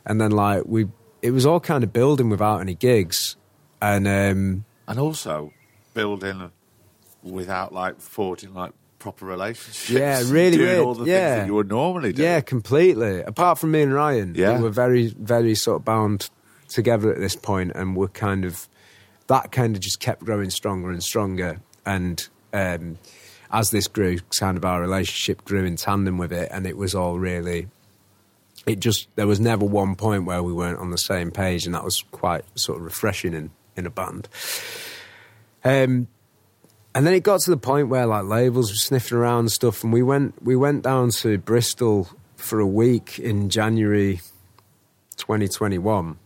and 0.05 0.19
then 0.19 0.31
like 0.31 0.63
we 0.65 0.87
it 1.21 1.31
was 1.31 1.45
all 1.45 1.59
kind 1.59 1.83
of 1.83 1.93
building 1.93 2.29
without 2.29 2.59
any 2.59 2.75
gigs, 2.75 3.37
and 3.81 4.07
um, 4.07 4.65
And 4.87 4.99
also 4.99 5.53
building 5.93 6.51
without 7.21 7.71
like 7.71 8.01
forging 8.01 8.53
like 8.53 8.73
proper 9.01 9.25
relationships. 9.25 9.89
Yeah, 9.89 10.21
really 10.25 10.57
doing 10.57 10.69
weird. 10.69 10.79
all 10.79 10.93
the 10.95 11.05
Yeah. 11.05 11.17
things 11.35 11.41
that 11.41 11.47
you 11.47 11.55
would 11.55 11.67
normally 11.69 12.13
do. 12.13 12.21
yeah, 12.23 12.39
completely. 12.39 13.21
Apart 13.21 13.59
from 13.59 13.71
me 13.71 13.81
and 13.81 13.93
Ryan, 13.93 14.33
Yeah. 14.35 14.55
we 14.57 14.63
were 14.63 14.69
very 14.69 15.13
very 15.19 15.55
sort 15.55 15.77
of 15.81 15.85
bound 15.85 16.29
together 16.69 17.11
at 17.11 17.19
this 17.19 17.35
point, 17.35 17.71
and 17.75 17.95
we're 17.97 18.07
kind 18.07 18.45
of 18.45 18.67
that 19.27 19.51
kind 19.51 19.75
of 19.75 19.81
just 19.81 19.99
kept 19.99 20.23
growing 20.23 20.49
stronger 20.49 20.89
and 20.91 21.03
stronger, 21.03 21.59
and. 21.85 22.27
Um, 22.53 22.97
as 23.53 23.69
this 23.71 23.89
grew, 23.89 24.17
kind 24.39 24.55
of 24.55 24.63
our 24.63 24.79
relationship 24.79 25.43
grew 25.43 25.65
in 25.65 25.75
tandem 25.75 26.17
with 26.17 26.31
it, 26.31 26.47
and 26.53 26.65
it 26.65 26.77
was 26.77 26.95
all 26.95 27.19
really 27.19 27.67
it 28.65 28.79
just 28.79 29.09
there 29.17 29.27
was 29.27 29.41
never 29.41 29.65
one 29.65 29.93
point 29.95 30.23
where 30.23 30.41
we 30.41 30.53
weren't 30.53 30.79
on 30.79 30.89
the 30.91 30.97
same 30.97 31.31
page, 31.31 31.65
and 31.65 31.75
that 31.75 31.83
was 31.83 32.01
quite 32.11 32.43
sort 32.55 32.77
of 32.77 32.85
refreshing 32.85 33.33
in 33.33 33.51
in 33.75 33.85
a 33.85 33.89
band. 33.89 34.29
Um, 35.65 36.07
and 36.93 37.05
then 37.05 37.13
it 37.13 37.23
got 37.23 37.41
to 37.41 37.51
the 37.51 37.57
point 37.57 37.89
where 37.89 38.05
like 38.05 38.25
labels 38.25 38.71
were 38.71 38.75
sniffing 38.75 39.17
around 39.17 39.39
and 39.39 39.51
stuff, 39.51 39.83
and 39.83 39.93
we 39.93 40.03
went 40.03 40.41
we 40.43 40.55
went 40.55 40.83
down 40.83 41.09
to 41.21 41.37
Bristol 41.37 42.09
for 42.35 42.59
a 42.59 42.67
week 42.67 43.19
in 43.19 43.49
January 43.49 44.19
2021 45.17 46.17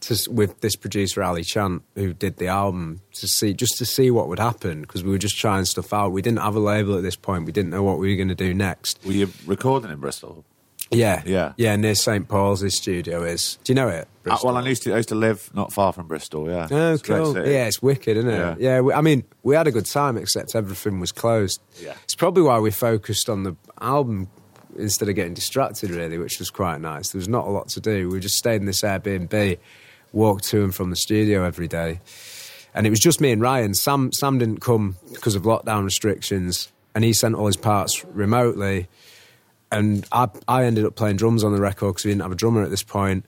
to, 0.00 0.30
with 0.30 0.60
this 0.60 0.76
producer 0.76 1.22
Ali 1.22 1.42
Chant 1.42 1.82
who 1.94 2.12
did 2.12 2.36
the 2.36 2.48
album 2.48 3.00
to 3.14 3.26
see 3.26 3.52
just 3.52 3.78
to 3.78 3.86
see 3.86 4.10
what 4.10 4.28
would 4.28 4.38
happen 4.38 4.82
because 4.82 5.02
we 5.02 5.10
were 5.10 5.18
just 5.18 5.38
trying 5.38 5.64
stuff 5.64 5.92
out. 5.92 6.12
We 6.12 6.22
didn't 6.22 6.40
have 6.40 6.56
a 6.56 6.60
label 6.60 6.96
at 6.96 7.02
this 7.02 7.16
point. 7.16 7.44
We 7.44 7.52
didn't 7.52 7.70
know 7.70 7.82
what 7.82 7.98
we 7.98 8.10
were 8.10 8.16
going 8.16 8.28
to 8.28 8.34
do 8.34 8.54
next. 8.54 9.04
Were 9.04 9.12
you 9.12 9.32
recording 9.46 9.90
in 9.90 9.98
Bristol? 9.98 10.44
Yeah, 10.90 11.22
Yeah. 11.24 11.52
yeah. 11.56 11.76
Near 11.76 11.94
St 11.94 12.26
Paul's, 12.28 12.60
his 12.60 12.76
studio 12.76 13.22
is. 13.22 13.58
Do 13.64 13.70
you 13.72 13.74
know 13.74 13.88
it? 13.88 14.08
Uh, 14.28 14.36
well, 14.42 14.56
I 14.56 14.66
used 14.66 14.82
to 14.82 14.92
I 14.92 14.96
used 14.96 15.08
to 15.10 15.14
live 15.14 15.48
not 15.54 15.72
far 15.72 15.92
from 15.92 16.06
Bristol. 16.08 16.48
Yeah. 16.50 16.66
Oh, 16.70 16.92
It's 16.94 17.02
cool. 17.02 17.34
Yeah, 17.36 17.66
it's 17.66 17.80
wicked, 17.80 18.16
isn't 18.16 18.28
it? 18.30 18.36
Yeah. 18.36 18.54
Yeah. 18.58 18.80
we, 18.80 18.92
I 18.92 19.00
mean, 19.00 19.24
we 19.42 19.54
had 19.54 19.66
a 19.66 19.70
good 19.72 19.86
time, 19.86 20.16
except 20.16 20.54
everything 20.54 21.00
was 21.00 21.12
closed. 21.12 21.60
Yeah. 21.80 21.94
It's 22.04 22.14
probably 22.16 22.42
why 22.42 22.58
we 22.58 22.70
focused 22.70 23.28
on 23.30 23.44
the 23.44 23.56
album 23.80 24.28
instead 24.78 25.08
of 25.08 25.14
getting 25.14 25.34
distracted, 25.34 25.90
really, 25.90 26.18
which 26.18 26.38
was 26.38 26.50
quite 26.50 26.80
nice. 26.80 27.10
There 27.10 27.18
was 27.18 27.28
not 27.28 27.46
a 27.46 27.50
lot 27.50 27.68
to 27.70 27.80
do. 27.80 28.08
We 28.08 28.20
just 28.20 28.36
stayed 28.36 28.56
in 28.60 28.66
this 28.66 28.82
Airbnb, 28.82 29.58
walked 30.12 30.44
to 30.48 30.62
and 30.64 30.74
from 30.74 30.90
the 30.90 30.96
studio 30.96 31.44
every 31.44 31.68
day. 31.68 32.00
And 32.74 32.86
it 32.86 32.90
was 32.90 33.00
just 33.00 33.20
me 33.20 33.32
and 33.32 33.40
Ryan. 33.42 33.74
Sam, 33.74 34.12
Sam 34.12 34.38
didn't 34.38 34.60
come 34.60 34.96
because 35.12 35.34
of 35.34 35.42
lockdown 35.42 35.84
restrictions, 35.84 36.70
and 36.94 37.02
he 37.04 37.12
sent 37.12 37.34
all 37.34 37.46
his 37.46 37.56
parts 37.56 38.04
remotely. 38.06 38.88
And 39.72 40.06
I, 40.10 40.28
I 40.48 40.64
ended 40.64 40.84
up 40.84 40.96
playing 40.96 41.16
drums 41.16 41.44
on 41.44 41.52
the 41.52 41.60
record 41.60 41.90
because 41.90 42.04
we 42.04 42.10
didn't 42.10 42.22
have 42.22 42.32
a 42.32 42.36
drummer 42.36 42.62
at 42.62 42.70
this 42.70 42.82
point. 42.82 43.24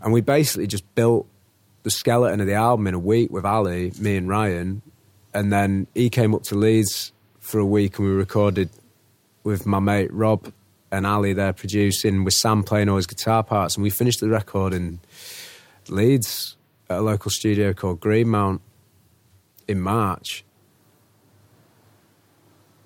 And 0.00 0.12
we 0.12 0.20
basically 0.20 0.66
just 0.66 0.94
built 0.94 1.26
the 1.82 1.90
skeleton 1.90 2.40
of 2.40 2.46
the 2.46 2.54
album 2.54 2.86
in 2.86 2.94
a 2.94 2.98
week 2.98 3.30
with 3.30 3.44
Ali, 3.44 3.92
me 3.98 4.16
and 4.16 4.28
Ryan. 4.28 4.82
And 5.34 5.52
then 5.52 5.86
he 5.94 6.10
came 6.10 6.34
up 6.34 6.42
to 6.44 6.54
Leeds 6.54 7.12
for 7.40 7.58
a 7.58 7.66
week 7.66 7.98
and 7.98 8.06
we 8.06 8.14
recorded 8.14 8.70
with 9.44 9.66
my 9.66 9.80
mate 9.80 10.12
Rob 10.12 10.52
and 10.92 11.06
Ali 11.06 11.32
there 11.32 11.52
producing, 11.52 12.22
with 12.22 12.34
Sam 12.34 12.62
playing 12.62 12.88
all 12.88 12.96
his 12.96 13.06
guitar 13.06 13.42
parts. 13.42 13.76
And 13.76 13.82
we 13.82 13.90
finished 13.90 14.20
the 14.20 14.28
record 14.28 14.74
in 14.74 15.00
Leeds 15.88 16.56
at 16.88 16.98
a 16.98 17.00
local 17.00 17.30
studio 17.30 17.72
called 17.72 17.98
Greenmount 18.00 18.60
in 19.66 19.80
March. 19.80 20.44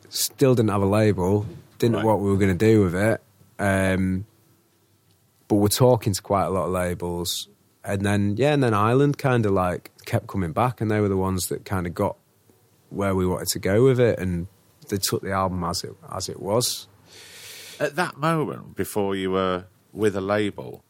Still 0.09 0.55
didn't 0.55 0.71
have 0.71 0.83
a 0.83 0.87
label, 0.87 1.47
didn't 1.79 1.95
Right. 1.97 2.03
know 2.03 2.07
what 2.09 2.21
we 2.21 2.31
were 2.31 2.37
going 2.37 2.57
to 2.57 2.65
do 2.73 2.83
with 2.83 2.95
it. 2.95 3.23
Um, 3.59 4.27
but 5.49 5.57
we're 5.57 5.69
talking 5.69 6.13
to 6.13 6.23
quite 6.23 6.45
a 6.45 6.51
lot 6.51 6.67
of 6.67 6.73
labels. 6.73 7.49
And 7.85 8.03
then, 8.05 8.37
yeah, 8.37 8.53
and 8.53 8.63
then 8.63 8.75
Island 8.75 9.17
kind 9.19 9.47
of 9.47 9.53
like 9.53 9.93
kept 10.05 10.27
coming 10.27 10.53
back, 10.53 10.81
and 10.81 10.91
they 10.91 11.01
were 11.01 11.09
the 11.09 11.17
ones 11.17 11.49
that 11.49 11.65
kind 11.65 11.87
of 11.87 11.95
got 11.95 12.17
where 12.91 13.15
we 13.15 13.27
wanted 13.27 13.49
to 13.49 13.59
go 13.59 13.85
with 13.85 14.01
it, 14.01 14.19
and 14.19 14.49
they 14.89 14.97
took 14.97 15.23
the 15.23 15.33
album 15.33 15.63
as 15.65 15.85
it 15.85 15.95
as 16.13 16.29
it 16.29 16.41
was. 16.41 16.89
At 17.79 17.95
that 17.97 18.17
moment, 18.17 18.75
before 18.75 19.15
you 19.15 19.31
were 19.33 19.67
with 19.93 20.17
a 20.17 20.21
label, 20.21 20.83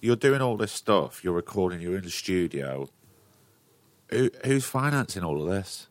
you're 0.00 0.14
doing 0.16 0.40
all 0.42 0.56
this 0.56 0.72
stuff. 0.72 1.24
You're 1.24 1.32
recording. 1.34 1.80
You're 1.80 1.96
in 1.96 2.04
the 2.04 2.10
studio. 2.10 2.88
Who, 4.10 4.30
who's 4.44 4.64
financing 4.64 5.24
all 5.24 5.42
of 5.42 5.48
this? 5.48 5.88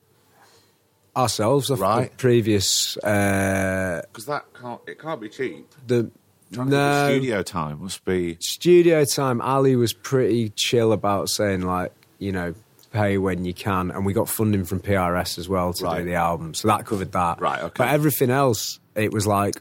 Ourselves, 1.15 1.69
off 1.69 1.79
Right. 1.79 2.09
the 2.11 2.17
previous 2.17 2.97
uh, 2.97 4.01
Because 4.11 4.25
that 4.25 4.45
can't. 4.59 4.81
It 4.87 4.99
can't 4.99 5.21
be 5.21 5.29
cheap. 5.29 5.69
the 5.85 6.09
Trying 6.51 6.67
to 6.67 6.71
get 6.71 6.77
no 6.77 7.09
studio 7.09 7.43
time 7.43 7.81
must 7.83 8.05
be. 8.05 8.37
studio 8.39 9.05
time, 9.05 9.41
Ali 9.41 9.75
was 9.75 9.91
pretty 9.93 10.49
chill 10.55 10.91
about 10.91 11.29
saying 11.29 11.61
like, 11.61 11.91
you 12.19 12.31
know, 12.31 12.53
pay 12.91 13.17
when 13.17 13.43
you 13.43 13.53
can, 13.55 13.89
and 13.91 14.05
we 14.05 14.13
got 14.13 14.29
funding 14.29 14.63
from 14.65 14.79
PRS 14.79 15.37
as 15.39 15.49
well 15.49 15.73
to 15.73 15.83
Right. 15.83 15.99
do 15.99 16.05
the 16.05 16.13
album, 16.15 16.53
so 16.53 16.67
that 16.67 16.85
covered 16.85 17.11
that. 17.13 17.41
Right, 17.41 17.59
okay. 17.63 17.73
But 17.77 17.89
everything 17.89 18.29
else, 18.29 18.79
it 18.95 19.11
was 19.11 19.25
like 19.25 19.55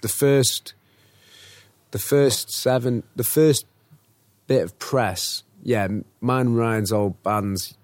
the 0.00 0.08
first, 0.08 0.72
the 1.90 1.98
first 1.98 2.50
seven, 2.50 3.02
the 3.16 3.24
first 3.24 3.66
bit 4.46 4.62
of 4.62 4.78
press. 4.78 5.42
Yeah, 5.62 5.88
mine 6.22 6.54
Ryan's 6.54 6.90
old 6.90 7.22
bands 7.22 7.74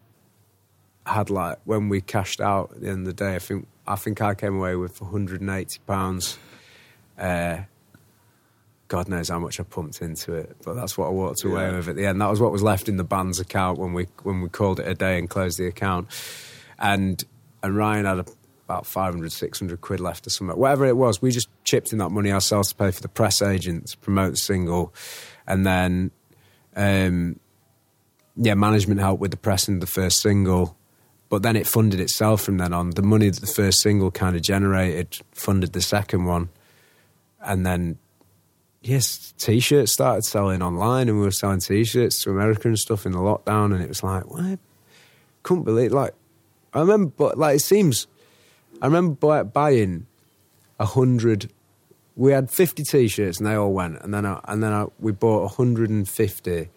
had 1.06 1.30
like 1.30 1.58
when 1.64 1.88
we 1.88 2.00
cashed 2.00 2.40
out 2.40 2.72
at 2.72 2.80
the 2.80 2.88
end 2.88 3.06
of 3.06 3.16
the 3.16 3.24
day. 3.24 3.36
I 3.36 3.38
think 3.38 3.66
I 3.86 3.96
think 3.96 4.20
I 4.20 4.34
came 4.34 4.56
away 4.56 4.76
with 4.76 5.00
180 5.00 5.78
pounds. 5.86 6.38
Uh, 7.18 7.58
God 8.88 9.08
knows 9.08 9.28
how 9.28 9.38
much 9.38 9.58
I 9.58 9.64
pumped 9.64 10.00
into 10.00 10.32
it, 10.34 10.56
but 10.64 10.74
that's 10.74 10.96
what 10.96 11.06
I 11.06 11.10
walked 11.10 11.42
away 11.44 11.62
Yeah. 11.70 11.76
with 11.76 11.88
at 11.88 11.96
the 11.96 12.06
end. 12.06 12.20
That 12.20 12.30
was 12.30 12.40
what 12.40 12.52
was 12.52 12.62
left 12.62 12.88
in 12.88 12.96
the 12.96 13.04
band's 13.04 13.40
account 13.40 13.78
when 13.78 13.92
we 13.94 14.06
when 14.22 14.40
we 14.42 14.48
called 14.48 14.78
it 14.80 14.86
a 14.86 14.94
day 14.94 15.18
and 15.18 15.28
closed 15.28 15.58
the 15.58 15.66
account. 15.66 16.08
And 16.78 17.22
and 17.62 17.76
Ryan 17.76 18.04
had 18.04 18.18
a, 18.20 18.24
about 18.66 18.86
500, 18.86 19.30
600 19.32 19.80
quid 19.80 20.00
left 20.00 20.26
or 20.26 20.30
something. 20.30 20.56
Whatever 20.56 20.86
it 20.86 20.96
was, 20.96 21.22
we 21.22 21.30
just 21.30 21.48
chipped 21.64 21.92
in 21.92 21.98
that 21.98 22.10
money 22.10 22.30
ourselves 22.32 22.68
to 22.70 22.74
pay 22.76 22.90
for 22.90 23.00
the 23.00 23.08
press 23.08 23.40
agent 23.42 23.86
to 23.88 23.98
promote 23.98 24.32
the 24.32 24.36
single, 24.36 24.92
and 25.46 25.64
then 25.66 26.10
um, 26.76 27.40
yeah, 28.36 28.54
management 28.54 29.00
helped 29.00 29.20
with 29.20 29.30
the 29.30 29.36
pressing 29.36 29.74
of 29.76 29.80
the 29.80 29.86
first 29.86 30.20
single. 30.20 30.76
But 31.28 31.42
then 31.42 31.56
it 31.56 31.66
funded 31.66 32.00
itself 32.00 32.42
from 32.42 32.58
then 32.58 32.72
on. 32.72 32.90
The 32.90 33.02
money 33.02 33.28
that 33.28 33.40
the 33.40 33.46
first 33.46 33.80
single 33.80 34.10
kind 34.10 34.36
of 34.36 34.42
generated 34.42 35.18
funded 35.32 35.72
the 35.72 35.80
second 35.80 36.24
one. 36.24 36.50
And 37.40 37.66
then, 37.66 37.98
yes, 38.80 39.34
t 39.36 39.58
shirts 39.58 39.92
started 39.92 40.24
selling 40.24 40.62
online 40.62 41.08
and 41.08 41.18
we 41.18 41.24
were 41.24 41.32
selling 41.32 41.60
t 41.60 41.84
shirts 41.84 42.22
to 42.22 42.30
America 42.30 42.68
and 42.68 42.78
stuff 42.78 43.06
in 43.06 43.12
the 43.12 43.18
lockdown. 43.18 43.74
And 43.74 43.82
it 43.82 43.88
was 43.88 44.02
like, 44.02 44.30
what? 44.30 44.58
Couldn't 45.42 45.64
believe 45.64 45.92
Like, 45.92 46.14
I 46.72 46.80
remember, 46.80 47.12
but 47.16 47.38
like, 47.38 47.56
it 47.56 47.60
seems, 47.60 48.06
I 48.80 48.86
remember 48.86 49.44
buying 49.44 50.06
a 50.78 50.86
hundred. 50.86 51.50
We 52.14 52.32
had 52.32 52.50
50 52.50 52.84
t 52.84 53.08
shirts 53.08 53.38
and 53.38 53.46
they 53.46 53.54
all 53.54 53.72
went. 53.72 54.00
And 54.00 54.14
then, 54.14 54.24
I, 54.24 54.40
and 54.44 54.62
then 54.62 54.72
I, 54.72 54.86
we 55.00 55.10
bought 55.10 55.42
150. 55.42 56.50
And 56.52 56.68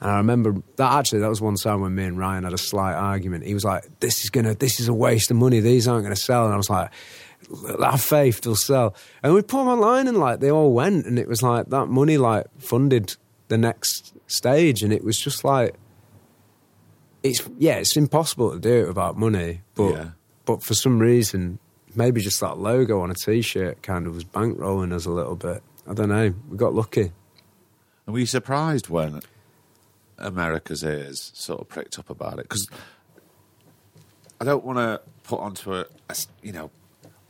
I 0.00 0.18
remember 0.18 0.56
that 0.76 0.92
actually 0.92 1.20
that 1.20 1.28
was 1.28 1.40
one 1.40 1.56
time 1.56 1.80
when 1.80 1.94
me 1.94 2.04
and 2.04 2.18
Ryan 2.18 2.44
had 2.44 2.52
a 2.52 2.58
slight 2.58 2.94
argument. 2.94 3.44
He 3.46 3.54
was 3.54 3.64
like, 3.64 3.84
"This 4.00 4.24
is 4.24 4.30
gonna, 4.30 4.54
this 4.54 4.78
is 4.78 4.88
a 4.88 4.94
waste 4.94 5.30
of 5.30 5.36
money. 5.38 5.60
These 5.60 5.88
aren't 5.88 6.04
gonna 6.04 6.16
sell." 6.16 6.44
And 6.44 6.52
I 6.54 6.56
was 6.58 6.68
like, 6.68 6.90
"Have 7.80 8.02
faith, 8.02 8.42
they'll 8.42 8.56
sell." 8.56 8.94
And 9.22 9.32
we 9.34 9.40
put 9.42 9.58
them 9.58 9.68
online, 9.68 10.06
and 10.06 10.18
like 10.18 10.40
they 10.40 10.50
all 10.50 10.72
went, 10.74 11.06
and 11.06 11.18
it 11.18 11.26
was 11.28 11.42
like 11.42 11.70
that 11.70 11.86
money 11.86 12.18
like 12.18 12.46
funded 12.58 13.16
the 13.48 13.56
next 13.56 14.12
stage, 14.26 14.82
and 14.82 14.92
it 14.92 15.02
was 15.02 15.18
just 15.18 15.44
like, 15.44 15.74
it's 17.22 17.48
yeah, 17.58 17.76
it's 17.76 17.96
impossible 17.96 18.52
to 18.52 18.58
do 18.58 18.82
it 18.84 18.88
without 18.88 19.16
money, 19.18 19.62
but 19.74 19.92
Yeah. 19.92 20.10
but 20.44 20.62
for 20.62 20.74
some 20.74 20.98
reason, 20.98 21.58
maybe 21.94 22.20
just 22.20 22.40
that 22.40 22.58
logo 22.58 23.00
on 23.00 23.10
a 23.10 23.14
t-shirt 23.14 23.82
kind 23.82 24.06
of 24.06 24.14
was 24.14 24.24
bankrolling 24.24 24.92
us 24.92 25.06
a 25.06 25.10
little 25.10 25.36
bit. 25.36 25.62
I 25.88 25.94
don't 25.94 26.08
know. 26.10 26.34
We 26.50 26.56
got 26.56 26.74
lucky. 26.74 27.12
And 28.06 28.12
were 28.12 28.18
you 28.18 28.26
surprised 28.26 28.88
when 28.88 29.22
America's 30.18 30.82
ears 30.82 31.30
sort 31.34 31.60
of 31.60 31.68
pricked 31.68 31.98
up 31.98 32.10
about 32.10 32.34
it? 32.38 32.42
Because 32.48 32.68
I 34.40 34.44
don't 34.44 34.64
want 34.64 34.78
to 34.78 35.00
put 35.22 35.40
onto 35.40 35.74
a 35.74 35.86
you 36.42 36.52
know, 36.52 36.70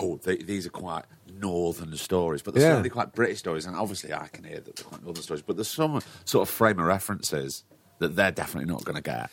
oh, 0.00 0.16
they, 0.22 0.36
these 0.36 0.66
are 0.66 0.70
quite 0.70 1.04
northern 1.40 1.96
stories, 1.96 2.42
but 2.42 2.54
they're 2.54 2.62
Yeah. 2.62 2.70
certainly 2.70 2.90
quite 2.90 3.12
British 3.14 3.38
stories. 3.38 3.66
And 3.66 3.76
obviously, 3.76 4.12
I 4.12 4.28
can 4.28 4.44
hear 4.44 4.60
that 4.60 4.76
they're 4.76 4.84
quite 4.84 5.02
northern 5.04 5.22
stories, 5.22 5.42
but 5.42 5.56
there's 5.56 5.68
some 5.70 6.00
sort 6.24 6.48
of 6.48 6.52
frame 6.54 6.78
of 6.78 6.86
references 6.86 7.64
that 7.98 8.16
they're 8.16 8.30
definitely 8.32 8.70
not 8.70 8.84
going 8.84 8.96
to 8.96 9.02
get. 9.02 9.30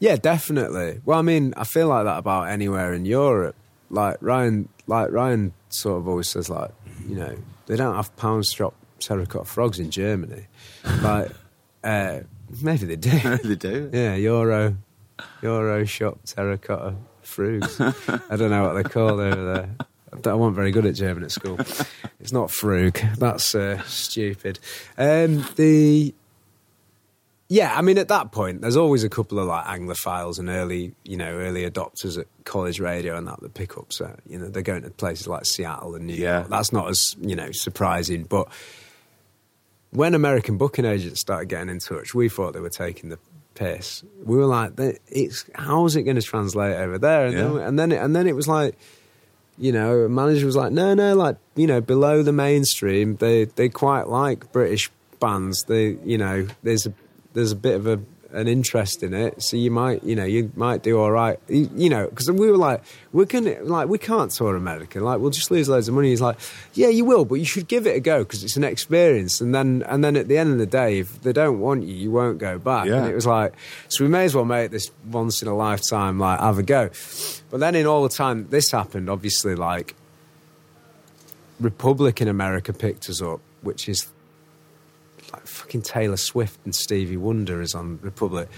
Yeah, 0.00 0.16
definitely. 0.16 1.00
Well, 1.04 1.18
I 1.18 1.22
mean, 1.22 1.54
I 1.56 1.64
feel 1.64 1.88
like 1.88 2.04
that 2.04 2.18
about 2.18 2.48
anywhere 2.48 2.92
in 2.92 3.04
Europe. 3.06 3.56
Like 3.90 4.16
Ryan, 4.20 4.68
like 4.86 5.10
Ryan, 5.12 5.52
sort 5.68 5.98
of 5.98 6.08
always 6.08 6.28
says, 6.28 6.48
like 6.50 6.70
you 7.08 7.16
know, 7.16 7.36
they 7.66 7.76
don't 7.76 7.94
have 7.94 8.14
pound 8.16 8.44
strop 8.46 8.74
terracotta 8.98 9.44
frogs 9.44 9.78
in 9.78 9.90
Germany. 9.90 10.46
like, 11.02 11.30
uh, 11.84 12.20
maybe 12.62 12.86
they 12.86 12.96
do. 12.96 13.10
they 13.44 13.54
do. 13.54 13.90
yeah, 13.92 14.14
Euro, 14.16 14.76
Euro 15.42 15.84
shop 15.84 16.18
terracotta 16.26 16.94
frugs. 17.22 17.80
I 18.30 18.36
don't 18.36 18.50
know 18.50 18.62
what 18.64 18.74
they're 18.74 18.82
called 18.84 19.20
over 19.20 19.54
there. 19.54 20.32
I 20.32 20.34
wasn't 20.34 20.54
very 20.56 20.70
good 20.70 20.86
at 20.86 20.94
German 20.94 21.24
at 21.24 21.32
school. 21.32 21.58
It's 22.20 22.32
not 22.32 22.48
frug. 22.48 23.16
That's 23.18 23.54
uh, 23.54 23.82
stupid. 23.82 24.58
Um, 24.96 25.44
the 25.56 26.14
yeah, 27.48 27.74
I 27.76 27.82
mean, 27.82 27.98
at 27.98 28.08
that 28.08 28.32
point, 28.32 28.62
there's 28.62 28.76
always 28.76 29.04
a 29.04 29.08
couple 29.10 29.38
of 29.38 29.46
like 29.46 29.64
Anglophiles 29.66 30.38
and 30.38 30.48
early, 30.48 30.94
you 31.04 31.16
know, 31.16 31.30
early 31.30 31.68
adopters 31.68 32.16
at 32.18 32.26
college 32.44 32.80
radio 32.80 33.16
and 33.18 33.26
that 33.28 33.40
that 33.40 33.54
pick 33.54 33.76
up. 33.76 33.92
So 33.92 34.16
you 34.26 34.38
know, 34.38 34.48
they're 34.48 34.62
going 34.62 34.82
to 34.82 34.90
places 34.90 35.26
like 35.28 35.44
Seattle 35.44 35.94
and 35.94 36.06
New 36.06 36.14
Yeah. 36.14 36.38
York. 36.38 36.48
That's 36.50 36.72
not 36.72 36.88
as 36.88 37.16
you 37.20 37.36
know 37.36 37.50
surprising. 37.52 38.22
But 38.24 38.48
when 39.94 40.14
American 40.14 40.58
booking 40.58 40.84
agents 40.84 41.20
started 41.20 41.48
getting 41.48 41.68
in 41.68 41.78
touch, 41.78 42.14
we 42.14 42.28
thought 42.28 42.52
they 42.52 42.60
were 42.60 42.68
taking 42.68 43.10
the 43.10 43.18
piss. 43.54 44.02
We 44.24 44.36
were 44.36 44.46
like, 44.46 44.72
"It's 45.06 45.44
how 45.54 45.86
is 45.86 45.96
it 45.96 46.02
going 46.02 46.16
to 46.16 46.22
translate 46.22 46.76
over 46.76 46.98
there?" 46.98 47.26
And, 47.26 47.36
then, 47.36 47.56
and 47.58 47.78
then, 47.78 47.92
it, 47.92 47.96
and 47.96 48.16
then 48.16 48.26
it 48.26 48.34
was 48.34 48.48
like, 48.48 48.76
you 49.56 49.72
know, 49.72 50.08
manager 50.08 50.46
was 50.46 50.56
like, 50.56 50.72
"No, 50.72 50.94
no, 50.94 51.14
like 51.14 51.36
you 51.54 51.66
know, 51.66 51.80
below 51.80 52.22
the 52.22 52.32
mainstream, 52.32 53.16
they 53.16 53.44
they 53.44 53.68
quite 53.68 54.08
like 54.08 54.52
British 54.52 54.90
bands. 55.20 55.64
They, 55.64 55.96
you 56.04 56.18
know, 56.18 56.48
there's 56.62 56.86
a 56.86 56.92
there's 57.32 57.52
a 57.52 57.56
bit 57.56 57.76
of 57.76 57.86
a 57.86 58.00
an 58.34 58.48
interest 58.48 59.02
in 59.02 59.14
it, 59.14 59.42
so 59.42 59.56
you 59.56 59.70
might, 59.70 60.02
you 60.04 60.14
know, 60.16 60.24
you 60.24 60.50
might 60.56 60.82
do 60.82 60.98
all 60.98 61.10
right, 61.10 61.38
you, 61.48 61.70
you 61.74 61.88
know, 61.88 62.08
because 62.08 62.30
we 62.30 62.50
were 62.50 62.56
like, 62.56 62.82
we're 63.12 63.24
gonna 63.24 63.56
like 63.62 63.88
we 63.88 63.98
can't 63.98 64.30
tour 64.30 64.56
America, 64.56 65.00
like 65.00 65.20
we'll 65.20 65.30
just 65.30 65.50
lose 65.50 65.68
loads 65.68 65.88
of 65.88 65.94
money. 65.94 66.10
He's 66.10 66.20
like, 66.20 66.36
yeah, 66.74 66.88
you 66.88 67.04
will, 67.04 67.24
but 67.24 67.36
you 67.36 67.44
should 67.44 67.68
give 67.68 67.86
it 67.86 67.96
a 67.96 68.00
go 68.00 68.24
because 68.24 68.44
it's 68.44 68.56
an 68.56 68.64
experience, 68.64 69.40
and 69.40 69.54
then 69.54 69.84
and 69.86 70.04
then 70.04 70.16
at 70.16 70.28
the 70.28 70.36
end 70.36 70.52
of 70.52 70.58
the 70.58 70.66
day, 70.66 70.98
if 70.98 71.22
they 71.22 71.32
don't 71.32 71.60
want 71.60 71.84
you, 71.84 71.94
you 71.94 72.10
won't 72.10 72.38
go 72.38 72.58
back. 72.58 72.86
Yeah. 72.86 72.96
And 72.96 73.06
it 73.06 73.14
was 73.14 73.26
like, 73.26 73.54
so 73.88 74.04
we 74.04 74.10
may 74.10 74.24
as 74.24 74.34
well 74.34 74.44
make 74.44 74.70
this 74.70 74.90
once 75.10 75.40
in 75.40 75.48
a 75.48 75.54
lifetime, 75.54 76.18
like 76.18 76.40
have 76.40 76.58
a 76.58 76.62
go. 76.62 76.90
But 77.50 77.60
then 77.60 77.74
in 77.74 77.86
all 77.86 78.02
the 78.02 78.14
time 78.14 78.48
this 78.50 78.70
happened, 78.70 79.08
obviously, 79.08 79.54
like 79.54 79.94
Republican 81.60 82.28
America 82.28 82.72
picked 82.72 83.08
us 83.08 83.22
up, 83.22 83.40
which 83.62 83.88
is 83.88 84.06
like 85.36 85.46
fucking 85.46 85.82
Taylor 85.82 86.16
Swift 86.16 86.58
and 86.64 86.74
Stevie 86.74 87.16
Wonder 87.16 87.60
is 87.62 87.74
on 87.74 87.98
Republic. 88.02 88.48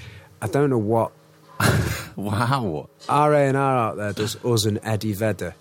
I 0.42 0.46
don't 0.48 0.70
know 0.70 0.78
what 0.78 1.12
Wow. 2.16 2.88
RA 3.08 3.36
and 3.38 3.56
R 3.56 3.76
out 3.78 3.96
there 3.96 4.12
does 4.12 4.36
us 4.44 4.64
and 4.64 4.78
Eddie 4.82 5.12
Vedder. 5.14 5.54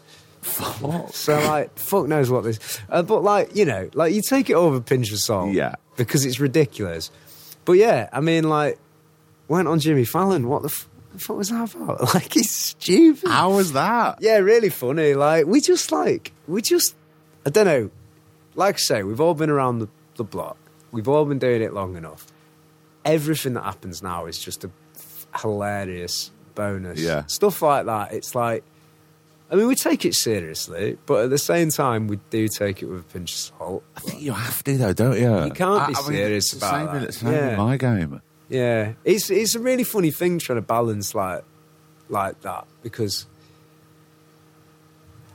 So 0.44 1.34
like, 1.48 1.78
fuck 1.78 2.08
knows 2.08 2.30
what 2.30 2.44
this. 2.44 2.80
Uh, 2.90 3.02
but 3.02 3.24
like, 3.24 3.56
you 3.56 3.66
know, 3.66 3.90
like 3.94 4.14
you 4.14 4.22
take 4.22 4.50
it 4.50 4.54
all 4.54 4.72
with 4.72 4.82
a 4.82 4.84
pinch 4.84 5.12
of 5.12 5.20
salt, 5.20 5.52
Yeah. 5.54 5.76
because 5.98 6.26
it's 6.26 6.40
ridiculous. 6.40 7.12
But 7.66 7.74
yeah, 7.74 8.10
I 8.14 8.22
mean, 8.22 8.48
like, 8.48 8.78
went 9.48 9.68
on 9.68 9.80
Jimmy 9.80 10.06
Fallon. 10.06 10.48
What 10.48 10.62
the, 10.62 10.68
f- 10.70 10.88
fuck 11.18 11.38
was 11.38 11.50
that 11.50 11.74
about? 11.74 12.02
Like, 12.14 12.34
he's 12.34 12.52
stupid. 12.52 13.28
How 13.30 13.56
was 13.56 13.74
that? 13.74 14.20
Yeah, 14.22 14.38
really 14.38 14.70
funny. 14.70 15.14
Like 15.16 15.48
we 15.48 15.62
just 15.62 15.92
like 15.92 16.32
we 16.48 16.62
just 16.62 16.96
I 17.46 17.50
don't 17.50 17.66
know. 17.66 17.90
Like 18.54 18.76
I 18.76 18.78
say, 18.78 19.04
we've 19.04 19.20
all 19.20 19.34
been 19.34 19.50
around 19.50 19.80
the, 19.80 19.90
the 20.16 20.24
block. 20.24 20.58
We've 20.96 21.08
all 21.08 21.26
been 21.26 21.40
doing 21.40 21.62
it 21.62 21.74
long 21.74 21.96
enough. 21.98 22.26
Everything 23.04 23.54
that 23.54 23.64
happens 23.64 24.02
now 24.02 24.26
is 24.26 24.40
just 24.40 24.64
a 24.64 24.72
f- 24.96 25.28
hilarious 25.42 26.32
bonus. 26.56 27.00
Yeah. 27.00 27.26
Stuff 27.28 27.62
like 27.62 27.86
that. 27.86 28.14
It's 28.14 28.34
like 28.34 28.64
I 29.52 29.56
mean, 29.56 29.68
we 29.68 29.76
take 29.76 30.06
it 30.06 30.16
seriously, 30.16 30.98
but 31.06 31.26
at 31.26 31.30
the 31.30 31.38
same 31.38 31.70
time, 31.70 32.08
we 32.08 32.18
do 32.32 32.48
take 32.48 32.82
it 32.82 32.88
with 32.88 33.02
a 33.02 33.04
pinch 33.04 33.32
of 33.34 33.38
salt. 33.38 33.84
I 33.96 34.00
think 34.00 34.22
you 34.24 34.32
have 34.34 34.64
to, 34.64 34.76
though, 34.76 34.94
don't 34.94 35.20
you? 35.20 35.46
You 35.46 35.52
can't 35.52 35.88
be 35.88 35.96
I- 35.96 36.00
I 36.00 36.02
mean, 36.10 36.18
serious 36.18 36.54
about 36.54 36.72
same, 36.72 36.86
that. 37.00 37.04
It's 37.10 37.22
Yeah. 37.22 37.56
my 37.56 37.78
game. 37.78 38.22
Yeah, 38.50 38.94
it's 39.04 39.30
it's 39.30 39.54
a 39.54 39.60
really 39.60 39.84
funny 39.84 40.10
thing 40.12 40.40
trying 40.40 40.58
to 40.58 40.62
balance 40.64 41.14
like 41.14 41.44
like 42.10 42.42
that 42.42 42.66
because 42.84 43.26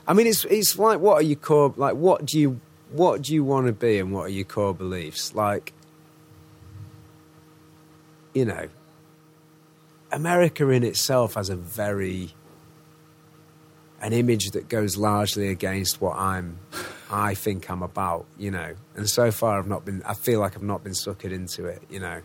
I 0.07 0.13
mean 0.13 0.27
it's 0.27 0.45
it's 0.45 0.77
like 0.79 0.99
what 0.99 1.15
are 1.15 1.21
you 1.21 1.35
called? 1.35 1.77
like 1.77 1.95
what 1.95 2.25
do 2.25 2.39
you 2.39 2.59
what 2.91 3.21
do 3.21 3.33
you 3.33 3.43
want 3.43 3.67
to 3.67 3.73
be 3.73 3.99
and 3.99 4.11
what 4.11 4.25
are 4.25 4.29
your 4.29 4.45
core 4.45 4.73
beliefs 4.73 5.33
like 5.33 5.73
you 8.33 8.45
know 8.45 8.67
America 10.11 10.67
in 10.69 10.83
itself 10.83 11.35
has 11.35 11.49
a 11.49 11.55
very 11.55 12.33
an 14.01 14.13
image 14.13 14.51
that 14.51 14.67
goes 14.67 14.97
largely 14.97 15.49
against 15.49 16.01
what 16.01 16.17
I'm 16.17 16.59
I 17.11 17.33
think 17.33 17.69
I'm 17.69 17.83
about, 17.83 18.25
you 18.37 18.51
know. 18.51 18.73
And 18.95 19.09
so 19.09 19.31
far 19.31 19.59
I've 19.59 19.67
not 19.67 19.85
been 19.85 20.01
I 20.03 20.13
feel 20.13 20.39
like 20.39 20.55
I've 20.55 20.63
not 20.63 20.83
been 20.83 20.93
suckered 20.93 21.31
into 21.31 21.65
it, 21.65 21.81
you 21.89 21.99
know. 21.99 22.21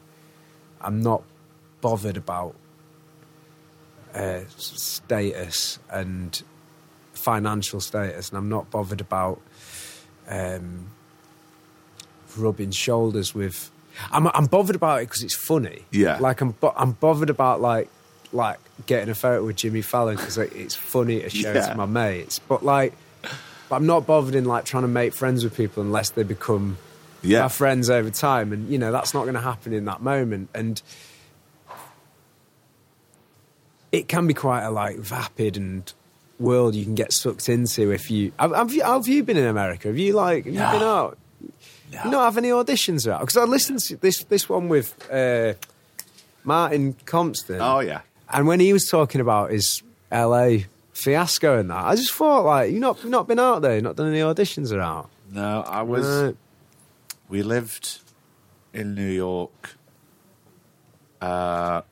I'm 0.80 1.02
not 1.02 1.22
bothered 1.80 2.16
about 2.16 2.55
uh, 4.14 4.40
status 4.56 5.78
and 5.90 6.43
financial 7.12 7.80
status, 7.80 8.30
and 8.30 8.38
I'm 8.38 8.48
not 8.48 8.70
bothered 8.70 9.01
about 9.01 9.40
um, 10.28 10.86
rubbing 12.36 12.70
shoulders 12.70 13.35
with. 13.35 13.70
I'm, 14.12 14.27
I'm 14.28 14.47
bothered 14.47 14.77
about 14.77 15.01
it 15.03 15.07
because 15.09 15.23
it's 15.23 15.35
funny. 15.35 15.82
Yeah. 15.90 16.19
like 16.19 16.40
I'm 16.43 16.51
bo- 16.51 16.74
I'm 16.77 16.93
bothered 16.93 17.31
about 17.31 17.61
like 17.61 17.89
like 18.32 18.59
getting 18.86 19.09
a 19.09 19.15
photo 19.15 19.44
with 19.47 19.57
Jimmy 19.57 19.81
Fallon 19.81 20.16
because 20.16 20.36
it's 20.36 20.74
funny 20.74 21.20
to 21.23 21.31
show 21.31 21.53
Yeah. 21.53 21.69
to 21.69 21.74
my 21.77 21.86
mates. 21.86 22.39
But 22.39 22.62
like, 22.65 22.93
but 23.70 23.77
I'm 23.77 23.86
not 23.86 24.07
bothered 24.07 24.35
in 24.35 24.44
like 24.44 24.65
trying 24.66 24.82
to 24.82 24.89
make 24.89 25.15
friends 25.15 25.44
with 25.44 25.57
people 25.57 25.82
unless 25.82 26.11
they 26.11 26.24
become 26.24 26.77
Yeah. 27.23 27.44
our 27.44 27.48
friends 27.48 27.89
over 27.89 28.11
time, 28.11 28.53
and 28.53 28.69
you 28.69 28.77
know 28.78 28.93
that's 28.93 29.15
not 29.15 29.23
going 29.23 29.35
to 29.35 29.40
happen 29.40 29.73
in 29.73 29.86
that 29.86 30.03
moment, 30.03 30.51
and 30.55 30.82
it 33.93 34.09
can 34.09 34.27
be 34.27 34.35
quite 34.35 34.62
a 34.62 34.70
like 34.70 34.98
vapid 34.98 35.57
and 35.57 35.93
world 36.38 36.74
you 36.74 36.84
can 36.84 36.94
get 36.94 37.12
sucked 37.12 37.48
into 37.48 37.90
if 37.92 38.10
you 38.10 38.32
have, 38.38 38.54
have 38.54 38.72
you 38.72 38.82
have 38.82 39.08
you 39.08 39.22
been 39.22 39.36
in 39.36 39.46
America? 39.46 39.88
Have 39.88 39.98
you 39.98 40.12
like 40.12 40.44
have 40.44 40.54
you 40.54 40.60
been 40.60 40.82
out? 40.82 41.18
You 42.04 42.10
not 42.10 42.24
have 42.24 42.36
any 42.36 42.50
auditions 42.50 43.10
out 43.10 43.20
because 43.20 43.36
I 43.36 43.44
listened 43.44 43.80
to 43.80 43.96
this 43.96 44.24
this 44.24 44.48
one 44.48 44.68
with 44.68 44.94
uh, 45.10 45.54
Martin 46.44 46.94
Compston. 47.04 47.60
Oh 47.60 47.80
yeah. 47.80 48.00
And 48.28 48.46
when 48.46 48.60
he 48.60 48.72
was 48.72 48.88
talking 48.88 49.20
about 49.20 49.50
his 49.50 49.82
LA 50.12 50.58
fiasco 50.92 51.58
and 51.58 51.70
that, 51.70 51.84
I 51.84 51.94
just 51.94 52.12
thought 52.12 52.44
like 52.44 52.72
you 52.72 52.80
not 52.80 53.02
you 53.02 53.10
not 53.10 53.28
been 53.28 53.38
out 53.38 53.62
there, 53.62 53.76
you 53.76 53.82
not 53.82 53.96
done 53.96 54.08
any 54.08 54.20
auditions 54.20 54.72
or 54.72 54.80
out. 54.80 55.08
No, 55.30 55.62
I 55.62 55.82
was. 55.82 56.06
Right. 56.06 56.36
We 57.28 57.42
lived 57.42 58.00
in 58.72 58.94
New 58.94 59.10
York 59.10 59.76
uh, 61.20 61.82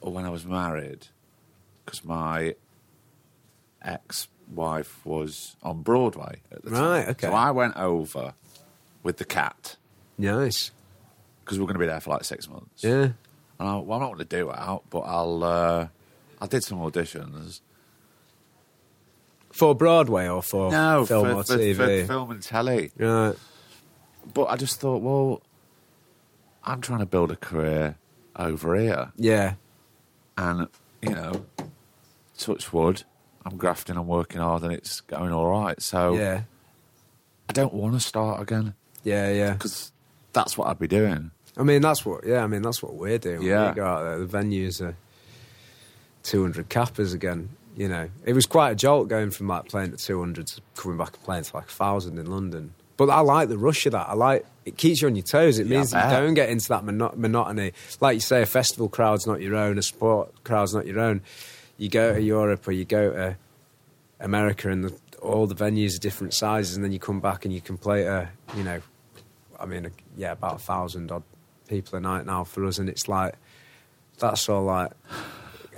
when 0.00 0.24
I 0.24 0.30
was 0.30 0.44
married 0.44 1.06
because 1.84 2.04
my 2.04 2.54
ex-wife 3.82 5.04
was 5.04 5.56
on 5.62 5.82
Broadway 5.82 6.40
at 6.52 6.62
the 6.64 6.70
time. 6.70 6.80
Right, 6.82 7.08
okay. 7.08 7.26
So 7.28 7.32
I 7.32 7.50
went 7.50 7.76
over 7.76 8.34
with 9.02 9.16
the 9.18 9.24
cat 9.24 9.76
Nice. 10.18 10.70
because 11.44 11.58
we 11.58 11.64
are 11.64 11.66
going 11.66 11.74
to 11.74 11.80
be 11.80 11.86
there 11.86 12.00
for 12.00 12.10
like 12.10 12.24
six 12.24 12.48
months. 12.48 12.82
Yeah. 12.84 13.10
And 13.60 13.68
I, 13.68 13.76
well, 13.76 13.94
I'm 13.94 14.00
not 14.00 14.06
going 14.14 14.18
to 14.18 14.24
do 14.24 14.50
it 14.50 14.58
out, 14.58 14.84
but 14.90 15.00
I'll. 15.00 15.42
Uh, 15.44 15.88
I 16.40 16.46
did 16.46 16.62
some 16.62 16.78
auditions. 16.78 17.60
For 19.50 19.74
Broadway 19.74 20.28
or 20.28 20.42
for 20.42 20.70
No, 20.70 21.04
film 21.06 21.26
for, 21.26 21.32
or 21.34 21.44
for- 21.44 21.56
TV? 21.56 22.02
for 22.02 22.06
film 22.06 22.30
and 22.30 22.42
telly. 22.42 22.92
Right. 22.96 23.34
But 24.34 24.44
I 24.44 24.56
just 24.56 24.78
thought, 24.78 25.02
well, 25.02 25.42
I'm 26.62 26.80
trying 26.80 27.00
to 27.00 27.06
build 27.06 27.32
a 27.32 27.36
career 27.36 27.96
over 28.36 28.76
here. 28.78 29.10
Yeah. 29.16 29.54
And, 30.36 30.68
you 31.02 31.10
know, 31.10 31.44
touch 32.36 32.72
wood, 32.72 33.02
I'm 33.44 33.56
grafting 33.56 33.96
and 33.96 34.06
working 34.06 34.40
hard 34.40 34.62
and 34.62 34.72
it's 34.72 35.00
going 35.02 35.32
all 35.32 35.46
right. 35.48 35.80
So 35.80 36.14
Yeah. 36.14 36.42
I 37.48 37.52
don't 37.52 37.72
want 37.72 37.94
to 37.94 38.00
start 38.00 38.42
again 38.42 38.74
Yeah, 39.04 39.30
yeah. 39.32 39.52
because 39.54 39.90
that's 40.32 40.58
what 40.58 40.68
I'd 40.68 40.78
be 40.78 40.88
doing. 40.88 41.30
I 41.56 41.62
mean, 41.64 41.82
that's 41.82 42.04
what. 42.06 42.24
Yeah, 42.24 42.44
I 42.44 42.46
mean, 42.46 42.62
that's 42.62 42.82
what 42.82 42.94
we're 42.94 43.18
doing. 43.18 43.42
Yeah. 43.42 43.70
we 43.70 43.74
go 43.76 43.84
out 43.86 44.04
there. 44.04 44.18
The 44.18 44.26
venues 44.38 44.80
are 44.80 44.94
two 46.22 46.42
hundred 46.42 46.68
cappers 46.68 47.12
again. 47.12 47.50
You 47.76 47.88
know, 47.88 48.08
it 48.24 48.32
was 48.32 48.46
quite 48.46 48.70
a 48.72 48.74
jolt 48.74 49.08
going 49.08 49.30
from 49.30 49.48
like 49.48 49.66
playing 49.68 49.92
at 49.92 49.98
two 49.98 50.18
hundred 50.20 50.46
to 50.48 50.60
coming 50.76 50.98
back 50.98 51.14
and 51.14 51.22
playing 51.24 51.44
to 51.44 51.56
like 51.56 51.66
a 51.66 51.72
thousand 51.72 52.18
in 52.18 52.26
London. 52.30 52.74
But 52.96 53.10
I 53.10 53.20
like 53.20 53.48
the 53.48 53.58
rush 53.58 53.86
of 53.86 53.92
that. 53.92 54.08
I 54.08 54.14
like 54.14 54.44
it 54.64 54.76
keeps 54.76 55.00
you 55.02 55.08
on 55.08 55.16
your 55.16 55.24
toes. 55.24 55.58
It 55.58 55.66
Yeah, 55.66 55.78
means 55.78 55.92
you 55.92 56.00
don't 56.00 56.34
get 56.34 56.48
into 56.48 56.68
that 56.68 56.84
mono- 56.84 57.14
monotony. 57.16 57.72
Like 58.00 58.14
you 58.14 58.20
say, 58.20 58.42
a 58.42 58.46
festival 58.46 58.88
crowd's 58.88 59.26
not 59.26 59.40
your 59.40 59.54
own. 59.56 59.78
A 59.78 59.82
sport 59.82 60.32
crowd's 60.44 60.74
not 60.74 60.86
your 60.86 60.98
own. 61.00 61.22
You 61.78 61.88
go 61.88 62.12
to 62.14 62.20
Europe 62.20 62.68
or 62.68 62.72
you 62.72 62.84
go 62.84 63.12
to 63.12 63.36
America, 64.20 64.70
and 64.70 64.84
the, 64.84 64.98
all 65.22 65.46
the 65.46 65.54
venues 65.54 65.96
are 65.96 66.00
different 66.00 66.34
sizes, 66.34 66.76
and 66.76 66.84
then 66.84 66.92
you 66.92 66.98
come 66.98 67.20
back 67.20 67.44
and 67.44 67.54
you 67.54 67.60
can 67.60 67.78
play 67.78 68.02
to 68.04 68.28
you 68.56 68.64
know 68.64 68.80
I 69.58 69.66
mean, 69.66 69.90
yeah, 70.16 70.32
about 70.32 70.56
a 70.56 70.58
thousand 70.58 71.10
odd 71.10 71.24
people 71.68 71.98
a 71.98 72.00
night 72.00 72.26
now 72.26 72.44
for 72.44 72.64
us, 72.64 72.78
and 72.78 72.88
it's 72.88 73.08
like 73.08 73.34
that's 74.18 74.48
all 74.48 74.64
like 74.64 74.92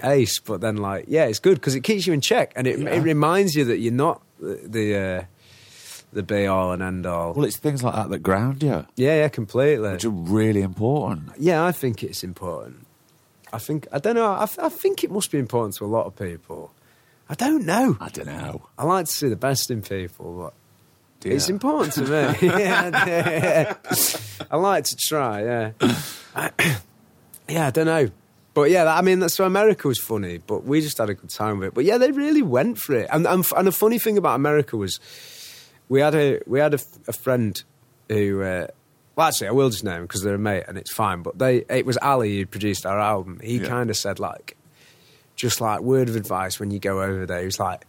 ace. 0.03 0.39
But 0.39 0.61
then, 0.61 0.77
like, 0.77 1.07
yeah, 1.09 1.25
it's 1.25 1.39
good 1.39 1.55
because 1.55 1.75
it 1.75 1.81
keeps 1.83 2.07
you 2.07 2.13
in 2.13 2.21
check, 2.21 2.53
and 2.57 2.67
it, 2.67 2.81
it 2.81 3.01
reminds 3.03 3.55
you 3.55 3.65
that 3.67 3.79
you're 3.79 3.93
not 3.93 4.23
the 4.39 4.61
the, 4.65 4.97
uh, 4.97 5.25
the 6.13 6.23
be 6.23 6.47
all 6.47 6.73
and 6.73 6.83
end 6.83 7.07
all. 7.07 7.33
Well, 7.33 7.45
it's 7.47 7.57
things 7.57 7.83
like 7.83 7.95
that 7.95 8.11
that 8.11 8.19
ground 8.19 8.63
you, 8.63 8.87
Yeah, 8.97 9.17
yeah, 9.17 9.29
completely. 9.29 9.93
which 9.93 10.05
are 10.05 10.11
really 10.11 10.63
important. 10.63 11.31
Yeah, 11.39 11.65
I 11.65 11.73
think 11.73 12.03
it's 12.03 12.23
important. 12.23 12.87
I 13.53 13.59
think 13.59 13.87
I 13.93 13.99
don't 13.99 14.15
know. 14.15 14.33
I, 14.33 14.49
I 14.59 14.69
think 14.69 15.05
it 15.05 15.11
must 15.11 15.31
be 15.31 15.39
important 15.39 15.77
to 15.77 15.85
a 15.85 15.87
lot 15.87 16.07
of 16.07 16.17
people. 16.17 16.73
I 17.29 17.35
don't 17.35 17.65
know. 17.65 17.97
I 18.01 18.09
don't 18.09 18.27
know. 18.27 18.67
I 18.77 18.85
like 18.85 19.07
to 19.07 19.13
see 19.13 19.29
the 19.29 19.37
best 19.37 19.71
in 19.71 19.83
people, 19.83 20.35
but 20.37 20.55
Do 21.21 21.31
It's 21.31 21.49
important 21.49 21.95
to 21.95 22.03
me. 22.03 22.09
yeah, 22.49 23.75
I 24.51 24.57
like 24.57 24.85
to 24.85 24.97
try. 24.97 25.45
Yeah, 25.45 25.71
yeah. 27.49 27.67
I 27.67 27.71
don't 27.71 27.87
know, 27.87 28.11
but 28.55 28.71
yeah, 28.71 28.85
I 28.93 29.03
mean, 29.03 29.21
that's 29.21 29.35
so 29.35 29.45
America 29.45 29.87
was 29.89 30.01
funny, 30.01 30.39
but 30.39 30.65
we 30.65 30.81
just 30.81 30.99
had 30.99 31.11
a 31.11 31.15
good 31.15 31.31
time 31.31 31.59
with 31.59 31.69
it. 31.69 31.75
But 31.75 31.85
yeah, 31.85 31.99
they 31.99 32.11
really 32.11 32.43
went 32.43 32.79
for 32.79 32.97
it. 32.97 33.09
And 33.13 33.27
and, 33.27 33.45
and 33.57 33.67
the 33.67 33.73
funny 33.73 33.99
thing 33.99 34.19
about 34.19 34.35
America 34.35 34.77
was, 34.77 34.99
we 35.89 36.01
had 36.01 36.15
a 36.15 36.41
we 36.47 36.59
had 36.59 36.75
a, 36.75 36.81
a 37.09 37.13
friend 37.13 37.63
who. 38.09 38.43
Uh, 38.43 38.67
well, 39.21 39.29
actually, 39.29 39.49
I 39.49 39.53
will 39.53 39.69
just 39.69 39.85
name 39.85 40.03
because 40.03 40.23
they're 40.23 40.35
a 40.37 40.39
mate 40.39 40.65
and 40.67 40.79
it's 40.79 40.93
fine. 40.93 41.21
But 41.23 41.39
they, 41.39 41.65
it 41.69 41.85
was 41.85 41.99
Ali 42.01 42.39
who 42.39 42.47
produced 42.47 42.87
our 42.87 42.99
album. 42.99 43.39
He 43.45 43.59
Yeah. 43.59 43.69
kind 43.69 43.91
of 43.91 43.97
said 43.99 44.19
like, 44.19 44.57
just 45.37 45.61
like 45.61 45.81
word 45.81 46.09
of 46.09 46.17
advice 46.17 46.59
when 46.59 46.71
you 46.71 46.79
go 46.79 47.03
over 47.03 47.27
there. 47.27 47.41
He 47.41 47.45
was 47.45 47.61
like, 47.61 47.87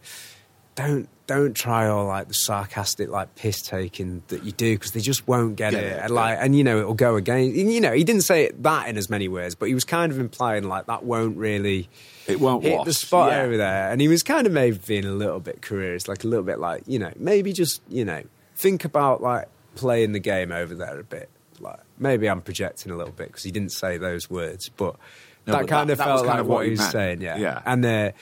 don't 0.74 1.08
don't 1.26 1.54
try 1.54 1.86
all 1.86 2.06
like 2.06 2.28
the 2.28 2.34
sarcastic 2.34 3.08
like 3.08 3.34
piss 3.34 3.62
taking 3.62 4.22
that 4.28 4.42
you 4.42 4.52
do 4.52 4.74
because 4.74 4.92
they 4.92 5.00
just 5.00 5.26
won't 5.26 5.56
get 5.56 5.72
Yeah, 5.72 5.78
it 5.78 5.86
yeah, 5.96 6.04
and 6.04 6.14
like 6.14 6.38
and 6.40 6.56
you 6.56 6.64
know 6.64 6.78
it'll 6.80 6.94
go 6.94 7.16
again 7.16 7.54
you 7.54 7.80
know 7.80 7.92
he 7.92 8.04
didn't 8.04 8.22
say 8.22 8.44
it 8.44 8.62
that 8.62 8.88
in 8.88 8.96
as 8.98 9.08
many 9.08 9.28
words 9.28 9.54
but 9.54 9.66
he 9.68 9.74
was 9.74 9.84
kind 9.84 10.10
of 10.12 10.18
implying 10.18 10.64
like 10.64 10.86
that 10.86 11.04
won't 11.04 11.36
really 11.36 11.88
It 12.26 12.40
won't 12.40 12.62
hit 12.64 12.76
wash, 12.78 12.86
the 12.86 12.92
spot 12.94 13.32
over 13.34 13.56
there 13.56 13.90
and 13.90 14.00
he 14.00 14.08
was 14.08 14.22
kind 14.22 14.46
of 14.46 14.52
maybe 14.52 14.78
being 14.86 15.04
a 15.04 15.12
little 15.12 15.40
bit 15.40 15.62
careerist 15.62 16.08
like 16.08 16.24
a 16.24 16.26
little 16.26 16.44
bit 16.44 16.58
like 16.58 16.82
you 16.86 16.98
know 16.98 17.12
maybe 17.16 17.52
just 17.52 17.80
you 17.88 18.04
know 18.04 18.22
think 18.56 18.84
about 18.84 19.22
like 19.22 19.48
playing 19.74 20.12
the 20.12 20.18
game 20.20 20.52
over 20.52 20.74
there 20.74 20.98
a 20.98 21.04
bit 21.04 21.28
like 21.60 21.80
maybe 21.98 22.28
I'm 22.28 22.40
projecting 22.42 22.92
a 22.92 22.96
little 22.96 23.12
bit 23.12 23.28
because 23.28 23.42
he 23.42 23.50
didn't 23.50 23.72
say 23.72 23.96
those 23.98 24.28
words 24.30 24.68
but 24.68 24.96
No, 25.46 25.52
that 25.54 25.60
but 25.62 25.68
kind 25.68 25.88
that- 25.88 25.92
of 25.94 25.98
that 25.98 26.04
felt 26.04 26.18
kind 26.20 26.28
like 26.28 26.38
of 26.40 26.46
what, 26.46 26.54
what 26.56 26.64
he 26.66 26.70
was 26.70 26.80
meant. 26.80 26.92
saying 26.92 27.20
yeah 27.22 27.36
Yeah. 27.36 27.62
and 27.64 27.84
uh, 27.84 28.12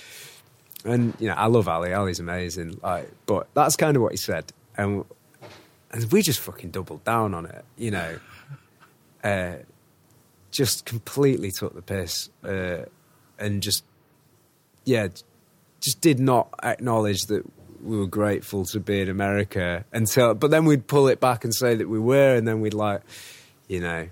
and 0.85 1.15
you 1.19 1.29
know, 1.29 1.35
I 1.35 1.47
love 1.47 1.69
Ali. 1.69 1.93
Ali's 1.93 2.21
amazing. 2.21 2.81
Like, 2.83 3.11
but 3.27 3.49
that's 3.53 3.77
kind 3.77 3.97
of 3.97 4.03
what 4.03 4.13
he 4.13 4.17
said, 4.17 4.51
and 4.79 5.05
and 5.93 6.11
we 6.11 6.23
just 6.23 6.41
fucking 6.41 6.71
doubled 6.71 7.05
down 7.05 7.35
on 7.35 7.45
it. 7.45 7.63
You 7.77 7.91
know, 7.91 8.19
uh, 9.23 9.57
just 10.51 10.87
completely 10.87 11.51
took 11.51 11.75
the 11.75 11.83
piss, 11.83 12.31
uh, 12.45 12.85
and 13.39 13.63
just 13.63 13.85
yeah, 14.87 15.09
just 15.83 16.01
did 16.01 16.19
not 16.19 16.49
acknowledge 16.63 17.27
that 17.27 17.45
we 17.83 17.97
were 17.99 18.07
grateful 18.07 18.65
to 18.67 18.81
be 18.81 19.01
in 19.01 19.09
America 19.09 19.85
until. 19.93 20.35
But 20.35 20.51
then 20.51 20.65
we'd 20.65 20.87
pull 20.87 21.09
it 21.09 21.21
back 21.21 21.45
and 21.45 21.55
say 21.55 21.75
that 21.75 21.89
we 21.89 21.99
were, 21.99 22.35
and 22.35 22.47
then 22.47 22.61
we'd 22.61 22.75
like, 22.75 23.03
you 23.69 23.81
know. 23.81 24.09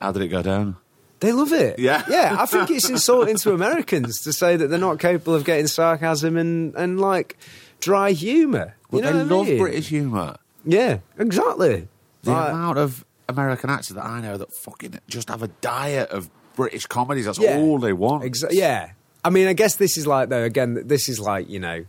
How 0.00 0.10
did 0.12 0.22
it 0.22 0.28
go 0.28 0.42
down? 0.42 0.76
They 1.20 1.30
love 1.32 1.52
it. 1.52 1.78
Yeah. 1.78 2.02
Yeah. 2.10 2.36
I 2.40 2.46
think 2.46 2.70
it's 2.70 2.88
insulting 2.90 3.36
to 3.36 3.52
Americans 3.52 4.22
to 4.22 4.32
say 4.32 4.56
that 4.56 4.66
they're 4.66 4.78
not 4.80 4.98
capable 4.98 5.34
of 5.34 5.44
getting 5.44 5.68
sarcasm 5.68 6.36
and, 6.36 6.74
and 6.74 7.00
like 7.00 7.36
dry 7.80 8.10
humour. 8.10 8.74
Well, 8.90 9.04
you 9.04 9.10
know 9.10 9.24
they 9.24 9.34
love 9.36 9.46
mean? 9.46 9.58
British 9.58 9.88
humour. 9.88 10.36
Yeah, 10.64 10.98
exactly. 11.18 11.86
The 12.24 12.32
Like- 12.32 12.50
amount 12.50 12.78
of 12.78 13.04
American 13.28 13.70
actors 13.70 13.90
that 13.90 14.04
I 14.04 14.20
know 14.20 14.36
that 14.36 14.52
fucking 14.52 14.98
just 15.08 15.28
have 15.28 15.42
a 15.44 15.48
diet 15.48 16.10
of 16.10 16.28
British 16.56 16.86
comedies. 16.86 17.26
That's 17.26 17.38
Yeah. 17.38 17.58
all 17.58 17.78
they 17.78 17.92
want. 17.92 18.24
Exa- 18.24 18.48
yeah. 18.50 18.90
I 19.24 19.30
mean, 19.30 19.46
I 19.46 19.52
guess 19.52 19.76
this 19.76 19.96
is 19.96 20.06
like, 20.06 20.28
though, 20.30 20.42
again, 20.42 20.82
this 20.86 21.08
is 21.08 21.20
like, 21.20 21.48
you 21.48 21.60
know, 21.60 21.84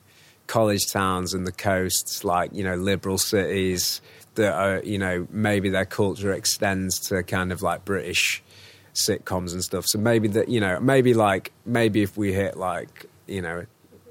college 0.53 0.85
towns 0.91 1.33
and 1.33 1.47
the 1.47 1.51
coasts, 1.51 2.23
like, 2.23 2.53
you 2.53 2.63
know, 2.63 2.75
liberal 2.75 3.17
cities 3.17 4.01
that 4.35 4.53
are, 4.53 4.83
you 4.83 4.99
know, 4.99 5.27
maybe 5.31 5.67
their 5.69 5.85
culture 5.85 6.31
extends 6.31 6.99
to 7.07 7.23
kind 7.23 7.51
of 7.51 7.63
like 7.63 7.83
British 7.85 8.43
sitcoms 8.93 9.53
and 9.53 9.63
stuff. 9.63 9.85
So 9.87 9.97
maybe 9.97 10.27
that, 10.27 10.49
you 10.49 10.59
know, 10.59 10.79
maybe 10.79 11.15
like, 11.15 11.51
maybe 11.65 12.03
if 12.03 12.15
we 12.17 12.33
hit 12.33 12.55
like, 12.55 13.07
you 13.25 13.41
know, 13.41 13.65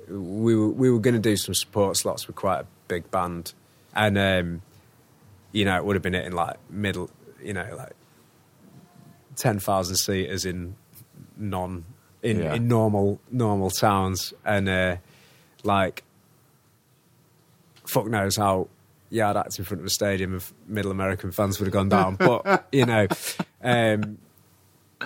we 0.09 0.56
were, 0.56 0.69
we 0.70 0.90
were 0.90 0.98
going 0.98 1.14
to 1.14 1.20
do 1.20 1.36
some 1.36 1.55
support 1.55 1.97
slots 1.97 2.27
with 2.27 2.35
quite 2.35 2.60
a 2.62 2.66
big 2.89 3.09
band. 3.12 3.52
And, 3.94 4.19
um, 4.19 4.62
you 5.52 5.64
know, 5.64 5.77
it 5.77 5.85
would 5.85 5.94
have 5.94 6.02
been 6.02 6.14
hitting 6.14 6.32
like 6.32 6.56
middle, 6.69 7.09
you 7.40 7.52
know, 7.52 7.69
like 7.77 7.93
10,000 9.36 9.94
seaters 9.97 10.44
in 10.44 10.74
non 11.36 11.85
in, 12.23 12.39
Yeah. 12.40 12.55
in 12.55 12.66
normal 12.66 13.20
normal 13.31 13.70
towns 13.70 14.35
and 14.44 14.69
uh, 14.69 14.97
like 15.62 16.02
fuck 17.93 18.06
knows 18.06 18.36
how 18.36 18.69
yard 19.10 19.36
act 19.36 19.59
in 19.59 19.64
front 19.64 19.81
of 19.81 19.86
a 19.86 19.90
stadium 19.90 20.35
of 20.35 20.52
middle 20.66 20.90
American 20.90 21.31
fans 21.32 21.59
would 21.60 21.66
have 21.66 21.73
gone 21.73 21.89
down 21.89 22.16
but 22.16 22.66
you 22.73 22.86
know 22.86 23.06
um, 23.62 24.19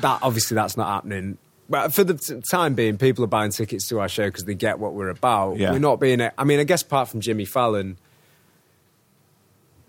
that 0.01 0.19
obviously 0.23 0.55
that's 0.55 0.77
not 0.77 0.87
happening 0.89 1.37
but 1.69 1.93
for 1.93 2.05
the 2.05 2.15
t- 2.15 2.41
time 2.49 2.75
being 2.75 2.97
people 2.99 3.25
are 3.25 3.29
buying 3.29 3.51
tickets 3.51 3.89
to 3.89 3.99
our 3.99 4.09
show 4.09 4.27
because 4.27 4.45
they 4.45 4.55
get 4.55 4.79
what 4.79 4.93
we're 4.95 5.09
about 5.09 5.57
Yeah. 5.57 5.73
we're 5.73 5.79
not 5.81 5.99
being 6.01 6.21
I 6.39 6.45
mean 6.45 6.61
I 6.61 6.65
guess 6.65 6.83
apart 6.83 7.09
from 7.09 7.21
Jimmy 7.21 7.45
Fallon 7.45 7.97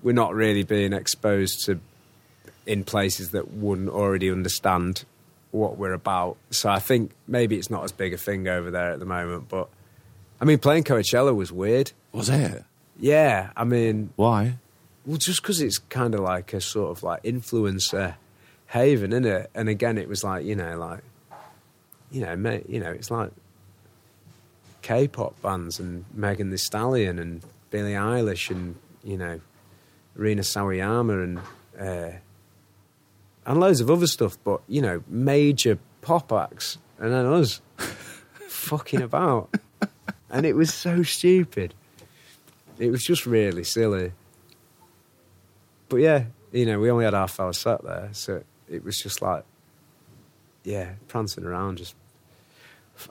we're 0.04 0.14
not 0.14 0.34
really 0.34 0.64
being 0.64 0.94
exposed 0.94 1.66
to 1.66 1.80
in 2.66 2.84
places 2.84 3.32
that 3.32 3.52
wouldn't 3.54 3.90
already 3.90 4.30
understand 4.32 5.06
what 5.52 5.78
we're 5.78 5.94
about. 5.94 6.36
So 6.52 6.70
I 6.70 6.80
think 6.80 7.12
maybe 7.28 7.58
it's 7.58 7.70
not 7.70 7.84
as 7.84 7.92
big 7.92 8.14
a 8.14 8.18
thing 8.18 8.48
over 8.48 8.70
there 8.70 8.92
at 8.92 9.00
the 9.00 9.06
moment. 9.06 9.48
But 9.50 9.70
I 10.42 10.46
mean, 10.46 10.60
playing 10.60 10.84
Coachella 10.84 11.34
was 11.36 11.52
weird. 11.52 11.94
Was 12.12 12.30
it? 12.30 12.64
Yeah, 13.00 13.52
I 13.56 13.64
mean, 13.64 14.10
Why? 14.16 14.58
well, 15.06 15.18
just 15.18 15.42
because 15.42 15.62
it's 15.62 15.78
kind 15.78 16.14
of 16.14 16.22
like 16.22 16.54
a 16.54 16.62
sort 16.62 16.92
of 16.92 17.04
like 17.04 17.24
influencer 17.24 18.16
haven, 18.68 19.14
isn't 19.14 19.26
it? 19.26 19.50
And 19.56 19.70
again, 19.70 19.98
it 19.98 20.10
was 20.10 20.24
like 20.24 20.46
you 20.46 20.56
know, 20.56 20.78
like 20.78 21.02
you 22.12 22.22
know, 22.22 22.36
mate, 22.36 22.66
you 22.70 22.80
know, 22.80 22.92
it's 22.92 23.12
like 23.12 23.32
K-pop 24.82 25.42
bands 25.42 25.80
and 25.80 26.06
Megan 26.14 26.50
Thee 26.50 26.58
Stallion 26.58 27.20
and 27.20 27.42
Billie 27.70 27.94
Eilish 27.94 28.50
and 28.50 28.76
you 29.04 29.18
know, 29.18 29.40
Rina 30.16 30.42
Sawayama 30.42 31.24
and 31.24 31.40
uh, 31.80 32.18
and 33.46 33.60
loads 33.60 33.80
of 33.80 33.90
other 33.90 34.08
stuff. 34.08 34.38
But 34.44 34.62
you 34.68 34.82
know, 34.82 35.04
major 35.08 35.80
pop 36.02 36.32
acts, 36.32 36.78
and 37.00 37.14
then 37.14 37.26
us 37.26 37.62
fucking 38.48 39.02
about, 39.02 39.54
and 40.30 40.46
it 40.46 40.56
was 40.56 40.74
so 40.74 41.04
stupid. 41.04 41.74
It 42.80 42.92
was 42.92 43.04
just 43.04 43.26
really 43.26 43.64
silly. 43.64 44.14
But 45.90 45.98
yeah, 45.98 46.26
you 46.52 46.66
know, 46.66 46.80
we 46.80 46.92
only 46.92 47.06
had 47.06 47.14
half 47.14 47.40
hour 47.40 47.54
sat 47.54 47.84
there, 47.84 48.10
so 48.12 48.44
it 48.70 48.84
was 48.84 49.02
just 49.02 49.22
like, 49.22 49.44
yeah, 50.64 50.94
prancing 51.08 51.46
around, 51.46 51.78
just. 51.78 51.96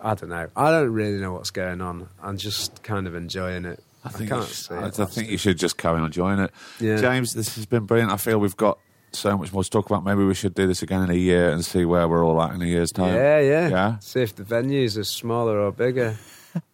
I 0.02 0.14
don't 0.14 0.30
know. 0.30 0.48
I 0.56 0.72
don't 0.72 0.92
really 0.92 1.20
know 1.20 1.32
what's 1.32 1.52
going 1.52 1.80
on. 1.80 2.08
I'm 2.20 2.38
just 2.38 2.82
kind 2.82 3.06
of 3.06 3.14
enjoying 3.14 3.64
it. 3.64 3.82
I 4.04 4.08
think, 4.08 4.30
can't 4.30 4.46
you, 4.46 4.52
see 4.52 4.74
I, 4.74 4.86
I 4.86 4.90
think 4.90 5.30
you 5.30 5.38
should 5.38 5.58
just 5.58 5.78
carry 5.78 5.98
on 5.98 6.04
enjoying 6.04 6.40
it. 6.40 6.50
Yeah. 6.80 6.96
James, 6.96 7.34
this 7.34 7.54
has 7.54 7.66
been 7.66 7.86
brilliant. 7.86 8.12
I 8.12 8.16
feel 8.16 8.38
we've 8.38 8.56
got 8.56 8.78
so 9.12 9.36
much 9.36 9.52
more 9.52 9.64
to 9.64 9.70
talk 9.70 9.86
about. 9.86 10.04
Maybe 10.04 10.24
we 10.24 10.34
should 10.34 10.54
do 10.54 10.66
this 10.66 10.82
again 10.82 11.02
in 11.02 11.10
a 11.10 11.14
year 11.14 11.50
and 11.50 11.64
see 11.64 11.84
where 11.84 12.06
we're 12.08 12.24
all 12.24 12.40
at 12.42 12.52
in 12.54 12.62
a 12.62 12.66
year's 12.66 12.92
time. 12.92 13.14
Yeah, 13.14 13.40
yeah. 13.40 13.68
Yeah? 13.68 13.98
See 13.98 14.22
if 14.22 14.34
the 14.34 14.44
venues 14.44 14.98
are 14.98 15.04
smaller 15.04 15.60
or 15.60 15.72
bigger 15.72 16.16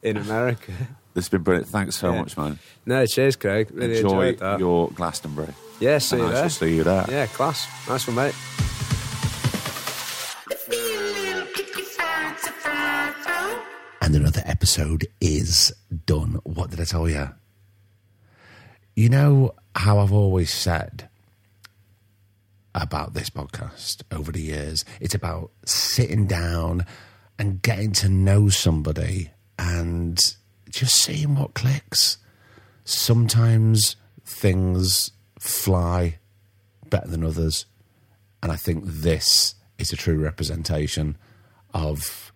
in 0.03 0.17
America. 0.17 0.73
This 1.15 1.25
has 1.25 1.29
been 1.29 1.43
brilliant. 1.43 1.69
Thanks 1.69 1.97
so 1.97 2.13
Yeah. 2.13 2.21
much, 2.21 2.37
man. 2.37 2.59
No, 2.87 3.05
cheers, 3.07 3.37
Craig. 3.37 3.69
Really 3.73 3.97
Enjoy 3.99 4.09
enjoyed 4.09 4.39
that. 4.39 4.59
your 4.59 4.91
Glastonbury. 4.91 5.55
yeah, 5.81 5.99
see 5.99 6.17
and 6.17 6.25
you 6.25 6.29
I 6.29 6.33
there. 6.33 6.43
shall 6.45 6.51
see 6.51 6.77
you 6.77 6.85
there. 6.85 7.05
Yeah, 7.09 7.27
class. 7.27 7.67
Nice 7.89 8.07
one, 8.07 8.17
mate. 8.17 8.35
and 14.01 14.17
another 14.17 14.43
episode 14.45 15.07
is 15.21 15.73
done. 16.07 16.41
What 16.45 16.71
did 16.71 16.81
I 16.81 16.85
tell 16.85 17.09
you? 17.09 17.29
You 18.97 19.09
know 19.09 19.55
how 19.77 19.99
I've 20.01 20.13
always 20.13 20.53
said 20.53 21.09
about 22.75 23.15
this 23.15 23.31
podcast 23.31 24.03
over 24.11 24.33
the 24.33 24.43
years? 24.43 24.85
It's 25.01 25.15
about 25.15 25.53
sitting 25.65 26.27
down 26.27 26.85
and 27.39 27.63
getting 27.63 27.93
to 27.93 28.09
know 28.09 28.49
somebody 28.49 29.31
and 29.59 30.19
just 30.73 30.97
seeing 30.97 31.37
what 31.37 31.55
clicks. 31.55 32.19
Sometimes 32.85 33.97
things 34.25 35.13
fly 35.39 36.19
better 36.89 37.09
than 37.09 37.25
others. 37.25 37.67
And 38.43 38.51
I 38.51 38.57
think 38.57 38.85
this 38.85 39.55
is 39.79 39.93
a 39.93 39.97
true 39.97 40.19
representation 40.19 41.17
of 41.75 42.33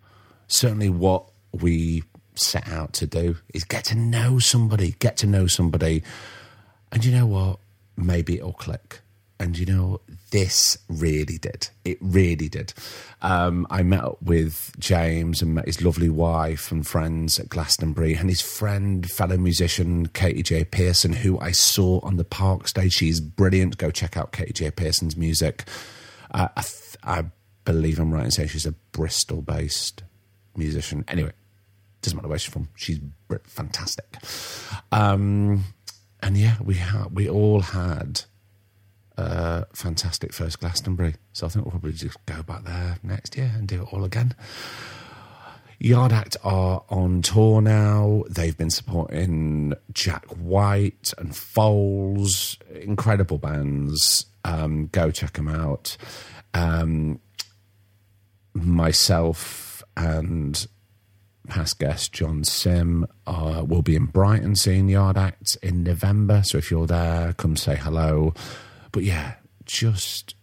certainly 0.47 0.89
what 0.89 1.25
we 1.51 2.03
set 2.35 2.67
out 2.69 2.93
to 2.93 3.07
do 3.07 3.37
is 3.53 3.63
get 3.63 3.83
to 3.85 3.95
know 3.95 4.39
somebody, 4.39 4.95
get 4.99 5.17
to 5.17 5.27
know 5.27 5.47
somebody. 5.47 6.03
And 6.91 7.03
you 7.03 7.11
know 7.11 7.25
what? 7.25 7.59
Maybe 7.95 8.35
it'll 8.35 8.53
click. 8.53 9.01
And 9.39 9.57
you 9.57 9.65
know, 9.65 10.01
this 10.31 10.77
really 10.89 11.37
did. 11.37 11.69
It 11.85 11.97
really 12.01 12.49
did. 12.49 12.73
Um, 13.21 13.65
I 13.69 13.83
met 13.83 14.03
up 14.03 14.21
with 14.21 14.73
James 14.77 15.41
and 15.41 15.55
met 15.55 15.65
his 15.65 15.81
lovely 15.81 16.09
wife 16.09 16.71
and 16.71 16.85
friends 16.85 17.39
at 17.39 17.49
Glastonbury, 17.49 18.13
and 18.13 18.29
his 18.29 18.41
friend, 18.41 19.09
fellow 19.09 19.37
musician 19.37 20.07
Katy 20.07 20.43
J. 20.43 20.63
Pearson, 20.65 21.13
who 21.13 21.39
I 21.39 21.51
saw 21.51 21.99
on 22.01 22.17
the 22.17 22.25
park 22.25 22.67
stage. 22.67 22.93
She's 22.93 23.19
brilliant. 23.19 23.77
Go 23.77 23.89
check 23.91 24.17
out 24.17 24.31
Katy 24.31 24.53
J. 24.53 24.71
Pearson's 24.71 25.15
music. 25.15 25.63
Uh, 26.31 26.49
I, 26.55 26.61
th- 26.61 26.97
I 27.03 27.25
believe 27.63 27.99
I'm 27.99 28.13
right 28.13 28.25
in 28.25 28.31
saying 28.31 28.49
she's 28.49 28.65
a 28.65 28.73
Bristol 28.91 29.41
based 29.41 30.03
musician. 30.55 31.05
Anyway, 31.07 31.31
doesn't 32.01 32.17
matter 32.17 32.27
where 32.27 32.39
she's 32.39 32.51
from. 32.53 32.69
She's 32.75 32.99
fantastic. 33.45 34.17
Um, 34.91 35.63
and 36.21 36.37
yeah, 36.37 36.57
we 36.63 36.75
ha- 36.75 37.07
we 37.11 37.29
all 37.29 37.61
had 37.61 38.21
a 39.17 39.65
fantastic 39.73 40.33
first 40.33 40.59
Glastonbury. 40.59 41.15
So 41.33 41.45
I 41.45 41.49
think 41.49 41.65
we'll 41.65 41.71
probably 41.71 41.93
just 41.93 42.23
go 42.25 42.43
back 42.43 42.63
there 42.63 42.97
next 43.03 43.35
year 43.37 43.51
and 43.55 43.67
do 43.67 43.81
it 43.83 43.93
all 43.93 44.03
again. 44.03 44.35
Yard 45.79 46.11
Act 46.11 46.37
are 46.43 46.83
on 46.89 47.21
tour 47.21 47.61
now. 47.61 48.23
They've 48.29 48.57
been 48.57 48.71
supporting 48.71 49.73
Jack 49.93 50.25
White 50.25 51.13
and 51.17 51.35
Foals, 51.35 52.57
incredible 52.81 53.37
bands. 53.37 54.25
Um, 54.43 54.87
go 54.87 55.11
check 55.11 55.33
them 55.33 55.47
out. 55.47 55.97
Um, 56.53 57.19
myself 58.53 59.83
and 59.95 60.67
past 61.47 61.79
guest 61.79 62.11
John 62.11 62.43
Simm 62.43 63.05
uh, 63.25 63.63
will 63.65 63.83
be 63.83 63.95
in 63.95 64.05
Brighton 64.05 64.55
seeing 64.55 64.89
Yard 64.89 65.17
Act 65.17 65.57
in 65.61 65.83
November. 65.83 66.41
So 66.43 66.57
if 66.57 66.71
you're 66.71 66.87
there, 66.87 67.33
come 67.33 67.55
say 67.55 67.75
hello. 67.75 68.33
But 68.91 69.03
yeah, 69.03 69.35
just 69.65 70.35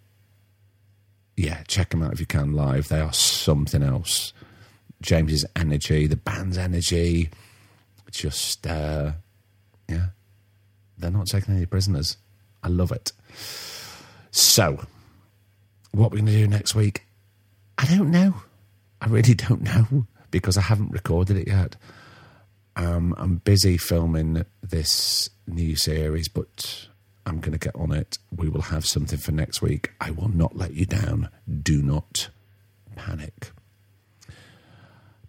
yeah, 1.37 1.63
check 1.67 1.91
them 1.91 2.03
out 2.03 2.13
if 2.13 2.21
you 2.21 2.27
can 2.27 2.53
live. 2.53 2.89
They 2.89 3.01
are 3.01 3.13
something 3.13 3.83
else. 3.83 4.33
James's 5.03 5.45
energy, 5.57 6.07
the 6.07 6.17
band's 6.17 6.57
energy, 6.57 7.31
just 8.11 8.67
uh, 8.67 9.13
yeah, 9.89 10.07
they're 10.97 11.11
not 11.11 11.27
taking 11.27 11.57
any 11.57 11.67
prisoners. 11.67 12.17
I 12.63 12.69
love 12.69 12.93
it. 12.93 13.13
So, 14.31 14.85
what 15.93 16.11
we're 16.11 16.19
going 16.19 16.27
to 16.27 16.33
do 16.33 16.49
next 16.49 16.75
week, 16.75 17.05
I 17.77 17.85
don't 17.87 18.11
know. 18.11 18.35
I 19.01 19.09
really 19.09 19.35
don't 19.35 19.63
know 19.63 20.07
because 20.31 20.57
I 20.57 20.63
haven't 20.63 20.93
recorded 20.93 21.37
it 21.37 21.49
yet. 21.49 21.77
Um, 22.77 23.15
I'm 23.19 23.37
busy 23.37 23.77
filming 23.77 24.45
this 24.63 25.31
new 25.47 25.77
series, 25.77 26.29
but 26.29 26.89
I'm 27.27 27.41
going 27.41 27.53
to 27.53 27.59
get 27.59 27.75
on 27.77 27.93
it. 27.93 28.19
We 28.35 28.49
will 28.49 28.63
have 28.63 28.85
something 28.85 29.19
for 29.19 29.33
next 29.33 29.63
week. 29.63 29.93
I 30.01 30.11
will 30.11 30.29
not 30.29 30.57
let 30.57 30.75
you 30.75 30.85
down. 30.85 31.31
Do 31.63 31.83
not 31.83 32.29
panic. 32.97 33.51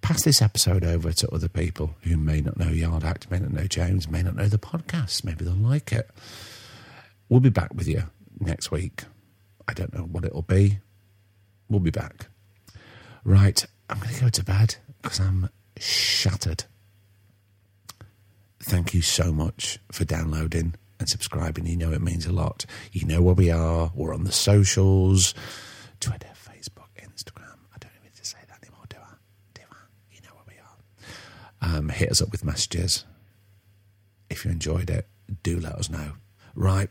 Pass 0.02 0.24
this 0.24 0.42
episode 0.42 0.84
over 0.84 1.12
to 1.14 1.30
other 1.30 1.48
people 1.48 1.96
who 2.02 2.18
may 2.18 2.42
not 2.42 2.58
know 2.58 2.70
Yard 2.70 3.04
Act, 3.04 3.32
may 3.32 3.40
not 3.40 3.52
know 3.52 3.66
James, 3.66 4.08
may 4.08 4.22
not 4.22 4.36
know 4.36 4.48
the 4.48 4.60
podcast. 4.60 5.24
Maybe 5.24 5.46
they'll 5.46 5.54
like 5.54 5.92
it. 5.92 6.10
We'll 7.30 7.40
be 7.40 7.50
back 7.50 7.74
with 7.74 7.88
you 7.88 8.04
next 8.40 8.70
week. 8.70 9.04
I 9.68 9.74
don't 9.74 9.94
know 9.96 10.04
what 10.04 10.26
it'll 10.26 10.44
be. 10.44 10.80
We'll 11.70 11.80
be 11.80 11.90
back. 11.92 12.28
Right, 13.24 13.66
I'm 13.90 13.98
going 14.00 14.14
to 14.14 14.22
go 14.22 14.30
to 14.30 14.44
bed 14.44 14.76
because 15.02 15.20
I'm 15.20 15.50
shattered. 15.78 16.66
Thank 18.60 18.94
you 18.94 19.02
so 19.02 19.32
much 19.32 19.80
for 19.92 20.06
downloading 20.06 20.76
and 21.00 21.10
subscribing. 21.10 21.66
You 21.66 21.78
know 21.78 21.92
it 21.92 22.02
means 22.02 22.26
a 22.26 22.32
lot. 22.32 22.66
You 22.92 23.06
know 23.06 23.22
where 23.22 23.36
we 23.36 23.50
are. 23.52 23.92
We're 23.96 24.14
on 24.14 24.24
the 24.24 24.32
socials 24.32 25.34
Twitter, 26.00 26.30
Facebook, 26.36 26.90
Instagram. 27.02 27.58
I 27.74 27.78
don't 27.80 27.92
even 27.94 28.04
need 28.04 28.16
to 28.16 28.26
say 28.26 28.38
that 28.48 28.60
anymore, 28.64 28.86
do 28.90 28.98
I? 29.02 29.14
Do 29.54 29.62
I? 29.72 29.76
You 30.12 30.22
know 30.22 30.36
where 30.36 30.46
we 30.48 30.56
are. 31.72 31.78
Um, 31.78 31.90
hit 31.90 32.12
us 32.12 32.22
up 32.22 32.32
with 32.32 32.44
messages. 32.46 33.06
If 34.30 34.46
you 34.46 34.52
enjoyed 34.52 34.90
it, 34.90 35.08
do 35.44 35.60
let 35.60 35.74
us 35.76 35.90
know. 35.90 36.14
Right, 36.56 36.90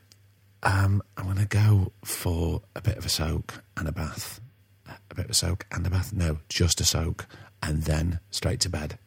um, 0.63 1.03
I'm 1.17 1.25
going 1.25 1.37
to 1.39 1.47
go 1.47 1.93
for 2.05 2.63
a 2.75 2.81
bit 2.81 2.97
of 2.97 3.05
a 3.05 3.09
soak 3.09 3.63
and 3.77 3.87
a 3.87 3.93
bath. 3.93 4.41
A 5.11 5.15
bit 5.15 5.27
of 5.27 5.31
a 5.31 5.35
soak 5.35 5.67
and 5.73 5.87
a 5.87 5.91
bath? 5.91 6.13
No, 6.13 6.39
just 6.49 6.81
a 6.81 6.85
soak, 6.85 7.27
and 7.63 7.83
then 7.83 8.21
straight 8.31 8.61
to 8.61 8.69
bed. 8.69 8.99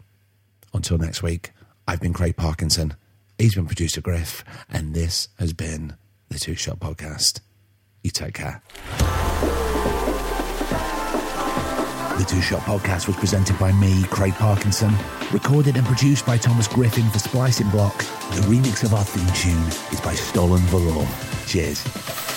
Until 0.74 0.98
next 0.98 1.24
week, 1.24 1.52
I've 1.88 2.02
been 2.02 2.14
Craig 2.14 2.36
Parkinson. 2.38 2.96
He's 3.38 3.54
been 3.54 3.68
producer 3.68 4.02
Griff, 4.02 4.44
and 4.68 4.96
this 4.96 5.28
has 5.38 5.54
been 5.54 5.96
the 6.30 6.40
Two 6.40 6.56
Shot 6.56 6.80
Podcast. 6.80 7.42
You 8.04 8.10
take 8.10 8.34
care. 8.34 8.64
The 12.18 12.26
Two 12.28 12.42
Shot 12.42 12.62
Podcast 12.62 13.06
was 13.06 13.16
presented 13.16 13.60
by 13.60 13.72
me, 13.74 14.04
Craig 14.06 14.34
Parkinson, 14.34 14.92
recorded 15.32 15.76
and 15.76 15.86
produced 15.86 16.26
by 16.26 16.38
Thomas 16.38 16.68
Griffin 16.68 17.08
for 17.12 17.20
Splicing 17.20 17.70
Block. 17.70 17.96
The 18.34 18.42
remix 18.48 18.84
of 18.84 18.96
our 18.96 19.04
theme 19.04 19.28
tune 19.36 19.68
is 19.94 20.02
by 20.02 20.16
Stolen 20.16 20.62
Valor. 20.62 21.08
Cheers. 21.46 22.37